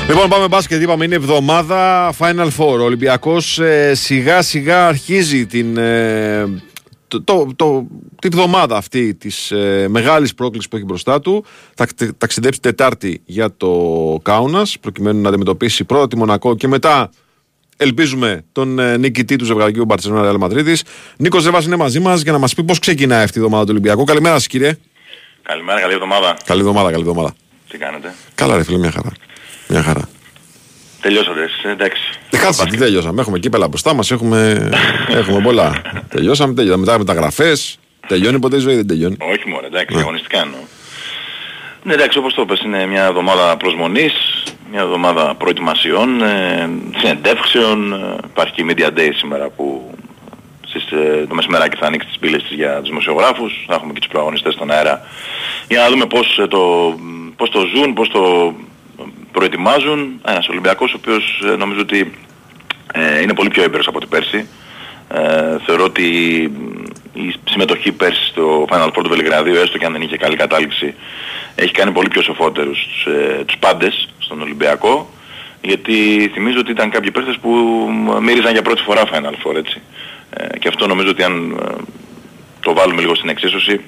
Λοιπόν, 0.07 0.30
πάμε 0.30 0.47
μπάσκετ. 0.47 0.82
Είπαμε 0.82 1.05
είναι 1.05 1.15
εβδομάδα 1.15 2.13
Final 2.19 2.47
Four. 2.57 2.80
Ο 2.80 2.84
Ολυμπιακός 2.84 3.59
ε, 3.59 3.91
σιγά 3.95 4.41
σιγά 4.41 4.88
αρχίζει 4.88 5.45
την, 5.45 5.78
ε, 5.78 6.45
το, 7.14 7.22
το, 7.24 7.47
το, 7.55 7.88
τη 8.22 8.28
βδομάδα 8.28 8.78
αυτή 8.78 9.16
της 9.16 9.51
ε, 9.51 9.88
μεγάλης 9.89 10.34
πρόκλησης 10.34 10.70
που 10.70 10.76
έχει 10.76 10.86
μπροστά 10.86 11.20
του. 11.20 11.45
Θα 11.76 11.88
ταξιδέψει 12.18 12.61
Τετάρτη 12.61 13.22
για 13.26 13.55
το 13.57 13.70
Κάουνα, 14.24 14.66
προκειμένου 14.82 15.22
να 15.22 15.30
αντιμετωπίσει 15.30 15.84
πρώτα 15.84 16.07
τη 16.07 16.18
Μονακό 16.18 16.55
και 16.55 16.68
μετά 16.68 17.09
ελπίζουμε 17.78 18.43
τον 18.51 18.80
ε, 18.80 18.97
νικητή 18.97 19.36
του 19.36 19.45
ζευγαριού 19.45 19.86
Μπαρσελόνα 19.86 20.22
Ρεάλ 20.22 20.38
Μαδρίτη. 20.38 20.84
Νίκος 21.18 21.41
Ζεβάς 21.41 21.66
είναι 21.66 21.76
μαζί 21.76 21.99
μας 21.99 22.22
για 22.22 22.32
να 22.32 22.38
μας 22.38 22.53
πει 22.53 22.64
πώς 22.64 22.80
ξεκινάει 22.80 23.24
αυτή 23.24 23.38
η 23.38 23.41
εβδομάδα 23.41 23.66
του 23.66 23.72
Ολυμπιακού. 23.72 24.03
Καλημέρα 24.03 24.36
σας, 24.36 24.47
κύριε. 24.47 24.78
Καλημέρα, 25.41 25.80
καλή 25.80 25.93
εβδομάδα. 25.93 26.38
Καλή 26.45 26.59
εβδομάδα, 26.59 26.91
καλή 26.91 27.01
εβδομάδα. 27.01 27.36
Τι 27.70 27.78
κάνετε; 27.78 28.14
Καλά, 28.36 28.57
ρε 28.57 28.64
φίλε, 28.64 28.78
μια 28.78 28.91
χαρά. 28.91 29.11
Μια 29.68 29.84
χαρά. 29.84 30.09
Τελειώσατε 31.04 31.41
εσείς, 31.43 31.64
εντάξει. 31.64 32.01
Ε, 32.30 32.38
κάτσε, 32.38 32.66
τι 32.66 32.78
τελειώσαμε. 32.78 33.22
Έχουμε 33.22 33.39
κύπελα 33.39 33.68
μπροστά 33.68 33.93
μας, 33.93 34.12
έχουμε, 34.12 34.70
έχουμε 35.10 35.41
πολλά. 35.41 35.82
τελειώσαμε, 36.10 36.54
τελειώσαμε. 36.54 36.86
Μετά 36.86 36.97
μεταγραφές, 36.97 37.80
τελειώνει 38.08 38.39
ποτέ 38.39 38.56
η 38.56 38.60
ζωή, 38.60 38.76
δεν 38.76 38.88
τελειώνει. 38.88 39.18
Όχι 39.20 39.49
μόνο, 39.49 39.66
εντάξει, 39.66 39.97
αγωνιστικά 39.99 40.39
εννοώ. 40.39 40.60
Ναι, 41.84 41.93
εντάξει, 41.93 42.18
όπως 42.18 42.34
το 42.34 42.41
είπες, 42.41 42.62
είναι 42.62 42.86
μια 42.86 43.04
εβδομάδα 43.04 43.58
προσμονής, 43.58 44.14
μια 44.72 44.82
εβδομάδα 44.82 45.36
προετοιμασιών, 45.36 46.22
ε, 46.22 46.70
συνεντεύξεων, 46.97 47.93
ε, 47.93 48.18
υπάρχει 48.26 48.54
και 48.54 48.62
η 48.62 48.66
Media 48.70 48.99
Day 48.99 49.10
σήμερα 49.16 49.49
που 49.49 49.93
στις, 50.68 50.91
ε, 50.91 51.26
το 51.28 51.36
μεσημεράκι 51.36 51.78
θα 51.78 51.86
ανοίξει 51.86 52.08
τις 52.08 52.18
πύλες 52.18 52.43
της 52.43 52.56
για 52.56 52.80
τους 52.80 52.89
δημοσιογράφους, 52.89 53.64
θα 53.68 53.74
έχουμε 53.74 53.93
και 53.93 53.99
τους 53.99 54.10
προαγωνιστές 54.10 54.54
στον 54.54 54.72
αέρα 54.72 55.01
για 55.68 55.80
να 55.80 55.89
δούμε 55.89 56.06
πώς, 56.06 56.38
ε, 56.38 56.47
το, 56.47 56.93
πώς 57.36 57.49
το 57.49 57.60
ζουν, 57.76 57.93
πώς 57.93 58.10
το 58.10 58.54
προετοιμάζουν. 59.34 60.21
Ένας 60.27 60.47
Ολυμπιακός 60.47 60.93
ο 60.93 60.97
οποίος 61.01 61.43
ε, 61.45 61.55
νομίζω 61.55 61.79
ότι 61.81 62.13
ε, 62.93 63.21
είναι 63.21 63.34
πολύ 63.34 63.49
πιο 63.49 63.63
έμπειρος 63.63 63.88
από 63.88 63.99
την 63.99 64.09
πέρσι. 64.09 64.47
Ε, 65.09 65.57
θεωρώ 65.65 65.84
ότι 65.84 66.05
η 67.13 67.36
συμμετοχή 67.49 67.91
πέρσι 67.91 68.25
στο 68.25 68.65
Final 68.69 68.88
Four 68.88 69.03
του 69.03 69.09
Βελιγραδίου, 69.09 69.55
έστω 69.55 69.77
και 69.77 69.86
αν 69.86 69.91
δεν 69.91 70.01
είχε 70.01 70.17
καλή 70.17 70.36
κατάληξη, 70.36 70.93
έχει 71.55 71.71
κάνει 71.71 71.91
πολύ 71.91 72.07
πιο 72.07 72.21
σοφότερους 72.21 72.88
τους, 72.88 73.13
ε, 73.13 73.43
τους 73.45 73.57
πάντες 73.57 74.09
στον 74.19 74.41
Ολυμπιακό. 74.41 75.09
Γιατί 75.61 76.29
θυμίζω 76.34 76.59
ότι 76.59 76.71
ήταν 76.71 76.89
κάποιοι 76.89 77.11
παίχτες 77.11 77.38
που 77.41 77.49
μύριζαν 78.21 78.51
για 78.51 78.61
πρώτη 78.61 78.81
φορά 78.81 79.01
Final 79.11 79.36
Four, 79.43 79.55
έτσι. 79.55 79.81
Ε, 80.29 80.57
και 80.59 80.67
αυτό 80.67 80.88
νομίζω 80.88 81.09
ότι 81.09 81.23
αν 81.23 81.57
ε, 81.61 81.73
το 82.59 82.73
βάλουμε 82.73 83.01
λίγο 83.01 83.15
στην 83.15 83.29
εξίσωση, 83.29 83.81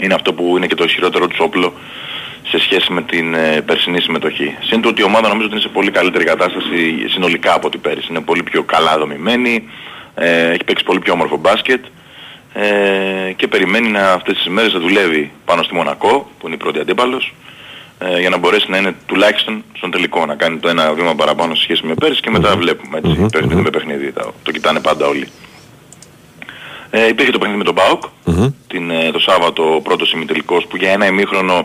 είναι 0.00 0.14
αυτό 0.14 0.32
που 0.32 0.56
είναι 0.56 0.66
και 0.66 0.74
το 0.74 0.84
ισχυρότερο 0.84 1.26
τους 1.26 1.38
όπλο 1.38 1.72
σε 2.52 2.58
σχέση 2.58 2.92
με 2.92 3.02
την 3.02 3.34
ε, 3.34 3.60
περσινή 3.60 4.00
συμμετοχή. 4.00 4.56
Συν 4.60 4.84
ότι 4.84 5.00
η 5.00 5.04
ομάδα 5.04 5.28
νομίζω 5.28 5.46
ότι 5.46 5.54
είναι 5.54 5.62
σε 5.62 5.68
πολύ 5.68 5.90
καλύτερη 5.90 6.24
κατάσταση 6.24 7.08
συνολικά 7.08 7.54
από 7.54 7.68
την 7.68 7.80
πέρυσι. 7.80 8.06
Είναι 8.10 8.20
πολύ 8.20 8.42
πιο 8.42 8.62
καλά 8.62 8.98
δομημένη, 8.98 9.68
ε, 10.14 10.50
έχει 10.50 10.64
παίξει 10.64 10.84
πολύ 10.84 10.98
πιο 10.98 11.12
όμορφο 11.12 11.36
μπάσκετ 11.36 11.84
ε, 12.52 13.32
και 13.36 13.48
περιμένει 13.48 13.88
να 13.88 14.12
αυτές 14.12 14.36
τις 14.36 14.46
μέρες 14.46 14.72
να 14.72 14.80
δουλεύει 14.80 15.30
πάνω 15.44 15.62
στη 15.62 15.74
Μονακό, 15.74 16.30
που 16.38 16.46
είναι 16.46 16.54
η 16.54 16.58
πρώτη 16.58 16.78
αντίπαλος, 16.78 17.34
ε, 17.98 18.20
για 18.20 18.30
να 18.30 18.36
μπορέσει 18.36 18.70
να 18.70 18.76
είναι 18.76 18.94
τουλάχιστον 19.06 19.64
στον 19.72 19.90
τελικό, 19.90 20.26
να 20.26 20.34
κάνει 20.34 20.58
το 20.58 20.68
ένα 20.68 20.92
βήμα 20.92 21.14
παραπάνω 21.14 21.54
σε 21.54 21.62
σχέση 21.62 21.86
με 21.86 21.94
πέρυσι 21.94 22.20
και 22.20 22.30
μετά 22.30 22.56
βλέπουμε 22.56 22.98
έτσι, 22.98 23.16
mm-hmm. 23.20 23.32
παιχνίδι 23.32 23.60
με 23.60 23.70
παιχνίδι, 23.70 24.12
το, 24.12 24.34
το 24.42 24.50
κοιτάνε 24.50 24.80
πάντα 24.80 25.06
όλοι. 25.06 25.28
Ε, 26.94 27.08
υπήρχε 27.08 27.32
το 27.32 27.38
παιχνίδι 27.38 27.58
με 27.58 27.64
τον 27.64 27.74
ΠΑΟΚ, 27.74 28.02
mm-hmm. 28.02 28.52
την, 28.66 28.90
ε, 28.90 29.10
το 29.10 29.18
Σάββατο 29.18 29.80
πρώτο 29.82 30.06
ημιτελικός 30.14 30.66
που 30.66 30.76
για 30.76 30.90
ένα 30.90 31.06
ημίχρονο 31.06 31.64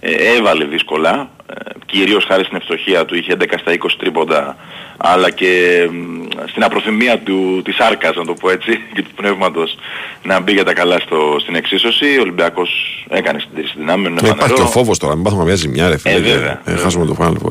ε, 0.00 0.10
έβαλε 0.36 0.64
δύσκολα, 0.64 1.30
ε, 1.46 1.54
κυρίως 1.86 2.24
χάρη 2.24 2.44
στην 2.44 2.56
ευστοχία 2.56 3.04
του, 3.04 3.14
είχε 3.14 3.36
11 3.40 3.44
στα 3.60 3.72
20 3.72 3.76
τρίποντα, 3.98 4.56
αλλά 4.96 5.30
και 5.30 5.88
στην 6.46 6.64
απροθυμία 6.64 7.18
του, 7.18 7.62
της 7.64 7.78
άρκας, 7.78 8.16
να 8.16 8.24
το 8.24 8.34
πω 8.34 8.50
έτσι, 8.50 8.70
και 8.94 9.02
του 9.02 9.10
πνεύματος 9.16 9.78
να 10.22 10.40
μπει 10.40 10.52
για 10.52 10.64
τα 10.64 10.72
καλά 10.72 10.98
στο, 10.98 11.36
στην 11.40 11.54
εξίσωση. 11.54 12.18
Ο 12.18 12.20
Ολυμπιακός 12.20 12.70
έκανε 13.08 13.38
συντήρηση 13.38 13.74
δυνάμεων. 13.78 14.18
Ε, 14.22 14.28
υπάρχει 14.28 14.54
και 14.54 14.62
ο 14.62 14.66
φόβος 14.66 14.98
τώρα, 14.98 15.14
μην 15.14 15.24
πάθουμε 15.24 15.44
μια 15.44 15.54
ζημιά 15.54 15.88
ρε 15.88 15.98
φίλε. 15.98 16.14
Ε, 16.14 16.20
βέβαια. 16.20 16.60
Ε, 16.64 16.76
χάσουμε 16.76 17.06
το 17.06 17.16
Final 17.20 17.50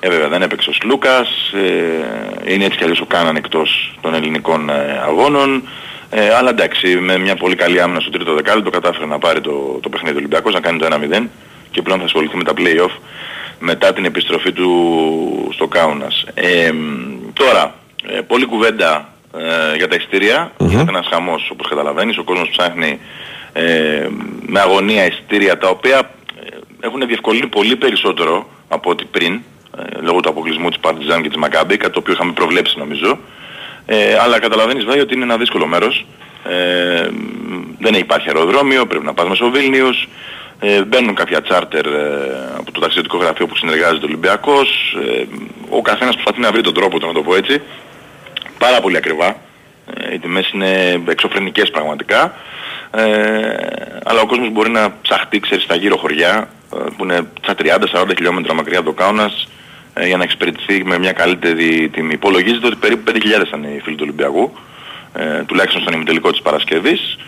Ε, 0.00 0.08
βέβαια, 0.08 0.28
δεν 0.28 0.42
έπαιξε 0.42 0.70
ο 0.70 0.72
Σλούκας, 0.72 1.28
ε, 2.46 2.52
είναι 2.52 2.64
έτσι 2.64 2.78
κι 2.78 2.84
αλλιώς 2.84 3.00
ο 3.00 3.06
Κάναν 3.06 3.36
εκτός 3.36 3.98
των 4.00 4.14
ελληνικών 4.14 4.70
ε, 4.70 5.02
αγώνων. 5.06 5.62
Ε, 6.16 6.34
αλλά 6.34 6.50
εντάξει, 6.50 6.96
με 6.96 7.18
μια 7.18 7.36
πολύ 7.36 7.54
καλή 7.54 7.80
άμυνα 7.80 8.00
στο 8.00 8.10
τρίτο 8.10 8.34
δεκάλεπτο 8.34 8.70
κατάφερε 8.70 9.06
να 9.06 9.18
πάρει 9.18 9.40
το, 9.40 9.78
το 9.82 9.88
παιχνίδι 9.88 10.12
του 10.14 10.20
Ολυμπιακός, 10.20 10.54
να 10.54 10.60
κάνει 10.60 10.78
το 10.78 10.86
1-0 10.90 11.26
και 11.70 11.82
πλέον 11.82 11.98
θα 11.98 12.04
ασχοληθεί 12.04 12.36
με 12.36 12.44
τα 12.44 12.52
play-off 12.56 12.90
μετά 13.58 13.92
την 13.92 14.04
επιστροφή 14.04 14.52
του 14.52 15.50
στο 15.52 15.66
Κάουνας. 15.66 16.24
Ε, 16.34 16.72
τώρα, 17.32 17.74
ε, 18.06 18.20
πολλή 18.20 18.46
κουβέντα 18.46 19.08
ε, 19.38 19.76
για 19.76 19.88
τα 19.88 19.94
ειστήρια, 19.94 20.50
mm-hmm. 20.50 20.66
γίνεται 20.66 20.90
ένας 20.90 21.06
χαμός 21.10 21.50
όπως 21.52 21.68
καταλαβαίνεις, 21.68 22.18
ο 22.18 22.24
κόσμος 22.24 22.48
ψάχνει 22.48 23.00
ε, 23.52 24.08
με 24.46 24.60
αγωνία 24.60 25.06
ειστήρια 25.06 25.58
τα 25.58 25.68
οποία 25.68 25.98
ε, 25.98 26.56
έχουν 26.80 27.06
διευκολύνει 27.06 27.46
πολύ 27.46 27.76
περισσότερο 27.76 28.48
από 28.68 28.90
ό,τι 28.90 29.04
πριν, 29.04 29.40
λόγω 30.00 30.20
του 30.20 30.28
αποκλεισμού 30.28 30.68
της 30.68 30.78
Παρτιζάν 30.78 31.22
και 31.22 31.28
της 31.28 31.36
Μακάμπη, 31.36 31.76
κάτι 31.76 31.92
το 31.92 31.98
οποίο 31.98 32.12
είχαμε 32.12 32.32
προβλέψει 32.32 32.78
νομίζω. 32.78 33.18
Ε, 33.86 34.18
αλλά 34.18 34.38
καταλαβαίνεις 34.38 34.84
βέβαια 34.84 35.02
ότι 35.02 35.14
είναι 35.14 35.24
ένα 35.24 35.36
δύσκολο 35.36 35.66
μέρος. 35.66 36.06
Ε, 36.48 37.08
δεν 37.78 37.94
υπάρχει 37.94 38.28
αεροδρόμιο, 38.28 38.86
πρέπει 38.86 39.04
να 39.04 39.14
πας 39.14 39.28
μέσω 39.28 39.50
Βίλνιος. 39.50 40.08
Ε, 40.60 40.84
μπαίνουν 40.84 41.14
κάποια 41.14 41.42
τσάρτερ 41.42 41.86
ε, 41.86 42.54
από 42.58 42.72
το 42.72 42.80
ταξιδιωτικό 42.80 43.16
γραφείο 43.16 43.46
που 43.46 43.56
συνεργάζεται 43.56 44.04
ο 44.04 44.08
Ολυμπιακός. 44.08 44.96
Ε, 45.06 45.24
ο 45.68 45.82
καθένας 45.82 46.14
προσπαθεί 46.14 46.40
να 46.40 46.52
βρει 46.52 46.60
τον 46.60 46.74
τρόπο 46.74 46.98
του 46.98 47.06
να 47.06 47.12
το 47.12 47.22
πω 47.22 47.36
έτσι. 47.36 47.62
πάρα 48.58 48.80
πολύ 48.80 48.96
ακριβά. 48.96 49.36
Ε, 49.94 50.14
οι 50.14 50.18
τιμές 50.18 50.50
είναι 50.50 51.02
εξωφρενικές 51.08 51.70
πραγματικά. 51.70 52.34
Ε, 52.90 53.02
αλλά 54.04 54.20
ο 54.20 54.26
κόσμος 54.26 54.50
μπορεί 54.50 54.70
να 54.70 54.94
ψαχτεί, 55.02 55.40
ξέρεις, 55.40 55.64
στα 55.64 55.74
γύρω 55.74 55.96
χωριά 55.96 56.48
ε, 56.74 56.76
που 56.96 57.04
είναι 57.04 57.26
στα 57.42 57.54
30-40 57.58 58.12
χιλιόμετρα 58.16 58.54
μακριά 58.54 58.78
από 58.78 58.88
το 58.88 58.94
Κάουνας 58.94 59.48
ε, 59.94 60.06
για 60.06 60.16
να 60.16 60.22
εξυπηρετηθεί 60.22 60.84
με 60.84 60.98
μια 60.98 61.12
καλύτερη 61.12 61.88
τιμή. 61.88 62.12
Υπολογίζεται 62.12 62.66
ότι 62.66 62.76
περίπου 62.76 63.12
5.000 63.12 63.46
ήταν 63.46 63.62
οι 63.62 63.80
φίλοι 63.84 63.96
του 63.96 64.02
Ολυμπιακού, 64.02 64.52
ε, 65.12 65.42
τουλάχιστον 65.42 65.82
στον 65.82 65.94
ημιτελικό 65.94 66.30
της 66.30 66.42
Παρασκευής 66.42 67.18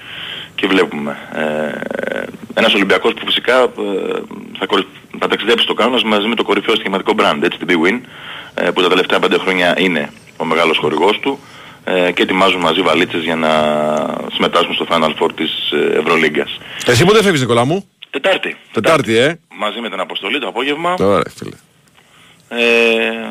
και 0.55 0.67
βλέπουμε. 0.67 1.17
Ε, 1.33 2.23
ένας 2.55 2.75
Ολυμπιακός 2.75 3.15
που 3.15 3.27
φυσικά 3.27 3.63
ε, 3.63 3.69
θα, 4.59 4.67
κορυ... 4.67 4.87
θα 5.19 5.29
ταξιδέψει 5.29 5.65
στο 5.65 5.75
Κάουνας 5.75 6.03
μαζί 6.03 6.27
με 6.27 6.35
το 6.35 6.43
κορυφαίο 6.43 6.75
στοιχηματικό 6.75 7.15
brand, 7.19 7.39
έτσι, 7.43 7.59
την 7.59 7.69
Big 7.71 7.87
Win, 7.87 8.01
ε, 8.55 8.71
που 8.71 8.83
τα 8.83 8.89
τελευταία 8.89 9.19
5 9.23 9.37
χρόνια 9.41 9.75
είναι 9.79 10.11
ο 10.37 10.45
μεγάλος 10.45 10.79
χορηγός 10.79 11.19
του 11.21 11.39
ε, 11.85 12.13
και 12.13 12.23
ετοιμάζουν 12.23 12.61
μαζί 12.61 12.81
βαλίτσες 12.81 13.23
για 13.23 13.37
να 13.37 13.51
συμμετάσχουν 14.33 14.75
στο 14.75 14.87
Final 14.91 15.15
Four 15.19 15.31
της 15.35 15.71
ε, 15.71 15.99
Ευρωλίγκας. 15.99 16.59
Εσύ 16.87 17.05
πότε 17.05 17.23
φεύγεις 17.23 17.41
Νικόλα 17.41 17.65
μου; 17.65 17.89
Τετάρτη. 18.11 18.57
Τετάρτη, 18.73 19.17
ε. 19.17 19.39
Μαζί 19.57 19.81
με 19.81 19.91
την 19.91 20.01
αποστολή 20.01 20.39
το 20.39 20.49
απόγευμα. 20.49 20.95
Ωραία, 20.99 21.23
φίλε. 21.37 21.57
Ε, 22.49 22.59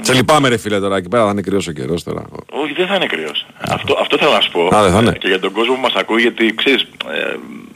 Σε 0.02 0.14
λυπάμαι 0.14 0.50
ρε 0.50 0.58
φίλε 0.58 0.80
τώρα, 0.80 0.98
εκεί 0.98 1.08
πέρα 1.10 1.24
θα 1.26 1.30
είναι 1.32 1.42
κρυός 1.42 1.68
ο 1.68 1.72
καιρός 1.72 2.04
τώρα. 2.04 2.24
όχι, 2.52 2.74
δεν 2.74 2.88
θα 2.88 2.96
είναι 2.96 3.06
κρυός. 3.06 3.46
Αυτό, 3.60 3.98
αυτό 4.02 4.18
θέλω 4.18 4.32
να 4.32 4.42
σου 4.42 4.52
πω. 4.52 4.76
Α, 4.76 4.82
δεν 4.84 4.92
θα 4.92 5.00
είναι. 5.00 5.10
Ε, 5.10 5.18
Και 5.18 5.28
για 5.28 5.40
τον 5.40 5.52
κόσμο 5.52 5.74
που 5.76 5.82
μας 5.82 5.94
ακούει, 5.94 6.22
γιατί 6.22 6.54
ξέρεις, 6.56 6.82
ε, 6.82 7.36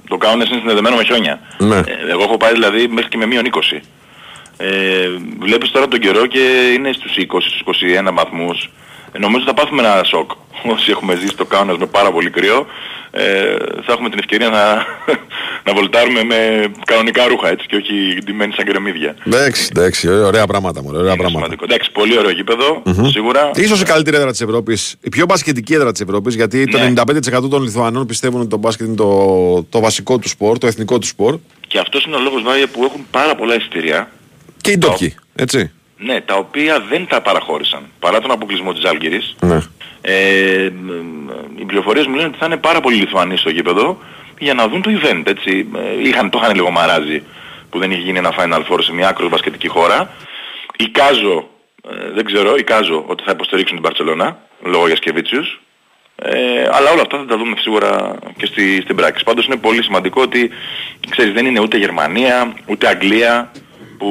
το 0.09 0.17
κάνουν 0.17 0.39
είναι 0.41 0.55
συνδεδεμένο 0.59 0.95
με 0.95 1.03
χιόνια. 1.03 1.39
Ναι. 1.57 1.77
Ε, 1.77 1.83
εγώ 2.09 2.21
έχω 2.21 2.37
πάει 2.37 2.51
δηλαδή 2.51 2.87
μέχρι 2.87 3.09
και 3.09 3.17
με 3.17 3.25
μείον 3.25 3.45
20. 3.45 3.81
Ε, 4.57 5.07
βλέπεις 5.39 5.71
τώρα 5.71 5.87
τον 5.87 5.99
καιρό 5.99 6.25
και 6.25 6.71
είναι 6.75 6.91
στους 6.93 7.15
20, 7.17 7.23
στους 7.39 7.61
21 7.61 8.13
βαθμούς. 8.13 8.69
Ε, 9.11 9.19
νομίζω 9.19 9.45
θα 9.45 9.53
πάθουμε 9.53 9.81
ένα 9.81 10.03
σοκ. 10.03 10.31
Όσοι 10.73 10.91
έχουμε 10.91 11.15
ζήσει 11.15 11.35
το 11.35 11.45
Κάουνας 11.45 11.77
με 11.77 11.85
πάρα 11.85 12.11
πολύ 12.11 12.29
κρύο, 12.29 12.65
ε, 13.11 13.55
θα 13.85 13.91
έχουμε 13.93 14.09
την 14.09 14.19
ευκαιρία 14.19 14.49
να, 14.49 14.85
να 15.65 15.73
βολτάρουμε 15.73 16.23
με 16.23 16.65
κανονικά 16.85 17.27
ρούχα 17.27 17.49
έτσι 17.49 17.65
και 17.67 17.75
όχι 17.75 17.93
ντυμένοι 18.23 18.53
σαν 18.53 18.65
κερεμίδια. 18.65 19.15
Εντάξει, 19.27 19.67
εντάξει, 19.75 20.07
ωραία 20.09 20.47
πράγματα 20.47 20.81
μου, 20.81 20.89
ωραία 20.93 21.15
πράγματα. 21.15 21.29
Σημαντικό. 21.29 21.63
Εντάξει, 21.63 21.91
πολύ 21.91 22.17
ωραίο 22.17 22.29
γήπεδο, 22.31 22.81
σίγουρα. 23.11 23.51
Ίσως 23.55 23.81
η 23.81 23.85
καλύτερη 23.85 24.15
έδρα 24.17 24.31
της 24.31 24.41
Ευρώπης, 24.41 24.95
η 25.01 25.09
πιο 25.09 25.25
μπασκετική 25.25 25.73
έδρα 25.73 25.91
της 25.91 26.01
Ευρώπης, 26.01 26.35
γιατί 26.35 26.57
Ναι. 26.57 26.71
το 26.71 26.79
95% 26.79 27.49
των 27.49 27.63
Λιθουανών 27.63 28.05
πιστεύουν 28.05 28.39
ότι 28.39 28.49
το 28.49 28.57
μπάσκετ 28.57 28.87
είναι 28.87 28.95
το, 28.95 29.63
το 29.69 29.79
βασικό 29.79 30.17
του 30.17 30.29
σπορ, 30.29 30.57
το 30.57 30.67
εθνικό 30.67 30.97
του 30.99 31.07
σπορ. 31.07 31.37
Και 31.67 31.79
αυτός 31.79 32.05
είναι 32.05 32.15
ο 32.15 32.19
λόγος 32.19 32.41
Βάγια 32.43 32.67
που 32.67 32.83
έχουν 32.83 33.05
πάρα 33.11 33.35
πολλά 33.35 33.55
εισιτήρια, 33.55 34.11
Και 34.61 34.71
οι 34.71 34.77
ντόπιοι, 34.77 35.15
έτσι. 35.35 35.71
Ναι, 35.99 36.21
τα 36.21 36.35
οποία 36.35 36.79
δεν 36.79 37.07
τα 37.07 37.21
παραχώρησαν, 37.21 37.81
παρά 37.99 38.19
τον 38.19 38.31
αποκλεισμό 38.31 38.73
της 38.73 38.83
Άλγηρης. 38.83 39.35
Ναι. 39.41 39.59
Ε, 40.01 40.69
μ, 40.69 41.29
οι 41.55 41.65
πληροφορίες 41.65 42.05
μου 42.07 42.15
λένε 42.15 42.27
ότι 42.27 42.37
θα 42.37 42.45
είναι 42.45 42.57
πάρα 42.57 42.81
πολλοί 42.81 42.95
Λιθουανοί 42.95 43.37
στο 43.37 43.49
γήπεδο 43.49 43.97
για 44.39 44.53
να 44.53 44.67
δουν 44.67 44.81
το 44.81 44.91
event, 45.01 45.23
έτσι. 45.25 45.67
Ε, 45.75 46.07
είχαν, 46.07 46.29
το 46.29 46.39
είχαν 46.41 46.55
λίγο 46.55 46.71
μαράζει 46.71 47.23
που 47.69 47.79
δεν 47.79 47.91
είχε 47.91 48.01
γίνει 48.01 48.17
ένα 48.17 48.33
Final 48.37 48.63
Four 48.69 48.79
σε 48.81 48.93
μια 48.93 49.07
άκρος 49.07 49.29
μπασκετική 49.29 49.67
χώρα. 49.67 50.11
Εικάζω, 50.77 51.49
ε, 51.89 52.11
δεν 52.13 52.25
ξέρω, 52.25 52.55
εικάζω 52.55 53.03
ότι 53.07 53.23
θα 53.23 53.31
υποστηρίξουν 53.31 53.75
την 53.75 53.85
Μπαρτσελώνα 53.85 54.37
λόγω 54.63 54.87
Γιασκεβίτσιους. 54.87 55.59
Ε, 56.15 56.69
αλλά 56.71 56.91
όλα 56.91 57.01
αυτά 57.01 57.17
θα 57.17 57.25
τα 57.25 57.37
δούμε 57.37 57.55
σίγουρα 57.59 58.15
και 58.37 58.45
στη, 58.45 58.81
στην 58.81 58.95
πράξη. 58.95 59.23
Πάντως 59.23 59.45
είναι 59.45 59.55
πολύ 59.55 59.83
σημαντικό 59.83 60.21
ότι 60.21 60.49
ξέρεις, 61.09 61.33
δεν 61.33 61.45
είναι 61.45 61.59
ούτε 61.59 61.77
Γερμανία, 61.77 62.53
ούτε 62.65 62.87
Αγγλία 62.87 63.51
που 63.99 64.09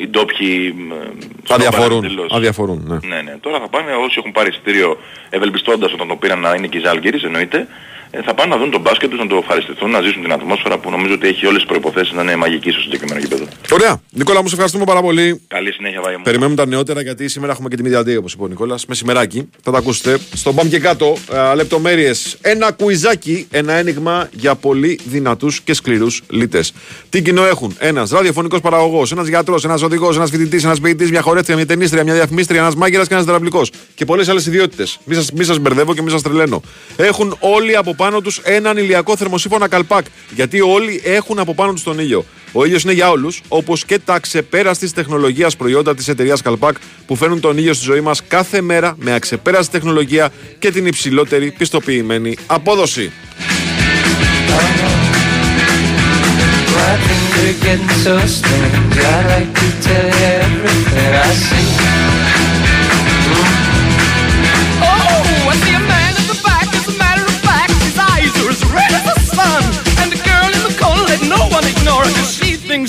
οι 0.00 0.06
ντόπιοι 0.08 0.74
ε, 1.48 1.54
Αδιαφορούν, 1.54 2.00
τελώς. 2.00 2.32
αδιαφορούν, 2.32 2.82
ναι. 2.86 2.98
Ναι, 3.14 3.22
ναι. 3.22 3.36
Τώρα 3.40 3.58
θα 3.60 3.68
πάνε 3.68 3.92
όσοι 3.92 4.14
έχουν 4.18 4.32
πάρει 4.32 4.48
εισιτήριο 4.48 4.98
ευελπιστώντας 5.30 5.92
όταν 5.92 6.08
το 6.08 6.16
πήραν 6.16 6.40
να 6.40 6.54
είναι 6.54 6.66
και 6.66 6.78
οι 6.78 6.80
Ζάλγκυρης 6.80 7.22
εννοείται. 7.22 7.66
Ε, 8.10 8.22
Θα 8.22 8.34
πάνε 8.34 8.54
να 8.54 8.60
δουν 8.60 8.70
τον 8.70 8.80
μπάσκετ 8.80 9.10
τους, 9.10 9.18
να 9.18 9.26
το 9.26 9.36
ευχαριστηθούν, 9.36 9.90
να 9.90 10.00
ζήσουν 10.00 10.22
την 10.22 10.32
ατμόσφαιρα 10.32 10.78
που 10.78 10.90
νομίζω 10.90 11.14
ότι 11.14 11.28
έχει 11.28 11.46
όλες 11.46 11.58
τις 11.60 11.66
προϋποθέσεις 11.68 12.12
να 12.12 12.22
είναι 12.22 12.36
μαγική 12.36 12.70
στο 12.70 12.80
συγκεκριμένο 12.80 13.20
γήπεδο. 13.20 13.44
Ωραία. 13.72 14.00
Νικόλα 14.10 14.40
μου, 14.42 14.46
σε 14.46 14.52
ευχαριστούμε 14.52 14.84
πάρα 14.84 15.00
πολύ. 15.02 15.40
Καλή 15.48 15.72
συνέχεια, 15.72 16.00
Βάγια 16.00 16.18
μου. 16.18 16.24
Περιμένουμε 16.24 16.56
τα 16.56 16.66
νεότερα 16.66 17.02
γιατί 17.02 17.28
σήμερα 17.28 17.52
έχουμε 17.52 17.68
και 17.68 17.76
τη 17.76 17.82
Media 17.86 18.00
Day 18.00 18.18
όπως 18.18 18.32
είπε 18.32 18.42
ο 18.42 18.46
Νικόλας. 18.46 18.86
Μεσημεράκι. 18.86 19.48
Θα 19.62 19.70
τα 19.70 19.78
ακούσετε. 19.78 20.18
Στον 20.34 20.54
πάμε 20.54 20.68
και 20.68 20.78
κάτω. 20.78 21.16
Ε, 21.52 21.54
λεπτομέρειες. 21.54 22.36
Ένα 22.40 22.72
κουιζάκι, 22.72 23.46
ένα 23.50 23.72
ένιγμα 23.72 24.28
για 24.32 24.54
πολύ 24.54 25.00
δυνατούς 25.04 25.60
και 25.60 25.74
σκληρούς 25.74 26.22
λίτες. 26.30 26.72
Τι 27.08 27.22
κοινό 27.22 27.44
έχουν; 27.46 27.76
Ένας 27.78 28.10
ραδιοφωνικός 28.10 28.60
παραγωγός, 28.60 29.12
ένας 29.12 29.26
γιατρός, 29.26 29.64
ένας 29.64 29.82
οδηγός, 29.82 30.16
ένας 30.16 30.30
φοιτητής, 30.30 30.64
ένας 30.64 30.80
ποιητής, 30.80 31.10
μια 31.10 31.20
χορεύτρια, 31.20 31.56
μια 31.56 31.66
ταινίστρια, 31.66 32.04
μια 32.04 32.14
διαφημίστρια, 32.14 32.60
ένας 32.60 32.74
μάγειρας 32.74 33.08
και 33.08 33.14
ένας 33.14 33.26
δραυλικός. 33.26 33.70
Και 33.94 34.04
πολλές 34.04 34.28
άλλες 34.28 34.46
ιδιότητες. 34.46 34.98
Μη 35.04 35.14
σας, 35.14 35.32
μη 35.32 35.44
σας 35.44 35.58
μπερδεύω 35.58 35.94
και 35.94 36.02
μη 36.02 36.10
σας 36.10 36.22
τρελαίνω. 36.22 36.62
Έχουν 36.96 37.36
όλοι 37.40 37.76
από 37.76 37.94
πάνω 38.00 38.20
τους 38.20 38.38
έναν 38.38 38.76
ηλιακό 38.76 39.16
θερμοσύφωνα 39.16 39.68
καλπάκ. 39.68 40.04
Γιατί 40.34 40.60
όλοι 40.60 41.00
έχουν 41.04 41.38
από 41.38 41.54
πάνω 41.54 41.72
τους 41.72 41.82
τον 41.82 41.98
ήλιο. 41.98 42.24
Ο 42.52 42.64
ήλιος 42.64 42.82
είναι 42.82 42.92
για 42.92 43.10
όλους, 43.10 43.42
όπως 43.48 43.84
και 43.84 43.98
τα 43.98 44.18
ξεπέραστης 44.18 44.92
τεχνολογίας 44.92 45.56
προϊόντα 45.56 45.94
της 45.94 46.08
εταιρείας 46.08 46.42
Καλπάκ 46.42 46.76
που 47.06 47.16
φέρνουν 47.16 47.40
τον 47.40 47.58
ήλιο 47.58 47.72
στη 47.72 47.84
ζωή 47.84 48.00
μας 48.00 48.22
κάθε 48.28 48.60
μέρα 48.60 48.94
με 48.98 49.14
αξεπέραστη 49.14 49.72
τεχνολογία 49.72 50.32
και 50.58 50.70
την 50.70 50.86
υψηλότερη 50.86 51.50
πιστοποιημένη 51.50 52.36
απόδοση. 52.46 53.12
Oh, 58.12 58.26
I 61.12 61.69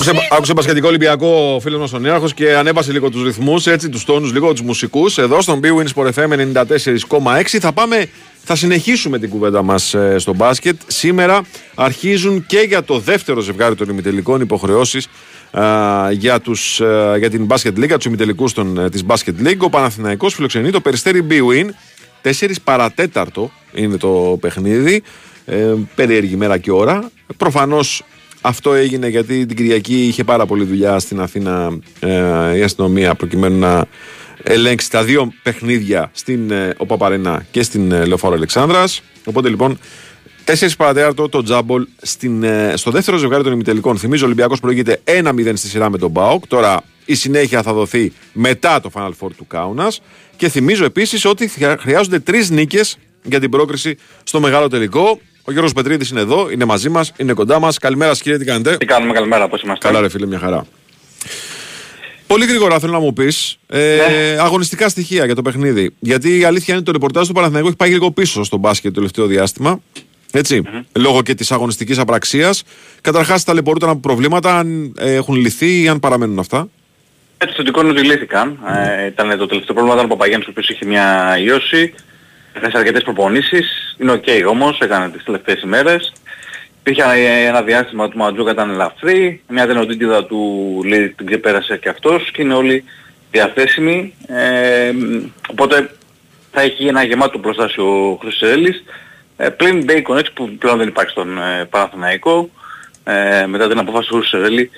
Άκουσε, 0.03 0.27
άκουσε 0.31 0.53
μπασκετικό 0.53 0.87
Ολυμπιακό 0.87 1.59
φίλος 1.61 1.79
μας 1.79 1.93
ο 1.93 1.99
Νέαρχος 1.99 2.33
και 2.33 2.55
ανέβασε 2.55 2.91
λίγο 2.91 3.09
τους 3.09 3.23
ρυθμούς, 3.23 3.67
έτσι, 3.67 3.89
τους 3.89 4.05
τόνους, 4.05 4.33
λίγο 4.33 4.51
τους 4.51 4.61
μουσικούς. 4.61 5.17
Εδώ 5.17 5.41
στον 5.41 5.59
Big 5.63 5.81
Win 5.81 5.87
Sport 5.95 6.09
FM 6.13 6.29
94,6. 6.29 7.59
Θα 7.59 7.71
πάμε, 7.71 8.09
θα 8.43 8.55
συνεχίσουμε 8.55 9.19
την 9.19 9.29
κουβέντα 9.29 9.63
μας 9.63 9.95
στο 10.17 10.33
μπάσκετ. 10.33 10.75
Σήμερα 10.87 11.41
αρχίζουν 11.75 12.45
και 12.45 12.59
για 12.67 12.83
το 12.83 12.99
δεύτερο 12.99 13.39
ζευγάρι 13.39 13.75
των 13.75 13.89
ημιτελικών 13.89 14.41
υποχρεώσεις 14.41 15.07
για, 16.11 16.39
τους, 16.39 16.81
α, 16.81 17.17
για 17.17 17.29
την 17.29 17.47
Basket 17.49 17.77
League, 17.77 17.85
για 17.87 17.97
τους 17.97 18.05
ημιτελικούς 18.05 18.53
της 18.91 19.03
Basket 19.07 19.47
League. 19.47 19.57
Ο 19.59 19.69
Παναθηναϊκός 19.69 20.33
φιλοξενεί 20.33 20.69
το 20.69 20.81
περιστέρι 20.81 21.27
Big 21.29 21.41
Win. 21.51 21.69
4 22.21 22.61
παρατέταρτο 22.63 23.51
είναι 23.73 23.97
το 23.97 24.37
παιχνίδι. 24.41 25.03
Ε, 25.45 25.73
περίεργη 25.95 26.35
μέρα 26.35 26.57
και 26.57 26.71
ώρα. 26.71 27.11
Προφανώς 27.37 28.03
αυτό 28.41 28.73
έγινε 28.73 29.07
γιατί 29.07 29.45
την 29.45 29.55
Κυριακή 29.57 30.05
είχε 30.05 30.23
πάρα 30.23 30.45
πολλή 30.45 30.63
δουλειά 30.63 30.99
στην 30.99 31.19
Αθήνα 31.19 31.77
ε, 31.99 32.57
η 32.57 32.61
αστυνομία 32.61 33.15
προκειμένου 33.15 33.59
να 33.59 33.85
ελέγξει 34.43 34.89
τα 34.91 35.03
δύο 35.03 35.33
παιχνίδια 35.43 36.09
στην 36.13 36.51
ε, 36.51 36.73
ΟΠΑΠΑΡΕΝΑ 36.77 37.45
και 37.51 37.63
στην 37.63 37.91
ε, 37.91 38.05
Λεωφόρο 38.05 38.35
Αλεξάνδρας. 38.35 39.01
Οπότε 39.25 39.49
λοιπόν 39.49 39.77
4 40.45 40.67
παρατέταρτο 40.77 41.29
το 41.29 41.43
τζάμπολ 41.43 41.87
στην, 42.01 42.43
ε, 42.43 42.73
στο 42.75 42.91
δεύτερο 42.91 43.17
ζευγάρι 43.17 43.43
των 43.43 43.51
ημιτελικών. 43.53 43.97
Θυμίζω 43.97 44.23
ο 44.23 44.25
Ολυμπιακός 44.25 44.59
προηγείται 44.59 45.01
1-0 45.05 45.51
στη 45.55 45.67
σειρά 45.67 45.89
με 45.89 45.97
τον 45.97 46.09
Μπάουκ. 46.09 46.47
Τώρα 46.47 46.83
η 47.05 47.15
συνέχεια 47.15 47.61
θα 47.61 47.73
δοθεί 47.73 48.11
μετά 48.33 48.79
το 48.79 48.91
Final 48.93 49.09
Four 49.19 49.29
του 49.37 49.47
Κάουνας. 49.47 50.01
Και 50.37 50.49
θυμίζω 50.49 50.85
επίσης 50.85 51.25
ότι 51.25 51.47
χρειά- 51.47 51.77
χρειάζονται 51.79 52.19
τρεις 52.19 52.49
νίκες 52.49 52.97
για 53.23 53.39
την 53.39 53.49
πρόκριση 53.49 53.97
στο 54.23 54.39
μεγάλο 54.39 54.67
τελικό. 54.67 55.19
Ο 55.43 55.51
Γιώργος 55.51 55.73
Πετρίδης 55.73 56.09
είναι 56.09 56.19
εδώ, 56.19 56.49
είναι 56.51 56.65
μαζί 56.65 56.89
μας, 56.89 57.11
είναι 57.17 57.33
κοντά 57.33 57.59
μας. 57.59 57.77
Καλημέρα 57.77 58.13
σας 58.13 58.21
κύριε, 58.21 58.37
τι 58.37 58.45
κάνετε; 58.45 58.77
Τι 58.77 58.85
κάνουμε, 58.85 59.13
καλημέρα, 59.13 59.47
πώς 59.47 59.61
είμαστε; 59.61 59.87
Καλά 59.87 60.01
ρε 60.01 60.09
φίλε, 60.09 60.25
μια 60.25 60.39
χαρά. 60.39 60.65
Πολύ 62.27 62.45
γρήγορα 62.45 62.79
θέλω 62.79 62.91
να 62.91 62.99
μου 62.99 63.13
πεις 63.13 63.57
ε, 63.67 64.37
αγωνιστικά 64.39 64.89
στοιχεία 64.89 65.25
για 65.25 65.35
το 65.35 65.41
παιχνίδι. 65.41 65.95
Γιατί 65.99 66.37
η 66.37 66.43
αλήθεια 66.43 66.65
είναι 66.67 66.75
ότι 66.75 66.85
το 66.85 66.91
ρεπορτάζ 66.91 67.27
του 67.27 67.33
Παναθηναϊκού 67.33 67.67
έχει 67.67 67.75
πάει 67.77 67.89
λίγο 67.89 68.11
πίσω 68.11 68.43
στο 68.43 68.57
μπάσκετ 68.57 68.89
το 68.89 68.95
τελευταίο 68.95 69.25
διάστημα. 69.25 69.81
Έτσι, 70.31 70.61
λόγω 70.95 71.21
και 71.21 71.35
της 71.35 71.51
αγωνιστικής 71.51 71.97
απραξίας. 71.97 72.63
Καταρχάς, 73.01 73.43
ταλαιπωρούνταν 73.43 73.89
από 73.89 73.99
προβλήματα, 73.99 74.57
αν 74.57 74.93
ε, 74.97 75.13
έχουν 75.13 75.35
λυθεί 75.35 75.81
ή 75.81 75.87
αν 75.87 75.99
παραμένουν 75.99 76.39
αυτά. 76.39 76.67
Έτσι 77.37 77.53
στο 77.53 77.63
δικό 77.63 77.81
ότι 77.81 78.01
λύθηκαν. 78.01 78.59
Ε, 79.01 79.05
ήταν 79.05 79.37
το 79.37 79.45
τελευταίο 79.45 79.73
πρόβλημα 79.73 79.93
ήταν 79.93 80.05
ο 80.05 80.07
Παπαγιάννης 80.07 80.47
ο 80.47 80.51
οποίος 80.51 80.69
είχε 80.69 80.85
μια 80.85 81.37
ιώση. 81.39 81.93
Έκανε 82.53 82.71
αρκετές 82.75 83.03
προπονήσεις. 83.03 83.95
Είναι 83.97 84.11
οκ 84.11 84.23
όμως, 84.47 84.79
έκανε 84.79 85.09
τις 85.09 85.23
τελευταίες 85.23 85.61
ημέρες. 85.61 86.13
Υπήρχε 86.79 87.01
ένα, 87.01 87.13
ένα 87.23 87.61
διάστημα 87.61 88.09
του 88.09 88.17
Ματζούκα 88.17 88.51
ήταν 88.51 88.69
ελαφρύ. 88.69 89.41
Μια 89.47 89.63
αδενίτιδα 89.63 90.25
του 90.25 90.81
λέει 90.85 91.09
την 91.09 91.25
ξεπέρασε 91.25 91.77
και 91.77 91.89
αυτός 91.89 92.31
και 92.31 92.41
είναι 92.41 92.53
όλοι 92.53 92.83
διαθέσιμοι. 93.31 94.13
Ε, 94.27 94.91
οπότε 95.47 95.89
θα 96.51 96.61
έχει 96.61 96.85
ένα 96.85 97.03
γεμάτο 97.03 97.39
προστάσιο 97.39 98.11
ο 98.11 98.17
Χρυσέλης. 98.21 98.83
Ε, 99.37 99.49
πλην 99.49 99.85
Bacon 99.89 100.17
έτσι 100.17 100.33
που 100.33 100.49
πλέον 100.57 100.77
δεν 100.77 100.87
υπάρχει 100.87 101.11
στον 101.11 101.37
ε, 101.37 101.65
Παναθηναϊκό 101.69 102.49
ε, 103.03 103.45
μετά 103.45 103.67
την 103.67 103.77
απόφαση 103.77 104.09
του 104.09 104.17
Χρυσέλη 104.17 104.69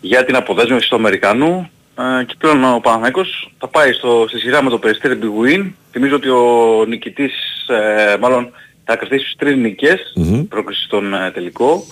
για 0.00 0.24
την 0.24 0.36
αποδέσμευση 0.36 0.88
του 0.88 0.96
Αμερικανού 0.96 1.70
Ε, 1.98 2.24
και 2.24 2.34
πλέον 2.38 2.64
ο 2.64 2.80
Παναθηναϊκός 2.80 3.50
θα 3.58 3.68
πάει 3.68 3.92
στο, 3.92 4.24
στη 4.28 4.38
σειρά 4.38 4.62
με 4.62 4.70
το 4.70 4.78
Περιστέρι 4.78 5.18
Big 5.22 5.44
Win. 5.44 5.72
Θυμίζω 5.90 6.14
ότι 6.14 6.28
ο 6.28 6.84
νικητής, 6.88 7.32
ε, 7.68 8.16
μάλλον 8.20 8.50
θα 8.84 8.96
κρατήσει 8.96 9.24
στους 9.24 9.36
τρεις 9.36 9.56
νικές, 9.56 10.12
πρόκληση 10.48 10.82
στον 10.84 11.14
ε, 11.14 11.30
τελικό. 11.30 11.84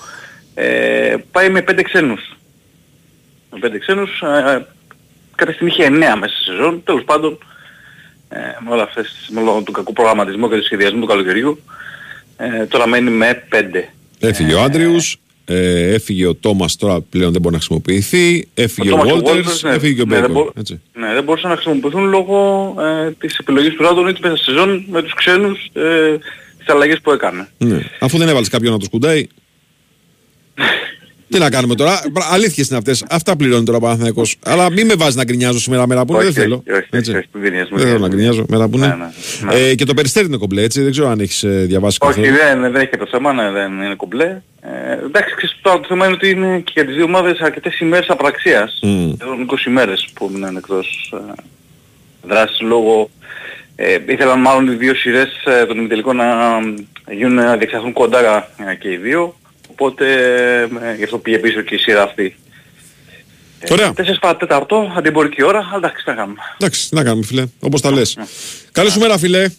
Ε, 0.54 1.14
πάει 1.30 1.48
με 1.48 1.62
πέντε 1.62 1.82
ξένους. 1.82 2.36
Με 3.50 3.58
πέντε 3.58 3.78
ξένους, 3.78 4.20
ε, 4.20 4.66
κατά 5.34 5.52
στιγμή 5.52 5.72
είχε 5.72 5.84
εννέα 5.84 6.16
μέσα 6.16 6.34
στη 6.34 6.44
σεζόν. 6.44 6.82
Τέλος 6.84 7.04
πάντων, 7.04 7.38
ε, 8.28 8.38
με 8.60 8.70
όλα 8.70 8.82
αυτές, 8.82 9.28
με 9.30 9.40
όλο 9.40 9.62
τον 9.64 9.74
κακό 9.74 9.92
προγραμματισμό 9.92 10.48
και 10.48 10.56
το 10.56 10.62
σχεδιασμό 10.62 11.00
του 11.00 11.06
καλοκαιριού, 11.06 11.62
ε, 12.36 12.66
τώρα 12.66 12.86
μένει 12.86 13.10
με 13.10 13.44
πέντε. 13.48 13.88
Έφυγε 14.20 14.54
ο 14.54 14.62
Άντριους, 14.62 15.16
ε, 15.44 15.94
έφυγε 15.94 16.26
ο 16.26 16.34
Τόμας 16.34 16.76
τώρα 16.76 17.00
πλέον 17.00 17.32
δεν 17.32 17.40
μπορεί 17.40 17.54
να 17.54 17.60
χρησιμοποιηθεί, 17.60 18.48
έφυγε 18.54 18.92
ο, 18.92 19.00
Thomas 19.00 19.08
Βόλτερς, 19.08 19.62
ναι, 19.62 19.70
έφυγε 19.70 19.92
και 19.94 20.00
ο 20.00 20.04
ναι, 20.04 20.14
δεν 20.20 20.24
Μπέικον. 20.30 20.42
μπο- 20.44 20.60
έτσι. 20.60 20.80
Ναι, 20.94 21.14
δεν 21.14 21.24
μπορούσαν 21.24 21.50
να 21.50 21.56
χρησιμοποιηθούν 21.56 22.04
λόγω 22.04 22.74
ε, 22.80 23.10
της 23.10 23.38
επιλογής 23.38 23.74
του 23.74 23.82
Ράντον 23.82 24.08
ή 24.08 24.12
μέσα 24.20 24.36
στη 24.36 24.44
σεζόν 24.44 24.84
με 24.90 25.02
τους 25.02 25.14
ξένους 25.14 25.58
ε, 25.72 26.16
τις 26.58 26.68
αλλαγές 26.68 27.00
που 27.00 27.10
έκανε. 27.10 27.48
Ναι. 27.58 27.80
Αφού 28.00 28.18
δεν 28.18 28.28
έβαλες 28.28 28.48
κάποιον 28.48 28.72
να 28.72 28.78
το 28.78 28.84
σκουντάει. 28.84 29.26
Τι 31.34 31.40
να 31.40 31.50
κάνουμε 31.50 31.74
τώρα, 31.74 32.00
Πρα- 32.12 32.26
αλήθειες 32.30 32.68
είναι 32.68 32.78
αυτές. 32.78 33.04
Αυτά 33.10 33.36
πληρώνει 33.36 33.64
τώρα 33.64 33.78
ο 33.78 33.80
Παναθηναϊκός. 33.80 34.36
Αλλά 34.44 34.70
μην 34.70 34.86
με 34.86 34.94
βάζεις 34.94 35.14
να 35.14 35.24
γκρινιάζω 35.24 35.58
σήμερα 35.60 35.86
μέρα 35.86 36.04
που 36.04 36.12
είναι, 36.12 36.22
δεν 36.22 36.30
Όχι, 36.30 36.40
θέλω. 36.40 36.54
όχι, 36.68 36.78
όχι, 36.78 36.88
Έτσι. 36.90 37.16
όχι, 37.16 37.26
μην 37.32 37.42
γκρινιάζεις, 37.42 37.70
μην 37.70 37.78
Δεν 37.78 37.88
θέλω 37.88 38.00
να 38.00 38.08
γκρινιάζεις. 38.08 38.40
γκρινιάζω 38.42 38.68
μέρα 38.68 38.68
που 38.68 38.76
είναι. 38.76 38.86
Ναι, 38.86 39.52
ναι, 39.54 39.58
ναι. 39.64 39.68
Ε, 39.70 39.74
και 39.74 39.84
το 39.84 39.94
περιστέρι 39.94 40.26
είναι 40.26 40.36
κομπλέ, 40.36 40.62
έτσι. 40.62 40.82
Δεν 40.82 40.90
ξέρω 40.90 41.08
αν 41.08 41.20
έχεις 41.20 41.42
ε, 41.42 41.48
διαβάσει 41.48 41.98
Όχι, 42.00 42.20
καθόλου. 42.20 42.36
δεν, 42.36 42.72
δεν 42.72 42.80
έχει 42.80 42.96
το 42.96 43.06
θέμα, 43.10 43.32
ναι, 43.32 43.50
δεν 43.50 43.72
είναι 43.72 43.94
κομπλέ. 43.96 44.42
Ε, 44.60 44.92
εντάξει, 45.04 45.34
ξέρεις, 45.36 45.58
τώρα 45.62 45.80
το 45.80 45.86
θέμα 45.88 46.04
είναι 46.04 46.14
ότι 46.14 46.30
είναι 46.30 46.58
και 46.58 46.72
για 46.74 46.84
τις 46.86 46.94
δύο 46.94 47.04
ομάδες 47.04 47.38
αρκετές 47.40 47.80
ημέρες 47.80 48.08
απραξίας. 48.08 48.78
Μμ. 48.82 49.12
Εδώ 49.20 49.34
20 49.46 49.66
ημέρες 49.66 50.08
που 50.14 50.26
έμειναν 50.30 50.56
εκτός 50.56 51.12
ε, 51.14 51.32
δράσης 52.28 52.60
λόγω... 52.60 53.10
Ε, 53.76 53.96
ήθελαν 54.06 54.40
μάλλον 54.40 54.66
οι 54.72 54.74
δύο 54.74 54.94
σειρές 54.94 55.28
ε, 55.44 55.66
των 55.66 55.78
ημιτελικών 55.78 56.16
να, 56.16 56.24
ε, 57.06 57.14
γίνουν, 57.14 57.34
να 57.34 57.56
διεξαχθούν 57.56 57.92
κοντά 57.92 58.48
ε, 58.70 58.74
και 58.74 58.90
οι 58.90 58.96
δύο. 58.96 59.34
Οπότε 59.74 60.06
ε, 60.62 60.94
γι' 60.96 61.04
αυτό 61.04 61.18
πήγε 61.18 61.38
πίσω 61.38 61.60
και 61.60 61.74
η 61.74 61.78
σειρά 61.78 62.02
αυτή. 62.02 62.36
Ωραία. 63.70 63.92
4 63.96 64.02
παρα 64.20 64.36
τέταρτο, 64.36 64.92
αντιμπορική 64.96 65.42
ώρα, 65.42 65.58
αλλά 65.58 65.76
εντάξει, 65.76 66.04
τι 66.04 66.10
να 66.10 66.16
κάνουμε. 66.16 66.40
Εντάξει, 66.58 66.88
τι 66.88 66.94
να 66.94 67.02
κάνουμε, 67.02 67.24
φίλε. 67.24 67.44
Όπως 67.60 67.80
τα 67.80 67.90
λες. 67.90 68.16
Ναι. 68.16 68.24
Καλή 68.72 68.90
σου 68.90 68.98
μέρα, 68.98 69.18
φίλε. 69.18 69.50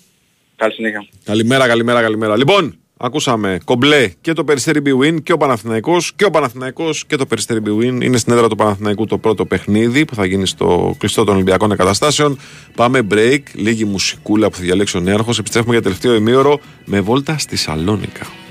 Καλή 0.56 0.74
συνέχεια. 0.74 1.08
Καλημέρα, 1.24 1.68
καλημέρα, 1.68 2.02
καλημέρα. 2.02 2.38
Λοιπόν, 2.38 2.78
ακούσαμε 2.98 3.58
κομπλέ 3.66 4.12
και 4.22 4.34
το 4.34 4.44
Περιστέρι 4.44 4.82
Big 4.86 5.06
Win 5.06 5.24
και 5.24 5.32
ο 5.32 5.38
Παναθηναϊκός 5.38 6.14
και 6.16 6.26
ο 6.26 6.30
Παναθηναϊκός 6.30 7.06
και 7.06 7.16
το 7.16 7.26
Περιστέρι 7.26 7.62
Big 7.66 7.82
Win. 7.82 8.04
Είναι 8.04 8.18
στην 8.18 8.34
έδρα 8.34 8.48
του 8.48 8.56
Παναθηναϊκού 8.56 9.06
το 9.06 9.18
πρώτο 9.18 9.46
παιχνίδι 9.46 10.06
που 10.06 10.16
θα 10.16 10.26
γίνει 10.26 10.48
στο 10.48 10.96
κλειστό 10.98 11.24
των 11.24 11.34
Ολυμπιακών 11.36 11.72
Εγκαταστάσεων. 11.72 12.40
Πάμε 12.76 13.08
break, 13.12 13.42
λίγη 13.54 13.86
μουσικούλα 13.86 14.50
που 14.50 14.56
θα 14.56 14.62
διαλέξει 14.62 14.98
ο 14.98 15.00
Νέαρχος. 15.00 15.40
Επιστρέφουμε 15.40 15.74
για 15.74 15.84
τελευταίο 15.84 16.16
ημίωρο 16.16 16.60
με 16.86 17.00
βόλτα 17.00 17.38
στη 17.38 17.56
Σαλόνικα. 17.56 18.45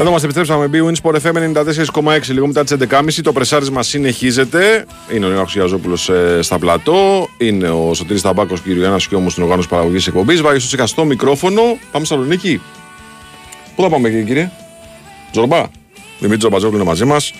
Εδώ 0.00 0.10
μας 0.10 0.22
επιστρέψαμε. 0.22 0.70
BWIN 0.72 0.92
Sport 1.02 1.14
FM 1.20 1.54
94,6 2.02 2.20
λίγο 2.28 2.46
μετά 2.46 2.64
τις 2.64 2.76
11.30. 2.90 3.20
Το 3.22 3.32
πρεσάρισμα 3.32 3.82
συνεχίζεται. 3.82 4.86
Είναι 5.14 5.26
ο 5.26 5.28
Νέο 5.28 5.44
Γιαζόπουλος 5.48 6.08
ε, 6.08 6.38
στα 6.42 6.58
πλατό. 6.58 7.28
Είναι 7.38 7.68
ο 7.68 7.94
Σωτήρης 7.94 8.22
Ταμπάκος 8.22 8.60
και 8.60 8.70
ο 8.70 8.74
Γιάννα 8.74 8.96
Κιόμου 8.96 9.30
στην 9.30 9.42
οργάνωση 9.42 9.68
παραγωγής 9.68 10.06
εκπομπής. 10.06 10.40
Βάγει 10.40 10.58
στο 10.58 10.86
στο 10.86 11.04
μικρόφωνο. 11.04 11.62
Πάμε 11.62 11.78
στη 12.04 12.14
Θεσσαλονίκη. 12.14 12.60
Πού 13.76 13.82
θα 13.82 13.88
πάμε, 13.88 14.10
κύριε; 14.10 14.50
Τζορμπά. 15.30 15.62
Δημήτρης 16.18 16.38
Τζομπατζόπουλο 16.38 16.80
είναι 16.80 16.90
μαζί 16.90 17.04
μας. 17.04 17.32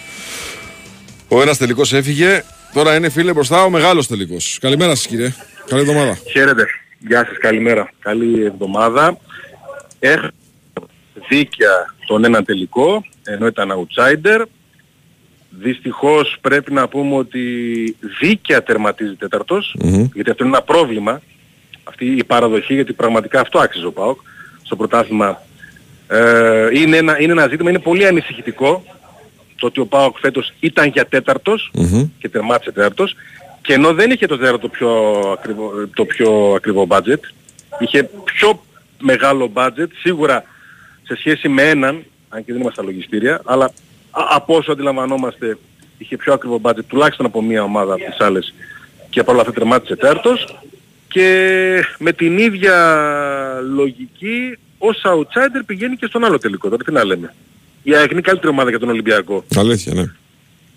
Ο 1.29 1.43
ένας 1.43 1.59
τελικός 1.59 1.93
έφυγε. 1.93 2.43
Τώρα 2.73 2.97
είναι 2.97 3.09
φίλε 3.09 3.33
μπροστά 3.33 3.65
ο 3.65 3.71
μεγάλος 3.71 4.07
τελικός. 4.07 4.59
Καλημέρα 4.61 4.95
σας, 4.95 5.07
κύριε. 5.07 5.35
Καλή 5.67 5.81
εβδομάδα. 5.81 6.19
Χαίρετε. 6.33 6.67
Γεια 6.99 7.25
σας, 7.25 7.39
καλημέρα. 7.39 7.91
Καλή 8.01 8.45
εβδομάδα. 8.45 9.19
Έχω 9.99 10.29
δίκαια 11.29 11.95
τον 12.07 12.25
ένα 12.25 12.43
τελικό, 12.43 13.05
ενώ 13.25 13.47
ήταν 13.47 13.71
outsider. 13.71 14.43
Δυστυχώς 15.51 16.37
πρέπει 16.41 16.73
να 16.73 16.89
πούμε 16.89 17.17
ότι 17.17 17.41
δίκαια 18.21 18.63
τερματίζει 18.63 19.15
τέταρτος, 19.15 19.77
γιατί 20.15 20.31
αυτό 20.31 20.45
είναι 20.45 20.57
ένα 20.57 20.65
πρόβλημα. 20.65 21.21
Αυτή 21.85 22.07
η 22.07 22.25
παραδοχή, 22.25 22.75
γιατί 22.75 22.93
πραγματικά 22.93 23.41
αυτό 23.41 23.59
άξιζε 23.59 23.87
ο 23.87 23.93
ΠΑΟΚ 23.93 24.21
στο 24.63 24.77
πρωτάθλημα. 24.77 25.43
Ε, 26.09 26.69
είναι, 26.73 26.97
ένα, 26.97 27.21
είναι 27.21 27.33
ένα 27.33 27.49
ζήτημα, 27.49 27.71
είναι 27.71 27.79
πολύ 27.79 28.07
ανησυχητικό 28.07 28.85
το 29.57 29.67
ότι 29.67 29.81
ο 29.81 29.87
ΠΑΟΚ 29.87 30.19
φέτος 30.19 30.53
ήταν 30.61 30.89
για 30.89 31.07
τέταρτος 31.07 31.71
και 32.19 32.29
τερμάτισε 32.29 32.73
τέταρτος 32.73 33.15
και 33.63 33.73
ενώ 33.73 33.93
δεν 33.95 34.11
είχε 34.11 34.27
το 34.27 34.39
τέταρτο 34.39 34.69
πιο 34.69 34.91
ακριβό, 35.33 35.71
το 35.95 36.05
πιο 36.05 36.53
ακριβό 36.57 36.87
budget, 36.91 37.21
είχε 37.79 38.11
πιο 38.25 38.63
μεγάλο 39.01 39.53
budget, 39.55 39.89
σίγουρα 40.01 40.45
σε 41.09 41.17
σχέση 41.17 41.49
με 41.49 41.63
έναν, 41.63 42.05
αν 42.29 42.45
και 42.45 42.53
δεν 42.53 42.61
είμαστε 42.61 42.81
στα 42.81 42.91
λογιστήρια, 42.91 43.41
αλλά 43.45 43.65
α- 44.11 44.35
από 44.35 44.57
όσο 44.57 44.73
αντιλαμβανόμαστε 44.73 45.59
είχε 45.99 46.17
πιο 46.17 46.33
ακριβό 46.33 46.61
budget 46.63 46.85
τουλάχιστον 46.87 47.27
από 47.27 47.43
μία 47.43 47.63
ομάδα 47.63 47.93
από 47.93 48.05
τις 48.05 48.21
άλλες 48.21 48.55
και 49.11 49.23
παρόλα 49.23 49.41
αυτά 49.43 49.55
τερμάτισε 49.55 49.97
τέταρτος 49.97 50.59
και 51.09 51.29
με 51.99 52.13
την 52.13 52.39
ίδια 52.39 52.77
λογική 53.75 54.59
ως 54.79 55.03
outsider 55.05 55.63
πηγαίνει 55.67 55.97
και 55.97 56.07
στον 56.07 56.25
άλλο 56.25 56.39
τελικό. 56.39 56.69
Τώρα 56.69 56.85
τι 56.85 56.93
να 56.93 57.05
λέμε. 57.05 57.35
Η 57.83 57.95
ΑΕΚ 57.95 58.11
είναι 58.11 58.21
η 58.21 58.23
καλύτερη 58.23 58.53
ομάδα 58.53 58.71
για 58.71 58.79
τον 58.79 58.89
Ολυμπιακό. 58.89 59.45
Αλήθεια, 59.57 59.95
ναι. 59.95 60.05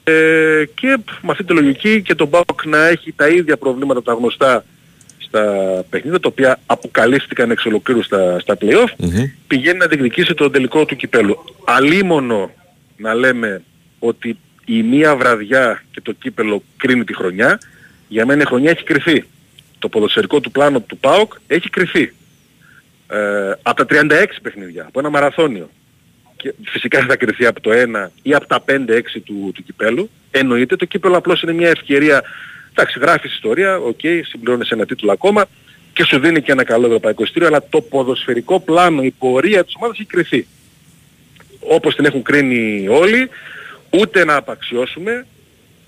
Ε, 0.03 0.65
και 0.75 0.97
με 1.21 1.31
αυτή 1.31 1.43
τη 1.43 1.53
λογική 1.53 2.01
και 2.01 2.15
τον 2.15 2.29
ΠΑΟΚ 2.29 2.65
να 2.65 2.87
έχει 2.87 3.11
τα 3.11 3.27
ίδια 3.27 3.57
προβλήματα 3.57 4.03
τα 4.03 4.13
γνωστά 4.13 4.65
στα 5.31 5.83
παιχνίδια, 5.89 6.19
τα 6.19 6.27
οποία 6.31 6.59
αποκαλύφθηκαν 6.65 7.51
εξ 7.51 7.65
ολοκλήρου 7.65 8.03
στα, 8.03 8.39
στα 8.39 8.57
play-off, 8.61 8.93
πηγαίνει 9.47 9.77
να 9.77 9.87
διεκδικήσει 9.87 10.33
το 10.33 10.49
τελικό 10.49 10.85
του 10.85 10.95
κυπέλου. 10.95 11.37
Αλίμονο 11.65 12.51
να 12.97 13.13
λέμε 13.13 13.61
ότι 13.99 14.37
η 14.65 14.83
μία 14.83 15.15
βραδιά 15.15 15.83
και 15.91 16.01
το 16.01 16.11
κύπελο 16.11 16.63
κρίνει 16.77 17.03
τη 17.03 17.15
χρονιά, 17.15 17.59
για 18.07 18.25
μένα 18.25 18.41
η 18.41 18.45
χρονιά 18.45 18.71
έχει 18.71 18.83
κριθεί. 18.83 19.23
Το 19.79 19.89
ποδοσφαιρικό 19.89 20.39
του 20.39 20.51
πλάνο 20.51 20.81
του 20.81 20.97
ΠΑΟΚ 20.97 21.33
έχει 21.47 21.69
κριθεί. 21.69 22.13
Ε, 23.07 23.51
από 23.61 23.85
τα 23.85 24.03
36 24.09 24.25
παιχνίδια, 24.41 24.85
από 24.87 24.99
ένα 24.99 25.09
μαραθώνιο 25.09 25.69
και 26.35 26.53
φυσικά 26.65 26.99
δεν 26.99 27.07
θα 27.07 27.15
κρυθεί 27.15 27.45
από 27.45 27.61
το 27.61 27.71
1 27.73 28.09
ή 28.21 28.33
από 28.33 28.47
τα 28.47 28.63
5-6 28.67 28.77
του, 29.25 29.51
του 29.55 29.63
κυπέλου. 29.63 30.09
Εννοείται 30.31 30.75
το 30.75 30.85
κύπελο 30.85 31.17
απλώς 31.17 31.41
είναι 31.41 31.53
μια 31.53 31.69
ευκαιρία, 31.69 32.23
εντάξει 32.73 32.99
γράφεις 32.99 33.33
ιστορία, 33.33 33.77
ok, 33.77 33.99
okay, 34.03 34.21
συμπληρώνεις 34.23 34.69
ένα 34.69 34.85
τίτλο 34.85 35.11
ακόμα 35.11 35.45
και 35.93 36.03
σου 36.03 36.19
δίνει 36.19 36.41
και 36.41 36.51
ένα 36.51 36.63
καλό 36.63 36.85
ευρωπαϊκό 36.85 37.23
ειστήριο, 37.23 37.47
αλλά 37.47 37.63
το 37.69 37.81
ποδοσφαιρικό 37.81 38.59
πλάνο, 38.59 39.03
η 39.03 39.11
πορεία 39.11 39.63
της 39.63 39.73
ομάδας 39.77 39.99
έχει 39.99 40.07
κρυθεί. 40.07 40.47
Όπως 41.59 41.95
την 41.95 42.05
έχουν 42.05 42.21
κρίνει 42.21 42.87
όλοι, 42.87 43.29
ούτε 43.89 44.25
να 44.25 44.35
απαξιώσουμε, 44.35 45.25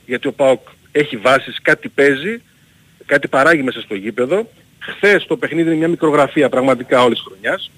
γιατί 0.05 0.27
ο 0.27 0.31
ΠΑΟΚ 0.31 0.59
έχει 0.91 1.17
βάσεις, 1.17 1.59
κάτι 1.61 1.89
παίζει, 1.89 2.41
κάτι 3.05 3.27
παράγει 3.27 3.63
μέσα 3.63 3.81
στο 3.81 3.95
γήπεδο. 3.95 4.49
Χθες 4.79 5.25
το 5.25 5.37
παιχνίδι 5.37 5.67
είναι 5.67 5.77
μια 5.77 5.87
μικρογραφία 5.87 6.49
πραγματικά 6.49 7.03
όλης 7.03 7.17
της 7.17 7.27
χρονιάς 7.27 7.71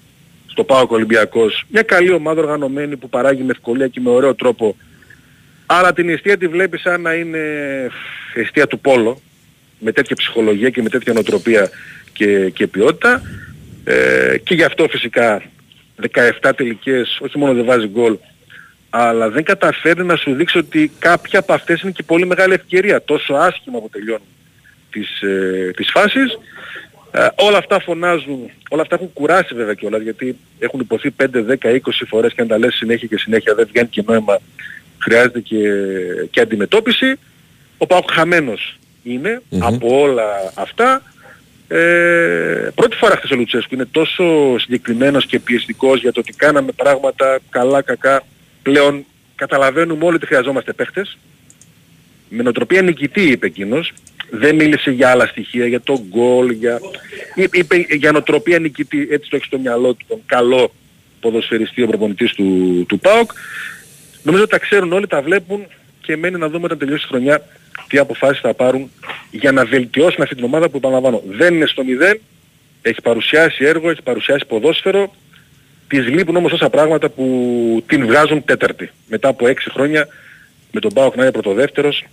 στο 0.46 0.64
ΠΑΟΚ 0.64 0.90
Ολυμπιακός. 0.90 1.64
Μια 1.68 1.82
καλή 1.82 2.12
ομάδα 2.12 2.40
οργανωμένη 2.40 2.96
που 2.96 3.08
παράγει 3.08 3.42
με 3.42 3.50
ευκολία 3.50 3.88
και 3.88 4.00
με 4.00 4.10
ωραίο 4.10 4.34
τρόπο. 4.34 4.76
Αλλά 5.66 5.92
την 5.92 6.08
αιστεία 6.08 6.36
τη 6.36 6.48
βλέπεις 6.48 6.80
σαν 6.80 7.00
να 7.00 7.14
είναι 7.14 7.40
αιστεία 8.40 8.66
του 8.66 8.80
Πόλο. 8.80 9.20
Με 9.78 9.92
τέτοια 9.92 10.16
ψυχολογία 10.16 10.70
και 10.70 10.82
με 10.82 10.88
τέτοια 10.88 11.12
νοοτροπία 11.12 11.70
και, 12.12 12.50
και 12.50 12.66
ποιότητα. 12.66 13.22
Ε, 13.84 14.38
και 14.38 14.54
γι' 14.54 14.64
αυτό 14.64 14.86
φυσικά 14.88 15.42
17 16.42 16.52
τελικές, 16.56 17.18
όχι 17.20 17.38
μόνο 17.38 17.54
δεν 17.54 17.64
βάζει 17.64 17.86
γκολ, 17.86 18.16
αλλά 18.90 19.30
δεν 19.30 19.44
καταφέρνει 19.44 20.04
να 20.04 20.16
σου 20.16 20.34
δείξει 20.34 20.58
ότι 20.58 20.92
κάποια 20.98 21.38
από 21.38 21.52
αυτές 21.52 21.80
είναι 21.80 21.92
και 21.92 22.02
πολύ 22.02 22.26
μεγάλη 22.26 22.52
ευκαιρία. 22.52 23.02
Τόσο 23.02 23.34
άσχημα 23.34 23.78
που 23.80 23.88
τελειώνουν 23.88 24.26
τις, 24.90 25.20
ε, 25.22 25.70
τις 25.76 25.90
φάσεις. 25.90 26.38
Ε, 27.10 27.26
όλα 27.34 27.58
αυτά 27.58 27.80
φωνάζουν, 27.80 28.50
όλα 28.70 28.82
αυτά 28.82 28.94
έχουν 28.94 29.12
κουράσει 29.12 29.54
βέβαια 29.54 29.74
κιόλας 29.74 30.02
γιατί 30.02 30.36
έχουν 30.58 30.80
υποθεί 30.80 31.10
5, 31.10 31.42
10, 31.42 31.70
20 31.70 32.04
φορές 32.06 32.32
και 32.32 32.40
αν 32.40 32.48
τα 32.48 32.58
λες 32.58 32.74
συνέχεια 32.74 33.08
και 33.08 33.18
συνέχεια 33.18 33.54
δεν 33.54 33.66
βγαίνει 33.72 33.88
και 33.88 34.02
νόημα, 34.06 34.38
χρειάζεται 34.98 35.40
και, 35.40 35.58
και 36.30 36.40
αντιμετώπιση. 36.40 37.18
Ο 37.78 37.86
Πάοκ 37.86 38.10
χαμένος 38.12 38.78
είναι 39.02 39.42
από 39.58 40.00
όλα 40.00 40.52
αυτά. 40.54 41.02
Ε, 41.68 42.68
πρώτη 42.74 42.96
φορά 42.96 43.16
χθες 43.16 43.30
ο 43.30 43.36
Λουτσέσκου 43.36 43.74
είναι 43.74 43.84
τόσο 43.90 44.58
συγκεκριμένος 44.58 45.26
και 45.26 45.38
πιεστικός 45.38 46.00
για 46.00 46.12
το 46.12 46.20
ότι 46.20 46.32
κάναμε 46.32 46.72
πράγματα 46.72 47.38
καλά, 47.50 47.82
κακά. 47.82 48.22
Πλέον 48.62 49.04
καταλαβαίνουμε 49.34 50.04
όλοι 50.04 50.16
ότι 50.16 50.26
χρειαζόμαστε 50.26 50.72
παίχτες. 50.72 51.18
Με 52.28 52.42
νοοτροπία 52.42 52.82
νικητή 52.82 53.22
είπε 53.22 53.46
εκείνος, 53.46 53.92
δεν 54.30 54.54
μίλησε 54.54 54.90
για 54.90 55.10
άλλα 55.10 55.26
στοιχεία, 55.26 55.66
για 55.66 55.80
τον 55.80 56.00
γκολ, 56.08 56.50
για... 56.50 56.80
είπε, 57.34 57.58
είπε 57.58 57.76
για 57.96 58.12
νοοτροπία 58.12 58.58
νικητή, 58.58 59.08
έτσι 59.10 59.30
το 59.30 59.36
έχει 59.36 59.44
στο 59.44 59.58
μυαλό 59.58 59.94
του, 59.94 60.04
τον 60.08 60.20
καλό 60.26 60.72
ποδοσφαιριστή 61.20 61.82
ο 61.82 61.86
προπονητής 61.86 62.32
του, 62.32 62.84
του 62.88 62.98
ΠΑΟΚ. 62.98 63.30
Νομίζω 64.22 64.42
ότι 64.42 64.52
τα 64.52 64.58
ξέρουν 64.58 64.92
όλοι, 64.92 65.06
τα 65.06 65.22
βλέπουν 65.22 65.66
και 66.00 66.16
μένει 66.16 66.38
να 66.38 66.48
δούμε 66.48 66.64
όταν 66.64 66.78
τελειώσει 66.78 67.04
η 67.04 67.08
χρονιά 67.08 67.46
τι 67.88 67.98
αποφάσεις 67.98 68.40
θα 68.40 68.54
πάρουν 68.54 68.90
για 69.30 69.52
να 69.52 69.64
βελτιώσουν 69.64 70.22
αυτή 70.22 70.34
την 70.34 70.44
ομάδα 70.44 70.68
που 70.68 70.76
επαναλαμβάνω 70.76 71.22
δεν 71.28 71.54
είναι 71.54 71.66
στο 71.66 71.84
μηδέν, 71.84 72.20
έχει 72.82 73.00
παρουσιάσει 73.02 73.64
έργο, 73.64 73.90
έχει 73.90 74.02
παρουσιάσει 74.02 74.46
ποδόσφαιρο, 74.46 75.14
της 75.88 76.06
λείπουν 76.06 76.36
όμως 76.36 76.52
όσα 76.52 76.70
πράγματα 76.70 77.08
που 77.08 77.24
την 77.86 78.06
βγάζουν 78.06 78.44
τέταρτη. 78.44 78.90
Μετά 79.08 79.28
από 79.28 79.48
έξι 79.48 79.70
χρόνια 79.70 80.08
με 80.70 80.80
τον 80.80 80.92
ΠΑΟΚ 80.92 81.16
να 81.16 81.22
είναι 81.22 81.32
πρωτοδεύτερος, 81.32 82.04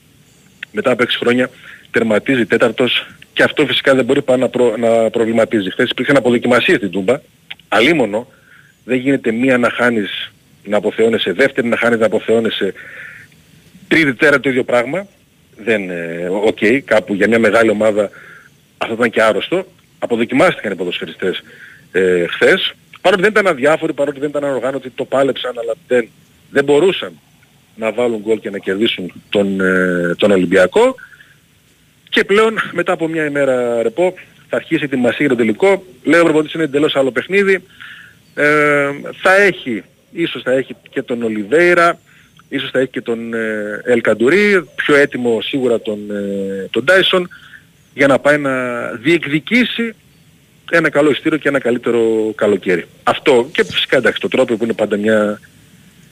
μετά 0.71 0.91
από 0.91 1.03
έξι 1.03 1.17
χρόνια 1.17 1.49
τερματίζει 1.91 2.45
τέταρτος 2.45 3.07
και 3.33 3.43
αυτό 3.43 3.65
φυσικά 3.65 3.95
δεν 3.95 4.05
μπορεί 4.05 4.21
πάνω 4.21 4.41
να, 4.41 4.49
προ, 4.49 4.77
να 4.77 5.09
προβληματίζει. 5.09 5.71
Χθες 5.71 5.89
υπήρχαν 5.89 6.17
αποδοκιμασίες 6.17 6.77
στην 6.77 6.89
Τούμπα, 6.89 7.19
αλίμονο, 7.67 8.27
δεν 8.83 8.97
γίνεται 8.97 9.31
μία 9.31 9.57
να 9.57 9.69
χάνεις 9.69 10.31
να 10.63 10.77
αποθεώνεσαι, 10.77 11.31
δεύτερη 11.31 11.67
να 11.67 11.77
χάνεις 11.77 11.99
να 11.99 12.05
αποθεώνεσαι, 12.05 12.73
τρίτη 13.87 14.13
μέρα 14.13 14.39
το 14.39 14.49
ίδιο 14.49 14.63
πράγμα. 14.63 15.07
Δεν, 15.63 15.89
ε, 15.89 16.27
ok, 16.29 16.57
okay, 16.61 16.79
κάπου 16.85 17.13
για 17.13 17.27
μια 17.27 17.39
μεγάλη 17.39 17.69
ομάδα 17.69 18.09
αυτό 18.77 18.93
ήταν 18.93 19.09
και 19.09 19.21
άρρωστο. 19.21 19.65
Αποδοκιμάστηκαν 19.99 20.71
οι 20.71 20.75
ποδοσφαιριστές 20.75 21.43
ε, 21.91 22.25
χθες. 22.27 22.73
Παρότι 23.01 23.21
δεν 23.21 23.31
ήταν 23.31 23.47
αδιάφοροι, 23.47 23.93
παρότι 23.93 24.19
δεν 24.19 24.29
ήταν 24.29 24.43
ανοργάνωτοι, 24.43 24.89
το 24.89 25.05
πάλεψαν, 25.05 25.59
αλλά 25.59 25.73
δεν, 25.87 26.09
δεν 26.49 26.63
μπορούσαν 26.63 27.19
να 27.75 27.91
βάλουν 27.91 28.19
γκολ 28.19 28.39
και 28.39 28.49
να 28.49 28.57
κερδίσουν 28.57 29.13
τον, 29.29 29.61
ε, 29.61 30.15
τον 30.17 30.31
Ολυμπιακό. 30.31 30.95
Και 32.09 32.23
πλέον 32.23 32.59
μετά 32.71 32.91
από 32.91 33.07
μια 33.07 33.25
ημέρα 33.25 33.81
ρεπό 33.81 34.13
θα 34.49 34.55
αρχίσει 34.55 34.87
τη 34.87 34.95
μασία 34.95 35.29
το 35.29 35.35
τελικό. 35.35 35.83
Λέω 36.03 36.19
ο 36.19 36.23
προπονητής 36.23 36.53
είναι 36.53 36.63
εντελώς 36.63 36.95
άλλο 36.95 37.11
παιχνίδι. 37.11 37.63
Ε, 38.35 38.89
θα 39.21 39.35
έχει, 39.35 39.83
ίσως 40.11 40.41
θα 40.41 40.51
έχει 40.51 40.75
και 40.89 41.01
τον 41.01 41.23
Ολιβέηρα, 41.23 41.99
ίσως 42.55 42.69
θα 42.71 42.79
έχει 42.79 42.89
και 42.89 43.01
τον 43.01 43.33
ε, 43.33 43.81
Ελκαντουρί, 43.83 44.65
πιο 44.75 44.95
έτοιμο 44.95 45.41
σίγουρα 45.41 45.81
τον, 45.81 45.99
ε, 46.11 46.67
τον 46.71 46.85
Dyson 46.87 47.23
για 47.93 48.07
να 48.07 48.19
πάει 48.19 48.37
να 48.37 48.51
διεκδικήσει 49.01 49.95
ένα 50.71 50.89
καλό 50.89 51.09
ειστήριο 51.09 51.37
και 51.37 51.47
ένα 51.47 51.59
καλύτερο 51.59 52.31
καλοκαίρι. 52.35 52.85
Αυτό 53.03 53.49
και 53.51 53.63
φυσικά 53.63 53.97
εντάξει 53.97 54.19
το 54.19 54.27
τρόπο 54.27 54.55
που 54.55 54.63
είναι 54.63 54.73
πάντα 54.73 54.97
μια, 54.97 55.39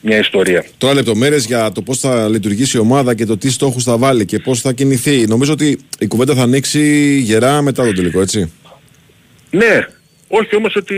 μια 0.01 0.17
ιστορία. 0.17 0.65
Τώρα 0.77 0.93
λεπτομέρειες 0.93 1.45
για 1.45 1.71
το 1.71 1.81
πώς 1.81 1.99
θα 1.99 2.29
λειτουργήσει 2.29 2.77
η 2.77 2.79
ομάδα 2.79 3.13
και 3.13 3.25
το 3.25 3.37
τι 3.37 3.51
στόχους 3.51 3.83
θα 3.83 3.97
βάλει 3.97 4.25
και 4.25 4.39
πώς 4.39 4.61
θα 4.61 4.71
κινηθεί. 4.71 5.27
Νομίζω 5.27 5.53
ότι 5.53 5.79
η 5.99 6.07
κουβέντα 6.07 6.35
θα 6.35 6.41
ανοίξει 6.41 7.17
γερά 7.19 7.61
μετά 7.61 7.85
τον 7.85 7.95
τελικό, 7.95 8.21
έτσι. 8.21 8.51
Ναι, 9.49 9.87
όχι 10.27 10.55
όμως 10.55 10.75
ότι 10.75 10.95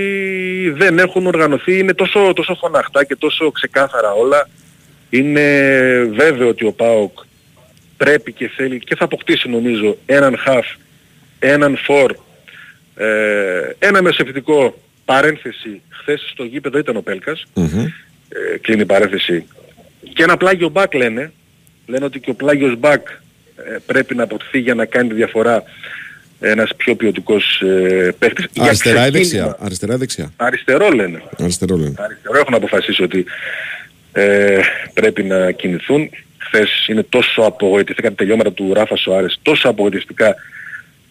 δεν 0.77 0.99
έχουν 0.99 1.27
οργανωθεί, 1.27 1.77
είναι 1.77 1.93
τόσο, 1.93 2.33
τόσο 2.35 2.55
φωναχτά 2.55 3.03
και 3.03 3.15
τόσο 3.15 3.51
ξεκάθαρα 3.51 4.11
όλα. 4.11 4.49
Είναι 5.13 5.41
βέβαιο 6.03 6.47
ότι 6.47 6.65
ο 6.65 6.71
ΠΑΟΚ 6.71 7.19
πρέπει 7.97 8.31
και 8.31 8.47
θέλει 8.55 8.79
και 8.79 8.95
θα 8.95 9.03
αποκτήσει 9.03 9.49
νομίζω 9.49 9.97
έναν 10.05 10.37
χαφ, 10.37 10.65
έναν 11.39 11.77
φορ, 11.77 12.15
ε, 12.95 13.75
ένα 13.79 14.01
μεσευτικό 14.01 14.81
παρένθεση 15.05 15.81
χθες 15.89 16.29
στο 16.31 16.43
γήπεδο 16.43 16.77
ήταν 16.77 16.95
ο 16.95 17.01
πελκας 17.01 17.43
ε, 18.29 18.57
κλείνει 18.61 18.81
η 18.81 18.85
παρένθεση 18.85 19.45
και 20.13 20.23
ένα 20.23 20.37
πλάγιο 20.37 20.69
μπακ 20.69 20.93
λένε 20.93 21.31
λένε 21.85 22.05
ότι 22.05 22.19
και 22.19 22.29
ο 22.29 22.33
πλάγιος 22.33 22.75
μπακ 22.77 23.07
ε, 23.07 23.77
πρέπει 23.85 24.15
να 24.15 24.23
αποκτηθεί 24.23 24.59
για 24.59 24.75
να 24.75 24.85
κάνει 24.85 25.07
τη 25.07 25.15
διαφορά 25.15 25.63
ένας 26.39 26.75
πιο 26.75 26.95
ποιοτικός 26.95 27.61
ε, 27.61 28.15
παίχτης. 28.19 28.45
Αριστερά 28.59 29.07
ή 29.07 29.09
δεξιά; 29.09 29.57
Αριστερά 29.59 29.93
ή 29.93 29.97
δεξιά; 29.97 30.33
Αριστερό 30.35 30.89
λένε. 30.89 31.23
Αριστερό 31.37 31.77
λένε. 31.77 31.93
Αριστερό 31.97 32.39
έχουν 32.39 32.53
αποφασίσει 32.53 33.03
ότι 33.03 33.25
ε, 34.13 34.59
πρέπει 34.93 35.23
να 35.23 35.51
κινηθούν. 35.51 36.09
Χθες 36.37 36.85
είναι 36.87 37.03
τόσο 37.03 37.41
απογοητευτικά 37.41 38.11
τελειώματα 38.11 38.51
του 38.51 38.73
Ράφα 38.73 38.95
Σοάρες, 38.95 39.39
τόσο 39.41 39.69
απογοητευτικά 39.69 40.35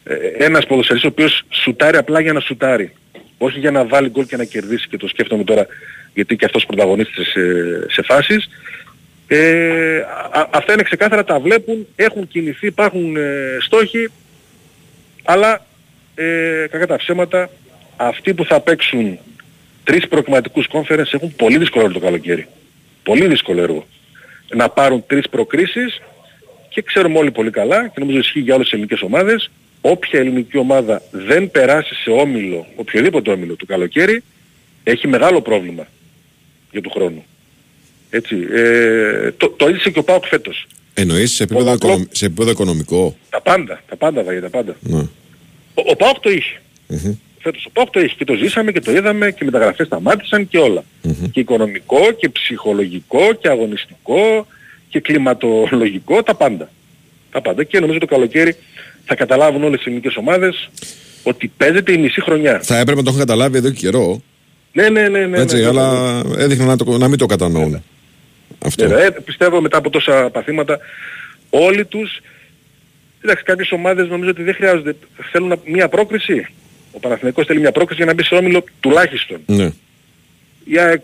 ε, 0.04 0.14
ένας 0.44 0.66
ποδοσφαιριστής 0.66 1.10
ο 1.10 1.12
οποίος 1.12 1.42
σουτάρει 1.50 1.96
απλά 1.96 2.20
για 2.20 2.32
να 2.32 2.40
σουτάρει. 2.40 2.92
Όχι 3.38 3.58
για 3.58 3.70
να 3.70 3.84
βάλει 3.84 4.08
γκολ 4.08 4.26
και 4.26 4.36
να 4.36 4.44
κερδίσει 4.44 4.88
και 4.88 4.96
το 4.96 5.08
σκέφτομαι 5.08 5.44
τώρα 5.44 5.66
γιατί 6.14 6.36
και 6.36 6.44
αυτός 6.44 6.66
πρωταγωνίστησε 6.66 7.24
σε, 7.24 7.40
σε 7.92 8.02
φάσεις. 8.02 8.48
Ε, 9.26 9.98
α, 10.32 10.48
αυτά 10.50 10.72
είναι 10.72 10.82
ξεκάθαρα, 10.82 11.24
τα 11.24 11.40
βλέπουν, 11.40 11.86
έχουν 11.96 12.28
κινηθεί, 12.28 12.66
υπάρχουν 12.66 13.16
ε, 13.16 13.56
στόχοι, 13.60 14.08
αλλά 15.24 15.66
ε, 16.14 16.66
κακά 16.70 16.86
τα 16.86 16.96
ψέματα, 16.96 17.50
αυτοί 17.96 18.34
που 18.34 18.44
θα 18.44 18.60
παίξουν 18.60 19.18
τρεις 19.84 20.08
προκριματικούς 20.08 20.68
conference 20.72 21.12
έχουν 21.12 21.34
πολύ 21.36 21.58
δύσκολο 21.58 21.84
έργο 21.84 21.98
το 21.98 22.04
καλοκαίρι. 22.04 22.46
Πολύ 23.02 23.26
δύσκολο 23.26 23.62
έργο. 23.62 23.86
Να 24.54 24.68
πάρουν 24.68 25.04
τρεις 25.06 25.28
προκρίσεις 25.28 26.00
και 26.68 26.82
ξέρουμε 26.82 27.18
όλοι 27.18 27.30
πολύ 27.30 27.50
καλά 27.50 27.88
και 27.88 28.00
νομίζω 28.00 28.18
ισχύει 28.18 28.40
για 28.40 28.54
όλες 28.54 28.66
τις 28.66 28.74
ελληνικές 28.74 29.02
ομάδες 29.02 29.50
όποια 29.82 30.20
ελληνική 30.20 30.58
ομάδα 30.58 31.02
δεν 31.10 31.50
περάσει 31.50 31.94
σε 31.94 32.10
όμιλο, 32.10 32.66
οποιοδήποτε 32.76 33.30
όμιλο 33.30 33.54
του 33.54 33.66
καλοκαίρι, 33.66 34.22
έχει 34.84 35.08
μεγάλο 35.08 35.40
πρόβλημα 35.40 35.86
για 36.70 36.80
του 36.80 36.90
χρόνου. 36.90 37.24
Έτσι. 38.10 38.36
Ε, 38.52 39.32
το, 39.36 39.48
το 39.48 39.72
και 39.72 39.98
ο 39.98 40.02
Πάοκ 40.02 40.26
φέτος. 40.26 40.66
Εννοείς 40.94 41.32
σε 41.32 41.42
επίπεδο, 41.42 41.72
οικονομ... 41.72 42.02
σε 42.10 42.26
επίπεδο 42.26 42.50
οικονομικό; 42.50 43.16
Τα 43.30 43.40
πάντα, 43.40 43.82
τα 43.88 43.96
πάντα 43.96 44.22
βαγεί, 44.22 44.40
τα 44.40 44.50
πάντα. 44.50 44.76
Ναι. 44.80 44.98
Ο, 45.74 45.82
ο 45.90 45.96
Πάοκ 45.96 46.18
το 46.20 46.30
είχε. 46.30 46.60
Mm-hmm. 46.90 47.16
Φέτος 47.42 47.64
ο 47.66 47.70
Πάοκ 47.70 47.90
το 47.90 48.00
είχε 48.00 48.14
και 48.18 48.24
το 48.24 48.34
ζήσαμε 48.34 48.72
και 48.72 48.80
το 48.80 48.92
είδαμε 48.92 49.30
και 49.30 49.44
μεταγραφές 49.44 49.86
σταμάτησαν 49.86 50.48
και 50.48 50.58
όλα. 50.58 50.84
Mm-hmm. 51.04 51.30
Και 51.32 51.40
οικονομικό 51.40 52.12
και 52.16 52.28
ψυχολογικό 52.28 53.32
και 53.40 53.48
αγωνιστικό 53.48 54.46
και 54.88 55.00
κλιματολογικό, 55.00 56.22
τα 56.22 56.34
πάντα. 56.34 56.70
Τα 57.30 57.40
πάντα. 57.40 57.64
Και 57.64 57.80
νομίζω 57.80 57.98
το 57.98 58.06
καλοκαίρι 58.06 58.56
θα 59.04 59.14
καταλάβουν 59.14 59.64
όλες 59.64 59.80
οι 59.80 59.84
ελληνικές 59.86 60.16
ομάδες 60.16 60.70
ότι 61.22 61.52
παίζεται 61.56 61.92
η 61.92 61.98
μισή 61.98 62.20
χρονιά. 62.20 62.60
Θα 62.62 62.78
έπρεπε 62.78 62.98
να 62.98 63.02
το 63.02 63.08
έχουν 63.08 63.26
καταλάβει 63.26 63.56
εδώ 63.56 63.70
και 63.70 63.78
καιρό. 63.78 64.22
Ναι, 64.72 64.88
ναι, 64.88 65.08
ναι. 65.08 65.26
ναι 65.26 65.38
Έτσι, 65.38 65.56
ναι, 65.56 65.66
αλλά 65.66 66.22
ναι, 66.22 66.42
έδειχνε 66.42 66.64
να, 66.64 66.76
το, 66.76 66.98
να 66.98 67.08
μην 67.08 67.18
το 67.18 67.26
κατανοούν. 67.26 67.70
Ναι, 67.70 67.80
Αυτό. 68.58 68.86
Ναι, 68.86 69.10
πιστεύω 69.10 69.60
μετά 69.60 69.76
από 69.76 69.90
τόσα 69.90 70.30
παθήματα 70.32 70.78
όλοι 71.50 71.84
τους 71.84 72.20
Εντάξει, 73.24 73.44
κάποιες 73.44 73.72
ομάδες 73.72 74.08
νομίζω 74.08 74.30
ότι 74.30 74.42
δεν 74.42 74.54
χρειάζονται. 74.54 74.96
Θέλουν 75.30 75.60
μια 75.64 75.88
πρόκριση. 75.88 76.46
Ο 76.92 76.98
Παναθηναϊκός 76.98 77.46
θέλει 77.46 77.60
μια 77.60 77.72
πρόκριση 77.72 78.02
για 78.02 78.12
να 78.12 78.14
μπει 78.14 78.24
σε 78.24 78.34
όμιλο 78.34 78.64
τουλάχιστον. 78.80 79.40
Ναι. 79.46 79.72
Η 80.64 80.78
ΑΕΚ 80.78 81.02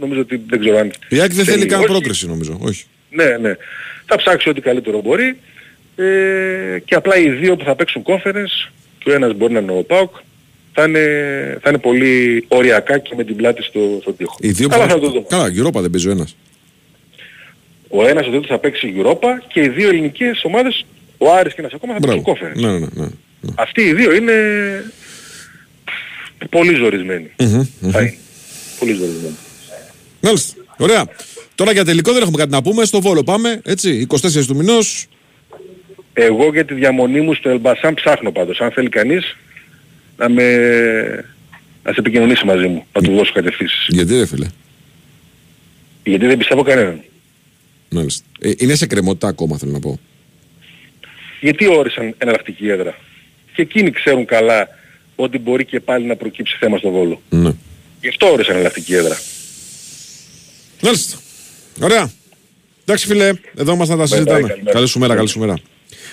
νομίζω 0.00 0.20
ότι 0.20 0.42
δεν 0.48 0.60
ξέρω 0.60 0.78
αν... 0.78 0.92
Η 1.08 1.20
ΑΕΚ 1.20 1.32
δεν 1.32 1.44
θέλει 1.44 1.66
καν 1.66 1.82
πρόκριση 1.82 2.26
νομίζω. 2.26 2.58
Όχι. 2.60 2.84
Ναι, 3.10 3.36
ναι. 3.40 3.56
Θα 4.06 4.16
ψάξει 4.16 4.48
ό,τι 4.48 4.60
καλύτερο 4.60 5.00
μπορεί. 5.00 5.36
Ε, 5.96 6.78
και 6.84 6.94
απλά 6.94 7.16
οι 7.16 7.30
δύο 7.30 7.56
που 7.56 7.64
θα 7.64 7.74
παίξουν 7.74 8.02
conference, 8.06 8.70
και 8.98 9.10
ο 9.10 9.12
ένας 9.12 9.34
μπορεί 9.34 9.52
να 9.52 9.58
είναι 9.58 9.72
ο 9.72 9.82
ΠΑΟΚ, 9.82 10.16
θα 10.72 10.84
είναι, 10.84 11.58
θα 11.62 11.68
είναι 11.68 11.78
πολύ 11.78 12.44
οριακά 12.48 12.98
και 12.98 13.14
με 13.16 13.24
την 13.24 13.36
πλάτη 13.36 13.62
στο, 13.62 13.98
στο 14.00 14.12
τοίχο. 14.12 14.36
Οι 14.40 14.50
δύο 14.50 14.68
Καλά, 14.68 14.88
θα 14.88 14.98
το 14.98 15.08
δούμε. 15.08 15.24
Καλά, 15.28 15.46
Europa 15.46 15.80
δεν 15.80 15.90
παίζει 15.90 16.08
ο 16.08 16.10
ένας. 16.10 16.36
Ο 17.88 18.06
ένας 18.06 18.26
ο 18.26 18.42
θα 18.46 18.58
παίξει 18.58 18.94
Europa 18.96 19.26
και 19.52 19.60
οι 19.60 19.68
δύο 19.68 19.88
ελληνικές 19.88 20.40
ομάδες, 20.44 20.86
ο 21.18 21.32
Άρης 21.32 21.54
και 21.54 21.60
ένας 21.60 21.72
ακόμα 21.72 21.92
θα 21.92 22.00
παίξουν 22.00 22.24
conference. 22.24 22.60
Ναι, 22.60 22.70
ναι, 22.70 22.78
ναι, 22.78 23.06
ναι. 23.40 23.52
Αυτοί 23.54 23.82
οι 23.82 23.92
δύο 23.92 24.14
είναι 24.14 24.32
πολύ 26.50 26.74
ζορισμένοι. 26.74 27.30
Mm-hmm, 27.36 27.90
Θα 27.90 28.00
είναι. 28.00 28.16
Πολύ 28.78 28.92
ζορισμένοι. 28.92 29.36
Μάλιστα. 30.20 30.54
Ωραία. 30.76 31.04
Τώρα 31.54 31.72
για 31.72 31.84
τελικό 31.84 32.12
δεν 32.12 32.22
έχουμε 32.22 32.36
κάτι 32.38 32.50
να 32.50 32.62
πούμε. 32.62 32.84
Στο 32.84 33.00
Βόλο 33.00 33.24
πάμε, 33.24 33.60
έτσι, 33.64 34.06
24 34.10 34.44
του 34.46 34.56
μηνός. 34.56 35.06
Εγώ 36.12 36.50
για 36.52 36.64
τη 36.64 36.74
διαμονή 36.74 37.20
μου 37.20 37.34
στο 37.34 37.48
Ελμπασάν 37.48 37.94
ψάχνω 37.94 38.32
πάντως. 38.32 38.60
Αν 38.60 38.70
θέλει 38.70 38.88
κανείς 38.88 39.36
να 40.16 40.28
με... 40.28 40.44
να 41.82 41.92
σε 41.92 42.00
επικοινωνήσει 42.00 42.44
μαζί 42.44 42.66
μου, 42.66 42.84
να 42.92 43.00
του 43.00 43.14
δώσω 43.14 43.32
κατευθύνσεις. 43.32 43.86
Γιατί 43.88 44.14
δεν 44.14 44.26
φίλε; 44.26 44.46
Γιατί 46.04 46.26
δεν 46.26 46.36
πιστεύω 46.36 46.62
κανέναν. 46.62 47.02
Μάλιστα. 47.88 48.24
Ε, 48.40 48.52
είναι 48.56 48.74
σε 48.74 48.86
κρεμότητα 48.86 49.28
ακόμα 49.28 49.58
θέλω 49.58 49.72
να 49.72 49.80
πω. 49.80 49.98
Γιατί 51.40 51.66
όρισαν 51.68 52.14
εναλλακτική 52.18 52.68
έδρα; 52.68 52.98
Και 53.54 53.62
εκείνοι 53.62 53.90
ξέρουν 53.90 54.24
καλά 54.24 54.68
ότι 55.20 55.38
μπορεί 55.38 55.64
και 55.64 55.80
πάλι 55.80 56.06
να 56.06 56.16
προκύψει 56.16 56.56
θέμα 56.60 56.78
στο 56.78 56.90
Βόλο. 56.90 57.20
Ναι. 57.28 57.50
Γι' 58.00 58.08
αυτό 58.08 58.26
όρισαν 58.32 58.54
εναλλακτική 58.54 58.94
έδρα. 58.94 59.18
Μάλιστα. 60.82 61.16
Ωραία. 61.82 62.10
Εντάξει 62.84 63.06
φίλε, 63.06 63.32
εδώ 63.56 63.76
μας 63.76 63.88
να 63.88 63.96
τα 63.96 64.06
συζητάμε. 64.06 64.58
Καλή 64.72 64.86
σου 64.86 64.98
μέρα, 64.98 65.14
καλή 65.14 65.28
σου 65.28 65.38
μέρα. 65.38 65.54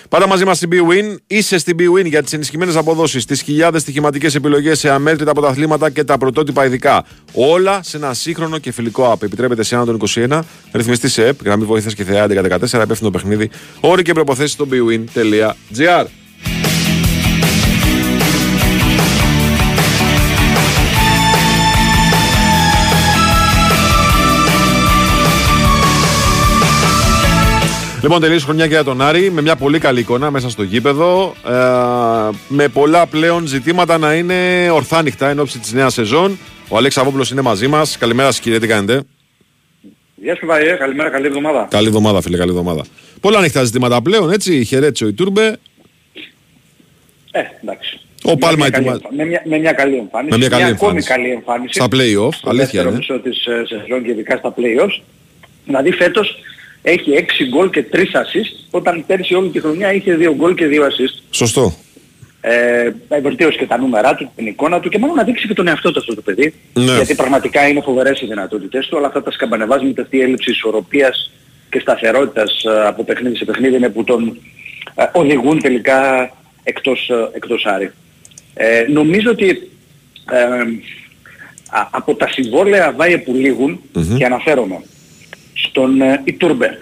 Πάντα 0.09 0.27
μαζί 0.27 0.45
μας 0.45 0.57
στην 0.57 0.69
BWIN. 0.71 1.15
Είσαι 1.27 1.57
στην 1.57 1.77
BWIN 1.79 2.05
για 2.05 2.23
τις 2.23 2.33
ενισχυμένες 2.33 2.75
αποδόσεις, 2.75 3.25
τις 3.25 3.41
χιλιάδες 3.41 3.81
στοιχηματικές 3.81 4.35
επιλογές 4.35 4.79
σε 4.79 4.89
αμέτρητα 4.89 5.31
πρωταθλήματα 5.31 5.89
και 5.89 6.03
τα 6.03 6.17
πρωτότυπα 6.17 6.65
ειδικά. 6.65 7.05
Όλα 7.33 7.83
σε 7.83 7.97
ένα 7.97 8.13
σύγχρονο 8.13 8.57
και 8.57 8.71
φιλικό 8.71 9.11
app. 9.11 9.23
Επιτρέπεται 9.23 9.63
σε 9.63 9.75
έναν 9.75 9.87
των 9.87 9.95
21, 9.95 10.39
ρυθμιστή 10.71 11.09
σε 11.09 11.29
app, 11.29 11.43
γραμμή 11.43 11.65
βοήθειας 11.65 11.93
και 11.93 12.03
θεά 12.03 12.27
1114, 12.27 12.83
υπεύθυνο 12.83 13.11
παιχνίδι. 13.11 13.49
Όροι 13.79 14.01
και 14.01 14.13
προποθέσει 14.13 14.53
στο 14.53 14.67
bwin.gr. 14.71 16.05
Λοιπόν, 28.05 28.21
τελείωσε 28.21 28.45
χρονιά 28.45 28.67
και 28.67 28.73
για 28.73 28.83
τον 28.83 29.01
Άρη 29.01 29.31
με 29.31 29.41
μια 29.41 29.55
πολύ 29.55 29.79
καλή 29.79 29.99
εικόνα 29.99 30.31
μέσα 30.31 30.49
στο 30.49 30.63
γήπεδο. 30.63 31.35
Ε, 31.47 31.51
με 32.47 32.67
πολλά 32.67 33.07
πλέον 33.07 33.47
ζητήματα 33.47 33.97
να 33.97 34.13
είναι 34.13 34.69
ορθά 34.71 35.01
νυχτά 35.01 35.29
εν 35.29 35.39
ώψη 35.39 35.59
της 35.59 35.73
νέας 35.73 35.93
σεζόν. 35.93 36.37
Ο 36.69 36.77
Αλέξ 36.77 36.97
Αβόπουλο 36.97 37.27
είναι 37.31 37.41
μαζί 37.41 37.67
μας. 37.67 37.97
Καλημέρα 37.97 38.31
σας, 38.31 38.39
κύριε, 38.39 38.59
τι 38.59 38.67
κάνετε; 38.67 39.03
Γεια 40.15 40.35
σου 40.35 40.45
Βαϊέ, 40.45 40.71
καλημέρα, 40.73 41.09
καλή 41.09 41.25
εβδομάδα. 41.25 41.67
Καλή 41.69 41.87
εβδομάδα, 41.87 42.21
φίλε, 42.21 42.37
καλή 42.37 42.49
εβδομάδα. 42.49 42.85
Πολλά 43.21 43.37
ανοιχτά 43.37 43.63
ζητήματα 43.63 44.01
πλέον, 44.01 44.31
έτσι. 44.31 44.63
Χαιρέτησε 44.63 45.05
ο 45.05 45.07
Ιτούρμπε. 45.07 45.57
Ε, 47.31 47.41
εντάξει. 47.61 47.99
Ο 48.23 48.37
Πάλμα 48.37 48.57
με, 48.57 48.57
μια 48.57 48.69
καλή, 48.69 48.87
ετοιμα... 48.87 48.93
εμφα- 48.93 49.15
με, 49.15 49.25
μια, 49.25 49.41
με 49.45 49.57
μια 49.57 49.71
καλή 49.71 49.95
εμφάνιση. 49.95 50.31
Με 50.31 50.37
μια 50.37 50.49
καλή 50.49 50.63
ακόμη 50.63 50.73
εμφάνιση. 50.97 51.07
καλή 51.07 51.29
εμφάνιση. 51.29 51.73
Στα 51.73 51.87
play-off, 51.91 52.33
Στο 52.33 52.49
αλήθεια 52.49 52.65
δεύτερο 52.65 52.89
είναι. 52.89 52.97
μισό 52.97 53.19
της 53.19 53.45
ε, 53.45 53.63
σεζόν 53.65 54.03
και 54.03 54.11
ειδικά 54.11 54.37
στα 54.37 54.53
play-offs. 54.57 55.01
Δηλαδή 55.65 55.91
φέτος 55.91 56.39
έχει 56.87 57.11
6 57.15 57.47
γκολ 57.49 57.69
και 57.69 57.85
3 57.93 57.97
assist, 57.97 58.67
όταν 58.71 59.03
πέρσι 59.07 59.33
όλη 59.33 59.49
τη 59.49 59.59
χρονιά 59.59 59.93
είχε 59.93 60.17
2 60.19 60.33
γκολ 60.35 60.53
και 60.53 60.65
2 60.67 60.83
assist. 60.83 61.23
Σωστό. 61.29 61.73
Ε, 62.41 62.91
βελτίωσε 63.21 63.57
και 63.57 63.65
τα 63.65 63.77
νούμερά 63.77 64.15
του, 64.15 64.31
την 64.35 64.47
εικόνα 64.47 64.79
του 64.79 64.89
και 64.89 64.97
μόνο 64.97 65.13
να 65.13 65.23
δείξει 65.23 65.47
και 65.47 65.53
τον 65.53 65.67
εαυτό 65.67 65.91
του 65.91 65.99
αυτό 65.99 66.15
το 66.15 66.21
παιδί. 66.21 66.53
Ναι. 66.73 66.83
Γιατί 66.83 67.15
πραγματικά 67.15 67.67
είναι 67.67 67.81
φοβερές 67.81 68.21
οι 68.21 68.25
δυνατότητες 68.25 68.87
του, 68.87 68.97
αλλά 68.97 69.07
αυτά 69.07 69.23
τα 69.23 69.31
σκαμπανεβάσματα, 69.31 70.01
αυτή 70.01 70.17
η 70.17 70.21
έλλειψη 70.21 70.51
ισορροπίας 70.51 71.31
και 71.69 71.79
σταθερότητας 71.79 72.63
ε, 72.63 72.87
από 72.87 73.03
παιχνίδι 73.03 73.35
σε 73.35 73.45
παιχνίδι 73.45 73.75
είναι 73.75 73.89
που 73.89 74.03
τον 74.03 74.37
ε, 74.95 75.03
οδηγούν 75.13 75.61
τελικά 75.61 76.31
εκτός, 76.63 77.09
ε, 77.09 77.29
εκτός 77.35 77.65
Άρη. 77.65 77.91
Ε, 78.53 78.85
νομίζω 78.89 79.29
ότι 79.31 79.69
ε, 80.31 80.37
α- 81.69 81.87
από 81.91 82.15
τα 82.15 82.27
συμβόλαια 82.27 82.93
βάιε 82.97 83.17
που 83.17 83.33
λήγουν 83.33 83.79
και 84.17 84.25
αναφέρομαι 84.25 84.83
στον 85.69 86.01
ε, 86.01 86.21
Ιτούρμπε, 86.23 86.77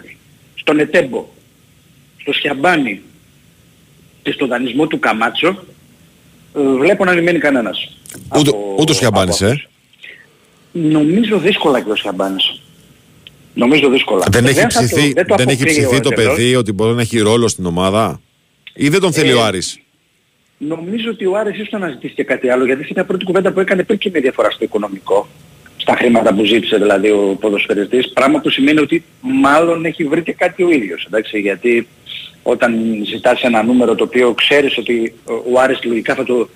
στον 0.55 0.79
Ετέμπο, 0.79 1.27
στο 2.21 2.33
Σιαμπάνι 2.33 3.01
και 4.21 4.31
στον 4.31 4.47
δανεισμό 4.47 4.87
του 4.87 4.99
Καμάτσο 4.99 5.47
ε, 6.57 6.61
βλέπω 6.79 7.05
να 7.05 7.13
μην 7.13 7.23
μένει 7.23 7.39
κανένας. 7.39 7.97
Ούτε, 8.37 8.51
ούτε 8.77 8.91
ο 8.91 8.95
Σιαμπάνης, 8.95 9.41
ε. 9.41 9.63
Νομίζω 10.71 11.37
δύσκολα 11.37 11.81
και 11.81 11.91
ο 11.91 11.95
Σιαμπάνης. 11.95 12.61
Νομίζω 13.53 13.89
δύσκολα. 13.89 14.25
Δεν 14.31 14.45
έχει 14.45 14.59
θα 14.59 14.67
το- 14.67 14.79
ψηθεί, 14.85 15.13
δεν 15.13 15.25
το 15.27 15.35
δεν 15.35 15.47
έχει 15.47 15.61
αποκλείει 15.63 15.85
ο 15.85 15.87
ψηθεί 15.87 16.01
το 16.01 16.09
Εντελός. 16.13 16.35
παιδί 16.35 16.55
ότι 16.55 16.71
μπορεί 16.71 16.95
να 16.95 17.01
έχει 17.01 17.19
ρόλο 17.19 17.47
στην 17.47 17.65
ομάδα; 17.65 18.21
Ή 18.73 18.89
δεν 18.89 18.99
τον 18.99 19.13
θέλει 19.13 19.29
Ε, 19.29 19.33
ο 19.33 19.43
Άρης; 19.43 19.77
Νομίζω 20.57 21.09
ότι 21.09 21.25
ο 21.25 21.37
Άρης 21.37 21.55
ίσως 21.55 21.69
να 21.71 21.77
αναζητήσει 21.77 22.13
και 22.13 22.23
κάτι 22.23 22.49
άλλο, 22.49 22.65
γιατί 22.65 22.79
είναι 22.81 22.89
μια 22.95 23.05
πρώτη 23.05 23.25
κουβέντα 23.25 23.51
που 23.51 23.59
έκανε 23.59 23.83
πριν 23.83 23.99
και 23.99 24.09
μια 24.09 24.21
διαφορά 24.21 24.49
στο 24.51 24.63
οικονομικό. 24.63 25.27
Στα 25.83 25.95
χρήματα 25.95 26.33
που 26.33 26.43
ζήτησε 26.45 26.77
δηλαδή 26.77 27.09
ο 27.09 27.37
ποδοσφαιριστής, 27.39 28.09
πράγμα 28.13 28.39
που 28.39 28.49
σημαίνει 28.49 28.79
ότι 28.79 29.03
μάλλον 29.21 29.85
έχει 29.85 30.03
βρει 30.03 30.23
και 30.23 30.33
κάτι 30.33 30.63
ο 30.63 30.69
ίδιος, 30.69 31.05
εντάξει, 31.05 31.39
γιατί 31.39 31.87
όταν 32.43 32.73
ζητάς 33.05 33.41
ένα 33.41 33.63
νούμερο 33.63 33.95
το 33.95 34.03
οποίο 34.03 34.33
ξέρεις 34.33 34.77
ότι 34.77 35.13
ο 35.25 35.59
Άρης 35.59 35.83
λογικά 35.83 36.15
θα 36.15 36.23
το 36.23 36.49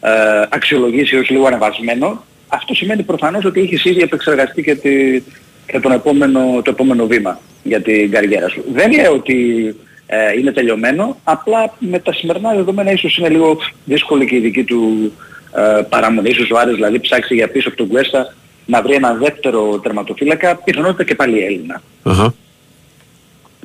ε, 0.00 0.10
αξιολογήσει 0.48 1.16
ως 1.16 1.30
λίγο 1.30 1.46
ανεβασμένο, 1.46 2.24
αυτό 2.48 2.74
σημαίνει 2.74 3.02
προφανώς 3.02 3.44
ότι 3.44 3.60
έχεις 3.60 3.84
ήδη 3.84 4.00
επεξεργαστεί 4.00 4.62
και, 4.62 4.74
τη, 4.74 5.22
και 5.66 5.80
τον 5.80 5.92
επόμενο, 5.92 6.60
το 6.64 6.70
επόμενο 6.70 7.06
βήμα 7.06 7.40
για 7.62 7.80
την 7.80 8.10
καριέρα 8.10 8.48
σου. 8.48 8.64
Δεν 8.72 8.92
λέω 8.92 9.12
ότι 9.12 9.66
ε, 10.06 10.38
είναι 10.38 10.52
τελειωμένο, 10.52 11.20
απλά 11.24 11.74
με 11.78 11.98
τα 11.98 12.12
σημερινά 12.12 12.54
δεδομένα 12.54 12.92
ίσως 12.92 13.16
είναι 13.16 13.28
λίγο 13.28 13.58
δύσκολη 13.84 14.26
και 14.26 14.36
η 14.36 14.40
δική 14.40 14.64
του 14.64 15.12
ε, 15.56 15.82
παραμονή. 15.88 16.30
Ίσως 16.30 16.50
ο 16.50 16.58
Άρης 16.58 16.74
δηλαδή 16.74 17.00
ψάξει 17.00 17.34
για 17.34 17.48
πίσω 17.48 17.68
από 17.68 17.76
τον 17.76 17.88
Κουέστα 17.88 18.34
να 18.66 18.82
βρει 18.82 18.94
ένα 18.94 19.14
δεύτερο 19.14 19.78
τερματοφύλακα, 19.78 20.56
πιθανότητα 20.56 21.04
και 21.04 21.14
πάλι 21.14 21.44
Έλληνα. 21.44 21.82
Αχα. 22.02 22.34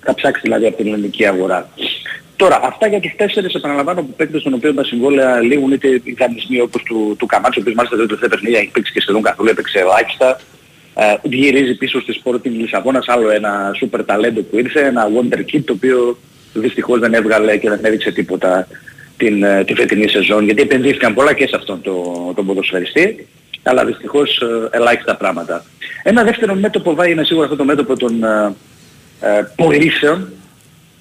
Θα 0.03 0.13
ψάξει 0.13 0.41
δηλαδή 0.43 0.65
από 0.65 0.77
την 0.77 0.87
ελληνική 0.87 1.25
αγορά. 1.25 1.69
Τώρα, 2.35 2.59
αυτά 2.63 2.87
για 2.87 2.99
τους 2.99 3.13
τέσσερις 3.15 3.53
επαναλαμβάνω 3.53 4.01
που 4.01 4.13
παίκτες 4.13 4.43
των 4.43 4.53
οποίων 4.53 4.75
τα 4.75 4.83
συμβόλαια 4.83 5.39
λήγουν 5.39 5.71
είτε 5.71 5.87
οι 5.87 6.15
δανεισμοί 6.19 6.59
όπως 6.59 6.83
του, 6.83 7.15
του 7.19 7.25
Καμάτσο, 7.25 7.59
ο 7.59 7.61
οποίος 7.61 7.75
μάλιστα 7.75 7.97
δεν 7.97 8.05
τελευταία 8.05 8.29
παιχνίδια 8.29 8.59
έχει 8.59 8.69
παίξει 8.69 8.93
και 8.93 9.01
σχεδόν 9.01 9.21
καθόλου, 9.21 9.49
έπαιξε 9.49 9.79
ελάχιστα. 9.79 10.39
Ε, 10.93 11.15
γυρίζει 11.23 11.75
πίσω 11.75 12.01
στη 12.01 12.21
Sporting 12.23 12.51
Λισαβόνας 12.51 13.07
άλλο 13.07 13.29
ένα 13.29 13.71
σούπερ 13.77 14.05
ταλέντο 14.05 14.41
που 14.41 14.57
ήρθε, 14.57 14.85
ένα 14.85 15.07
Wonder 15.07 15.37
Kid 15.37 15.61
το 15.65 15.73
οποίο 15.73 16.17
δυστυχώς 16.53 16.99
δεν 16.99 17.13
έβγαλε 17.13 17.57
και 17.57 17.69
δεν 17.69 17.79
έδειξε 17.81 18.11
τίποτα 18.11 18.67
την, 19.17 19.43
ε, 19.43 19.63
τη 19.63 19.73
φετινή 19.73 20.09
σεζόν 20.09 20.45
γιατί 20.45 20.61
επενδύθηκαν 20.61 21.13
πολλά 21.13 21.33
και 21.33 21.47
σε 21.47 21.55
αυτόν 21.55 21.81
τον, 21.81 22.35
τον 22.35 22.45
ποδοσφαιριστή 22.45 23.27
αλλά 23.63 23.85
δυστυχώς 23.85 24.41
ε, 24.41 24.77
ελάχιστα 24.77 25.15
πράγματα. 25.15 25.63
Ένα 26.03 26.23
δεύτερο 26.23 26.55
μέτωπο 26.55 26.95
βάει 26.95 27.11
είναι 27.11 27.23
σίγουρα 27.23 27.45
αυτό 27.45 27.57
το 27.57 27.65
μέτωπο 27.65 27.97
των 27.97 28.23
ε, 28.23 28.55
ε, 29.19 29.43
πωλήσεων 29.55 30.33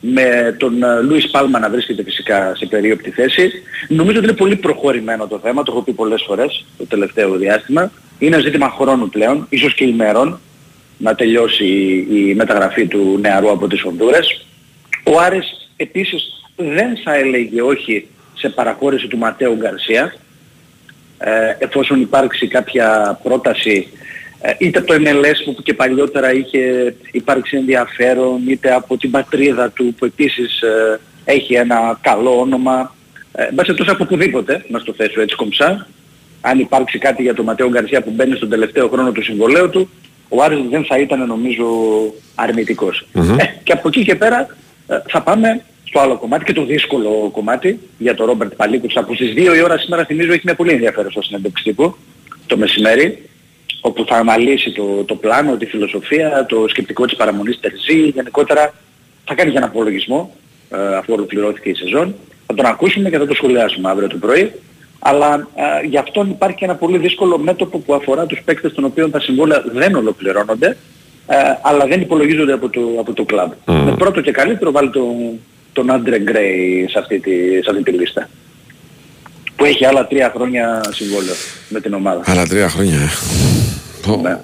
με 0.00 0.56
τον 0.58 0.82
ε, 0.82 1.00
Λούις 1.02 1.30
Πάλμα 1.30 1.58
να 1.58 1.70
βρίσκεται 1.70 2.02
φυσικά 2.02 2.54
σε 2.56 2.66
περίοπτη 2.66 3.10
θέση. 3.10 3.50
Νομίζω 3.88 4.18
ότι 4.18 4.26
είναι 4.26 4.36
πολύ 4.36 4.56
προχωρημένο 4.56 5.26
το 5.26 5.38
θέμα, 5.38 5.62
το 5.62 5.72
έχω 5.72 5.82
πει 5.82 5.92
πολλές 5.92 6.22
φορές 6.26 6.64
το 6.78 6.86
τελευταίο 6.86 7.36
διάστημα. 7.36 7.92
Είναι 8.18 8.34
ένα 8.36 8.44
ζήτημα 8.44 8.70
χρόνου 8.70 9.08
πλέον, 9.08 9.46
ίσως 9.48 9.74
και 9.74 9.84
ημερών, 9.84 10.40
να 10.98 11.14
τελειώσει 11.14 11.64
η, 11.64 12.06
η 12.28 12.34
μεταγραφή 12.34 12.86
του 12.86 13.18
νεαρού 13.20 13.50
από 13.50 13.66
τις 13.66 13.84
Ονδούρες. 13.84 14.46
Ο 15.04 15.20
Άρης 15.20 15.70
επίσης 15.76 16.42
δεν 16.56 16.98
θα 17.04 17.14
έλεγε 17.14 17.62
όχι 17.62 18.08
σε 18.34 18.48
παραχώρηση 18.48 19.06
του 19.06 19.18
Ματέου 19.18 19.54
Γκαρσία, 19.54 20.02
ε, 20.02 20.18
εφόσον 21.58 22.00
υπάρξει 22.00 22.48
κάποια 22.48 23.18
πρόταση 23.22 23.88
ε, 24.40 24.52
είτε 24.58 24.78
από 24.78 24.86
το 24.86 24.94
MLS 24.94 25.54
που 25.54 25.62
και 25.62 25.74
παλιότερα 25.74 26.32
είχε 26.32 26.94
υπάρξει 27.12 27.56
ενδιαφέρον, 27.56 28.48
είτε 28.48 28.74
από 28.74 28.96
την 28.96 29.10
πατρίδα 29.10 29.70
του 29.70 29.94
που 29.98 30.04
επίσης 30.04 30.60
ε, 30.62 31.00
έχει 31.24 31.54
ένα 31.54 31.98
καλό 32.00 32.40
όνομα. 32.40 32.94
Ε, 33.32 33.42
εν 33.42 33.54
πάση 33.54 33.74
τόσο 33.74 33.92
από 33.92 34.04
οπουδήποτε, 34.04 34.64
να 34.68 34.78
στο 34.78 34.92
θέσω 34.92 35.20
έτσι 35.20 35.36
κομψά, 35.36 35.86
αν 36.40 36.58
υπάρξει 36.58 36.98
κάτι 36.98 37.22
για 37.22 37.34
τον 37.34 37.44
Ματέο 37.44 37.68
Γκαρσία 37.68 38.02
που 38.02 38.10
μπαίνει 38.10 38.36
στον 38.36 38.48
τελευταίο 38.48 38.88
χρόνο 38.88 39.12
του 39.12 39.22
συμβολέου 39.22 39.70
του, 39.70 39.90
ο 40.28 40.42
Άρης 40.42 40.58
δεν 40.70 40.84
θα 40.84 40.98
ήταν 40.98 41.26
νομίζω 41.26 41.66
αρνητικός. 42.34 43.06
Ε, 43.14 43.44
και 43.62 43.72
από 43.72 43.88
εκεί 43.88 44.04
και 44.04 44.14
πέρα 44.14 44.46
ε, 44.86 44.98
θα 45.08 45.22
πάμε 45.22 45.62
στο 45.88 46.00
άλλο 46.00 46.16
κομμάτι 46.16 46.44
και 46.44 46.52
το 46.52 46.64
δύσκολο 46.64 47.30
κομμάτι 47.32 47.80
για 47.98 48.14
τον 48.14 48.26
Ρόμπερτ 48.26 48.54
Παλίκουτσα 48.54 49.04
που 49.04 49.14
στις 49.14 49.32
2 49.36 49.56
η 49.56 49.62
ώρα 49.62 49.78
σήμερα 49.78 50.04
θυμίζω 50.04 50.32
έχει 50.32 50.42
μια 50.44 50.54
πολύ 50.54 50.72
ενδιαφέρουσα 50.72 51.22
συνέντευξη 51.22 51.64
τύπου 51.64 51.96
το 52.46 52.56
μεσημέρι 52.56 53.28
όπου 53.80 54.04
θα 54.04 54.16
αναλύσει 54.16 54.72
το, 54.72 55.04
το 55.04 55.14
πλάνο, 55.14 55.56
τη 55.56 55.66
φιλοσοφία, 55.66 56.46
το 56.48 56.68
σκεπτικό 56.68 57.04
της 57.04 57.16
παραμονής 57.16 57.60
Τερζή, 57.60 58.08
γενικότερα 58.08 58.74
θα 59.24 59.34
κάνει 59.34 59.50
και 59.50 59.56
ένα 59.56 59.66
απολογισμό 59.66 60.34
ε, 60.70 60.96
αφού 60.96 61.12
ολοκληρώθηκε 61.12 61.68
η 61.68 61.74
σεζόν. 61.74 62.14
Θα 62.46 62.54
τον 62.54 62.66
ακούσουμε 62.66 63.10
και 63.10 63.18
θα 63.18 63.26
το 63.26 63.34
σχολιάσουμε 63.34 63.90
αύριο 63.90 64.08
το 64.08 64.16
πρωί. 64.16 64.52
Αλλά 64.98 65.48
ε, 65.54 65.86
γι' 65.86 65.98
αυτόν 65.98 66.30
υπάρχει 66.30 66.56
και 66.56 66.64
ένα 66.64 66.74
πολύ 66.74 66.98
δύσκολο 66.98 67.38
μέτωπο 67.38 67.78
που 67.78 67.94
αφορά 67.94 68.26
τους 68.26 68.40
παίκτες 68.44 68.72
των 68.72 68.84
οποίων 68.84 69.10
τα 69.10 69.20
συμβόλαια 69.20 69.64
δεν 69.72 69.94
ολοκληρώνονται 69.94 70.76
ε, 71.26 71.36
αλλά 71.62 71.86
δεν 71.86 72.00
υπολογίζονται 72.00 72.52
από 72.52 72.68
το, 72.68 72.80
από 72.98 73.12
το 73.12 73.24
κλαμπ. 73.24 73.50
Με 73.64 73.94
πρώτο 73.98 74.20
και 74.20 74.30
καλύτερο 74.30 74.70
βάλει 74.70 74.90
τον, 74.90 75.38
τον 75.78 75.90
Άντρε 75.90 76.18
Γκρέι 76.18 76.86
σε 76.90 76.98
αυτή, 76.98 77.20
τη, 77.20 77.30
σε 77.62 77.70
αυτή 77.70 77.82
τη 77.82 77.90
λίστα. 77.90 78.28
Που 79.56 79.64
έχει 79.64 79.84
άλλα 79.84 80.06
τρία 80.06 80.32
χρόνια 80.36 80.80
συμβόλαιο 80.90 81.34
με 81.68 81.80
την 81.80 81.94
ομάδα. 81.94 82.22
Άλλα 82.26 82.46
τρία 82.46 82.68
χρόνια, 82.68 82.94
ε. 84.06 84.16
Ναι. 84.22 84.38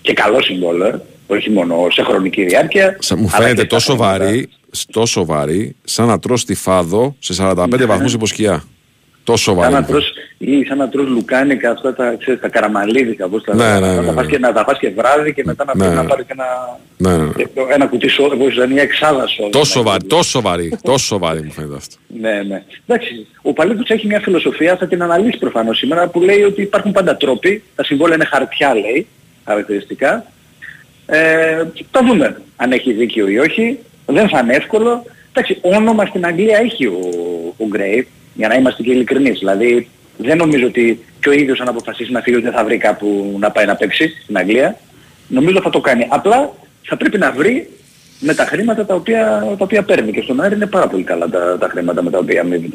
Και 0.00 0.12
καλό 0.12 0.42
συμβόλαιο, 0.42 0.88
ε. 0.88 1.00
όχι 1.26 1.50
μόνο 1.50 1.86
σε 1.90 2.02
χρονική 2.02 2.44
διάρκεια. 2.44 2.96
Σα- 3.00 3.16
Μου 3.16 3.28
αλλά 3.32 3.42
φαίνεται 3.44 3.54
και 3.54 3.66
στα 3.66 3.76
τόσο 3.76 3.94
χρονικά. 3.96 4.24
βαρύ, 4.24 4.48
τόσο 4.92 5.24
βαρύ, 5.24 5.76
σαν 5.84 6.06
να 6.06 6.18
τρως 6.18 6.44
τη 6.44 6.54
φάδο 6.54 7.16
σε 7.18 7.32
45 7.34 7.78
Ναι. 7.78 7.84
βαθμούς 7.86 8.12
υποσκιά. 8.12 8.64
Τόσο 9.24 9.44
Σαν 9.44 9.54
βαρύ. 9.54 9.72
να 9.72 9.84
τρως, 9.84 10.12
ή 10.38 10.64
σαν 10.64 10.78
να 10.78 10.88
τρως 10.88 11.06
λουκάνικα 11.08 11.70
αυτά 11.70 11.94
τα, 11.94 12.14
ξέρεις, 12.18 12.40
τα 12.40 12.48
καραμαλίδικα, 12.48 13.28
πώς 13.28 13.42
τα 13.42 13.54
Ναι, 13.54 13.64
λένε, 13.64 13.80
ναι, 13.80 13.86
να, 13.86 14.00
ναι, 14.00 14.06
τα 14.06 14.12
ναι. 14.12 14.12
πας 14.12 14.26
και, 14.26 14.38
να 14.38 14.52
τα 14.52 14.64
πας 14.64 14.78
και 14.78 14.90
βράδυ 14.96 15.34
και 15.34 15.42
μετά 15.44 15.64
να, 15.64 15.76
Ναι, 15.76 15.84
πεις 15.86 15.94
να 15.94 16.02
ναι. 16.02 16.08
πάρεις 16.08 16.26
και 16.26 16.32
ένα, 16.36 16.78
Ναι, 16.96 17.16
ναι, 17.16 17.24
ναι. 17.24 17.32
ένα 17.74 17.86
κουτί 17.86 18.08
σόδα, 18.08 18.34
όπως 18.34 18.54
ήταν 18.54 18.72
μια 18.72 18.82
εξάδα 18.82 19.26
σόδα. 19.26 19.50
Τόσο 19.50 19.82
βαρύ, 19.82 20.04
τόσο 20.06 20.40
βαρύ, 20.40 20.78
τόσο 20.82 21.18
βαρύ 21.18 21.42
μου 21.42 21.52
φαίνεται 21.52 21.74
αυτό. 21.76 21.96
Ναι, 22.20 22.42
ναι. 22.42 22.62
Εντάξει, 22.86 23.26
ο 23.42 23.52
Παλίκουτς 23.52 23.90
έχει 23.90 24.06
μια 24.06 24.20
φιλοσοφία, 24.20 24.76
θα 24.76 24.86
την 24.86 25.02
αναλύσει 25.02 25.38
προφανώς 25.38 25.78
σήμερα, 25.78 26.06
που 26.08 26.20
λέει 26.20 26.42
ότι 26.42 26.62
υπάρχουν 26.62 26.92
πάντα 26.92 27.16
τρόποι, 27.16 27.62
τα 27.74 27.84
συμβόλαια 27.84 28.14
είναι 28.16 28.24
χαρτιά 28.24 28.74
λέει, 28.74 29.06
χαρακτηριστικά. 29.44 30.24
Ε, 31.06 31.64
θα 31.90 32.04
δούμε 32.06 32.40
αν 32.56 32.72
έχει 32.72 32.92
δίκιο 32.92 33.28
ή 33.28 33.38
όχι, 33.38 33.78
δεν 34.06 34.28
θα 34.28 34.38
είναι 34.38 34.54
εύκολο. 34.54 35.04
Εντάξει, 35.32 35.58
όνομα 35.60 36.06
στην 36.06 36.26
Αγγλία 36.26 36.58
έχει 36.58 36.86
ο, 36.86 36.98
ο 37.56 37.66
Γκρέι, 37.66 38.08
για 38.34 38.48
να 38.48 38.54
είμαστε 38.54 38.82
και 38.82 38.90
ειλικρινείς. 38.90 39.38
Δηλαδή 39.38 39.88
δεν 40.16 40.36
νομίζω 40.36 40.66
ότι 40.66 41.04
και 41.20 41.28
ο 41.28 41.32
ίδιος 41.32 41.60
αν 41.60 41.68
αποφασίσει 41.68 42.12
να 42.12 42.20
φύγει 42.20 42.36
ότι 42.36 42.44
δεν 42.44 42.54
θα 42.54 42.64
βρει 42.64 42.76
κάπου 42.76 43.36
να 43.40 43.50
πάει 43.50 43.66
να 43.66 43.74
παίξει 43.76 44.12
στην 44.22 44.36
Αγγλία. 44.38 44.78
Νομίζω 45.28 45.60
θα 45.62 45.70
το 45.70 45.80
κάνει. 45.80 46.06
Απλά 46.08 46.52
θα 46.82 46.96
πρέπει 46.96 47.18
να 47.18 47.32
βρει 47.32 47.70
με 48.20 48.34
τα 48.34 48.44
χρήματα 48.44 48.86
τα 48.86 48.94
οποία, 48.94 49.44
τα 49.48 49.64
οποία 49.64 49.82
παίρνει. 49.82 50.12
Και 50.12 50.20
στον 50.20 50.40
Άρη 50.40 50.54
είναι 50.54 50.66
πάρα 50.66 50.88
πολύ 50.88 51.02
καλά 51.02 51.28
τα, 51.28 51.58
τα 51.58 51.68
χρήματα 51.68 52.02
με 52.02 52.10
τα 52.10 52.18
οποία 52.18 52.40
αμείβει. 52.40 52.70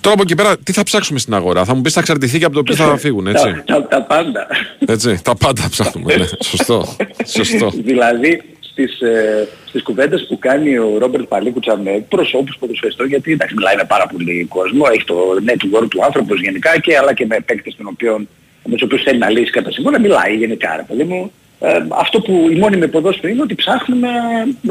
Τώρα 0.00 0.14
από 0.14 0.22
εκεί 0.22 0.34
πέρα, 0.34 0.58
τι 0.58 0.72
θα 0.72 0.82
ψάξουμε 0.82 1.18
στην 1.18 1.34
αγορά; 1.34 1.64
Θα 1.64 1.74
μου 1.74 1.80
πεις 1.80 1.92
θα 1.92 2.00
εξαρτηθεί 2.00 2.38
και 2.38 2.44
από 2.44 2.54
το 2.54 2.62
πού 2.62 2.74
θα 2.74 2.96
φύγουν, 2.96 3.26
έτσι; 3.26 3.62
Τα, 3.66 3.74
τα, 3.74 3.86
τα 3.86 4.02
πάντα. 4.02 4.46
έτσι. 4.86 5.20
Τα 5.22 5.34
πάντα 5.36 5.68
ψάχνουμε. 5.70 6.16
ναι. 6.16 6.24
Σωστό. 6.44 6.96
Σωστό. 7.36 7.70
δηλαδή 7.84 8.42
στις, 8.78 9.00
ε, 9.00 9.48
στις 9.64 9.82
κουβέντες 9.82 10.26
που 10.28 10.38
κάνει 10.38 10.78
ο 10.78 10.98
Ρόμπερτ 10.98 11.24
Παλίκουτσα 11.24 11.76
με 11.76 12.04
προσώπους 12.08 12.56
ποδοσφαιριστών 12.58 13.06
γιατί 13.06 13.32
εντάξει 13.32 13.54
μιλάει 13.54 13.76
με 13.76 13.84
πάρα 13.84 14.06
πολύ 14.06 14.46
κόσμο, 14.48 14.84
έχει 14.92 15.04
το 15.04 15.16
network 15.46 15.88
του 15.90 16.04
άνθρωπος 16.04 16.40
γενικά 16.40 16.78
και 16.80 16.96
αλλά 16.96 17.12
και 17.12 17.26
με 17.26 17.36
παίκτες 17.46 17.74
των 17.76 17.86
οποίων 17.86 18.28
με 18.64 18.72
τους 18.72 18.82
οποίους 18.82 19.02
θέλει 19.02 19.18
να 19.18 19.30
λύσει 19.30 19.50
κατά 19.50 19.70
συμβόλαια, 19.70 20.00
μιλάει 20.00 20.36
γενικά 20.36 20.76
ρε 20.76 20.84
παιδί 20.88 21.04
μου. 21.04 21.32
Ε, 21.60 21.84
αυτό 21.88 22.20
που 22.20 22.48
η 22.50 22.54
μόνιμη 22.54 22.88
ποδόσφαιρο 22.88 23.32
είναι 23.32 23.42
ότι 23.42 23.54
ψάχνουμε 23.54 24.08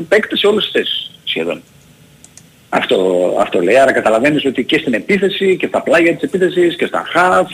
παίκτες 0.07 0.39
σε 0.39 0.47
όλες 0.47 0.63
τις 0.63 0.71
θέσεις 0.71 1.11
σχεδόν. 1.23 1.61
Αυτό, 2.69 2.97
αυτό 3.39 3.61
λέει. 3.61 3.77
Άρα 3.77 3.91
καταλαβαίνεις 3.91 4.45
ότι 4.45 4.63
και 4.63 4.77
στην 4.77 4.93
επίθεση 4.93 5.57
και 5.57 5.67
στα 5.67 5.81
πλάγια 5.81 6.13
της 6.13 6.21
επίθεσης 6.21 6.75
και 6.75 6.85
στα 6.85 7.03
half 7.15 7.47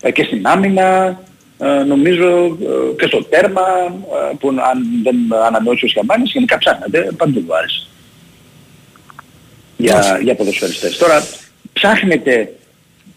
ε, 0.00 0.10
και 0.10 0.22
στην 0.22 0.46
άμυνα 0.46 1.06
ε, 1.06 1.16
νομίζω 1.66 2.56
ε, 2.62 2.94
και 2.98 3.06
στο 3.06 3.24
τέρμα 3.24 3.62
ε, 4.30 4.34
που 4.38 4.48
αν 4.48 5.02
δεν 5.02 5.16
ανανεώσει 5.46 5.84
ο 5.84 5.88
Σιαμπάνης 5.88 6.32
γενικά 6.32 6.58
ψάχνεται 6.58 7.10
παντού 7.16 7.44
του 7.44 7.54
άρεσε. 7.56 7.86
Για, 9.76 10.20
για 10.22 10.34
ποδοσφαιριστές. 10.34 10.96
Τώρα 10.96 11.26
ψάχνεται 11.72 12.52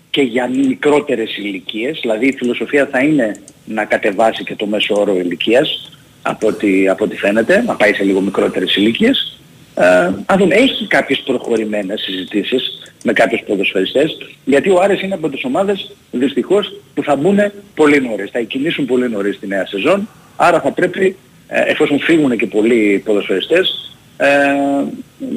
και 0.09 0.21
για 0.21 0.49
μικρότερες 0.49 1.37
ηλικίες, 1.37 1.99
δηλαδή 2.01 2.27
η 2.27 2.35
φιλοσοφία 2.37 2.87
θα 2.91 2.99
είναι 2.99 3.41
να 3.65 3.85
κατεβάσει 3.85 4.43
και 4.43 4.55
το 4.55 4.65
μέσο 4.65 4.95
όρο 4.99 5.15
ηλικίας 5.17 5.91
από 6.21 6.47
ό,τι, 6.47 6.87
από 6.87 7.03
ό,τι 7.03 7.17
φαίνεται, 7.17 7.61
να 7.61 7.75
πάει 7.75 7.93
σε 7.93 8.03
λίγο 8.03 8.21
μικρότερες 8.21 8.75
ηλικίες. 8.75 9.39
Ε, 9.75 9.85
αν 10.25 10.37
δεν 10.37 10.51
έχει 10.51 10.87
κάποιες 10.87 11.19
προχωρημένες 11.25 12.01
συζητήσεις 12.01 12.93
με 13.03 13.13
κάποιους 13.13 13.41
ποδοσφαιριστές, 13.47 14.17
γιατί 14.45 14.69
ο 14.69 14.81
Άρης 14.81 15.01
είναι 15.01 15.13
από 15.13 15.29
τις 15.29 15.43
ομάδες 15.43 15.95
δυστυχώς 16.11 16.73
που 16.93 17.03
θα 17.03 17.15
μπουν 17.15 17.39
πολύ 17.75 18.01
νωρίς, 18.01 18.29
θα 18.31 18.39
κινήσουν 18.39 18.85
πολύ 18.85 19.09
νωρίς 19.09 19.39
τη 19.39 19.47
νέα 19.47 19.65
σεζόν, 19.65 20.09
άρα 20.35 20.61
θα 20.61 20.71
πρέπει, 20.71 21.15
ε, 21.47 21.61
εφόσον 21.61 21.99
φύγουν 21.99 22.37
και 22.37 22.47
πολλοί 22.47 23.01
ποδοσφαιριστές, 23.05 23.95
ε, 24.17 24.27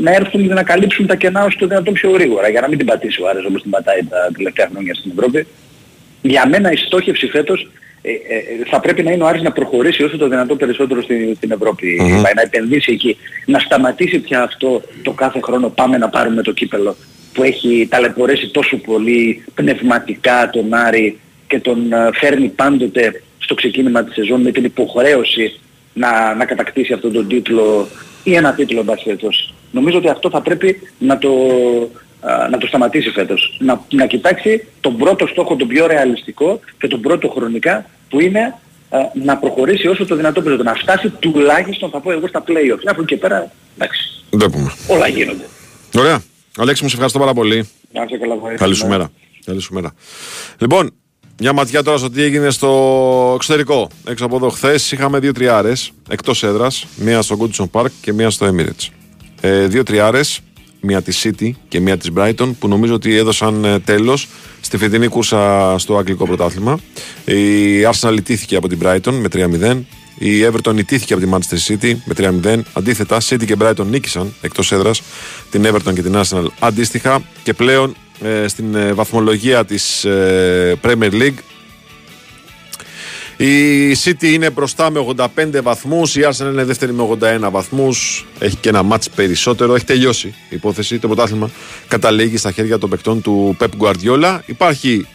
να 0.03 0.13
έρθουν 0.15 0.47
να 0.47 0.63
καλύψουν 0.63 1.07
τα 1.07 1.15
κενά 1.15 1.45
όσο 1.45 1.59
το 1.59 1.67
δυνατόν 1.67 1.95
πιο 1.95 2.11
γρήγορα, 2.11 2.49
για 2.49 2.61
να 2.61 2.69
μην 2.69 2.79
την 2.79 2.87
πατήσει 2.87 3.23
ο 3.23 3.29
Άρης 3.29 3.45
όπως 3.45 3.63
την 3.63 3.71
πατάει 3.71 4.05
τα 4.05 4.31
τελευταία 4.37 4.69
χρόνια 4.73 4.95
στην 4.95 5.13
Ευρώπη. 5.17 5.47
Για 6.23 6.49
μένα 6.49 6.73
η 6.73 6.77
στόχευση 6.77 7.27
φέτος 7.27 7.69
ε, 8.03 8.11
ε, 8.11 8.65
θα 8.71 8.81
πρέπει 8.81 9.03
να 9.03 9.11
είναι 9.11 9.23
ο 9.23 9.27
Άρης 9.27 9.43
να 9.43 9.53
προχωρήσει 9.53 10.03
όσο 10.03 10.17
το 10.17 10.29
δυνατόν 10.29 10.57
περισσότερο 10.57 11.03
στην, 11.03 11.35
στην 11.37 11.51
Ευρώπη. 11.51 11.99
Μμμ. 12.01 12.21
Να 12.21 12.43
επενδύσει 12.43 12.93
εκεί. 12.93 13.17
Να 13.47 13.59
σταματήσει 13.59 14.19
πια 14.19 14.43
αυτό 14.43 14.83
το 15.03 15.11
κάθε 15.11 15.41
χρόνο 15.41 15.69
πάμε 15.69 15.99
να 15.99 16.09
πάρουμε 16.09 16.43
το 16.43 16.53
κύπελο 16.53 16.97
που 17.33 17.43
έχει 17.43 17.87
ταλαιπωρήσει 17.91 18.49
τόσο 18.49 18.77
πολύ 18.77 19.45
πνευματικά 19.55 20.51
τον 20.53 20.75
Άρη 20.75 21.19
και 21.47 21.61
τον 21.61 21.93
ε, 21.93 22.11
φέρνει 22.13 22.49
πάντοτε 22.49 23.23
στο 23.39 23.55
ξεκίνημα 23.55 24.05
της 24.05 24.15
σεζόν 24.15 24.41
με 24.41 24.51
την 24.51 24.65
υποχρέωση 24.65 25.61
να, 25.93 26.35
να 26.35 26.45
κατακτήσει 26.45 26.93
αυτόν 26.93 27.13
τον 27.13 27.29
τίτλο 27.29 27.89
ή 28.25 28.35
ένα 28.35 28.55
τίτλο 28.55 28.79
εν 28.79 28.85
πάση 28.85 29.05
περιπτώσει. 29.05 29.55
Νομίζω 29.71 29.99
ότι 29.99 30.09
αυτό 30.09 30.31
θα 30.31 30.43
πρέπει 30.43 30.81
να 30.99 31.19
το, 31.19 31.31
α, 32.21 32.49
να 32.49 32.59
το 32.59 32.67
σταματήσει 32.67 33.11
φέτος. 33.11 33.57
Να, 33.61 33.85
να 33.91 34.07
κοιτάξει 34.07 34.67
τον 34.81 34.97
πρώτο 34.97 35.27
στόχο, 35.27 35.57
τον 35.57 35.69
πιο 35.69 35.87
ρεαλιστικό 35.87 36.61
και 36.79 36.87
τον 36.87 37.01
πρώτο 37.01 37.29
χρονικά 37.29 37.87
που 38.09 38.21
είναι 38.21 38.55
α, 38.89 38.99
να 39.15 39.37
προχωρήσει 39.37 39.89
όσο 39.89 40.07
το 40.07 40.17
δυνατόν 40.17 40.45
περισσότερο. 40.45 40.75
Να 40.75 40.81
φτάσει 40.81 41.09
τουλάχιστον 41.09 41.91
θα 41.91 42.01
πω 42.01 42.11
εγώ 42.11 42.27
στα 42.27 42.45
play-off. 42.47 42.81
Από 42.85 43.03
εκεί 43.03 43.15
και 43.15 43.17
πέρα 43.17 43.53
εντάξει. 43.77 44.25
Βλέπουμε. 44.31 44.73
Όλα 44.89 45.09
γίνονται. 45.09 45.45
Ωραία. 45.97 46.23
Αλέξη 46.57 46.83
μου, 46.83 46.89
σε 46.89 46.95
ευχαριστώ 46.95 47.19
πάρα 47.19 47.35
πολύ. 47.35 47.69
Να 47.93 48.03
είσαι 48.03 48.17
καλά, 48.17 48.35
βοήθεια. 48.35 48.59
Καλή 48.59 48.75
σου 48.75 48.87
μέρα. 48.87 49.11
Καλή 49.45 49.61
σου 49.61 49.75
μέρα. 49.75 49.95
Λοιπόν, 50.59 50.95
μια 51.39 51.53
ματιά 51.53 51.83
τώρα 51.83 51.99
στο 51.99 52.11
τι 52.11 52.23
έγινε 52.23 52.51
στο 52.51 53.33
εξωτερικό. 53.35 53.89
Έξω 54.07 54.25
από 54.25 54.37
εδώ, 54.37 54.49
χθες 54.49 54.93
είχαμε 54.93 55.19
δύο 55.19 55.33
τριάρες 55.33 55.91
εκτός 56.09 56.43
έδρας. 56.43 56.87
Μία 56.97 57.23
στο 57.23 57.37
Goodson 57.41 57.65
Park 57.71 57.91
και 58.01 58.13
μία 58.13 58.31
στο 58.31 58.55
Emirates. 58.55 58.89
Ε, 59.41 59.67
δύο 59.67 59.83
τριάρες, 59.83 60.41
μία 60.81 61.03
της 61.03 61.27
City 61.27 61.51
και 61.69 61.81
μία 61.81 61.97
της 61.97 62.11
Brighton, 62.17 62.51
που 62.59 62.69
νομίζω 62.69 62.95
ότι 62.95 63.17
έδωσαν 63.17 63.65
ε, 63.65 63.79
τέλος 63.79 64.29
στη 64.61 64.77
φετινή 64.77 65.07
κούρσα 65.07 65.75
στο 65.79 65.97
Αγγλικό 65.97 66.27
Πρωτάθλημα. 66.27 66.79
Η 67.25 67.83
Arsenal 67.93 68.17
ιτήθηκε 68.17 68.57
από 68.57 68.69
την 68.69 68.79
Brighton 68.83 69.13
με 69.13 69.29
3-0. 69.33 69.81
Η 70.19 70.45
Everton 70.45 70.77
ιτήθηκε 70.79 71.15
από 71.15 71.23
τη 71.23 71.31
Manchester 71.33 71.73
City 71.73 71.95
με 72.05 72.15
3-0. 72.43 72.61
Αντίθετα, 72.73 73.21
City 73.21 73.45
και 73.45 73.57
Brighton 73.59 73.87
νίκησαν 73.87 74.35
εκτός 74.41 74.73
έδρας 74.73 75.03
την 75.51 75.67
Everton 75.67 75.95
και 75.95 76.03
την 76.03 76.15
Arsenal 76.17 76.47
αντίστοιχα. 76.59 77.23
Και 77.43 77.55
πλέον 77.55 77.91
ε, 77.91 77.95
στην 78.47 78.75
ε, 78.75 78.93
βαθμολογία 78.93 79.65
της 79.65 80.05
ε, 80.05 80.79
Premier 80.83 81.13
League. 81.13 81.39
Η 83.37 83.93
City 84.05 84.23
είναι 84.23 84.51
μπροστά 84.51 84.91
με 84.91 85.07
85 85.17 85.27
βαθμούς, 85.63 86.17
η 86.17 86.21
Arsenal 86.25 86.53
είναι 86.53 86.65
δεύτερη 86.65 86.93
με 86.93 87.09
81 87.21 87.51
βαθμούς, 87.51 88.27
έχει 88.39 88.57
και 88.57 88.69
ένα 88.69 88.83
μάτς 88.83 89.11
περισσότερο, 89.11 89.75
έχει 89.75 89.85
τελειώσει 89.85 90.27
η 90.27 90.35
υπόθεση, 90.49 90.99
το 90.99 91.07
πρωτάθλημα 91.07 91.51
καταλήγει 91.89 92.37
στα 92.37 92.51
χέρια 92.53 92.79
των 92.79 92.91
παικτών 92.91 93.23
του 93.23 93.57
Pep 93.61 93.69
Guardiola. 93.79 94.39
Υπάρχει 94.47 95.07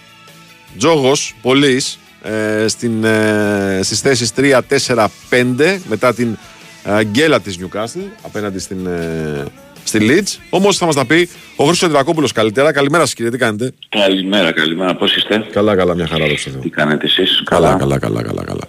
τζόγος 0.77 1.35
πολλής 1.41 1.99
ε, 2.21 2.67
στην, 2.67 3.03
ε, 3.03 3.79
στις 3.83 3.99
θέσεις 3.99 4.31
3, 4.35 4.61
4, 4.85 5.07
5 5.29 5.77
μετά 5.89 6.13
την 6.13 6.37
ε, 6.83 7.03
γκέλα 7.03 7.39
της 7.39 7.57
Newcastle 7.59 8.09
απέναντι 8.21 8.59
στην, 8.59 8.85
ε, 8.85 9.45
στη 9.97 10.07
Leeds. 10.09 10.41
Όμως 10.49 10.77
θα 10.77 10.85
μας 10.85 10.95
τα 10.95 11.05
πει 11.05 11.29
ο 11.55 11.63
Χρήστος 11.65 11.89
Εντρακόπουλος 11.89 12.31
καλύτερα. 12.31 12.71
Καλημέρα 12.71 13.03
σας 13.03 13.13
κύριε, 13.13 13.31
τι 13.31 13.37
κάνετε; 13.37 13.71
Καλημέρα, 13.89 14.51
καλημέρα. 14.51 14.95
Πώς 14.95 15.15
είστε; 15.15 15.45
Καλά, 15.51 15.75
καλά, 15.75 15.95
μια 15.95 16.07
χαρά 16.07 16.27
δόξα 16.27 16.43
τω 16.45 16.51
Θεώ. 16.51 16.61
Τι 16.61 16.69
κάνετε 16.69 17.05
εσείς; 17.05 17.41
Καλά, 17.45 17.75
καλά, 17.79 17.99
καλά, 17.99 18.21
καλά, 18.23 18.43
καλά. 18.43 18.63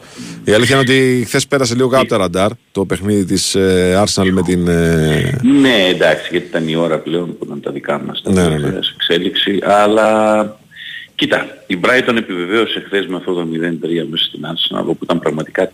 Η 0.44 0.52
αλήθεια 0.52 0.74
είναι 0.80 0.84
ότι 0.92 1.24
χθες 1.26 1.46
πέρασε 1.46 1.74
λίγο 1.74 1.88
κάτω 1.88 2.02
από 2.02 2.10
τα 2.10 2.16
ραντάρ 2.18 2.50
το 2.72 2.84
παιχνίδι 2.84 3.24
της 3.24 3.54
ε, 3.54 4.02
Arsenal 4.04 4.30
με 4.30 4.42
την... 4.42 4.68
ε, 4.68 5.38
Ναι, 5.60 5.86
εντάξει, 5.88 6.28
γιατί 6.30 6.46
ήταν 6.46 6.68
η 6.68 6.76
ώρα 6.76 6.98
πλέον 6.98 7.38
που 7.38 7.44
ήταν 7.44 7.60
τα 7.60 7.70
δικά 7.70 8.02
μας 8.06 8.22
τα 8.22 8.32
Ναι, 8.32 8.42
ναι, 8.42 8.48
ναι. 8.48 8.54
τελευταία 8.54 8.82
σε 8.82 8.92
εξέλιξη. 8.94 9.58
Αλλά 9.62 10.58
κοίτα, 11.14 11.46
η 11.66 11.78
Brighton 11.82 12.16
επιβεβαίωσε 12.16 12.82
χθες 12.86 13.06
με 13.06 13.16
αυτό 13.16 13.32
το 13.34 13.40
0-3 13.40 13.46
μέσα 14.10 14.24
στην 14.24 14.40
Arsenal 14.42 14.84
που 14.84 14.98
ήταν 15.02 15.18
πραγματικά 15.18 15.72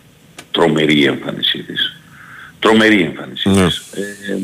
τρομερή 0.51 0.99
η 0.99 1.05
εμφάνισή 1.05 1.57
της. 1.63 1.95
Τρομερή 2.59 2.99
η 2.99 3.03
εμφάνισή 3.03 3.49
Ναι. 3.49 3.65
της. 3.65 3.77
Ε, 3.77 4.37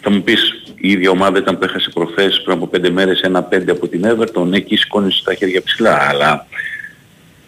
θα 0.00 0.10
μου 0.10 0.22
πεις, 0.22 0.62
η 0.76 0.90
ίδια 0.90 1.10
ομάδα 1.10 1.38
ήταν 1.38 1.58
που 1.58 1.64
έχασε 1.64 1.90
προχθές 1.94 2.40
πριν 2.44 2.56
από 2.56 2.66
πέντε 2.66 2.90
μέρες 2.90 3.20
ένα 3.20 3.42
πέντε 3.42 3.70
από 3.70 3.88
την 3.88 4.04
Everton, 4.04 4.52
εκεί 4.52 4.76
σηκώνεις 4.76 5.22
τα 5.22 5.34
χέρια 5.34 5.62
ψηλά, 5.62 6.08
αλλά 6.08 6.46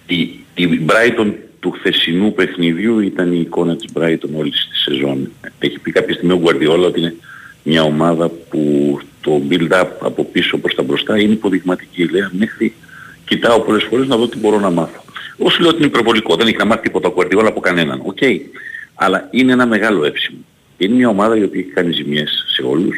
η, 0.07 0.21
η 0.55 0.85
Brighton 0.87 1.33
του 1.61 1.71
χθεσινού 1.71 2.33
παιχνιδιού 2.33 3.01
ήταν 3.01 3.33
η 3.33 3.41
εικόνα 3.41 3.77
της 3.77 3.87
Brighton 3.95 4.29
όλη 4.37 4.51
τη 4.51 4.77
σεζόν. 4.85 5.33
Έχει 5.59 5.79
πει 5.79 5.93
κάποια 5.93 6.15
στιγμή 6.15 6.33
ο 6.33 6.41
Guardiola 6.45 6.85
ότι 6.85 7.01
είναι 7.01 7.15
μια 7.63 7.83
ομάδα 7.83 8.29
που 8.29 8.99
το 9.21 9.43
build-up 9.51 9.89
από 10.01 10.25
πίσω 10.25 10.59
προς 10.59 10.75
τα 10.75 10.83
μπροστά 10.83 11.19
είναι 11.19 11.33
υποδειγματική. 11.33 12.09
Λέει 12.09 12.29
μέχρι 12.31 12.75
κοιτάω 13.25 13.61
πολλές 13.61 13.83
φορές 13.83 14.07
να 14.07 14.17
δω 14.17 14.29
τι 14.29 14.39
μπορώ 14.39 14.59
να 14.59 14.71
μάθω. 14.71 15.05
Όσο 15.39 15.59
λέω 15.61 15.69
ότι 15.69 15.79
είναι 15.79 15.87
υπερβολικό, 15.87 16.37
δεν 16.37 16.47
έχει 16.47 16.57
να 16.57 16.65
μάθει 16.65 16.83
τίποτα 16.83 17.09
ο 17.09 17.15
Guardiola 17.17 17.45
από 17.47 17.61
κανέναν. 17.61 18.01
Οκ. 18.05 18.19
Αλλά 18.95 19.29
είναι 19.31 19.53
ένα 19.53 19.67
μεγάλο 19.67 20.05
έψιμο. 20.05 20.39
Είναι 20.85 20.95
μια 20.95 21.09
ομάδα 21.09 21.37
η 21.37 21.43
οποία 21.43 21.61
έχει 21.61 21.69
κάνει 21.69 21.93
ζημιές 21.93 22.45
σε 22.49 22.63
όλους. 22.63 22.97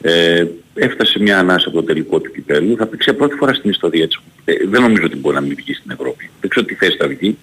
Ε, 0.00 0.46
έφτασε 0.74 1.18
μια 1.18 1.38
ανάσα 1.38 1.68
από 1.68 1.76
το 1.76 1.82
τελικό 1.82 2.20
του 2.20 2.30
κυπέλου. 2.32 2.76
Θα 2.76 2.86
παίξει 2.86 3.10
για 3.10 3.18
πρώτη 3.18 3.34
φορά 3.34 3.54
στην 3.54 3.70
ιστορία 3.70 4.06
της. 4.06 4.20
Ε, 4.44 4.52
δεν 4.68 4.80
νομίζω 4.82 5.02
ότι 5.04 5.16
μπορεί 5.16 5.34
να 5.34 5.40
μην 5.40 5.54
βγει 5.54 5.74
στην 5.74 5.90
Ευρώπη. 5.90 6.30
Δεν 6.40 6.50
ξέρω 6.50 6.66
τι 6.66 6.74
θέση 6.74 6.96
θα 6.96 7.06
βγει, 7.06 7.38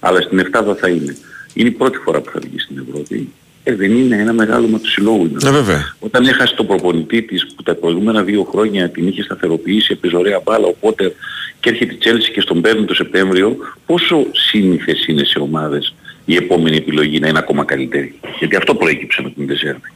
αλλά 0.00 0.20
στην 0.20 0.38
Εφτάδα 0.38 0.74
θα 0.74 0.88
είναι. 0.88 1.16
Είναι 1.54 1.68
η 1.68 1.72
πρώτη 1.72 1.98
φορά 1.98 2.20
που 2.20 2.30
θα 2.30 2.40
βγει 2.42 2.58
στην 2.58 2.84
Ευρώπη. 2.88 3.28
Ε, 3.64 3.74
δεν 3.74 3.90
είναι 3.96 4.16
ένα 4.16 4.32
μεγάλο 4.32 4.66
με 4.66 4.78
του 4.78 4.90
συλλόγου. 4.90 5.30
Ε, 5.44 5.50
βέβαια. 5.50 5.94
Όταν 5.98 6.26
έχασε 6.26 6.54
τον 6.54 6.66
προπονητή 6.66 7.22
της 7.22 7.46
που 7.56 7.62
τα 7.62 7.74
προηγούμενα 7.74 8.22
δύο 8.22 8.42
χρόνια 8.42 8.88
την 8.88 9.08
είχε 9.08 9.22
σταθεροποιήσει, 9.22 9.92
έπαιζε 9.92 10.16
ωραία 10.16 10.40
μπάλα, 10.44 10.66
οπότε 10.66 11.14
και 11.60 11.68
έρχεται 11.68 11.92
η 11.92 11.96
Τσέλση 11.96 12.32
και 12.32 12.40
στον 12.40 12.60
παίρνει 12.60 12.84
το 12.84 12.94
Σεπτέμβριο, 12.94 13.56
πόσο 13.86 14.26
σύνηθες 14.32 15.06
είναι 15.06 15.24
σε 15.24 15.38
ομάδες 15.38 15.94
η 16.30 16.36
επόμενη 16.36 16.76
επιλογή 16.76 17.20
να 17.20 17.28
είναι 17.28 17.38
ακόμα 17.38 17.64
καλύτερη. 17.64 18.14
Γιατί 18.38 18.56
αυτό 18.56 18.74
προέκυψε 18.74 19.22
με 19.22 19.30
την 19.30 19.46
Τεσέρνη. 19.46 19.92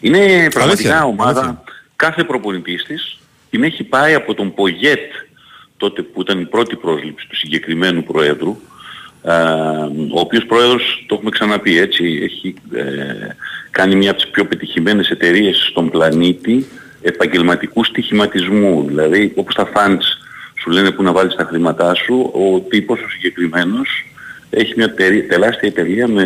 Είναι 0.00 0.48
πραγματικά 0.50 1.04
ομάδα, 1.04 1.64
κάθε 1.96 2.24
προπονητής 2.24 2.84
της 2.84 3.18
την 3.50 3.62
έχει 3.62 3.84
πάει 3.84 4.14
από 4.14 4.34
τον 4.34 4.54
Πογέτ 4.54 5.12
τότε 5.76 6.02
που 6.02 6.20
ήταν 6.20 6.40
η 6.40 6.44
πρώτη 6.44 6.76
πρόσληψη 6.76 7.28
του 7.28 7.36
συγκεκριμένου 7.36 8.02
Προέδρου 8.02 8.56
α, 9.22 9.34
ο 10.14 10.20
οποίος 10.20 10.46
πρόεδρος, 10.46 11.04
το 11.08 11.14
έχουμε 11.14 11.30
ξαναπεί 11.30 11.78
έτσι, 11.78 12.20
έχει 12.22 12.54
ε, 12.74 12.82
κάνει 13.70 13.96
μια 13.96 14.10
από 14.10 14.20
τις 14.20 14.30
πιο 14.30 14.46
πετυχημένες 14.46 15.10
εταιρείες 15.10 15.66
στον 15.70 15.90
πλανήτη 15.90 16.66
επαγγελματικούς 17.02 17.86
στοιχηματισμούς. 17.86 18.86
Δηλαδή, 18.86 19.32
όπως 19.34 19.54
τα 19.54 19.68
funds 19.74 20.04
σου 20.60 20.70
λένε 20.70 20.90
που 20.90 21.02
να 21.02 21.12
βάλεις 21.12 21.34
τα 21.34 21.44
χρήματά 21.44 21.94
σου, 21.94 22.30
ο 22.34 22.60
τύπος 22.60 23.00
ο 23.00 23.08
συγκεκριμένος 23.08 24.06
έχει 24.54 24.72
μια 24.76 24.94
τερι- 24.94 25.28
τεράστια 25.28 25.68
εταιρεία 25.68 26.08
με 26.08 26.24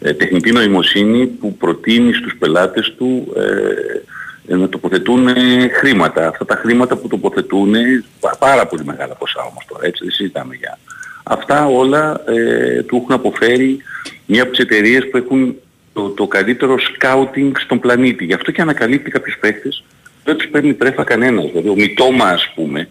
ε, 0.00 0.12
τεχνητή 0.12 0.52
νοημοσύνη 0.52 1.26
που 1.26 1.56
προτείνει 1.56 2.12
στους 2.12 2.36
πελάτες 2.38 2.94
του 2.98 3.32
ε, 3.36 4.52
ε, 4.52 4.56
να 4.56 4.68
τοποθετούν 4.68 5.28
ε, 5.28 5.68
χρήματα. 5.72 6.28
Αυτά 6.28 6.44
τα 6.44 6.54
χρήματα 6.56 6.96
που 6.96 7.08
τοποθετούν, 7.08 7.74
πα- 8.20 8.36
πάρα 8.38 8.66
πολύ 8.66 8.84
μεγάλα 8.84 9.14
ποσά 9.14 9.40
όμως 9.40 9.64
τώρα, 9.68 9.86
έτσι 9.86 10.04
δεν 10.04 10.12
συζητάμε 10.12 10.54
για. 10.54 10.78
Αυτά 11.22 11.66
όλα 11.66 12.20
ε, 12.26 12.82
του 12.82 12.96
έχουν 12.96 13.14
αποφέρει 13.14 13.78
μια 14.26 14.42
από 14.42 14.50
τις 14.50 14.60
εταιρείες 14.60 15.08
που 15.10 15.16
έχουν 15.16 15.56
το, 15.92 16.08
το 16.08 16.26
καλύτερο 16.26 16.78
σκάουτινγκ 16.78 17.54
στον 17.58 17.80
πλανήτη. 17.80 18.24
Γι' 18.24 18.34
αυτό 18.34 18.50
και 18.50 18.60
ανακαλύπτει 18.60 19.10
κάποιους 19.10 19.38
παίχτες, 19.40 19.84
δεν 20.24 20.36
τους 20.36 20.48
παίρνει 20.48 20.74
τρέφα 20.74 21.04
κανένας. 21.04 21.44
Δηλαδή 21.50 21.68
ο 21.68 21.74
Μητώμα 21.74 22.24
ας 22.24 22.52
πούμε, 22.54 22.88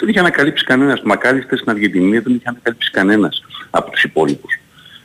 δεν 0.00 0.08
είχε 0.08 0.18
ανακαλύψει 0.18 0.64
κανένας. 0.64 1.00
Το 1.00 1.06
Μακάλιστερ 1.06 1.58
στην 1.58 1.70
Αργεντινή 1.70 2.18
δεν 2.18 2.34
είχε 2.34 2.48
ανακαλύψει 2.48 2.90
κανένας 2.90 3.44
από 3.70 3.90
τους 3.90 4.02
υπόλοιπους. 4.02 4.60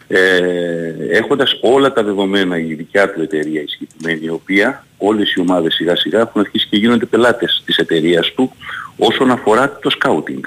Ε, 0.08 0.94
έχοντας 1.12 1.58
όλα 1.62 1.94
τα 1.94 2.04
δεδομένα 2.04 2.58
η 2.58 2.74
δικιά 2.74 3.12
του 3.12 3.22
εταιρεία 3.22 3.62
η 3.62 3.68
συγκεκριμένη, 3.68 4.26
η 4.26 4.30
οποία 4.30 4.86
όλες 4.98 5.34
οι 5.34 5.40
ομάδες 5.40 5.74
σιγά 5.74 5.96
σιγά 5.96 6.20
έχουν 6.20 6.42
αρχίσει 6.42 6.68
και 6.68 6.78
γίνονται 6.78 7.06
πελάτες 7.06 7.64
της 7.66 7.78
εταιρείας 7.78 8.34
του 8.34 8.52
όσον 8.98 9.32
αφορά 9.32 9.80
το 9.82 9.90
σκάουτινγκ. 9.90 10.44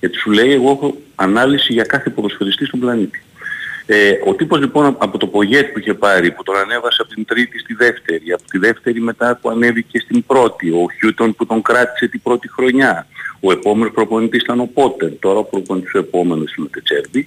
Γιατί 0.00 0.16
σου 0.16 0.30
λέει 0.30 0.52
εγώ 0.52 0.70
έχω 0.70 0.96
ανάλυση 1.14 1.72
για 1.72 1.84
κάθε 1.84 2.10
ποδοσφαιριστή 2.10 2.64
στον 2.64 2.80
πλανήτη. 2.80 3.22
Ε, 3.86 4.12
ο 4.26 4.34
τύπος 4.34 4.60
λοιπόν 4.60 4.96
από 4.98 5.18
το 5.18 5.26
Πογέτ 5.26 5.72
που 5.72 5.78
είχε 5.78 5.94
πάρει, 5.94 6.30
που 6.30 6.42
τον 6.42 6.56
ανέβασε 6.56 7.02
από 7.02 7.14
την 7.14 7.24
τρίτη 7.24 7.58
στη 7.58 7.74
δεύτερη, 7.74 8.32
από 8.32 8.42
τη 8.50 8.58
δεύτερη 8.58 9.00
μετά 9.00 9.38
που 9.42 9.50
ανέβηκε 9.50 9.98
στην 9.98 10.26
πρώτη, 10.26 10.70
ο 10.70 10.86
Χιούτον 10.98 11.34
που 11.34 11.46
τον 11.46 11.62
κράτησε 11.62 12.08
την 12.08 12.22
πρώτη 12.22 12.48
χρονιά, 12.48 13.06
ο 13.40 13.52
επόμενος 13.52 13.92
προπονητής 13.92 14.42
ήταν 14.42 14.60
ο 14.60 14.70
Πότερ, 14.74 15.10
τώρα 15.18 15.38
ο 15.38 15.44
προπονητής 15.44 15.94
ο 15.94 15.98
επόμενος 15.98 16.54
είναι 16.54 16.66
ο 16.66 16.70
Τετσέρμπι. 16.70 17.26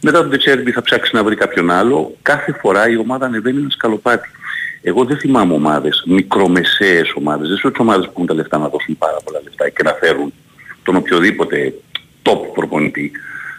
Μετά 0.00 0.20
τον 0.20 0.30
Τετσέρμπι 0.30 0.70
θα 0.70 0.82
ψάξει 0.82 1.10
να 1.14 1.24
βρει 1.24 1.36
κάποιον 1.36 1.70
άλλο, 1.70 2.14
κάθε 2.22 2.52
φορά 2.60 2.88
η 2.88 2.96
ομάδα 2.96 3.26
ανεβαίνει 3.26 3.58
ένα 3.58 3.70
σκαλοπάτι. 3.70 4.28
Εγώ 4.82 5.04
δεν 5.04 5.16
θυμάμαι 5.16 5.54
ομάδες, 5.54 6.04
μικρομεσαίες 6.06 7.12
ομάδες, 7.14 7.48
δεν 7.48 7.56
σου 7.56 7.70
τις 7.70 7.78
ομάδες 7.80 8.04
που 8.04 8.12
έχουν 8.14 8.26
τα 8.26 8.34
λεφτά 8.34 8.58
να 8.58 8.68
δώσουν 8.68 8.98
πάρα 8.98 9.16
πολλά 9.24 9.40
λεφτά 9.44 9.68
και 9.68 9.82
να 9.82 9.92
φέρουν 9.92 10.32
τον 10.82 10.96
οποιοδήποτε 10.96 11.74
top 12.22 12.38
προπονητή. 12.54 13.10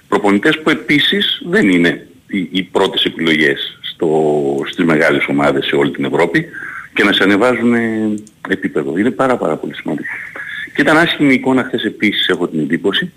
Προπονητές 0.07 0.59
που 0.59 0.69
επίσης 0.69 1.41
δεν 1.45 1.69
είναι 1.69 2.07
οι, 2.27 2.49
οι 2.51 2.63
πρώτες 2.63 3.03
επιλογές 3.03 3.77
στο, 3.81 4.09
στις 4.65 4.85
μεγάλες 4.85 5.25
ομάδες 5.27 5.65
σε 5.65 5.75
όλη 5.75 5.91
την 5.91 6.05
Ευρώπη 6.05 6.45
και 6.93 7.03
να 7.03 7.13
σε 7.13 7.23
ανεβάζουν 7.23 7.73
ε, 7.73 8.13
επίπεδο. 8.49 8.97
Είναι 8.97 9.11
πάρα 9.11 9.37
πάρα 9.37 9.55
πολύ 9.55 9.75
σημαντικό. 9.75 10.07
Και 10.75 10.81
ήταν 10.81 10.97
άσχημη 10.97 11.31
η 11.31 11.33
εικόνα 11.33 11.63
χθες 11.63 11.83
επίσης 11.83 12.27
έχω 12.27 12.47
την 12.47 12.59
εντύπωση 12.59 13.11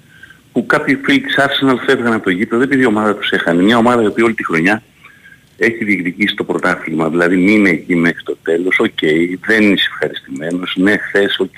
που 0.53 0.67
κάποιοι 0.67 0.99
φίλοι 1.05 1.21
της 1.21 1.37
Arsenal 1.39 1.77
φεύγαν 1.87 2.13
από 2.13 2.25
το 2.25 2.31
γήπεδο 2.31 2.63
επειδή 2.63 2.83
η 2.83 2.87
ομάδα 2.87 3.15
τους 3.15 3.31
έχανε. 3.31 3.63
Μια 3.63 3.77
ομάδα 3.77 4.03
η 4.03 4.07
οποία 4.07 4.25
όλη 4.25 4.35
τη 4.35 4.45
χρονιά 4.45 4.83
έχει 5.57 5.85
διεκδικήσει 5.85 6.35
το 6.35 6.45
πρωτάθλημα. 6.45 7.09
Δηλαδή 7.09 7.37
μείνε 7.37 7.69
εκεί 7.69 7.97
μέχρι 7.97 8.23
το 8.23 8.37
τέλος, 8.43 8.79
οκ, 8.79 8.99
δεν 9.47 9.73
είσαι 9.73 9.89
ευχαριστημένος, 9.93 10.77
ναι 10.77 10.97
χθες, 10.97 11.39
οκ, 11.39 11.57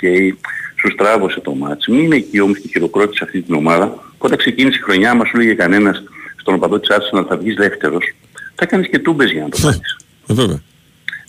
σου 0.81 0.90
στράβωσε 0.93 1.40
το 1.40 1.55
ματς. 1.55 1.86
Μείνε 1.86 2.16
εκεί 2.16 2.40
όμως 2.40 2.59
και 2.59 2.68
χειροκρότησε 2.68 3.24
αυτή 3.24 3.43
την 3.43 3.55
ομάδα. 3.55 4.05
Όταν 4.18 4.39
ξεκίνησε 4.39 4.78
η 4.78 4.82
χρονιά 4.82 5.14
αν 5.15 5.28
σου 5.28 5.36
έλεγε 5.36 5.55
κανένας 5.55 6.02
στον 6.36 6.55
οπαδό 6.55 6.78
της 6.78 6.90
Arsenal 6.97 7.24
θα 7.28 7.36
βγεις 7.36 7.55
δεύτερος. 7.55 8.14
Θα 8.55 8.66
κάνεις 8.66 8.89
και 8.89 8.98
τούμπες 8.98 9.31
για 9.31 9.43
να 9.43 9.48
το 9.48 9.59
κάνεις. 9.62 9.97
Ε, 10.28 10.35
βέβαια. 10.35 10.62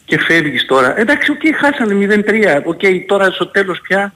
και 0.05 0.19
φεύγεις 0.19 0.65
τώρα. 0.65 0.99
Εντάξει, 0.99 1.31
οκ, 1.31 1.41
χάσανε 1.59 1.93
0-3. 1.93 2.61
Οκ, 2.65 2.81
τώρα 3.07 3.31
στο 3.31 3.47
τέλος 3.47 3.81
πια 3.81 4.11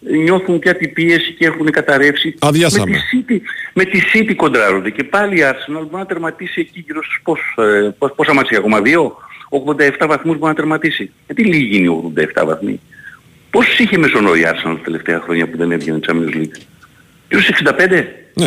νιώθουν 0.00 0.58
πια 0.58 0.76
την 0.76 0.92
πίεση 0.92 1.32
και 1.32 1.46
έχουν 1.46 1.70
καταρρεύσει. 1.70 2.34
Αδειάσαμε. 2.38 2.90
Με 2.90 2.96
τη 2.96 3.24
City, 3.28 3.40
με 3.74 3.84
τη 3.84 4.00
City 4.14 4.34
κοντράρονται 4.36 4.90
και 4.90 5.04
πάλι 5.04 5.38
η 5.38 5.42
Arsenal 5.44 5.72
μπορεί 5.82 5.88
να 5.90 6.06
τερματίσει 6.06 6.60
εκεί 6.60 6.82
γύρω 6.86 7.02
στους 7.04 7.20
πόσους, 7.22 7.54
ε, 7.58 7.94
πόσα- 7.98 8.14
πόσα 8.14 8.34
ματς 8.34 8.58
ακόμα, 8.58 8.80
δύο, 8.80 9.16
87 9.48 10.06
βαθμούς 10.06 10.36
μπορεί 10.38 10.48
να 10.50 10.54
τερματίσει. 10.54 11.10
Γιατί 11.26 11.44
λίγοι 11.44 11.76
είναι 11.76 11.84
οι 11.84 11.88
87 11.88 12.44
βαθμοί; 12.46 12.80
Πόσους 13.50 13.78
είχε 13.78 13.98
μέσο 13.98 14.22
όρο 14.22 14.40
η 14.40 14.44
Arsenal 14.46 14.74
τα 14.76 14.80
τελευταία 14.84 15.20
χρόνια 15.20 15.48
που 15.48 15.56
δεν 15.56 15.72
έβγαινε 15.72 15.98
Champions 16.06 16.34
League; 16.36 16.54
Γύρω 17.28 17.42
στους 17.42 17.48
65. 17.48 18.06
Ναι. 18.34 18.46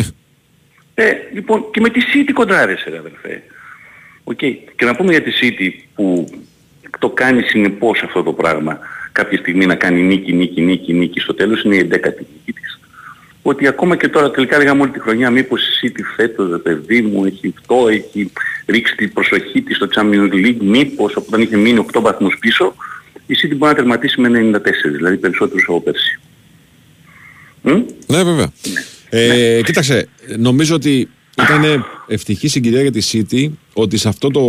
Ε, 0.94 1.12
λοιπόν, 1.32 1.64
και 1.72 1.80
με 1.80 1.88
τη 1.88 2.00
City 2.14 2.30
κοντράρεσαι 2.32 2.90
ρε 2.90 2.98
αδελφέ. 2.98 3.42
Οκ. 4.24 4.36
Και 4.76 4.84
να 4.84 4.94
πούμε 4.94 5.10
για 5.10 5.22
τη 5.22 5.30
City 5.40 5.70
που 5.94 6.26
το 6.98 7.08
κάνει 7.10 7.42
συνεπώς 7.42 8.02
αυτό 8.02 8.22
το 8.22 8.32
πράγμα 8.32 8.78
κάποια 9.14 9.38
στιγμή 9.38 9.66
να 9.66 9.74
κάνει 9.74 10.02
νίκη, 10.02 10.32
νίκη, 10.32 10.60
νίκη, 10.60 10.92
νίκη 10.92 11.20
στο 11.20 11.34
τέλος 11.34 11.62
είναι 11.62 11.76
η 11.76 11.88
11η 11.92 12.18
νίκη 12.18 12.52
της. 12.52 12.78
Ότι 13.42 13.66
ακόμα 13.66 13.96
και 13.96 14.08
τώρα 14.08 14.30
τελικά 14.30 14.58
λέγαμε 14.58 14.82
όλη 14.82 14.90
τη 14.90 15.00
χρονιά 15.00 15.30
μήπως 15.30 15.62
η 15.62 15.72
City 15.82 16.00
φέτος 16.16 16.50
ρε 16.50 16.58
παιδί 16.58 17.02
μου 17.02 17.24
έχει 17.24 17.54
αυτό, 17.58 17.88
έχει 17.88 18.32
ρίξει 18.66 18.94
την 18.94 19.12
προσοχή 19.12 19.62
της 19.62 19.76
στο 19.76 19.88
Champions 19.94 20.32
League 20.32 20.60
μήπως 20.60 21.16
όταν 21.16 21.40
είχε 21.42 21.56
μείνει 21.56 21.86
8 21.92 22.00
βαθμούς 22.00 22.36
πίσω 22.40 22.74
η 23.26 23.34
City 23.42 23.56
μπορεί 23.56 23.72
να 23.72 23.74
τερματίσει 23.74 24.20
με 24.20 24.28
94, 24.28 24.60
δηλαδή 24.96 25.16
περισσότερους 25.16 25.64
από 25.68 25.80
πέρσι. 25.80 26.20
Μμ; 27.62 27.82
Ναι, 28.06 28.22
βέβαια. 28.22 28.52
Ε, 29.10 29.60
Κοίταξε, 29.64 30.08
νομίζω 30.36 30.74
ότι 30.74 31.08
ήταν 31.42 31.84
ευτυχή 32.06 32.48
συγκυρία 32.48 32.82
για 32.82 32.92
τη 32.92 33.08
City 33.12 33.48
ότι 33.72 33.96
σε 33.96 34.08
αυτό 34.08 34.30
το 34.30 34.42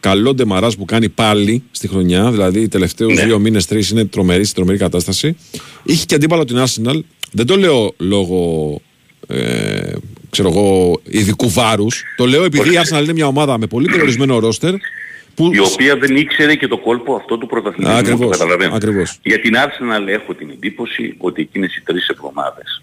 καλό 0.00 0.34
ντεμαράζ 0.34 0.74
που 0.74 0.84
κάνει 0.84 1.08
πάλι 1.08 1.62
στη 1.70 1.88
χρονιά, 1.88 2.30
δηλαδή 2.30 2.60
οι 2.60 2.68
τελευταίους 2.68 3.14
Ναι. 3.14 3.24
δύο 3.24 3.38
μήνες, 3.38 3.66
τρεις 3.66 3.90
είναι 3.90 4.04
τρομερή, 4.04 4.42
στην 4.44 4.56
τρομερή 4.56 4.78
κατάσταση. 4.78 5.36
Είχε 5.82 6.04
και 6.04 6.14
αντίπαλο 6.14 6.44
την 6.44 6.56
Arsenal. 6.58 7.00
Δεν 7.32 7.46
το 7.46 7.56
λέω 7.56 7.94
λόγω 7.96 8.80
ε, 9.28 9.92
ξέρω 10.30 10.48
εγώ, 10.48 11.00
ειδικού 11.04 11.50
βάρους. 11.50 12.02
Το 12.16 12.26
λέω 12.26 12.44
επειδή 12.44 12.68
η 12.74 12.78
Arsenal 12.82 13.02
είναι 13.02 13.12
μια 13.12 13.26
ομάδα 13.26 13.58
με 13.58 13.66
πολύ 13.66 13.88
περιορισμένο 13.90 14.38
ρόστερ 14.38 14.74
που 15.34 15.50
η 15.54 15.58
οποία 15.58 15.96
δεν 15.96 16.16
ήξερε 16.16 16.54
και 16.54 16.66
το 16.66 16.78
κόλπο 16.78 17.14
αυτό 17.14 17.38
του 17.38 17.46
πρωταθλητισμού. 17.46 17.98
Ακριβώς, 17.98 18.20
το 18.20 18.28
καταλαβαίνω. 18.28 18.74
ακριβώς. 18.74 19.18
Για 19.22 19.40
την 19.40 19.54
Arsenal 19.54 20.08
έχω 20.08 20.34
την 20.34 20.50
εντύπωση 20.50 21.14
ότι 21.18 21.42
εκείνες 21.42 21.76
οι 21.76 21.80
τρεις 21.84 22.08
εβδομάδες 22.08 22.82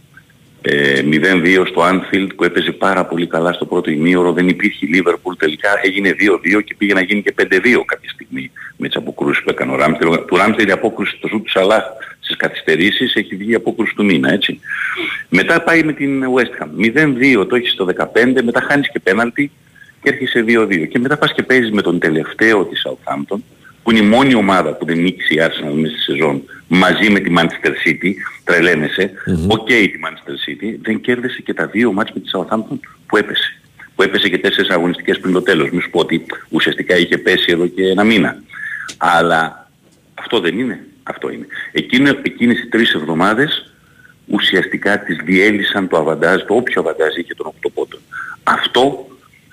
ε, 0.70 1.02
0-2 1.04 1.66
στο 1.68 1.82
Anfield 1.82 2.28
που 2.36 2.44
έπαιζε 2.44 2.72
πάρα 2.72 3.06
πολύ 3.06 3.28
καλά 3.28 3.54
στο 3.54 3.66
πρώτο 3.66 3.92
ημίωρο. 3.92 4.32
Δεν 4.32 4.48
υπήρχε 4.48 4.86
η 4.86 4.90
Liverpool 4.94 5.34
τελικά. 5.38 5.70
Έγινε 5.84 6.16
2-2 6.58 6.64
και 6.64 6.76
πήγε 6.78 6.94
να 6.94 7.02
γίνει 7.02 7.22
και 7.22 7.34
5-2 7.42 7.46
κάποια 7.86 8.10
στιγμή 8.10 8.52
με 8.78 8.88
τις 8.88 8.98
αποκρούσεις 8.98 9.44
που 9.44 9.50
έκανε 9.50 9.72
ο 9.72 9.76
Ράμστελ. 9.76 10.26
Του 10.28 10.36
Ράμστελ 10.36 10.68
η 10.68 10.72
απόκρουση 10.72 11.18
το 11.22 11.28
σου 11.28 11.42
του 11.42 11.50
Σαλάχ 11.50 11.84
στις 12.20 12.36
καθυστερήσεις 12.36 13.16
έχει 13.16 13.36
βγει 13.36 13.52
η 13.52 13.56
απόκρουση 13.56 13.94
του 13.96 14.06
μήνα 14.06 14.32
έτσι. 14.32 14.60
Μετά 15.30 15.62
πάει 15.62 15.84
με 15.84 15.94
την 15.94 16.24
West 16.24 16.64
Ham. 16.64 16.68
0-2 17.42 17.48
το 17.48 17.56
έχεις 17.56 17.72
στο 17.72 17.86
15 17.86 18.42
μετά 18.44 18.62
χάνεις 18.62 18.92
και 18.92 19.00
πέναλτι 19.00 19.52
και 20.04 20.10
έρχεσαι 20.10 20.46
2-2 20.48 20.88
και 20.90 21.00
μετά 21.00 21.18
πας 21.18 21.34
και 21.34 21.44
παίζεις 21.44 21.72
με 21.72 21.82
τον 21.82 22.00
τελευταίο 22.00 22.66
της 22.66 22.86
Southampton 22.88 23.38
που 23.84 23.92
είναι 23.92 24.00
η 24.00 24.08
μόνη 24.08 24.36
ομάδα 24.36 24.74
που 24.74 24.86
δεν 24.86 24.98
νίκησε 24.98 25.34
η 25.34 25.38
Arsenal 25.42 25.74
μέσα 25.74 25.96
στη 25.96 26.02
σεζόν 26.02 26.44
μαζί 26.68 27.10
με 27.10 27.20
τη 27.20 27.34
Manchester 27.38 27.72
City, 27.86 28.14
τρελαίνεσαι, 28.44 29.12
οκ 29.48 29.68
τη 29.68 29.92
Manchester 30.06 30.50
City, 30.50 30.76
δεν 30.82 31.02
κέρδισε 31.02 31.42
και 31.42 31.54
τα 31.54 31.66
δύο 31.68 31.94
ματς 31.94 32.12
με 32.14 32.20
τη 32.20 32.30
Southampton 32.34 32.80
που 33.08 33.18
έπεσε. 33.18 33.60
Που 33.96 34.04
έπεσε 34.04 34.30
και 34.30 34.38
τέσσερις 34.38 34.70
αγωνιστικές 34.70 35.20
πριν 35.20 35.34
το 35.34 35.42
τέλος. 35.42 35.70
Μη 35.70 35.82
σου 35.82 35.90
πω 35.90 36.00
ότι 36.00 36.26
ουσιαστικά 36.50 36.98
είχε 36.98 37.18
πέσει 37.18 37.52
εδώ 37.52 37.68
και 37.68 37.88
ένα 37.88 38.04
μήνα. 38.04 38.42
Αλλά 38.98 39.70
αυτό 40.14 40.40
δεν 40.40 40.60
είναι. 40.60 40.86
Αυτό 41.04 41.32
είναι. 41.32 41.48
Εκείνο, 41.72 42.10
εκείνες 42.22 42.60
οι 42.60 42.68
τρεις 42.68 42.94
εβδομάδες 42.94 43.72
ουσιαστικά 44.26 45.00
της 45.00 45.18
διέλυσαν 45.24 45.88
το 45.88 45.98
αβαντάζ, 45.98 46.42
το 46.42 46.56
όποιο 46.56 46.82
αβαντάζ 46.82 47.16
είχε 47.16 47.34
των 47.34 47.46
οκτώ 47.46 47.65
πόντων. 47.65 48.00
Αυτό 48.44 49.08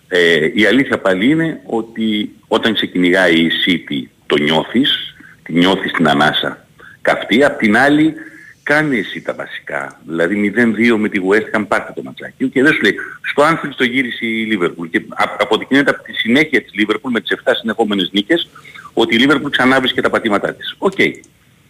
ε, 0.09 0.51
η 0.55 0.65
αλήθεια 0.65 0.99
πάλι 0.99 1.31
είναι 1.31 1.61
ότι 1.65 2.31
όταν 2.49 2.77
σε 2.77 2.87
κυνηγάει 2.87 3.35
η 3.35 3.51
City 3.67 4.09
το 4.27 4.37
νιώθεις, 4.37 5.15
τη 5.43 5.53
νιώθεις 5.53 5.93
την 5.93 6.09
ανάσα 6.09 6.64
καυτή, 7.05 7.45
απ' 7.45 7.59
την 7.59 7.77
άλλη 7.77 8.15
κάνε 8.63 8.97
εσύ 8.97 9.21
τα 9.21 9.35
βασικά. 9.35 10.01
Δηλαδή 10.07 10.53
0-2 10.57 10.97
με 10.99 11.09
τη 11.09 11.21
West 11.31 11.57
Ham 11.59 11.65
πάρ' 11.69 11.85
το 11.85 11.93
το 11.95 12.03
ματσάκι 12.03 12.49
και 12.49 12.63
δεν 12.63 12.73
σου 12.73 12.81
λέει 12.83 12.95
στο 13.31 13.43
Anfield 13.43 13.73
το 13.77 13.85
γύρισε 13.85 14.27
η 14.27 14.49
Liverpool 14.53 14.89
και 14.91 15.03
α- 15.09 15.37
αποδεικνύεται 15.39 15.91
από 15.91 16.03
τη 16.03 16.13
συνέχεια 16.13 16.63
της 16.63 16.73
Liverpool 16.79 17.11
με 17.11 17.21
τις 17.21 17.31
7 17.45 17.51
συνεχόμενες 17.61 18.09
νίκες 18.13 18.49
ότι 18.93 19.15
η 19.15 19.27
Liverpool 19.29 19.51
ξανά 19.51 19.81
βρίσκει 19.81 20.01
τα 20.01 20.11
πατήματά 20.11 20.55
της. 20.55 20.75
Οκ. 20.79 20.99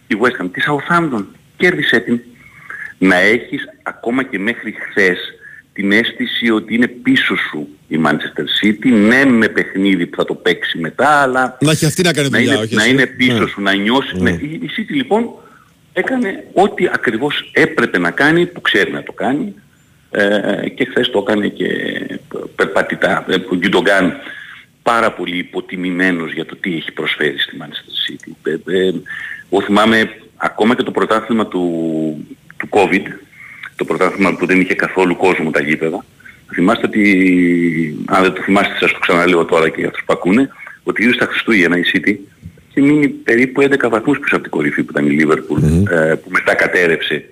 Η 0.07 0.17
West 0.21 0.41
Ham, 0.43 0.49
τη 0.51 0.61
Southampton, 0.67 1.25
κέρδισε 1.57 1.99
την. 1.99 2.19
Να 2.97 3.15
έχεις 3.15 3.63
ακόμα 3.83 4.23
και 4.23 4.39
μέχρι 4.39 4.75
χθες 4.89 5.17
την 5.75 5.91
αίσθηση 5.91 6.49
ότι 6.49 6.75
είναι 6.75 6.87
πίσω 6.87 7.35
σου 7.35 7.67
η 7.87 7.99
Manchester 8.05 8.45
City, 8.65 8.91
ναι 8.91 9.25
με 9.25 9.47
παιχνίδι 9.47 10.05
που 10.05 10.15
θα 10.15 10.25
το 10.25 10.33
παίξει 10.35 10.77
μετά, 10.77 11.07
αλλά 11.09 11.57
Να 11.61 11.71
έχει 11.71 11.85
αυτή 11.85 12.01
να 12.03 12.13
κάνει 12.13 12.29
να 12.29 12.37
δουλειά, 12.37 12.53
είναι, 12.53 12.63
όχι 12.63 12.75
να 12.75 12.81
εσύ. 12.83 12.91
είναι 12.91 13.05
πίσω 13.05 13.39
Ναι. 13.39 13.47
σου, 13.47 13.61
να 13.61 13.73
νιώσεις. 13.73 14.13
Ναι. 14.19 14.31
Ναι. 14.31 14.37
Η, 14.41 14.59
η 14.63 14.69
City 14.77 14.93
λοιπόν 14.93 15.29
έκανε 15.93 16.43
ό,τι 16.53 16.87
ακριβώς 16.93 17.49
έπρεπε 17.53 17.97
να 17.97 18.11
κάνει, 18.11 18.45
που 18.45 18.61
ξέρει 18.61 18.91
να 18.91 19.03
το 19.03 19.11
κάνει, 19.11 19.53
Ε, 20.11 20.69
και 20.69 20.85
χθες 20.85 21.09
το 21.09 21.19
έκανε 21.27 21.47
και 21.47 21.67
περπατητά. 22.55 23.25
Ε, 23.29 23.35
ο 23.49 23.55
Γκιντογκάν 23.55 24.13
πάρα 24.83 25.11
πολύ 25.11 25.37
υποτιμημένος 25.37 26.33
για 26.33 26.45
το 26.45 26.55
τι 26.55 26.75
έχει 26.75 26.91
προσφέρει 26.91 27.37
στη 27.39 27.57
Manchester 27.61 28.11
City. 28.11 28.31
Ε, 28.43 28.77
ε, 28.77 28.93
εγώ 29.51 29.61
θυμάμαι 29.61 30.09
ακόμα 30.37 30.75
και 30.75 30.83
το 30.83 30.91
πρωτάθλημα 30.91 31.47
του, 31.47 31.61
του 32.57 32.69
COVID, 32.69 33.05
το 33.75 33.85
πρωτάθλημα 33.85 34.35
που 34.35 34.45
δεν 34.45 34.61
είχε 34.61 34.73
καθόλου 34.73 35.15
κόσμο 35.15 35.51
τα 35.51 35.61
γήπεδα, 35.61 36.05
θυμάστε 36.53 36.85
ότι, 36.85 38.05
αν 38.05 38.21
δεν 38.21 38.33
το 38.33 38.41
θυμάστε 38.41 38.75
σας 38.79 38.91
το 38.91 38.99
ξαναλέω 38.99 39.45
τώρα 39.45 39.69
και 39.69 39.75
για 39.77 39.87
αυτούς 39.87 40.03
που 40.05 40.13
ακούνε, 40.13 40.49
ότι 40.83 41.01
γύρω 41.01 41.13
στα 41.13 41.25
Χριστούγεννα 41.25 41.77
η 41.77 41.81
City 41.93 42.15
είχε 42.69 42.81
μείνει 42.87 43.07
περίπου 43.07 43.61
11 43.61 43.89
βαθμούς 43.89 44.19
πίσω 44.19 44.35
από 44.35 44.43
την 44.43 44.51
κορυφή 44.51 44.83
που 44.83 44.91
ήταν 44.91 45.11
η 45.11 45.17
Liverpool, 45.21 45.89
ε, 45.91 46.15
που 46.15 46.29
μετά 46.29 46.55
κατέρευσε 46.55 47.25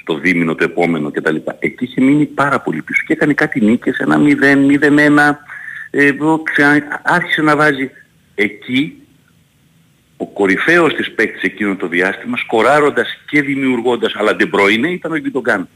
στο 0.00 0.18
δίμηνο 0.18 0.54
το 0.54 0.64
επόμενο 0.64 1.10
κτλ. 1.10 1.36
Εκεί 1.58 1.84
είχε 1.84 2.00
μείνει 2.00 2.26
πάρα 2.26 2.60
πολύ 2.60 2.82
πίσω 2.82 3.02
και 3.06 3.12
έκανε 3.12 3.32
κάτι 3.32 3.60
νίκες, 3.60 3.98
ένα 3.98 4.20
0-0-1, 4.20 5.36
εδώ 5.90 6.42
ξα... 6.42 7.00
άρχισε 7.02 7.42
να 7.42 7.56
βάζει 7.56 7.90
εκεί 8.34 8.94
ο 10.16 10.26
κορυφαίος 10.26 10.94
της 10.94 11.10
παίκτης 11.10 11.42
εκείνο 11.42 11.76
το 11.76 11.86
διάστημα, 11.86 12.36
σκοράροντας 12.36 13.18
και 13.26 13.42
δημιουργώντας, 13.42 14.14
αλλά 14.16 14.34
δεν 14.34 14.50
προεινέ, 14.50 14.88
ήταν 14.88 15.12
ο 15.12 15.16
Γκίτογκάν. 15.16 15.68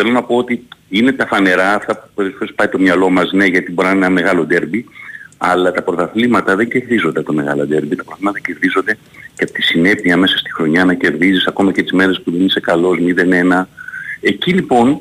Θέλω 0.00 0.10
να 0.10 0.22
πω 0.22 0.36
ότι 0.36 0.66
είναι 0.88 1.12
τα 1.12 1.26
φανερά, 1.26 1.74
αυτά 1.74 1.96
που 1.96 2.08
περισσότερες 2.14 2.54
πάει 2.54 2.68
το 2.68 2.78
μυαλό 2.78 3.10
μας, 3.10 3.32
ναι, 3.32 3.44
γιατί 3.44 3.72
μπορεί 3.72 3.88
να 3.88 3.94
είναι 3.94 4.04
ένα 4.04 4.14
μεγάλο 4.14 4.44
ντέρμπι, 4.44 4.84
αλλά 5.38 5.72
τα 5.72 5.82
πρωταθλήματα 5.82 6.56
δεν 6.56 6.68
κερδίζονται 6.68 7.18
από 7.18 7.28
το 7.28 7.34
μεγάλο 7.34 7.66
ντέρμπι, 7.66 7.96
τα 7.96 8.02
πρωταθλήματα 8.02 8.40
κερδίζονται 8.40 8.98
και 9.34 9.44
από 9.44 9.52
τη 9.52 9.62
συνέπεια 9.62 10.16
μέσα 10.16 10.38
στη 10.38 10.52
χρονιά 10.52 10.84
να 10.84 10.94
κερδίζεις 10.94 11.46
ακόμα 11.46 11.72
και 11.72 11.82
τις 11.82 11.92
μέρες 11.92 12.20
που 12.24 12.30
δεν 12.30 12.44
είσαι 12.44 12.60
καλός, 12.60 12.98
0-1. 13.00 13.68
Εκεί 14.20 14.52
λοιπόν, 14.52 15.00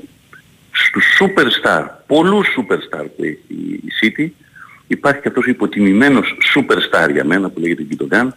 στους 0.71 1.19
superstar, 1.19 1.85
πολλούς 2.07 2.47
superstar 2.57 3.05
που 3.15 3.23
έχει 3.23 3.39
η 3.49 3.91
City, 4.01 4.27
υπάρχει 4.87 5.21
και 5.21 5.27
αυτός 5.27 5.45
ο 5.45 5.49
υποτιμημένος 5.49 6.37
superstar 6.55 7.11
για 7.11 7.25
μένα 7.25 7.49
που 7.49 7.59
λέγεται 7.59 7.83
Γκίτογκάν, 7.83 8.35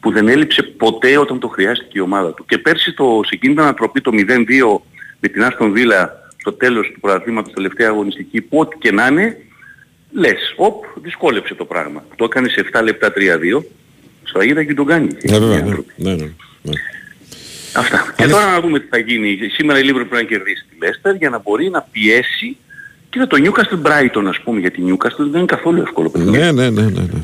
που 0.00 0.12
δεν 0.12 0.28
έλειψε 0.28 0.62
ποτέ 0.62 1.18
όταν 1.18 1.38
το 1.38 1.48
χρειάστηκε 1.48 1.98
η 1.98 2.00
ομάδα 2.00 2.34
του. 2.34 2.44
Και 2.48 2.58
πέρσι 2.58 2.92
το, 2.92 3.20
σε 3.24 3.34
εκείνη 3.34 3.54
την 3.54 3.62
ανατροπή 3.62 4.00
το 4.00 4.10
0-2 4.14 4.80
με 5.22 5.28
την 5.28 5.44
Άστον 5.44 5.72
Βίλα 5.72 6.30
στο 6.36 6.52
τέλος 6.52 6.90
του 6.94 7.00
πρωταθλήματος 7.00 7.52
τελευταία 7.52 7.88
αγωνιστική 7.88 8.40
που 8.40 8.58
ό,τι 8.58 8.76
και 8.78 8.92
να 8.92 9.06
είναι, 9.06 9.36
λες, 10.12 10.54
οπ, 10.56 10.84
δυσκόλεψε 11.02 11.54
το 11.54 11.64
πράγμα. 11.64 12.04
Το 12.16 12.24
έκανε 12.24 12.48
σε 12.48 12.64
7 12.72 12.82
λεπτά 12.82 13.12
3-2, 13.16 13.62
σφαγίδα 14.22 14.64
και 14.64 14.74
τον 14.74 14.86
κάνει. 14.86 15.08
Ναι, 15.22 15.38
βέβαια, 15.38 15.62
ναι, 15.62 15.70
ναι, 15.96 16.14
ναι, 16.14 16.24
ναι. 16.62 16.72
Αυτά. 17.76 18.14
Και 18.16 18.26
τώρα 18.26 18.50
να 18.50 18.60
δούμε 18.60 18.80
τι 18.80 18.86
θα 18.86 18.98
γίνει. 18.98 19.38
Σήμερα 19.52 19.78
η 19.78 19.82
Λίβερ 19.82 20.04
πρέπει 20.04 20.22
να 20.22 20.28
κερδίσει 20.28 20.64
τη 20.70 20.86
Λέστερ 20.86 21.14
για 21.14 21.30
να 21.30 21.38
μπορεί 21.38 21.68
να 21.68 21.82
πιέσει 21.82 22.56
και 23.10 23.26
το 23.26 23.36
Newcastle 23.44 23.82
Brighton 23.86 24.24
ας 24.28 24.40
πούμε, 24.40 24.60
γιατί 24.60 24.82
Newcastle 24.86 25.26
δεν 25.30 25.38
είναι 25.38 25.44
καθόλου 25.44 25.80
εύκολο 25.80 26.10
παιχνίδι. 26.10 26.38
Ναι, 26.38 26.52
ναι, 26.52 26.70
ναι, 26.70 26.82
ναι. 26.82 27.00
ναι. 27.00 27.20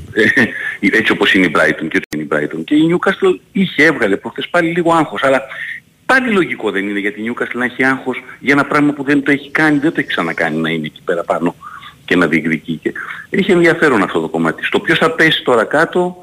Έτσι 0.98 1.12
όπως 1.12 1.34
είναι 1.34 1.46
η 1.46 1.52
Brighton 1.54 1.86
και 1.88 1.96
έτσι 1.96 2.08
είναι 2.14 2.22
η 2.22 2.28
Brighton. 2.30 2.64
Και 2.64 2.74
η 2.74 2.90
Newcastle 2.90 3.38
είχε, 3.52 3.84
έβγαλε 3.84 4.16
προχθές 4.16 4.48
πάλι 4.48 4.70
λίγο 4.70 4.92
άγχος, 4.92 5.22
αλλά 5.22 5.42
πάλι 6.12 6.32
λογικό 6.32 6.70
δεν 6.70 6.88
είναι 6.88 6.98
γιατί 6.98 7.20
η 7.20 7.30
Newcastle 7.30 7.54
να 7.54 7.64
έχει 7.64 7.84
άγχος 7.84 8.22
για 8.40 8.52
ένα 8.52 8.64
πράγμα 8.64 8.92
που 8.92 9.02
δεν 9.02 9.22
το 9.22 9.30
έχει 9.30 9.50
κάνει, 9.50 9.78
δεν 9.78 9.92
το 9.92 10.00
έχει 10.00 10.08
ξανακάνει 10.08 10.56
να 10.56 10.70
είναι 10.70 10.86
εκεί 10.86 11.00
πέρα 11.04 11.22
πάνω 11.22 11.54
και 12.04 12.16
να 12.16 12.26
διεκδικεί. 12.26 12.78
Και... 12.82 12.92
Έχει 13.30 13.50
ενδιαφέρον 13.52 14.02
αυτό 14.02 14.20
το 14.20 14.28
κομμάτι. 14.28 14.64
Στο 14.64 14.80
ποιος 14.80 14.98
θα 14.98 15.10
πέσει 15.10 15.42
τώρα 15.42 15.64
κάτω, 15.64 16.16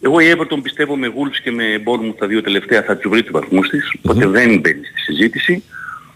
εγώ 0.00 0.20
η 0.20 0.32
Everton 0.34 0.58
πιστεύω 0.62 0.96
με 0.96 1.08
Wolves 1.08 1.40
και 1.42 1.50
με 1.50 1.64
Bournemouth 1.84 2.16
τα 2.18 2.26
δύο 2.26 2.42
τελευταία 2.42 2.82
θα 2.82 2.96
τους 2.96 3.10
βρει 3.10 3.22
τους 3.22 3.30
βαθμούς 3.30 3.68
της, 3.68 3.94
οπότε 4.02 4.26
δεν 4.26 4.58
μπαίνει 4.60 4.84
στη 4.84 5.00
συζήτηση. 5.00 5.62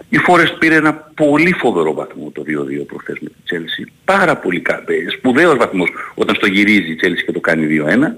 Η 0.08 0.18
Forest 0.28 0.56
πήρε 0.58 0.74
ένα 0.74 0.94
πολύ 0.94 1.52
φοβερό 1.52 1.94
βαθμό 1.94 2.30
το 2.34 2.42
2-2 2.42 2.86
προχθές 2.86 3.18
με 3.20 3.28
τη 3.28 3.34
Chelsea. 3.50 3.90
Πάρα 4.04 4.36
πολύ 4.36 4.60
κα... 4.60 4.74
ε, 4.86 5.10
σπουδαίος 5.10 5.56
βαθμός 5.56 5.88
όταν 6.14 6.34
στο 6.34 6.46
γυρίζει 6.46 6.90
η 6.90 6.98
Chelsea 7.02 7.22
και 7.26 7.32
το 7.32 7.40
κάνει 7.40 7.80
2-1. 7.86 8.12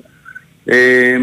Ε, 0.64 1.18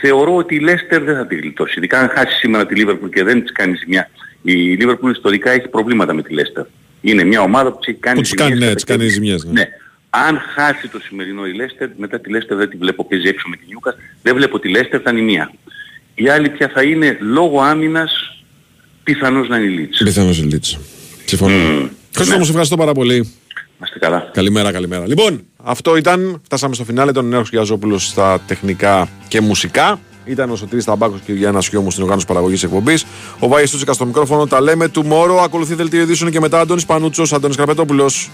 θεωρώ 0.00 0.36
ότι 0.36 0.54
η 0.54 0.60
Leicester 0.62 1.00
δεν 1.02 1.16
θα 1.16 1.26
τη 1.26 1.36
γλιτώσει. 1.36 1.74
Ειδικά 1.78 1.98
αν 2.00 2.08
χάσει 2.08 2.36
σήμερα 2.36 2.66
τη 2.66 2.74
Liverpool 2.78 3.10
και 3.14 3.24
δεν 3.24 3.42
της 3.42 3.52
κάνεις 3.52 3.78
ζημιά. 3.78 4.10
Η 4.42 4.78
Liverpool 4.80 5.10
ιστορικά 5.12 5.50
έχει 5.50 5.68
προβλήματα 5.68 6.14
με 6.14 6.22
τη 6.22 6.34
Leicester. 6.38 6.64
Είναι 7.00 7.24
μια 7.24 7.40
ομάδα 7.40 7.72
που 7.72 7.78
της 7.78 7.88
έχει 7.88 7.98
κάνει 7.98 8.20
που 8.20 8.24
ζημιές. 8.24 8.48
Κάνει, 8.48 8.64
ναι, 8.64 8.74
τις 8.74 8.84
κάνει 8.84 9.06
ζημιές. 9.06 9.44
Ναι. 9.44 9.52
ναι. 9.52 9.68
Αν 10.10 10.40
χάσει 10.54 10.88
το 10.88 11.00
σημερινό 11.00 11.46
η 11.46 11.52
Leicester, 11.56 11.88
μετά 11.96 12.20
τη 12.20 12.30
Leicester 12.34 12.56
δεν 12.56 12.68
τη 12.68 12.76
βλέπω 12.76 13.04
παίζει 13.04 13.28
έξω 13.28 13.48
με 13.48 13.56
τη 13.56 13.62
Newcastle, 13.68 13.94
δεν 14.22 14.34
βλέπω 14.34 14.58
τη 14.58 14.70
Leicester, 14.74 15.00
θα 15.04 15.10
είναι 15.10 15.20
η 15.20 15.22
μία. 15.22 15.52
Η 16.14 16.28
άλλη 16.28 16.48
πια 16.48 16.70
θα 16.74 16.82
είναι 16.82 17.18
λόγω 17.20 17.60
άμυνας 17.60 18.42
πιθανώς 19.02 19.48
να 19.48 19.56
είναι 19.56 19.66
η 19.66 19.76
Λίτς. 19.76 20.02
Πιθανώς 20.02 20.38
η 20.38 20.42
Λίτς. 20.42 20.78
Συμφωνώ. 21.24 21.54
Mm. 21.54 21.88
Χρήστο 22.14 22.36
μου, 22.36 22.44
σε 22.44 22.48
ευχαριστώ 22.50 22.76
πάρα 22.76 22.92
πολύ. 22.92 23.32
Είμαστε 23.80 23.98
καλά. 23.98 24.30
Καλημέρα, 24.32 24.72
καλημέρα. 24.72 25.06
Λοιπόν, 25.06 25.40
αυτό 25.56 25.96
ήταν. 25.96 26.40
Φτάσαμε 26.44 26.74
στο 26.74 26.84
φινάλε. 26.84 27.12
Τον 27.12 27.28
Νέο 27.28 27.42
Γιαζόπουλος 27.50 28.06
στα 28.06 28.38
τεχνικά 28.46 29.08
και 29.28 29.40
μουσικά. 29.40 30.00
Ήταν 30.24 30.50
ο 30.50 30.56
Σωτήρης 30.56 30.84
Ταμπάκος 30.84 31.20
και 31.20 31.32
ο 31.32 31.34
Γιάννας 31.34 31.68
Χιόμου 31.68 31.90
στην 31.90 32.02
οργάνωση 32.02 32.26
παραγωγής 32.26 32.62
εκπομπής. 32.62 33.04
Ο 33.38 33.48
Βάης 33.48 33.70
Τούτσικα 33.70 33.92
στο 33.92 34.06
μικρόφωνο. 34.06 34.46
Τα 34.46 34.60
λέμε 34.60 34.88
του 34.88 35.04
Μόρο. 35.04 35.40
Ακολουθεί 35.42 35.74
δελτίο 35.74 36.00
ειδήσεων 36.00 36.30
και 36.30 36.40
μετά 36.40 36.60
Αντώνης 36.60 36.86
Πανούτσος, 36.86 37.32
Αντώνης 37.32 37.56
Καρπετόπουλος. 37.56 38.30